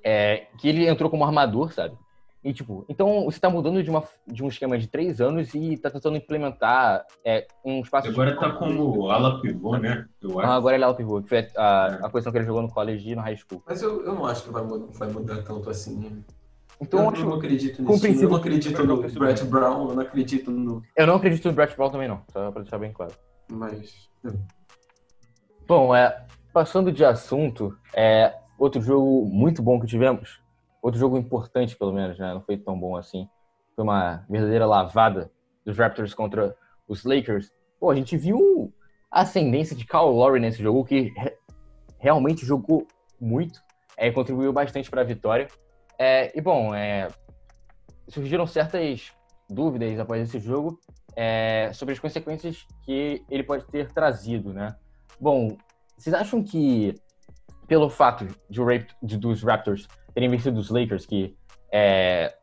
é, 0.04 0.46
que 0.58 0.68
ele 0.68 0.88
entrou 0.88 1.10
como 1.10 1.24
armador, 1.24 1.72
sabe? 1.72 1.96
E, 2.42 2.54
tipo, 2.54 2.86
então 2.88 3.24
você 3.24 3.36
está 3.36 3.50
mudando 3.50 3.82
de, 3.82 3.90
uma, 3.90 4.02
de 4.26 4.42
um 4.42 4.48
esquema 4.48 4.78
de 4.78 4.86
três 4.86 5.20
anos 5.20 5.52
e 5.52 5.74
está 5.74 5.90
tentando 5.90 6.16
implementar 6.16 7.04
é, 7.24 7.46
um 7.64 7.80
espaço... 7.80 8.08
Agora 8.08 8.32
está 8.32 8.52
como 8.52 9.10
ala 9.10 9.42
pivô, 9.42 9.76
né? 9.76 10.06
Eu 10.22 10.40
acho. 10.40 10.50
Ah, 10.50 10.54
agora 10.54 10.74
ele 10.74 10.82
é 10.82 10.86
ala 10.86 10.96
pivô, 10.96 11.20
que 11.22 11.28
foi 11.28 11.46
a, 11.54 11.62
a, 11.62 11.86
a 12.06 12.10
posição 12.10 12.32
que 12.32 12.38
ele 12.38 12.46
jogou 12.46 12.62
no 12.62 12.70
college 12.70 13.10
e 13.10 13.14
no 13.14 13.20
high 13.20 13.36
school. 13.36 13.62
Mas 13.66 13.82
eu, 13.82 14.04
eu 14.06 14.14
não 14.14 14.24
acho 14.24 14.44
que 14.44 14.50
vai, 14.50 14.64
vai 14.64 15.08
mudar 15.08 15.42
tanto 15.42 15.68
assim. 15.68 16.24
Então, 16.80 17.04
eu, 17.04 17.14
eu 17.14 17.26
não 17.26 17.34
acredito 17.34 17.82
nisso. 17.82 18.06
Eu 18.06 18.30
não 18.30 18.36
acredito 18.36 18.86
no 18.86 19.02
Brett 19.02 19.44
Brown, 19.44 19.90
eu 19.90 19.94
não 19.94 20.02
acredito 20.02 20.50
no... 20.50 20.82
Eu 20.96 21.06
não 21.06 21.16
acredito 21.16 21.46
no 21.46 21.52
Brett 21.52 21.76
Brown 21.76 21.90
também 21.90 22.08
não, 22.08 22.22
só 22.32 22.50
para 22.50 22.62
deixar 22.62 22.78
bem 22.78 22.90
claro. 22.90 23.12
Mas 23.50 24.08
Bom, 25.66 25.94
é, 25.94 26.26
passando 26.52 26.90
de 26.90 27.04
assunto, 27.04 27.76
é, 27.94 28.34
outro 28.58 28.82
jogo 28.82 29.24
muito 29.26 29.62
bom 29.62 29.78
que 29.78 29.86
tivemos, 29.86 30.40
outro 30.82 30.98
jogo 30.98 31.16
importante 31.16 31.76
pelo 31.76 31.92
menos, 31.92 32.18
né? 32.18 32.32
Não 32.32 32.40
foi 32.40 32.56
tão 32.56 32.78
bom 32.78 32.96
assim. 32.96 33.28
Foi 33.74 33.84
uma 33.84 34.24
verdadeira 34.28 34.66
lavada 34.66 35.30
dos 35.64 35.76
Raptors 35.76 36.14
contra 36.14 36.56
os 36.88 37.04
Lakers. 37.04 37.52
Pô, 37.78 37.90
a 37.90 37.94
gente 37.94 38.16
viu 38.16 38.72
a 39.10 39.22
ascendência 39.22 39.74
de 39.76 39.84
Kyle 39.84 40.04
Lowry 40.04 40.40
nesse 40.40 40.62
jogo, 40.62 40.84
que 40.84 41.12
re 41.16 41.36
realmente 41.98 42.46
jogou 42.46 42.86
muito, 43.20 43.60
é, 43.94 44.10
contribuiu 44.10 44.52
bastante 44.52 44.90
para 44.90 45.02
a 45.02 45.04
vitória. 45.04 45.48
É, 45.98 46.36
e 46.36 46.40
bom, 46.40 46.74
é, 46.74 47.08
surgiram 48.08 48.46
certas 48.46 49.12
dúvidas 49.48 49.98
após 49.98 50.22
esse 50.22 50.38
jogo 50.38 50.80
é, 51.14 51.70
sobre 51.74 51.92
as 51.92 51.98
consequências 51.98 52.66
que 52.84 53.22
ele 53.28 53.42
pode 53.42 53.66
ter 53.66 53.92
trazido, 53.92 54.54
né? 54.54 54.74
Bom, 55.20 55.56
vocês 55.96 56.14
acham 56.14 56.42
que 56.42 56.94
pelo 57.66 57.90
fato 57.90 58.26
de, 58.48 58.86
de 59.02 59.18
dos 59.18 59.42
Raptors 59.42 59.86
terem 60.20 60.28
vencido 60.28 60.60
os 60.60 60.68
Lakers, 60.68 61.06
que 61.06 61.34
é, 61.72 62.34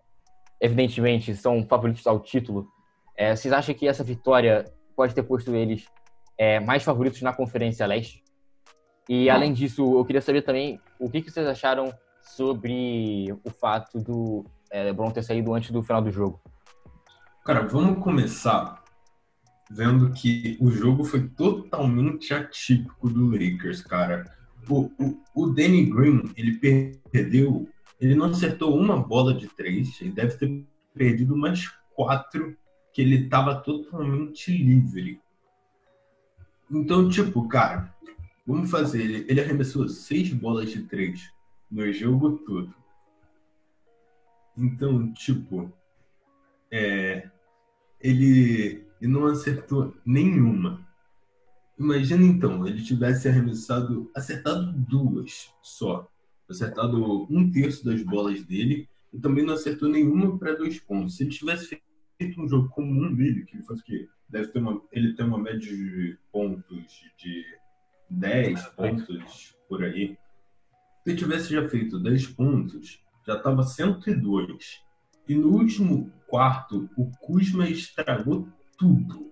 evidentemente 0.59 1.36
são 1.36 1.63
favoritos 1.63 2.07
ao 2.07 2.19
título, 2.19 2.67
é, 3.15 3.36
vocês 3.36 3.53
acham 3.53 3.75
que 3.75 3.88
essa 3.88 4.03
vitória 4.03 4.65
pode 4.95 5.13
ter 5.13 5.21
posto 5.21 5.55
eles 5.55 5.86
é, 6.39 6.59
mais 6.59 6.84
favoritos 6.84 7.21
na 7.21 7.32
Conferência 7.32 7.86
Leste? 7.86 8.23
E 9.07 9.30
além 9.30 9.53
disso, 9.53 9.97
eu 9.97 10.03
queria 10.03 10.21
saber 10.21 10.41
também 10.41 10.82
o 10.99 11.09
que, 11.09 11.21
que 11.21 11.30
vocês 11.30 11.45
acharam 11.47 11.93
sobre 12.21 13.32
o 13.43 13.49
fato 13.51 13.99
do 13.99 14.43
é, 14.71 14.84
LeBron 14.84 15.11
ter 15.11 15.23
saído 15.23 15.53
antes 15.53 15.69
do 15.69 15.84
final 15.84 16.01
do 16.01 16.11
jogo. 16.11 16.41
Cara, 17.45 17.61
vamos 17.67 18.03
começar 18.03 18.84
vendo 19.69 20.11
que 20.11 20.57
o 20.59 20.71
jogo 20.71 21.05
foi 21.05 21.28
totalmente 21.30 22.34
atípico 22.34 23.07
do 23.09 23.30
Lakers, 23.30 23.82
cara. 23.84 24.37
O, 24.70 24.91
o, 24.99 25.24
o 25.34 25.47
Danny 25.47 25.86
Green, 25.86 26.30
ele 26.36 26.57
perdeu, 27.11 27.70
ele 27.99 28.15
não 28.15 28.26
acertou 28.28 28.78
uma 28.78 28.97
bola 28.97 29.34
de 29.34 29.47
três, 29.47 29.99
ele 30.01 30.11
deve 30.11 30.36
ter 30.38 30.65
perdido 30.93 31.34
umas 31.34 31.68
quatro 31.93 32.57
que 32.93 33.01
ele 33.01 33.26
estava 33.26 33.55
totalmente 33.55 34.51
livre. 34.51 35.22
Então, 36.70 37.07
tipo, 37.09 37.47
cara, 37.47 37.93
vamos 38.45 38.70
fazer. 38.70 39.01
Ele, 39.01 39.26
ele 39.30 39.41
arremessou 39.41 39.88
seis 39.88 40.34
bolas 40.34 40.70
de 40.72 40.84
três 40.84 41.32
no 41.70 41.91
jogo 41.93 42.38
todo. 42.39 42.74
Então, 44.57 45.13
tipo, 45.13 45.72
é, 46.72 47.30
ele, 48.01 48.84
ele 48.99 49.11
não 49.11 49.28
acertou 49.28 49.95
nenhuma. 50.05 50.87
Imagina 51.80 52.23
então, 52.25 52.65
ele 52.65 52.82
tivesse 52.82 53.28
arremessado, 53.28 54.09
acertado 54.15 54.71
duas 54.71 55.53
só, 55.61 56.09
acertado 56.49 57.28
um 57.30 57.51
terço 57.51 57.86
das 57.86 58.01
bolas 58.01 58.43
dele 58.43 58.89
e 59.13 59.19
também 59.19 59.45
não 59.45 59.53
acertou 59.53 59.88
nenhuma 59.88 60.38
para 60.39 60.55
dois 60.55 60.80
pontos. 60.80 61.15
Se 61.15 61.23
ele 61.23 61.30
tivesse 61.30 61.80
feito 62.17 62.41
um 62.41 62.47
jogo 62.47 62.69
comum 62.69 63.13
dele, 63.13 63.45
que 63.45 63.55
ele 63.55 63.63
faz 63.63 63.80
o 63.80 63.84
quê? 63.84 64.07
Deve 64.28 64.47
ter 64.47 64.59
uma, 64.59 64.82
ele 64.91 65.13
tem 65.13 65.25
uma 65.25 65.38
média 65.38 65.59
de 65.59 66.17
pontos 66.32 66.86
de 67.17 67.45
10 68.09 68.65
pontos 68.69 69.55
por 69.69 69.84
aí. 69.84 70.17
Se 71.03 71.11
ele 71.11 71.17
tivesse 71.17 71.53
já 71.53 71.67
feito 71.69 71.99
10 71.99 72.28
pontos, 72.28 73.03
já 73.25 73.36
estava 73.38 73.63
102. 73.63 74.82
E 75.28 75.36
no 75.36 75.49
último 75.49 76.11
quarto, 76.28 76.89
o 76.97 77.09
Kuzma 77.19 77.69
estragou 77.69 78.47
tudo. 78.78 79.32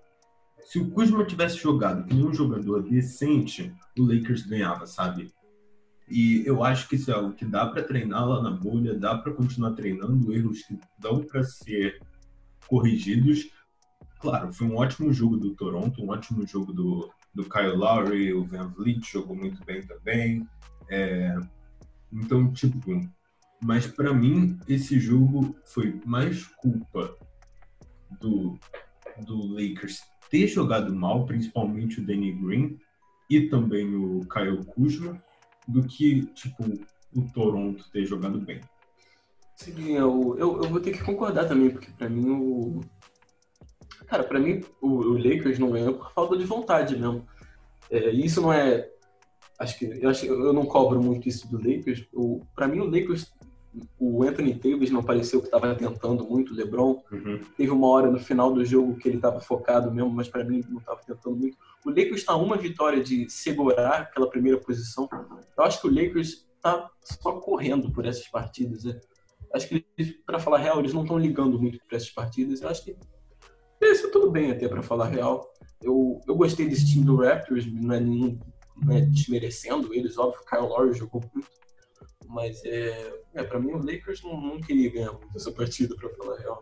Se 0.66 0.80
o 0.80 0.90
Kuzma 0.90 1.24
tivesse 1.24 1.58
jogado 1.58 2.08
com 2.08 2.16
um 2.16 2.34
jogador 2.34 2.82
decente, 2.82 3.72
o 3.96 4.02
Lakers 4.02 4.44
ganhava, 4.44 4.84
sabe? 4.84 5.32
E 6.08 6.42
eu 6.44 6.64
acho 6.64 6.88
que 6.88 6.96
isso 6.96 7.08
é 7.08 7.14
algo 7.14 7.34
que 7.34 7.44
dá 7.44 7.66
para 7.66 7.84
treinar 7.84 8.28
lá 8.28 8.42
na 8.42 8.50
bolha, 8.50 8.98
dá 8.98 9.16
para 9.16 9.32
continuar 9.32 9.74
treinando 9.74 10.32
erros 10.34 10.62
que 10.62 10.76
dão 10.98 11.22
para 11.22 11.44
ser 11.44 12.00
corrigidos. 12.66 13.48
Claro, 14.20 14.52
foi 14.52 14.66
um 14.66 14.76
ótimo 14.76 15.12
jogo 15.12 15.36
do 15.36 15.54
Toronto, 15.54 16.02
um 16.02 16.10
ótimo 16.10 16.44
jogo 16.44 16.72
do, 16.72 17.12
do 17.32 17.44
Kyle 17.44 17.76
Lowry, 17.76 18.34
o 18.34 18.44
Van 18.44 18.66
Vliet 18.66 19.08
jogou 19.08 19.36
muito 19.36 19.64
bem 19.64 19.86
também. 19.86 20.48
É, 20.88 21.32
então, 22.12 22.52
tipo, 22.52 23.08
mas 23.62 23.86
para 23.86 24.12
mim 24.12 24.58
esse 24.66 24.98
jogo 24.98 25.56
foi 25.64 26.00
mais 26.04 26.44
culpa 26.44 27.16
do, 28.20 28.58
do 29.24 29.46
Lakers 29.54 30.02
ter 30.30 30.46
jogado 30.46 30.94
mal, 30.94 31.24
principalmente 31.24 32.00
o 32.00 32.06
Danny 32.06 32.32
Green 32.32 32.78
e 33.30 33.48
também 33.48 33.94
o 33.94 34.20
Kyle 34.28 34.64
Kuzma, 34.64 35.22
do 35.66 35.82
que, 35.82 36.26
tipo, 36.34 36.64
o 37.14 37.22
Toronto 37.32 37.90
ter 37.90 38.04
jogado 38.04 38.38
bem. 38.38 38.60
Sim, 39.56 39.92
eu, 39.92 40.36
eu, 40.38 40.62
eu 40.62 40.68
vou 40.68 40.80
ter 40.80 40.92
que 40.92 41.02
concordar 41.02 41.48
também, 41.48 41.70
porque 41.70 41.90
para 41.90 42.08
mim 42.08 42.30
o. 42.30 42.80
Cara, 44.06 44.22
para 44.22 44.38
mim 44.38 44.62
o, 44.80 44.88
o, 44.88 45.12
Lakers 45.14 45.58
não 45.58 45.70
ganhou 45.70 45.94
por 45.94 46.12
falta 46.12 46.36
de 46.36 46.44
vontade 46.44 46.96
mesmo. 46.96 47.26
É, 47.90 48.10
isso 48.10 48.40
não 48.40 48.52
é. 48.52 48.88
Acho 49.58 49.78
que 49.78 49.86
eu, 49.86 50.10
acho, 50.10 50.26
eu 50.26 50.52
não 50.52 50.66
cobro 50.66 51.02
muito 51.02 51.28
isso 51.28 51.48
do 51.48 51.56
Lakers. 51.56 52.06
Para 52.54 52.68
mim, 52.68 52.80
o 52.80 52.84
Lakers 52.84 53.32
o 53.98 54.22
Anthony 54.22 54.54
Davis 54.54 54.90
não 54.90 55.02
pareceu 55.02 55.40
que 55.40 55.46
estava 55.46 55.74
tentando 55.74 56.24
muito, 56.24 56.52
o 56.52 56.56
LeBron. 56.56 57.02
Uhum. 57.10 57.40
Teve 57.56 57.70
uma 57.70 57.88
hora 57.88 58.10
no 58.10 58.18
final 58.18 58.52
do 58.52 58.64
jogo 58.64 58.96
que 58.96 59.08
ele 59.08 59.16
estava 59.16 59.40
focado 59.40 59.90
mesmo, 59.90 60.10
mas 60.10 60.28
para 60.28 60.44
mim 60.44 60.64
não 60.68 60.78
estava 60.78 61.00
tentando 61.06 61.36
muito. 61.36 61.56
O 61.84 61.90
Lakers 61.90 62.20
está 62.20 62.36
uma 62.36 62.56
vitória 62.56 63.02
de 63.02 63.28
segurar 63.28 64.02
aquela 64.02 64.28
primeira 64.28 64.58
posição. 64.58 65.08
Eu 65.56 65.64
acho 65.64 65.80
que 65.80 65.86
o 65.86 65.94
Lakers 65.94 66.46
está 66.56 66.90
só 67.02 67.32
correndo 67.32 67.90
por 67.92 68.06
essas 68.06 68.26
partidas. 68.28 68.84
Né? 68.84 68.98
Acho 69.54 69.68
que, 69.68 69.84
para 70.24 70.38
falar 70.38 70.58
real, 70.58 70.78
eles 70.78 70.92
não 70.92 71.02
estão 71.02 71.18
ligando 71.18 71.60
muito 71.60 71.78
para 71.86 71.96
essas 71.96 72.10
partidas. 72.10 72.62
Eu 72.62 72.68
acho 72.68 72.84
que 72.84 72.96
isso 73.82 74.10
tudo 74.10 74.30
bem 74.30 74.50
até 74.50 74.68
para 74.68 74.82
falar 74.82 75.06
real. 75.06 75.52
Eu, 75.82 76.20
eu 76.26 76.34
gostei 76.34 76.68
desse 76.68 76.86
time 76.86 77.04
do 77.04 77.16
Raptors, 77.16 77.66
não 77.66 77.94
é, 77.94 78.00
não 78.00 78.38
é 78.90 79.00
desmerecendo 79.02 79.92
eles, 79.94 80.18
óbvio, 80.18 80.40
o 80.40 80.44
Kyle 80.44 80.68
Lowry 80.68 80.94
jogou 80.94 81.22
muito 81.34 81.48
mas 82.28 82.64
é, 82.64 83.20
é 83.34 83.42
para 83.42 83.60
mim 83.60 83.72
o 83.72 83.84
Lakers 83.84 84.22
não, 84.22 84.40
não 84.40 84.60
queria 84.60 84.90
ganhar 84.90 85.12
muito 85.12 85.36
essa 85.36 85.52
partida, 85.52 85.94
para 85.96 86.10
falar 86.10 86.34
a 86.34 86.38
real. 86.38 86.60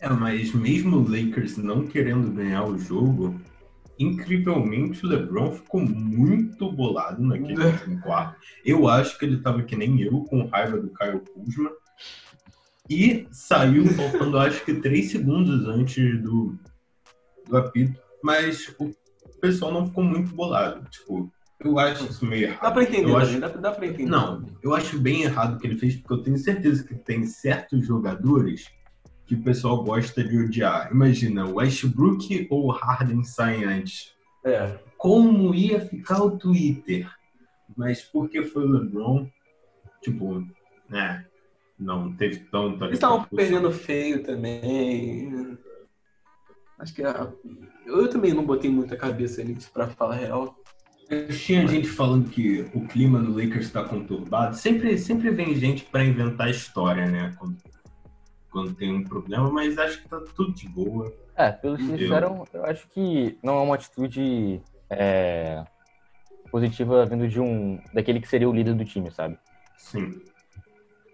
É, 0.00 0.08
mas 0.08 0.54
mesmo 0.54 0.96
o 0.96 1.08
Lakers 1.08 1.58
não 1.58 1.86
querendo 1.86 2.32
ganhar 2.32 2.64
o 2.64 2.78
jogo, 2.78 3.38
incrivelmente 3.98 5.04
o 5.04 5.08
LeBron 5.08 5.52
ficou 5.52 5.82
muito 5.82 6.72
bolado 6.72 7.22
naquele 7.22 7.66
último 7.66 8.00
quarto. 8.00 8.40
Eu 8.64 8.88
acho 8.88 9.18
que 9.18 9.26
ele 9.26 9.36
estava 9.36 9.62
que 9.62 9.76
nem 9.76 10.00
eu, 10.00 10.24
com 10.24 10.46
raiva 10.46 10.78
do 10.78 10.88
Kyle 10.88 11.20
Kuzma. 11.20 11.70
E 12.88 13.28
saiu 13.30 13.86
faltando 13.88 14.38
acho 14.40 14.64
que 14.64 14.74
três 14.74 15.10
segundos 15.10 15.68
antes 15.68 16.20
do, 16.22 16.58
do 17.46 17.56
apito. 17.58 18.00
Mas 18.22 18.68
o 18.78 18.94
pessoal 19.38 19.70
não 19.70 19.86
ficou 19.86 20.02
muito 20.02 20.34
bolado. 20.34 20.88
Tipo, 20.88 21.30
eu 21.62 21.78
acho 21.78 22.04
isso 22.06 22.24
meio 22.24 22.44
errado. 22.44 22.62
Dá 22.62 22.70
pra 22.70 22.82
entender, 22.82 23.10
eu 23.10 23.16
acho... 23.16 23.40
dá, 23.40 23.48
dá 23.48 23.72
pra 23.72 23.86
entender. 23.86 24.10
Não, 24.10 24.44
eu 24.62 24.74
acho 24.74 24.98
bem 24.98 25.22
errado 25.22 25.56
o 25.56 25.58
que 25.58 25.66
ele 25.66 25.78
fez, 25.78 25.96
porque 25.96 26.14
eu 26.14 26.22
tenho 26.22 26.38
certeza 26.38 26.82
que 26.82 26.94
tem 26.94 27.24
certos 27.26 27.86
jogadores 27.86 28.70
que 29.26 29.34
o 29.34 29.42
pessoal 29.42 29.84
gosta 29.84 30.24
de 30.24 30.38
odiar. 30.38 30.90
Imagina, 30.90 31.46
o 31.46 31.56
Westbrook 31.56 32.48
ou 32.50 32.66
o 32.66 32.70
Harden 32.70 33.22
saem 33.22 33.64
antes. 33.64 34.12
É. 34.44 34.78
Como 34.96 35.54
ia 35.54 35.80
ficar 35.80 36.22
o 36.22 36.36
Twitter? 36.36 37.08
Mas 37.76 38.02
porque 38.02 38.42
foi 38.42 38.64
o 38.64 38.68
LeBron, 38.68 39.28
tipo, 40.02 40.44
né? 40.88 41.24
Não 41.78 42.12
teve 42.12 42.40
tanta. 42.40 42.86
Eles 42.86 42.96
estavam 42.96 43.24
perdendo 43.24 43.70
feio 43.70 44.22
também. 44.22 45.56
Acho 46.78 46.94
que 46.94 47.02
a... 47.04 47.30
eu 47.86 48.08
também 48.08 48.34
não 48.34 48.44
botei 48.44 48.70
muita 48.70 48.96
cabeça 48.96 49.44
nisso, 49.44 49.70
pra 49.72 49.88
falar 49.88 50.16
real. 50.16 50.59
Tinha 51.10 51.66
gente 51.66 51.88
falando 51.88 52.30
que 52.30 52.64
o 52.72 52.86
clima 52.86 53.18
no 53.18 53.34
Lakers 53.34 53.66
está 53.66 53.82
conturbado. 53.82 54.56
Sempre, 54.56 54.96
sempre 54.96 55.30
vem 55.30 55.56
gente 55.56 55.84
para 55.84 56.04
inventar 56.04 56.48
história, 56.48 57.06
né? 57.06 57.34
Quando, 57.36 57.56
quando, 58.48 58.74
tem 58.74 58.94
um 58.94 59.02
problema, 59.02 59.50
mas 59.50 59.76
acho 59.76 60.00
que 60.02 60.08
tá 60.08 60.20
tudo 60.36 60.52
de 60.52 60.68
boa. 60.68 61.12
É, 61.34 61.50
pelo 61.50 61.76
que 61.76 61.96
disseram, 61.96 62.46
eu 62.54 62.64
acho 62.64 62.86
que 62.90 63.36
não 63.42 63.58
é 63.58 63.62
uma 63.62 63.74
atitude 63.74 64.62
é, 64.88 65.64
positiva 66.50 67.04
vindo 67.06 67.26
de 67.26 67.40
um. 67.40 67.80
daquele 67.92 68.20
que 68.20 68.28
seria 68.28 68.48
o 68.48 68.54
líder 68.54 68.74
do 68.74 68.84
time, 68.84 69.10
sabe? 69.10 69.36
Sim. 69.78 70.20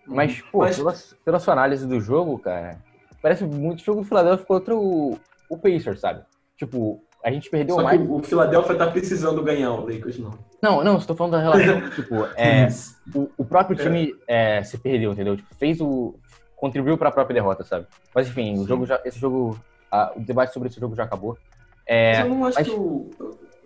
Mas, 0.06 0.42
pô, 0.42 0.58
mas... 0.58 0.76
Pela, 0.76 0.94
pela 1.24 1.38
sua 1.38 1.54
análise 1.54 1.86
do 1.86 2.00
jogo, 2.00 2.38
cara, 2.38 2.78
parece 3.22 3.44
muito 3.44 3.82
jogo 3.82 4.02
do 4.02 4.06
Philadelphia 4.06 4.44
contra 4.44 4.76
o, 4.76 5.18
o 5.48 5.58
Pacers, 5.58 6.00
sabe? 6.00 6.22
Tipo, 6.56 7.02
a 7.26 7.32
gente 7.32 7.50
perdeu 7.50 7.74
Só 7.74 7.82
mais. 7.82 8.00
o 8.08 8.22
Philadelphia 8.22 8.76
tá 8.76 8.86
precisando 8.86 9.42
ganhar, 9.42 9.72
o 9.72 9.80
Lakers 9.80 10.16
não. 10.16 10.30
Não, 10.62 10.84
não, 10.84 10.96
estou 10.96 11.16
falando 11.16 11.32
da 11.32 11.40
relação. 11.40 11.90
tipo, 11.90 12.24
é, 12.36 12.68
o, 13.12 13.28
o, 13.36 13.44
próprio 13.44 13.76
time 13.76 14.14
é. 14.28 14.58
É, 14.58 14.62
se 14.62 14.78
perdeu, 14.78 15.10
entendeu? 15.10 15.36
Tipo, 15.36 15.52
fez 15.56 15.80
o. 15.80 16.14
contribuiu 16.54 16.96
para 16.96 17.08
a 17.08 17.12
própria 17.12 17.34
derrota, 17.34 17.64
sabe? 17.64 17.84
Mas 18.14 18.28
enfim, 18.28 18.54
Sim. 18.54 18.62
o 18.62 18.66
jogo 18.68 18.86
já. 18.86 19.00
Esse 19.04 19.18
jogo. 19.18 19.58
A, 19.90 20.12
o 20.14 20.20
debate 20.20 20.54
sobre 20.54 20.68
esse 20.68 20.78
jogo 20.78 20.94
já 20.94 21.02
acabou. 21.02 21.36
É, 21.84 22.18
mas 22.18 22.28
eu 22.28 22.28
não 22.28 22.44
acho 22.44 22.58
mas... 22.58 22.68
que 22.68 22.72
o. 22.72 23.10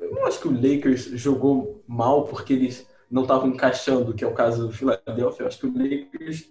Eu 0.00 0.10
não 0.10 0.26
acho 0.26 0.40
que 0.40 0.48
o 0.48 0.54
Lakers 0.54 1.04
jogou 1.20 1.84
mal 1.86 2.24
porque 2.24 2.54
eles 2.54 2.88
não 3.10 3.22
estavam 3.22 3.48
encaixando, 3.48 4.14
que 4.14 4.24
é 4.24 4.26
o 4.26 4.32
caso 4.32 4.68
do 4.68 4.72
Philadelphia. 4.72 5.42
Eu 5.42 5.46
acho 5.46 5.58
que 5.58 5.66
o 5.66 5.72
Lakers 5.72 6.48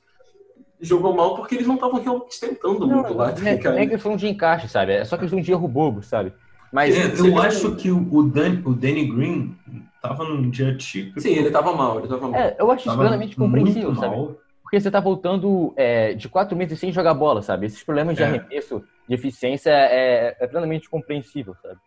jogou 0.80 1.16
mal 1.16 1.36
porque 1.36 1.56
eles 1.56 1.66
não 1.66 1.74
estavam 1.74 2.00
realmente 2.00 2.40
tentando 2.40 2.86
não, 2.86 2.98
muito 2.98 3.16
lá. 3.16 3.32
Não 3.32 3.48
é, 3.48 3.84
é 3.84 3.88
questão 3.88 4.16
de 4.16 4.28
encaixe, 4.28 4.70
sabe? 4.70 4.94
É 4.94 5.04
só 5.04 5.18
questão 5.18 5.42
de 5.42 5.52
erro 5.52 5.68
bobo, 5.68 6.04
sabe? 6.04 6.32
Mas 6.72 6.96
é, 6.96 7.20
eu 7.20 7.38
acho 7.40 7.76
que 7.76 7.92
o, 7.92 8.24
Dan, 8.24 8.62
o 8.66 8.74
Danny 8.74 9.08
Green 9.08 9.56
tava 10.02 10.24
num 10.24 10.50
dia 10.50 10.76
típico. 10.76 11.20
Sim, 11.20 11.32
ele 11.32 11.52
tava 11.52 11.74
mal, 11.76 12.00
ele 12.00 12.08
tava 12.08 12.28
mal. 12.28 12.40
É, 12.40 12.56
eu 12.60 12.72
acho 12.72 12.88
isso 12.88 12.98
plenamente 12.98 13.36
compreensível, 13.36 13.96
sabe? 13.96 14.16
Mal. 14.16 14.38
Porque 14.62 14.80
você 14.80 14.92
tá 14.92 15.00
voltando 15.00 15.74
é, 15.76 16.14
de 16.14 16.30
quatro 16.30 16.56
meses 16.56 16.80
sem 16.80 16.92
jogar 16.92 17.16
bola, 17.16 17.42
sabe? 17.42 17.66
Esses 17.66 17.84
problemas 17.84 18.16
de 18.16 18.22
é. 18.22 18.28
arremesso, 18.28 18.84
de 19.08 19.16
eficiência, 19.16 19.72
é, 19.72 20.38
é 20.40 20.48
plenamente 20.48 20.88
compreensível, 20.88 21.56
sabe? 21.62 21.80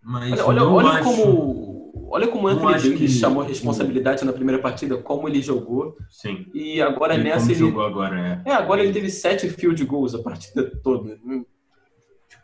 Mas 0.00 0.40
olha, 0.40 0.62
olha, 0.62 0.64
olha 0.64 0.88
acho, 1.00 1.04
como 1.04 2.08
olha 2.10 2.28
como 2.28 2.48
Anthony 2.48 2.74
Davis 2.74 2.98
que... 2.98 3.08
chamou 3.08 3.42
a 3.42 3.46
responsabilidade 3.46 4.24
na 4.24 4.32
primeira 4.32 4.62
partida, 4.62 4.96
como 4.96 5.28
ele 5.28 5.42
jogou. 5.42 5.96
Sim. 6.08 6.46
E 6.54 6.80
agora 6.80 7.14
ele 7.14 7.24
nessa 7.24 7.50
ele 7.50 7.58
jogou 7.58 7.84
agora, 7.84 8.42
é. 8.46 8.50
É, 8.50 8.54
agora 8.54 8.82
ele 8.82 8.92
teve 8.92 9.10
sete 9.10 9.48
field 9.50 9.84
goals 9.84 10.14
a 10.14 10.22
partida 10.22 10.70
toda. 10.82 11.18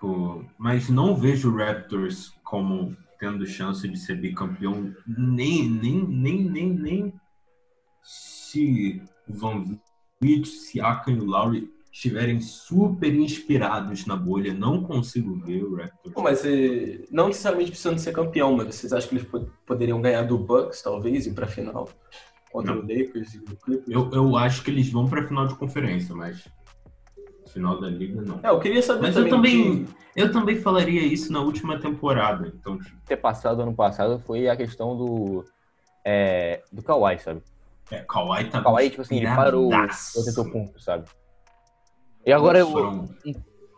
Tipo, 0.04 0.44
mas 0.58 0.90
não 0.90 1.16
vejo 1.16 1.50
o 1.50 1.56
Raptors 1.56 2.34
como 2.44 2.94
tendo 3.18 3.46
chance 3.46 3.88
de 3.88 3.98
ser 3.98 4.16
bicampeão 4.16 4.94
nem 5.06 5.66
nem 5.68 6.06
nem 6.06 6.44
nem 6.44 6.68
nem 6.74 7.14
se 8.02 9.02
o 9.26 9.32
Van 9.32 9.64
Vliet, 10.20 10.46
se 10.46 10.78
Akan 10.78 11.12
e 11.12 11.20
o 11.20 11.24
Lowry 11.24 11.72
estiverem 11.90 12.38
super 12.40 13.14
inspirados 13.14 14.04
na 14.04 14.14
bolha, 14.14 14.52
não 14.52 14.82
consigo 14.82 15.36
ver 15.40 15.64
o 15.64 15.76
Raptors. 15.76 16.14
mas 16.16 16.42
não 17.10 17.28
necessariamente 17.28 17.70
precisando 17.70 17.98
ser 17.98 18.12
campeão, 18.12 18.54
mas 18.54 18.74
vocês 18.74 18.92
acham 18.92 19.08
que 19.08 19.14
eles 19.16 19.28
poderiam 19.64 20.02
ganhar 20.02 20.24
do 20.24 20.36
Bucks, 20.36 20.82
talvez, 20.82 21.26
e 21.26 21.32
para 21.32 21.46
final 21.46 21.88
contra 22.52 22.74
não. 22.74 22.82
o 22.82 22.86
Lakers 22.86 23.34
e 23.34 23.38
o 23.38 23.56
Clippers? 23.56 23.88
Eu, 23.88 24.10
eu 24.12 24.36
acho 24.36 24.62
que 24.62 24.70
eles 24.70 24.90
vão 24.90 25.08
para 25.08 25.26
final 25.26 25.46
de 25.46 25.54
conferência, 25.54 26.14
mas 26.14 26.46
final 27.54 27.80
da 27.80 27.88
liga, 27.88 28.20
não. 28.20 28.40
É, 28.42 28.48
eu 28.50 28.58
queria 28.58 28.82
saber 28.82 29.02
Mas 29.02 29.14
também 29.14 29.30
eu 29.30 29.36
também, 29.36 29.84
que... 29.84 29.94
eu 30.16 30.32
também 30.32 30.60
falaria 30.60 31.00
isso 31.00 31.32
na 31.32 31.40
última 31.40 31.78
temporada. 31.78 32.52
Então, 32.54 32.78
tipo... 32.78 33.00
ter 33.06 33.16
passado 33.16 33.62
ano 33.62 33.74
passado 33.74 34.18
foi 34.18 34.48
a 34.48 34.56
questão 34.56 34.96
do 34.96 35.44
é, 36.04 36.62
do 36.70 36.82
Kawhi, 36.82 37.18
sabe? 37.20 37.42
É, 37.90 38.00
Kawhi 38.00 38.50
tá 38.50 38.60
Kawhi, 38.60 38.90
tipo 38.90 39.02
assim, 39.02 39.16
ele 39.16 39.26
parou 39.26 39.70
o 39.72 40.24
tentou 40.24 40.50
ponto, 40.50 40.78
sabe? 40.80 41.08
E 42.26 42.32
agora 42.32 42.58
eu, 42.58 43.08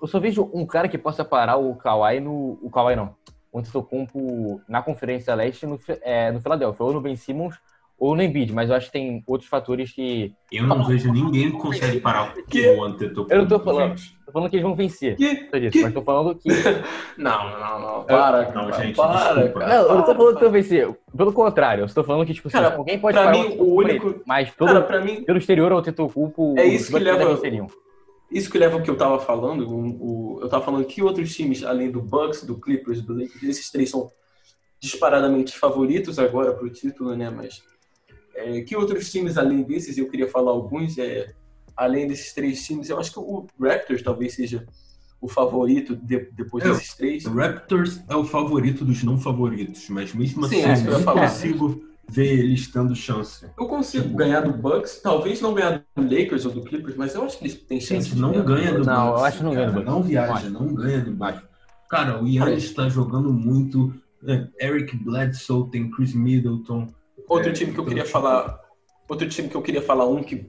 eu 0.01 0.09
só 0.09 0.19
vejo 0.19 0.51
um 0.55 0.65
cara 0.65 0.89
que 0.89 0.97
possa 0.97 1.25
parar 1.25 1.57
o 1.57 1.77
Kawhi 1.77 2.21
no 2.21 2.59
o 2.63 2.71
Kawhi 2.71 2.97
não. 2.97 3.15
O 3.53 3.59
Antetokounmpo 3.59 4.61
na 4.69 4.83
Conferência 4.83 5.35
Leste 5.35 5.67
no, 5.67 5.79
é, 6.03 6.31
no 6.31 6.41
Philadelphia, 6.41 6.85
ou 6.85 6.93
no 6.93 7.01
Ben 7.01 7.17
Simmons 7.17 7.57
ou 7.99 8.15
no 8.15 8.23
Embiid, 8.23 8.53
mas 8.53 8.69
eu 8.69 8.77
acho 8.77 8.87
que 8.87 8.93
tem 8.93 9.23
outros 9.27 9.49
fatores 9.49 9.91
que. 9.91 10.33
Eu 10.53 10.67
não 10.67 10.85
vejo 10.85 11.11
ninguém 11.11 11.51
que 11.51 11.57
consegue 11.57 11.99
parar 11.99 12.35
que? 12.49 12.69
o 12.69 12.85
Antetokounmpo. 12.85 13.33
Eu 13.33 13.39
não 13.39 13.49
tô 13.49 13.59
falando. 13.59 13.95
Tô 14.27 14.33
falando 14.33 14.51
que 14.51 14.57
eles 14.57 14.67
vão 14.67 14.75
vencer. 14.75 15.17
Que? 15.17 15.35
Disso, 15.59 15.71
que? 15.71 15.83
Mas 15.83 15.95
tô 15.95 16.03
falando 16.03 16.35
que. 16.35 16.49
não, 17.17 17.59
não, 17.59 17.81
não. 17.81 18.05
Para, 18.05 18.53
não, 18.53 18.71
gente. 18.73 18.97
Para, 18.97 19.35
desculpa. 19.35 19.61
Cara. 19.61 19.75
Não, 19.75 19.89
eu 19.89 19.95
não 19.95 20.03
tô 20.05 20.15
falando 20.15 20.39
que 20.39 20.45
eu 20.45 20.51
vencer. 20.51 20.99
Pelo 21.17 21.33
contrário, 21.33 21.83
eu 21.83 21.87
estou 21.87 22.05
falando 22.05 22.27
que, 22.27 22.35
tipo, 22.35 22.51
cara, 22.51 22.69
assim, 22.69 22.77
alguém 22.77 22.99
pode 22.99 23.17
pra 23.17 23.25
parar 23.25 23.39
mim, 23.39 23.57
o 23.59 23.75
único. 23.75 24.21
mas 24.27 24.51
pelo, 24.51 24.69
cara, 24.69 24.83
pra 24.83 25.01
mim... 25.01 25.25
pelo 25.25 25.39
exterior 25.39 25.73
ao 25.73 25.79
Antetokounmpo. 25.79 26.55
É 26.59 26.67
isso 26.67 26.93
que 26.93 26.99
leva. 26.99 27.41
Isso 28.31 28.51
que 28.51 28.59
leva 28.59 28.77
ao 28.77 28.83
que 28.83 28.91
eu 28.91 28.97
tava 28.97 29.19
falando. 29.21 29.67
O, 29.67 30.37
o, 30.37 30.41
eu 30.43 30.49
tava 30.51 30.65
falando 30.65 30.85
que 30.85 31.03
outros 31.03 31.35
times, 31.35 31.65
além 31.65 31.91
do 31.91 32.03
Bucks, 32.03 32.45
do 32.45 32.61
Clippers, 32.61 33.01
do 33.01 33.15
Lakers, 33.15 33.43
esses 33.45 33.71
três 33.71 33.89
são 33.89 34.11
disparadamente 34.79 35.57
favoritos 35.57 36.19
agora 36.19 36.53
pro 36.53 36.69
título, 36.69 37.17
né? 37.17 37.31
Mas 37.31 37.63
É, 38.37 38.61
que 38.61 38.77
outros 38.77 39.11
times 39.11 39.39
além 39.39 39.63
desses? 39.63 39.97
Eu 39.99 40.09
queria 40.09 40.29
falar 40.29 40.51
alguns. 40.51 40.99
É, 40.99 41.33
além 41.77 42.07
desses 42.07 42.33
três 42.33 42.65
times, 42.65 42.89
eu 42.89 42.99
acho 42.99 43.13
que 43.13 43.19
o 43.19 43.47
Raptors 43.61 44.03
talvez 44.03 44.35
seja 44.35 44.67
o 45.21 45.29
favorito 45.29 45.97
de, 45.97 46.29
depois 46.33 46.65
É, 46.65 46.69
desses 46.69 46.95
três. 46.95 47.25
O 47.27 47.35
Raptors 47.35 48.01
é 48.09 48.15
o 48.15 48.25
favorito 48.25 48.85
dos 48.85 49.03
não 49.03 49.19
favoritos, 49.19 49.89
mas 49.89 50.15
mesmo 50.15 50.47
Sim, 50.49 50.65
assim 50.65 50.87
é 50.87 50.89
eu 50.89 50.93
eu 50.93 51.01
não 51.01 51.15
consigo 51.15 51.85
ver 52.09 52.39
eles 52.39 52.69
tendo 52.69 52.95
chance. 52.95 53.47
Eu 53.59 53.67
consigo 53.67 54.15
ganhar 54.17 54.41
do 54.41 54.53
Bucks, 54.53 55.01
talvez 55.03 55.41
não 55.41 55.53
ganhar 55.53 55.85
do 55.97 56.03
Lakers 56.03 56.47
ou 56.47 56.53
do 56.53 56.63
Clippers, 56.63 56.97
mas 56.97 57.15
eu 57.15 57.25
acho 57.25 57.39
que 57.39 57.45
eles 57.45 57.61
têm 57.63 57.81
chance 57.81 58.11
Gente, 58.11 58.19
não 58.19 58.31
ganhar 58.33 58.45
ganha 58.45 58.73
do 58.73 58.79
Bucks. 58.79 58.87
Não, 58.87 59.09
eu 59.09 59.25
acho 59.25 59.39
que 59.39 59.45
não 59.45 59.55
ganha 59.55 59.67
do 59.67 59.73
Bucks. 59.73 59.87
Não 59.87 60.03
viaja, 60.03 60.51
não 60.51 60.75
ganha 60.75 61.01
do 61.01 61.11
Bucks. 61.13 61.43
Cara, 61.89 62.23
o 62.23 62.29
Yannis 62.29 62.65
está 62.65 62.89
jogando 62.89 63.33
muito. 63.33 63.95
É, 64.27 64.67
Eric 64.67 64.97
Bledsoe, 64.97 65.71
tem 65.71 65.91
Chris 65.91 66.15
Middleton. 66.15 66.89
Outro 67.29 67.51
É, 67.51 67.53
time 67.53 67.73
que 67.73 67.79
eu 67.79 67.83
então, 67.83 67.85
queria 67.87 68.05
falar, 68.07 68.61
outro 69.09 69.29
time 69.29 69.49
que 69.49 69.57
eu 69.57 69.63
queria 69.63 69.83
falar 69.83 70.07
um 70.07 70.23
que 70.23 70.47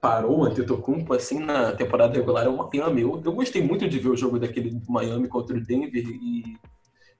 parou 0.00 0.40
o 0.40 0.44
Antetokounmpo 0.44 1.14
assim 1.14 1.38
na 1.38 1.72
temporada 1.72 2.14
regular 2.16 2.44
é 2.44 2.48
o 2.48 2.56
Miami. 2.56 3.02
Eu, 3.02 3.22
eu 3.24 3.32
gostei 3.32 3.62
muito 3.62 3.88
de 3.88 3.98
ver 3.98 4.08
o 4.08 4.16
jogo 4.16 4.38
daquele 4.38 4.76
Miami 4.88 5.28
contra 5.28 5.56
o 5.56 5.60
Denver 5.60 6.04
e 6.04 6.56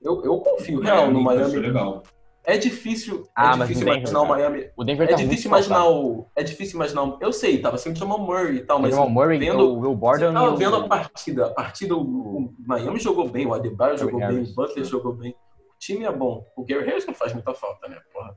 eu, 0.01 0.25
eu 0.25 0.39
confio 0.41 0.81
real 0.81 1.11
no 1.11 1.21
Isso 1.21 1.31
é 1.31 1.35
Miami. 1.37 1.57
legal. 1.59 2.03
É 2.45 2.59
difícil, 2.59 3.25
Ah, 3.37 3.51
é 3.55 3.59
difícil 3.59 3.85
Denver, 3.85 3.99
imaginar 4.01 4.21
o. 4.23 4.27
Miami. 4.27 4.71
O 4.77 4.83
Denver 4.83 5.07
É 5.07 5.11
tá 5.13 5.17
difícil 5.17 5.49
muito 5.49 5.65
imaginar 5.69 5.89
o, 5.89 6.27
é 6.35 6.43
difícil 6.43 6.75
imaginar. 6.75 7.05
o- 7.05 7.19
Eu 7.21 7.33
sei, 7.33 7.59
tava 7.61 7.79
sempre 7.79 8.01
chamando 8.01 8.23
Murray 8.25 8.57
e 8.57 8.61
tal, 8.63 8.81
mas 8.81 8.91
Jamal 8.91 9.09
Murray, 9.09 9.39
vendo, 9.39 9.61
o 9.63 9.79
Will 9.79 9.95
Borden 9.95 10.33
tava 10.33 10.57
vendo 10.57 10.75
a 10.75 10.89
partida. 10.89 11.47
A 11.47 11.51
partida, 11.51 11.95
o, 11.95 12.01
o 12.01 12.55
Miami 12.67 12.99
jogou 12.99 13.29
bem, 13.29 13.47
o 13.47 13.55
Adebayo 13.55 13.97
jogou 13.97 14.19
bem, 14.19 14.29
Harris. 14.29 14.51
o 14.51 14.55
Butler 14.57 14.85
jogou 14.85 15.13
bem. 15.13 15.31
O 15.31 15.79
time 15.79 16.05
é 16.05 16.11
bom. 16.11 16.45
O 16.57 16.65
Gary 16.65 16.85
Harris 16.85 17.07
não 17.07 17.15
faz 17.15 17.33
muita 17.33 17.55
falta, 17.55 17.87
né? 17.89 17.99
Porra. 18.13 18.37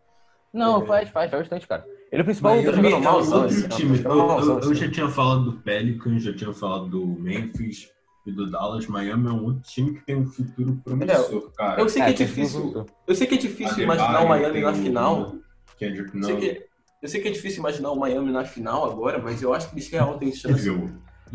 Não, 0.56 0.82
É. 0.82 0.86
faz, 0.86 1.10
faz, 1.10 1.30
faz 1.32 1.42
bastante, 1.44 1.68
cara. 1.68 1.86
Ele 2.12 2.22
é 2.22 2.24
o 2.24 2.26
principal 2.26 2.56
mal, 2.56 2.64
é 2.64 3.00
malzão, 3.00 3.42
outro 3.44 3.70
time. 3.70 4.00
cara, 4.00 4.16
Eu, 4.16 4.40
eu- 4.40 4.60
eu 4.62 4.74
já 4.74 4.90
tinha 4.90 5.10
falado 5.10 5.44
do 5.44 5.54
Pelicans, 5.60 6.24
já 6.24 6.34
tinha 6.34 6.54
falado 6.54 6.88
do 6.88 7.06
Memphis 7.06 7.90
e 8.26 8.32
do 8.32 8.50
Dallas. 8.50 8.88
Miami 8.88 9.28
é 9.28 9.32
um 9.32 9.44
outro 9.44 9.62
time 9.64 9.94
que 9.96 10.06
tem 10.06 10.16
um 10.16 10.26
futuro 10.26 10.80
promissor, 10.84 11.52
cara. 11.52 11.82
Eu 11.82 11.90
sei 11.90 12.02
que 12.04 12.10
é 12.10 12.14
tem 12.14 12.26
difícil. 12.26 12.86
Eu 13.06 13.16
sei 13.16 13.28
que 13.28 13.36
é 13.36 13.38
difícil 13.38 13.74
Adebayo, 13.74 14.00
imaginar 14.00 14.24
o 14.24 14.30
Miami 14.30 14.62
na 14.62 14.74
final. 14.74 15.36
Kendrick 15.78 16.16
Eu 16.16 16.24
sei, 16.24 16.36
que, 16.38 16.66
eu 17.02 17.08
sei 17.10 17.22
que 17.22 17.28
é 17.28 17.32
difícil 17.32 17.60
imaginar 17.60 17.92
o 17.92 18.00
Miami 18.00 18.32
na 18.32 18.46
final 18.46 18.90
agora, 18.90 19.20
mas 19.22 19.42
eu 19.42 19.54
acho 19.54 19.68
que 19.70 19.76
eles 19.76 19.90
real 19.90 20.18
têm 20.18 20.32
chance. 20.32 20.70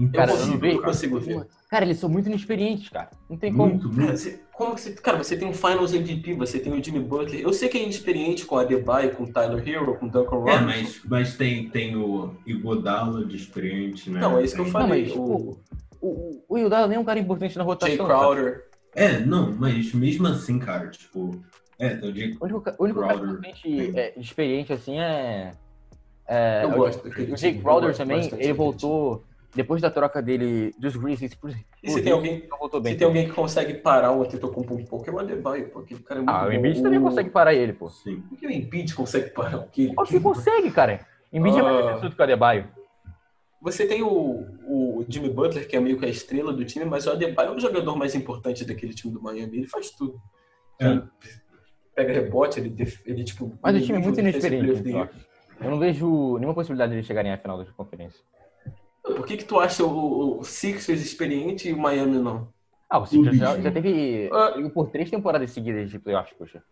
Cara, 0.08 0.32
eu 0.32 0.46
não 0.46 0.64
eu 0.66 0.82
consigo 0.82 1.20
ver. 1.20 1.46
Cara, 1.68 1.84
eles 1.84 1.98
são 1.98 2.08
muito 2.08 2.26
inexperientes, 2.26 2.88
cara. 2.88 3.10
Não 3.28 3.36
tem 3.36 3.52
como. 3.52 3.70
Muito, 3.74 3.88
Cara, 3.90 4.02
muito. 4.02 4.16
você, 4.18 4.40
como 4.52 4.74
que 4.74 4.80
você, 4.80 4.92
cara, 4.92 5.18
você 5.18 5.36
tem 5.36 5.48
um 5.48 5.52
Finals 5.54 5.92
MVP, 5.94 6.34
você 6.34 6.58
tem 6.58 6.72
o 6.72 6.82
Jimmy 6.82 7.00
Butler. 7.00 7.40
Eu 7.42 7.52
sei 7.52 7.68
que 7.68 7.78
é 7.78 7.82
inexperiente 7.82 8.44
com 8.46 8.56
a 8.56 8.62
Adebayo, 8.62 9.12
com 9.14 9.24
o 9.24 9.32
Tyler 9.32 9.66
Hero, 9.68 9.96
com 9.96 10.06
o 10.06 10.10
Duncan 10.10 10.36
É, 10.36 10.38
Robinson. 10.38 10.64
mas, 10.64 11.00
mas 11.04 11.36
tem, 11.36 11.68
tem 11.70 11.96
o 11.96 12.34
Iguodala 12.46 13.24
de 13.24 13.36
experiente, 13.36 14.10
né? 14.10 14.20
Não, 14.20 14.38
é 14.38 14.44
isso 14.44 14.54
que 14.54 14.60
eu 14.62 14.66
falei. 14.66 15.04
mas, 15.04 15.12
o 15.16 15.20
O, 15.22 15.58
o, 16.00 16.44
o 16.48 16.58
Ildala 16.58 16.86
nem 16.88 16.96
é 16.96 17.00
um 17.00 17.04
cara 17.04 17.18
importante 17.18 17.56
na 17.58 17.62
rotação. 17.64 17.94
Jay 17.94 18.06
cara. 18.06 18.18
Crowder. 18.18 18.64
É, 18.94 19.18
não, 19.20 19.52
mas 19.52 19.92
mesmo 19.92 20.26
assim, 20.26 20.58
cara, 20.58 20.88
tipo... 20.88 21.38
É, 21.78 21.90
tem 21.96 22.10
o 22.10 22.12
Jake 22.12 22.36
O 22.40 22.44
único, 22.44 22.70
o 22.78 22.84
único 22.84 23.00
cara 23.00 23.14
Crowder. 23.14 23.34
importante, 23.38 23.92
é, 23.98 24.12
experiente 24.18 24.72
assim 24.72 24.98
é. 24.98 25.52
é 26.28 26.64
Eu 26.64 26.70
o- 26.70 26.76
gosto 26.76 27.06
O 27.08 27.36
Jake 27.36 27.58
Crowder 27.60 27.96
também, 27.96 28.28
ele 28.38 28.52
voltou. 28.52 29.24
Depois 29.54 29.82
da 29.82 29.90
troca 29.90 30.22
dele 30.22 30.72
dos 30.78 30.94
Grizzlies 30.96 31.34
por. 31.34 31.50
E 31.82 31.90
se 31.90 32.00
tem 32.02 32.12
alguém, 32.12 32.48
bem. 32.82 32.92
se 32.92 32.98
tem 32.98 33.06
alguém 33.06 33.26
que 33.26 33.32
consegue 33.32 33.74
parar 33.74 34.12
o 34.12 34.22
Antetokounmpo 34.22 34.74
um 34.74 34.84
pouco, 34.84 35.10
é 35.10 35.12
o 35.12 35.18
Adebayo, 35.18 35.68
pô. 35.70 35.80
Aquele 35.80 36.00
cara 36.00 36.20
é 36.20 36.22
muito 36.22 36.30
Ah, 36.36 36.42
o 36.42 36.46
bom. 36.46 36.52
Embiid 36.52 36.82
também 36.82 36.98
O- 36.98 37.02
consegue 37.02 37.30
parar 37.30 37.52
ele, 37.54 37.72
pô. 37.72 37.88
Sim. 37.90 38.20
Por 38.22 38.38
que 38.38 38.46
o 38.46 38.50
Embiid 38.50 38.94
consegue 38.94 39.30
parar 39.30 39.58
o 39.58 39.66
que? 39.68 39.92
Acho 39.98 40.12
que 40.12 40.20
consegue, 40.20 40.70
cara. 40.70 41.04
Embiid 41.32 41.58
é 41.58 41.62
mais 41.62 41.76
Ah. 41.76 41.82
defensor 41.82 42.10
do 42.10 42.14
que 42.14 42.20
o 42.20 42.24
Adebayo. 42.24 42.68
Você 43.62 43.86
tem 43.86 44.02
o, 44.02 44.46
o 44.66 45.04
Jimmy 45.08 45.28
Butler, 45.30 45.68
que 45.68 45.76
é 45.76 45.80
meio 45.80 45.98
que 45.98 46.06
a 46.06 46.08
estrela 46.08 46.52
do 46.52 46.64
time, 46.64 46.84
mas 46.86 47.06
o 47.06 47.10
Adebayo 47.10 47.50
é 47.50 47.56
o 47.56 47.60
jogador 47.60 47.94
mais 47.96 48.14
importante 48.14 48.64
daquele 48.64 48.94
time 48.94 49.12
do 49.12 49.20
Miami. 49.20 49.58
Ele 49.58 49.66
faz 49.66 49.90
tudo. 49.90 50.18
É. 50.80 50.86
Ele 50.86 51.02
pega 51.94 52.12
rebote, 52.12 52.58
ele, 52.60 52.70
def- 52.70 53.02
ele 53.04 53.22
tipo... 53.24 53.52
Mas 53.60 53.74
o 53.74 53.76
ele 53.78 53.84
time 53.84 53.98
é 53.98 54.00
muito 54.00 54.18
inexperiente. 54.20 54.82
eu 55.60 55.70
não 55.70 55.78
vejo 55.78 56.38
nenhuma 56.38 56.54
possibilidade 56.54 56.90
de 56.92 56.98
eles 56.98 57.06
chegarem 57.06 57.32
à 57.32 57.36
final 57.36 57.58
da 57.58 57.66
conferência. 57.72 58.20
Por 59.14 59.26
que 59.26 59.36
que 59.36 59.44
tu 59.44 59.58
acha 59.58 59.84
o, 59.84 60.38
o 60.40 60.44
Sixers 60.44 61.00
experiente 61.00 61.68
e 61.68 61.72
o 61.72 61.78
Miami 61.78 62.18
não? 62.18 62.48
Ah, 62.88 62.98
o 62.98 63.06
Sixers 63.06 63.36
já, 63.36 63.58
já 63.60 63.70
teve. 63.70 64.28
Chegou 64.54 64.70
por 64.70 64.90
três 64.90 65.10
temporadas 65.10 65.50
seguidas 65.52 65.90
de 65.90 65.98
playoffs, 65.98 66.34
poxa. 66.36 66.62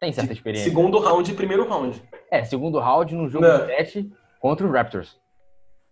Tem 0.00 0.12
certa 0.12 0.32
experiência. 0.32 0.68
Segundo 0.70 0.98
round 0.98 1.30
e 1.30 1.34
primeiro 1.34 1.68
round. 1.68 2.00
É, 2.30 2.44
segundo 2.44 2.78
round 2.78 3.14
no 3.14 3.28
jogo 3.28 3.44
Não. 3.46 3.66
7 3.66 4.10
contra 4.40 4.66
o 4.66 4.70
Raptors. 4.70 5.18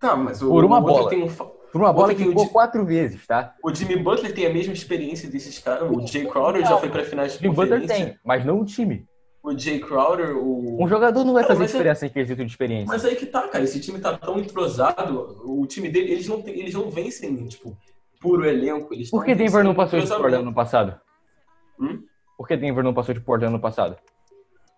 Tá, 0.00 0.16
mas 0.16 0.40
o, 0.40 0.48
Por 0.48 0.64
uma 0.64 0.78
o 0.78 0.82
bola. 0.82 1.10
tem 1.10 1.24
um 1.24 1.28
Por 1.28 1.80
uma 1.82 1.92
bola 1.92 2.14
que 2.14 2.22
o 2.22 2.34
Di- 2.34 2.48
quatro 2.48 2.86
vezes, 2.86 3.26
tá? 3.26 3.54
O 3.62 3.74
Jimmy 3.74 3.96
Butler 3.96 4.32
tem 4.32 4.46
a 4.46 4.52
mesma 4.52 4.72
experiência 4.72 5.28
desses 5.28 5.58
caras. 5.58 5.90
O 5.90 6.06
Jay 6.06 6.24
Crowder 6.26 6.62
já 6.64 6.76
foi 6.78 6.88
pra 6.88 7.04
finais 7.04 7.32
de 7.32 7.38
O 7.46 7.50
Jim 7.50 7.54
Butler 7.56 7.86
tem, 7.86 8.16
mas 8.24 8.44
não 8.44 8.60
o 8.60 8.64
time. 8.64 9.07
O 9.42 9.56
Jay 9.56 9.78
Crowder, 9.78 10.36
o... 10.36 10.82
Um 10.82 10.88
jogador 10.88 11.24
não 11.24 11.32
vai 11.32 11.42
Cara, 11.42 11.54
fazer 11.54 11.64
é- 11.64 11.66
diferença 11.72 12.06
em 12.06 12.10
quesito 12.10 12.44
de 12.44 12.50
experiência. 12.50 12.86
Mas 12.88 13.04
aí 13.04 13.14
que 13.16 13.26
tá, 13.26 13.46
cara. 13.48 13.64
Esse 13.64 13.80
time 13.80 13.98
tá 14.00 14.16
tão 14.16 14.38
entrosado. 14.38 15.40
O 15.44 15.64
time 15.66 15.88
dele, 15.88 16.12
eles 16.12 16.26
não, 16.28 16.42
tem- 16.42 16.58
eles 16.58 16.74
não 16.74 16.90
vencem, 16.90 17.46
tipo, 17.46 17.76
puro 18.20 18.44
elenco. 18.44 18.92
Eles 18.92 19.10
Por 19.10 19.24
que 19.24 19.34
Denver 19.34 19.62
não 19.64 19.74
passou 19.74 20.00
de. 20.00 20.06
Portland 20.08 20.34
ano 20.36 20.52
passado? 20.54 21.00
Hum? 21.80 22.02
Por 22.36 22.48
que 22.48 22.56
Denver 22.56 22.82
não 22.84 22.92
passou 22.92 23.14
de 23.14 23.20
Portland 23.20 23.54
ano 23.54 23.60
passado? 23.62 23.96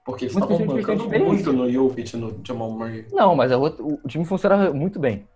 Porque 0.04 0.24
eles 0.26 0.34
Muita 0.34 0.52
estavam 0.52 0.74
bancando 0.76 1.08
muito 1.08 1.52
no 1.52 1.70
Jokic, 1.70 2.16
no 2.16 2.40
Jamal 2.46 2.70
Murray. 2.70 3.06
Não, 3.12 3.34
mas 3.34 3.50
a 3.52 3.56
outra- 3.58 3.82
o 3.84 3.98
time 4.06 4.24
funcionava 4.24 4.72
muito 4.72 4.98
bem. 4.98 5.26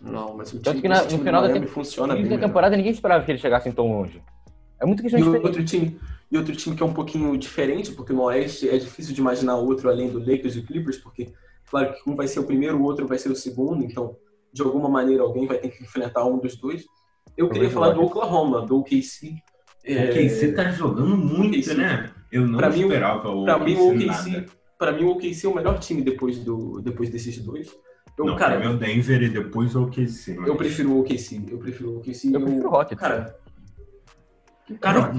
Não, 0.00 0.36
mas 0.36 0.52
o 0.52 0.60
Tanto 0.60 0.70
time, 0.76 0.82
que 0.82 0.88
na- 0.88 1.02
no 1.02 1.10
final 1.18 1.42
da 1.42 1.48
Miami 1.48 1.66
tem- 1.66 1.68
funciona 1.68 2.14
bem. 2.14 2.28
da 2.28 2.38
temporada 2.38 2.76
ninguém 2.76 2.92
esperava 2.92 3.24
que 3.24 3.30
eles 3.32 3.40
chegassem 3.40 3.72
tão 3.72 3.90
longe. 3.90 4.22
É 4.80 4.86
muito 4.86 5.02
questão 5.02 5.18
E 5.18 5.22
de 5.22 5.28
experiência. 5.28 5.60
outro 5.60 5.64
time, 5.64 6.00
e 6.30 6.36
outro 6.36 6.54
time 6.54 6.76
que 6.76 6.82
é 6.82 6.86
um 6.86 6.92
pouquinho 6.92 7.36
diferente, 7.36 7.92
porque 7.92 8.12
no 8.12 8.22
Oeste 8.22 8.68
é 8.68 8.76
difícil 8.76 9.14
de 9.14 9.20
imaginar 9.20 9.56
outro 9.56 9.88
além 9.88 10.08
do 10.10 10.18
Lakers 10.18 10.56
e 10.56 10.62
Clippers, 10.62 10.98
porque, 10.98 11.32
claro 11.70 11.92
que 11.94 12.10
um 12.10 12.14
vai 12.14 12.28
ser 12.28 12.40
o 12.40 12.44
primeiro, 12.44 12.76
o 12.78 12.82
outro 12.82 13.06
vai 13.06 13.18
ser 13.18 13.30
o 13.30 13.36
segundo, 13.36 13.82
então, 13.84 14.16
de 14.52 14.62
alguma 14.62 14.88
maneira, 14.88 15.22
alguém 15.22 15.46
vai 15.46 15.58
ter 15.58 15.68
que 15.70 15.82
enfrentar 15.82 16.24
um 16.26 16.38
dos 16.38 16.56
dois. 16.56 16.84
Eu 17.36 17.48
queria 17.48 17.70
falar 17.70 17.90
do. 17.90 18.02
Oklahoma, 18.02 18.66
do 18.66 18.78
OKC. 18.78 19.34
É, 19.84 20.10
O 20.10 20.12
KC 20.12 20.52
tá 20.52 20.70
jogando 20.70 21.16
muito, 21.16 21.56
OKC. 21.56 21.74
né? 21.74 22.10
Eu 22.30 22.46
não 22.46 22.58
Pra 22.58 22.68
mim, 22.68 22.84
o- 22.84 22.86
esperava 22.88 23.22
mim, 23.64 23.74
o 23.76 23.88
OKC 23.88 24.06
OKC, 24.06 24.46
pra 24.78 24.92
mim, 24.92 25.04
o 25.04 25.10
OKC 25.12 25.46
é 25.46 25.48
o 25.48 25.54
melhor 25.54 25.78
time 25.78 26.02
depois, 26.02 26.38
do, 26.38 26.80
depois 26.82 27.08
desses 27.08 27.38
dois. 27.38 27.74
Eu, 28.18 28.26
Não, 28.26 28.36
cara, 28.36 28.56
pra 28.56 28.66
mim 28.66 28.72
é 28.72 28.74
o 28.74 28.78
Denver 28.78 29.22
e 29.22 29.28
depois 29.28 29.74
o 29.76 29.84
OKC. 29.84 30.34
mas- 30.34 30.48
eu 30.48 30.56
prefiro 30.56 30.90
o 30.92 31.00
OKC. 31.00 31.40
Eu 31.48 31.58
prefiro 31.58 31.90
o 31.92 31.96
OKC. 31.98 32.34
Eu 32.34 32.40
prefiro 32.40 32.66
o 32.68 32.70
Rockets. 32.70 32.98
Cara, 33.00 33.36
Cara, 34.76 35.14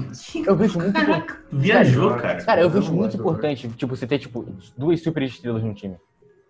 Eu 0.46 0.56
vejo 0.56 0.78
muito 0.78 0.94
Caraca, 0.94 1.38
viajou, 1.50 2.10
Cara, 2.10 2.22
cara. 2.22 2.44
Cara, 2.44 2.60
eu 2.62 2.70
vejo 2.70 2.92
muito 2.92 3.16
importante, 3.16 3.68
tipo, 3.68 3.96
você 3.96 4.06
ter, 4.06 4.18
tipo, 4.18 4.46
duas 4.76 5.02
super 5.02 5.22
estrelas 5.22 5.62
no 5.62 5.74
time. 5.74 5.96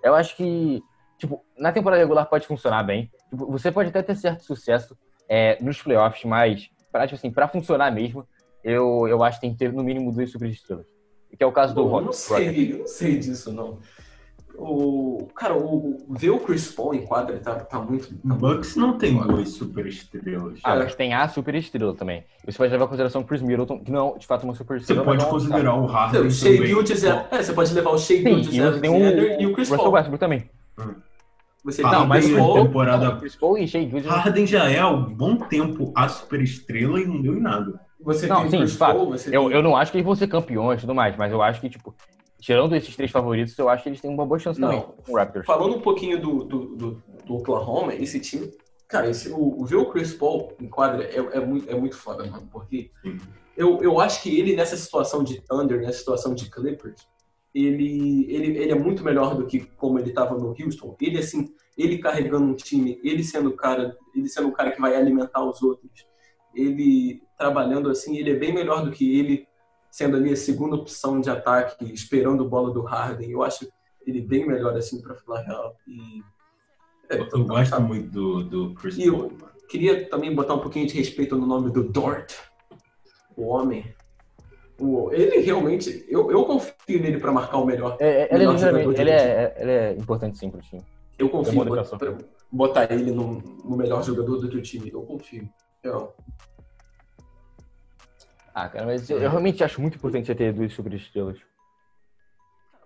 Eu 0.02 0.14
acho 0.14 0.36
que, 0.36 0.82
tipo, 1.18 1.42
na 1.58 1.72
temporada 1.72 2.00
regular 2.02 2.26
pode 2.26 2.46
funcionar 2.46 2.82
bem. 2.82 3.10
Tipo, 3.30 3.50
você 3.50 3.72
pode 3.72 3.88
até 3.88 4.02
ter 4.02 4.16
certo 4.16 4.44
sucesso 4.44 4.96
é, 5.28 5.56
nos 5.62 5.80
playoffs, 5.80 6.24
mas, 6.24 6.68
pra, 6.92 7.06
tipo 7.06 7.16
assim, 7.16 7.30
pra 7.30 7.48
funcionar 7.48 7.90
mesmo, 7.90 8.26
eu, 8.62 9.06
eu 9.08 9.22
acho 9.22 9.38
que 9.38 9.42
tem 9.42 9.52
que 9.52 9.58
ter 9.58 9.72
no 9.72 9.82
mínimo 9.82 10.12
duas 10.12 10.30
super 10.30 10.48
estrelas. 10.48 10.86
Que 11.36 11.42
é 11.42 11.46
o 11.46 11.52
caso 11.52 11.74
do 11.74 11.82
eu 11.82 12.00
não 12.00 12.12
sei, 12.12 12.72
eu 12.72 12.78
não 12.80 12.86
sei 12.86 13.18
disso, 13.18 13.52
não. 13.52 13.78
O, 14.62 15.26
cara, 15.34 15.56
o, 15.56 15.96
ver 16.10 16.30
o 16.30 16.38
Chris 16.38 16.70
Paul 16.70 16.94
em 16.94 17.06
quadra 17.06 17.38
tá, 17.38 17.54
tá 17.54 17.78
muito. 17.80 18.10
O 18.22 18.28
Bucks 18.34 18.76
não 18.76 18.98
tem 18.98 19.16
duas 19.16 19.48
super 19.52 19.86
estrelas. 19.86 20.60
Ah, 20.62 20.74
É. 20.76 20.78
mas 20.80 20.94
tem 20.94 21.14
a 21.14 21.26
super 21.28 21.54
estrela 21.54 21.94
também. 21.94 22.24
Você 22.44 22.58
pode 22.58 22.70
levar 22.70 22.84
em 22.84 22.88
consideração 22.88 23.22
o 23.22 23.24
Chris 23.24 23.40
Middleton, 23.40 23.82
que 23.82 23.90
não, 23.90 24.18
de 24.18 24.26
fato, 24.26 24.42
é 24.42 24.44
uma 24.44 24.54
super 24.54 24.78
Você 24.78 24.82
estrela. 24.92 25.02
pode 25.04 25.16
mas 25.16 25.24
não 25.24 25.30
é 25.30 25.32
considerar 25.40 25.74
o 25.76 25.86
Harden 25.86 26.20
O 26.26 26.30
Shea 26.30 26.52
também. 26.52 26.66
Gilgis 26.68 27.04
é, 27.04 27.26
é, 27.30 27.42
você 27.42 27.52
pode 27.54 27.72
levar 27.72 27.90
o 27.90 27.98
Shea 27.98 28.18
Sim, 28.18 28.22
Gilgis 28.42 28.54
e 28.54 28.60
você 28.60 28.80
tem 28.80 28.90
o, 28.90 29.40
e 29.40 29.46
o 29.46 29.52
Chris 29.54 29.68
Russell 29.70 29.84
Paul. 29.84 29.94
Westbrook 29.94 30.20
também. 30.20 30.50
Você 31.64 31.82
Ah, 31.84 31.90
tem 31.90 31.98
Não, 31.98 32.04
o 32.04 32.08
mas 32.08 32.30
Paul, 32.30 32.58
de 32.58 32.66
temporada. 32.66 33.16
Chris 33.16 33.36
Paul 33.36 33.58
e 33.58 33.66
Shea 33.68 33.82
Gilgeous- 33.82 34.06
Harden 34.14 34.46
já 34.46 34.70
é 34.70 34.78
há 34.78 34.88
um 34.88 35.04
bom 35.04 35.36
tempo 35.36 35.92
a 35.96 36.08
super 36.08 36.40
estrela 36.42 37.00
e 37.00 37.06
não 37.06 37.20
deu 37.22 37.34
em 37.36 37.40
nada. 37.40 37.80
você 38.02 38.26
Não, 38.26 38.46
o 38.46 38.50
sim, 38.50 38.58
Chris 38.58 38.76
fato. 38.76 38.96
Paul, 38.96 39.10
você 39.10 39.28
Eu, 39.34 39.44
tem- 39.48 39.52
eu 39.56 39.62
não 39.62 39.76
acho 39.76 39.90
que 39.92 39.98
eles 39.98 40.06
vão 40.06 40.14
ser 40.14 40.26
campeões 40.26 40.78
e 40.78 40.80
tudo 40.82 40.94
mais, 40.94 41.16
mas 41.16 41.30
eu 41.32 41.42
acho 41.42 41.60
que, 41.60 41.68
tipo, 41.68 41.94
tirando 42.40 42.74
esses 42.74 42.96
três 42.96 43.10
favoritos, 43.10 43.56
eu 43.58 43.68
acho 43.68 43.82
que 43.82 43.88
eles 43.88 44.00
têm 44.00 44.10
uma 44.10 44.26
boa 44.26 44.38
chance 44.38 44.60
Não. 44.60 44.68
também 44.68 44.86
com 45.04 45.12
o 45.12 45.16
Raptors. 45.16 45.46
Falando 45.46 45.76
um 45.76 45.80
pouquinho 45.80 46.20
do, 46.20 46.44
do, 46.44 46.76
do, 46.76 47.02
do 47.26 47.34
Oklahoma, 47.36 47.94
esse 47.94 48.18
time, 48.18 48.50
cara, 48.88 49.08
esse, 49.08 49.30
o, 49.30 49.60
o 49.60 49.64
ver 49.64 49.76
o 49.76 49.86
Chris 49.86 50.12
Paul 50.12 50.52
em 50.60 50.68
quadra 50.68 51.04
é, 51.04 51.16
é, 51.16 51.40
muito, 51.40 51.70
é 51.70 51.74
muito 51.74 51.96
foda, 51.96 52.24
mano, 52.26 52.48
porque 52.50 52.90
eu, 53.56 53.80
eu 53.82 54.00
acho 54.00 54.22
que 54.22 54.38
ele 54.38 54.56
nessa 54.56 54.76
situação 54.76 55.22
de 55.22 55.40
Thunder, 55.42 55.80
nessa 55.80 55.98
situação 55.98 56.34
de 56.34 56.50
Clippers, 56.50 57.06
ele, 57.54 58.26
ele, 58.32 58.58
ele 58.58 58.72
é 58.72 58.74
muito 58.74 59.04
melhor 59.04 59.34
do 59.34 59.46
que 59.46 59.60
como 59.76 59.98
ele 59.98 60.10
estava 60.10 60.36
no 60.36 60.54
Houston. 60.58 60.96
Ele, 61.00 61.18
assim, 61.18 61.52
ele 61.76 61.98
carregando 61.98 62.46
um 62.46 62.54
time, 62.54 63.00
ele 63.02 63.24
sendo 63.24 63.50
o 63.50 63.56
cara, 63.56 63.96
ele 64.14 64.28
sendo 64.28 64.48
o 64.48 64.52
cara 64.52 64.70
que 64.70 64.80
vai 64.80 64.94
alimentar 64.94 65.44
os 65.44 65.60
outros, 65.62 65.90
ele 66.54 67.20
trabalhando 67.36 67.90
assim, 67.90 68.16
ele 68.16 68.30
é 68.30 68.36
bem 68.36 68.52
melhor 68.52 68.84
do 68.84 68.90
que 68.90 69.18
ele 69.18 69.46
sendo 69.90 70.16
ali 70.16 70.32
a 70.32 70.36
segunda 70.36 70.76
opção 70.76 71.20
de 71.20 71.30
ataque, 71.30 71.92
esperando 71.92 72.48
bola 72.48 72.72
do 72.72 72.82
Harden. 72.82 73.30
Eu 73.30 73.42
acho 73.42 73.68
ele 74.06 74.20
bem 74.20 74.46
melhor 74.46 74.76
assim, 74.76 75.00
pra 75.00 75.14
falar 75.14 75.40
a 75.40 75.42
real. 75.42 75.76
E, 75.86 76.22
é, 77.10 77.20
eu, 77.20 77.28
eu 77.32 77.44
gosto 77.44 77.70
tá. 77.70 77.80
muito 77.80 78.10
do, 78.10 78.44
do 78.44 78.74
Chris 78.74 78.96
e 78.98 79.10
Paul, 79.10 79.24
eu 79.24 79.68
queria 79.68 80.08
também 80.08 80.34
botar 80.34 80.54
um 80.54 80.60
pouquinho 80.60 80.86
de 80.86 80.94
respeito 80.94 81.36
no 81.36 81.46
nome 81.46 81.70
do 81.70 81.84
Dort, 81.84 82.34
o 83.36 83.46
homem. 83.46 83.94
O, 84.78 85.12
ele 85.12 85.40
realmente, 85.40 86.06
eu, 86.08 86.30
eu 86.30 86.42
confio 86.44 87.02
nele 87.02 87.18
para 87.18 87.30
marcar 87.30 87.58
o 87.58 87.66
melhor. 87.66 87.96
É, 88.00 88.34
é 88.34 88.38
melhor 88.38 88.56
ele, 88.74 89.00
ele, 89.00 89.10
é, 89.10 89.56
ele 89.58 89.70
é 89.70 89.92
importante 89.92 90.38
sim 90.38 90.50
pro 90.50 90.60
time. 90.62 90.82
Eu 91.18 91.28
confio 91.28 91.64
botar, 91.64 92.16
botar 92.50 92.92
ele 92.92 93.10
no, 93.10 93.42
no, 93.62 93.76
melhor 93.76 94.02
jogador 94.02 94.38
do 94.38 94.48
teu 94.48 94.62
time. 94.62 94.90
Eu 94.90 95.02
confio. 95.02 95.46
Eu. 95.82 96.14
Ah, 98.54 98.68
cara, 98.68 98.86
mas 98.86 99.08
eu, 99.08 99.18
eu 99.18 99.30
realmente 99.30 99.62
acho 99.62 99.80
muito 99.80 99.96
importante 99.96 100.26
você 100.26 100.34
ter 100.34 100.52
duas 100.52 100.72
super 100.72 100.92
estrelas. 100.92 101.38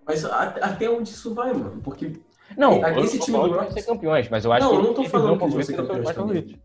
Mas 0.05 0.23
até 0.23 0.89
onde 0.89 1.09
isso 1.09 1.33
vai, 1.33 1.51
mano? 1.51 1.81
Porque. 1.81 2.13
Não, 2.55 2.85
esse 2.99 3.19
time 3.19 3.37
do 3.37 3.53
Rockets... 3.53 3.73
ser 3.73 3.83
campeões, 3.83 4.29
mas 4.29 4.45
eu 4.45 4.53
acho 4.53 4.63
não, 4.63 4.71
que. 4.71 4.77
Não, 4.77 4.83
eu 4.83 4.87
não 4.87 4.93
tô 4.93 5.09
falando 5.09 5.37
que 5.37 5.43
eles 5.43 5.53
vão 5.53 5.63
ser 5.63 5.75
campeões 5.75 6.03
mais 6.03 6.15
favoritos. 6.15 6.55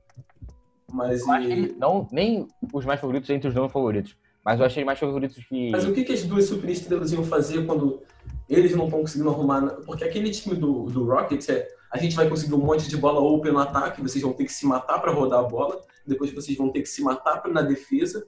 Mas 0.93 1.23
e... 1.23 1.75
não, 1.79 2.07
nem 2.13 2.47
os 2.73 2.85
mais 2.85 3.01
favoritos 3.01 3.31
entre 3.31 3.49
os 3.49 3.55
não 3.55 3.69
favoritos. 3.69 4.17
Mas 4.45 4.59
eu 4.59 4.67
achei 4.67 4.85
mais 4.85 4.99
favoritos 4.99 5.43
que. 5.45 5.71
Mas 5.71 5.87
o 5.87 5.93
que, 5.93 6.05
que 6.05 6.13
as 6.13 6.23
duas 6.25 6.47
superestrelas 6.47 7.13
iam 7.13 7.25
fazer 7.25 7.65
quando 7.67 8.03
eles 8.49 8.75
não 8.75 8.85
estão 8.85 9.01
conseguindo 9.01 9.31
arrumar? 9.31 9.63
Porque 9.87 10.05
aquele 10.05 10.31
time 10.31 10.57
do, 10.57 10.85
do 10.85 11.05
Rockets 11.05 11.49
é. 11.49 11.69
A 11.91 11.99
gente 11.99 12.15
vai 12.15 12.29
conseguir 12.29 12.55
um 12.55 12.59
monte 12.59 12.89
de 12.89 12.97
bola 12.97 13.21
open 13.21 13.53
no 13.53 13.59
ataque, 13.59 14.01
vocês 14.01 14.23
vão 14.23 14.33
ter 14.33 14.45
que 14.45 14.53
se 14.53 14.65
matar 14.65 15.01
para 15.01 15.11
rodar 15.11 15.41
a 15.41 15.43
bola, 15.43 15.81
depois 16.07 16.33
vocês 16.33 16.57
vão 16.57 16.71
ter 16.71 16.83
que 16.83 16.89
se 16.89 17.03
matar 17.03 17.43
na 17.49 17.63
defesa. 17.63 18.25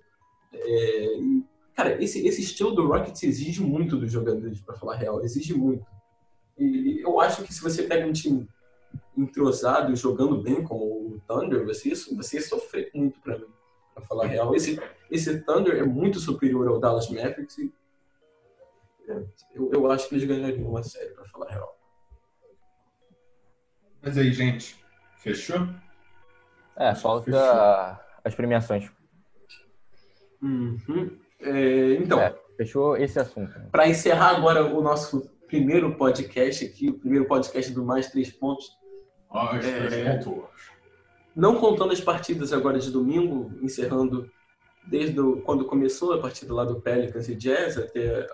É, 0.52 1.16
e, 1.18 1.44
cara, 1.74 2.02
esse, 2.02 2.26
esse 2.26 2.40
estilo 2.42 2.72
do 2.72 2.86
Rockets 2.86 3.22
exige 3.22 3.62
muito 3.62 3.96
dos 3.96 4.10
jogadores, 4.10 4.60
para 4.60 4.74
falar 4.74 4.96
real, 4.96 5.22
exige 5.22 5.54
muito. 5.54 5.86
E 6.58 7.00
eu 7.02 7.20
acho 7.20 7.42
que 7.42 7.52
se 7.52 7.62
você 7.62 7.82
pega 7.84 8.06
um 8.06 8.12
time 8.12 8.48
entrosado 9.16 9.92
e 9.92 9.96
jogando 9.96 10.40
bem 10.40 10.62
como 10.62 10.84
o 10.84 11.20
Thunder, 11.26 11.64
você, 11.64 11.90
você 12.14 12.36
ia 12.36 12.42
sofrer 12.42 12.90
muito 12.94 13.20
para 13.20 13.38
mim, 13.38 13.46
para 13.94 14.04
falar 14.04 14.26
real. 14.26 14.54
Esse, 14.54 14.80
esse 15.10 15.40
Thunder 15.40 15.76
é 15.76 15.84
muito 15.84 16.20
superior 16.20 16.68
ao 16.68 16.78
Dallas 16.78 17.08
Mavericks 17.08 17.58
e 17.58 17.72
é, 19.08 19.22
eu, 19.54 19.70
eu 19.72 19.90
acho 19.90 20.08
que 20.08 20.14
eles 20.14 20.26
ganhariam 20.26 20.68
uma 20.68 20.82
série, 20.82 21.10
para 21.10 21.24
falar 21.26 21.50
real. 21.50 21.78
Mas 24.00 24.16
aí, 24.18 24.32
gente, 24.32 24.76
fechou? 25.18 25.68
É, 26.76 26.94
falta 26.94 27.26
fechou. 27.26 27.40
as 28.24 28.34
premiações. 28.34 28.90
Uhum. 30.43 31.16
É, 31.40 31.94
então. 31.94 32.20
É, 32.20 32.35
fechou 32.56 32.97
esse 32.97 33.19
assunto. 33.19 33.52
Para 33.70 33.89
encerrar 33.89 34.36
agora 34.36 34.64
o 34.64 34.82
nosso 34.82 35.31
primeiro 35.47 35.94
podcast 35.97 36.64
aqui, 36.64 36.89
o 36.89 36.98
primeiro 36.98 37.27
podcast 37.27 37.73
do 37.73 37.85
Mais 37.85 38.10
Três 38.10 38.31
Pontos. 38.31 38.70
Mais 39.31 39.64
Três 39.64 39.93
é, 39.93 40.19
Pontos. 40.19 40.51
Não 41.35 41.56
contando 41.56 41.93
as 41.93 42.01
partidas 42.01 42.52
agora 42.52 42.78
de 42.78 42.90
domingo, 42.90 43.51
encerrando 43.62 44.31
desde 44.86 45.19
o, 45.20 45.40
quando 45.43 45.64
começou 45.64 46.12
a 46.12 46.20
partida 46.20 46.52
lá 46.52 46.64
do 46.64 46.81
Pelicans 46.81 47.28
e 47.28 47.35
Jazz 47.35 47.78
até 47.78 48.27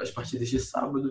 as 0.00 0.10
partidas 0.10 0.48
de 0.48 0.58
sábado. 0.58 1.10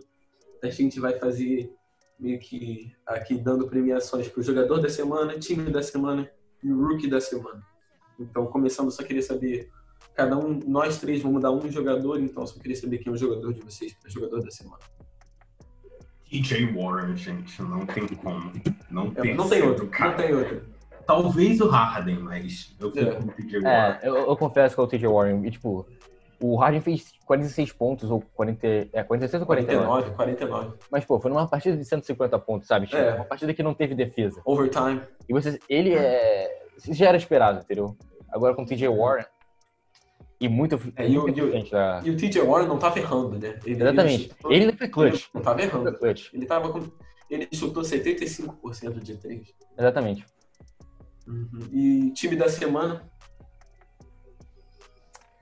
A 0.64 0.69
gente 0.69 0.99
vai 0.99 1.19
fazer 1.19 1.72
meio 2.19 2.40
que 2.40 2.95
aqui 3.06 3.36
dando 3.36 3.68
premiações 3.68 4.27
para 4.27 4.40
o 4.40 4.44
jogador 4.44 4.80
da 4.80 4.90
semana, 4.90 5.38
time 5.38 5.69
da 5.69 5.84
semana 5.84 6.30
e 6.64 6.72
o 6.72 6.88
rookie 6.88 7.10
da 7.10 7.19
semana. 7.19 7.61
Então, 8.19 8.48
começando, 8.48 8.90
só 8.90 9.03
queria 9.03 9.22
saber, 9.22 9.69
cada 10.15 10.37
um, 10.37 10.59
nós 10.65 10.99
três 10.99 11.21
vamos 11.21 11.41
dar 11.41 11.51
um 11.51 11.69
jogador, 11.69 12.19
então 12.19 12.47
só 12.47 12.59
queria 12.59 12.75
saber 12.75 12.99
quem 12.99 13.11
é 13.11 13.15
o 13.15 13.17
jogador 13.17 13.53
de 13.53 13.61
vocês 13.61 13.93
para 13.93 14.09
jogador 14.09 14.41
da 14.41 14.49
semana. 14.49 14.79
TJ 16.29 16.73
Warren, 16.73 17.15
gente, 17.15 17.61
não 17.61 17.85
tem 17.85 18.07
como. 18.07 18.51
Não 18.89 19.07
é, 19.07 19.21
tem, 19.21 19.35
não 19.35 19.47
tem 19.47 19.61
outro, 19.61 19.87
cara. 19.87 20.11
não 20.11 20.17
tem 20.17 20.33
outro. 20.33 20.61
Talvez 21.05 21.61
o 21.61 21.67
Harden, 21.67 22.17
mas 22.19 22.75
eu 22.79 22.91
fico 22.91 23.09
é. 23.09 23.13
com 23.13 23.23
o 23.27 23.31
TJ 23.31 23.59
Warren. 23.59 23.99
É, 24.01 24.07
eu, 24.07 24.15
eu, 24.15 24.37
confesso 24.37 24.73
que 24.73 24.81
é 24.81 24.83
o 24.83 24.87
TJ 24.87 25.07
Warren. 25.07 25.45
E, 25.45 25.51
tipo, 25.51 25.85
o 26.41 26.55
Harden 26.55 26.81
fez 26.81 27.13
46 27.25 27.71
pontos, 27.73 28.09
ou 28.09 28.21
40, 28.33 28.67
é, 28.91 29.03
46 29.03 29.41
ou 29.41 29.47
49? 29.47 30.11
49, 30.11 30.15
49. 30.15 30.77
Mas, 30.91 31.05
pô, 31.05 31.19
foi 31.19 31.29
numa 31.29 31.47
partida 31.47 31.77
de 31.77 31.85
150 31.85 32.39
pontos, 32.39 32.67
sabe? 32.67 32.87
Tipo, 32.87 32.97
é. 32.97 33.13
Uma 33.13 33.25
partida 33.25 33.53
que 33.53 33.61
não 33.61 33.73
teve 33.73 33.93
defesa. 33.93 34.41
Overtime. 34.43 35.01
E 35.29 35.33
você, 35.33 35.59
ele 35.69 35.93
é. 35.93 36.63
Já 36.89 37.07
era 37.07 37.17
esperado, 37.17 37.59
entendeu? 37.59 37.95
Agora 38.29 38.55
com 38.55 38.63
o 38.63 38.65
TJ 38.65 38.89
Warren. 38.89 39.25
E 40.40 40.49
muito, 40.49 40.76
é, 40.98 41.07
e, 41.07 41.18
o, 41.18 41.26
da... 41.72 42.02
e 42.03 42.10
o 42.10 42.18
TJ 42.18 42.41
Warren 42.41 42.68
não 42.68 42.78
tava 42.78 42.99
errando, 42.99 43.40
né? 43.40 43.57
Ele, 43.66 43.82
Exatamente. 43.82 44.32
Ele, 44.45 44.56
ele 44.56 44.66
não 44.66 44.78
foi 44.78 44.88
clutch. 44.90 45.14
Ele 45.14 45.30
não 45.34 45.41
tava 45.41 45.62
errando. 45.62 45.90
Ele, 45.90 45.98
clutch. 45.98 46.34
ele 46.34 46.45
tava 46.45 46.70
com. 46.72 46.91
Ele 47.30 47.48
chutou 47.53 47.84
75% 47.84 48.99
de 48.99 49.18
3. 49.18 49.53
Exatamente. 49.78 50.26
Uhum. 51.28 51.70
E 51.72 52.12
time 52.12 52.36
da 52.36 52.49
semana? 52.49 53.10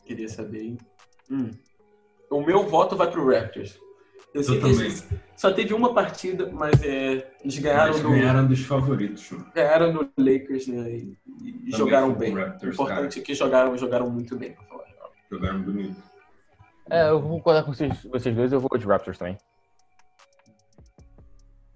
Queria 0.06 0.30
saber, 0.30 0.62
hein? 0.62 0.78
Hum. 1.30 1.50
O 2.30 2.42
meu 2.42 2.68
voto 2.68 2.96
vai 2.96 3.10
pro 3.10 3.28
Raptors. 3.30 3.80
Eu, 4.34 4.42
eu 4.42 4.60
também. 4.60 4.92
só 5.36 5.52
teve 5.52 5.74
uma 5.74 5.94
partida, 5.94 6.50
mas 6.52 6.82
é, 6.84 7.32
eles 7.44 7.60
ganharam, 7.60 8.02
do, 8.02 8.10
ganharam 8.10 8.48
dos 8.48 8.62
favoritos. 8.66 9.32
Ganharam 9.54 9.94
do 9.94 10.10
Lakers 10.18 10.68
né, 10.68 10.90
e, 10.90 11.18
e 11.66 11.72
jogaram 11.72 12.14
bem. 12.14 12.34
Raptors, 12.34 12.78
o 12.78 12.82
importante 12.82 13.16
cara. 13.16 13.20
é 13.20 13.22
que 13.22 13.36
jogaram, 13.36 13.78
jogaram 13.78 14.10
muito 14.10 14.36
bem, 14.36 14.54
pra 14.54 14.64
falar. 14.64 14.86
Jogaram 15.30 15.62
bonito. 15.62 16.02
É, 16.90 17.10
eu 17.10 17.22
vou 17.22 17.38
concordar 17.38 17.64
com 17.64 17.74
vocês, 17.74 18.04
vocês 18.06 18.36
dois, 18.36 18.52
eu 18.52 18.60
vou 18.60 18.78
de 18.78 18.86
Raptors 18.86 19.18
também. 19.18 19.38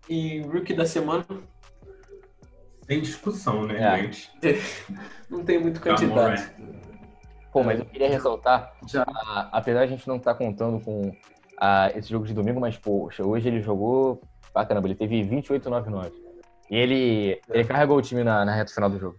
E 0.10 0.42
Rookie 0.42 0.74
da 0.74 0.86
semana? 0.86 1.26
Tem 2.88 3.02
discussão, 3.02 3.68
né, 3.68 3.82
é. 3.82 4.02
gente? 4.02 4.32
Não 5.30 5.44
tem 5.44 5.60
muito 5.60 5.80
candidato. 5.80 6.52
Pô, 7.52 7.64
mas 7.64 7.80
eu 7.80 7.86
queria 7.86 8.10
ressaltar, 8.10 8.74
Já. 8.88 9.04
A, 9.08 9.50
apesar 9.52 9.86
de 9.86 9.94
a 9.94 9.96
gente 9.96 10.08
não 10.08 10.18
estar 10.18 10.34
tá 10.34 10.38
contando 10.38 10.80
com 10.80 11.12
a, 11.60 11.92
esse 11.96 12.10
jogo 12.10 12.26
de 12.26 12.34
domingo, 12.34 12.60
mas, 12.60 12.78
poxa, 12.78 13.26
hoje 13.26 13.48
ele 13.48 13.62
jogou 13.62 14.22
pra 14.54 14.66
caramba, 14.66 14.88
ele 14.88 14.96
teve 14.96 15.22
28-9-9. 15.24 16.12
E 16.70 16.76
ele, 16.76 17.32
é. 17.32 17.42
ele 17.50 17.66
carregou 17.66 17.98
o 17.98 18.02
time 18.02 18.24
na, 18.24 18.46
na 18.46 18.54
reta 18.54 18.74
final 18.74 18.90
do 18.90 19.00
jogo. 19.00 19.18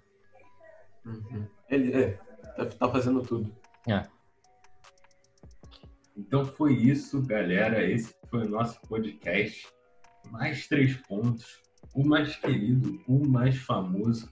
Uhum. 1.05 1.47
Ele 1.69 1.94
é, 1.94 2.19
tá, 2.56 2.66
tá 2.66 2.89
fazendo 2.89 3.23
tudo. 3.23 3.52
É. 3.89 4.05
Então 6.16 6.44
foi 6.44 6.74
isso, 6.74 7.23
galera. 7.23 7.82
Esse 7.89 8.15
foi 8.28 8.44
o 8.44 8.48
nosso 8.48 8.81
podcast. 8.82 9.66
Mais 10.31 10.66
três 10.66 10.97
pontos. 10.97 11.62
O 11.94 12.05
mais 12.06 12.36
querido, 12.36 13.01
o 13.09 13.27
mais 13.27 13.56
famoso, 13.56 14.31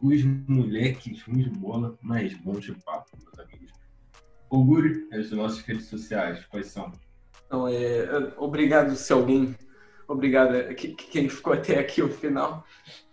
os 0.00 0.22
moleques 0.46 1.22
ruins 1.22 1.44
de 1.44 1.50
bola 1.58 1.98
mais 2.00 2.34
bons 2.34 2.60
de 2.60 2.72
papo, 2.82 3.16
meus 3.22 3.38
amigos. 3.38 3.72
Oguri, 4.48 5.08
as 5.12 5.30
nossas 5.32 5.60
redes 5.60 5.86
sociais, 5.86 6.44
quais 6.46 6.68
são? 6.68 6.92
Não, 7.50 7.66
é, 7.66 8.34
obrigado 8.36 8.94
se 8.94 9.12
alguém, 9.12 9.56
obrigado 10.06 10.54
é, 10.54 10.74
que, 10.74 10.94
quem 10.94 11.28
ficou 11.28 11.52
até 11.52 11.78
aqui 11.78 12.02
o 12.02 12.08
final. 12.08 12.64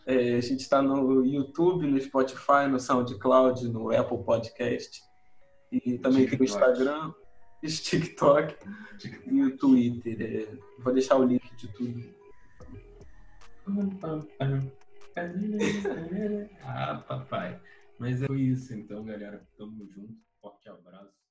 É, 0.06 0.36
a 0.36 0.42
gente 0.42 0.62
está 0.62 0.82
no 0.82 1.26
YouTube, 1.26 1.88
no 1.88 2.00
Spotify, 2.00 2.68
no 2.70 2.80
SoundCloud, 2.80 3.68
no 3.70 3.96
Apple 3.96 4.24
Podcast 4.24 5.06
e 5.72 5.98
também 5.98 6.28
tem 6.28 6.40
o 6.40 6.44
Instagram, 6.44 7.10
o 7.10 7.16
TikTok, 7.68 8.56
TikTok. 8.98 9.30
e 9.30 9.44
o 9.44 9.58
Twitter. 9.58 10.22
É, 10.22 10.82
vou 10.82 10.94
deixar 10.94 11.18
o 11.18 11.26
link 11.26 11.44
de 11.56 11.68
tudo. 11.70 12.16
ah, 16.64 17.04
papai. 17.08 17.60
Mas 17.98 18.22
é 18.22 18.32
isso 18.34 18.74
então, 18.74 19.04
galera. 19.04 19.46
Tamo 19.58 19.86
junto. 19.88 20.16
Forte 20.42 20.70
abraço. 20.70 21.25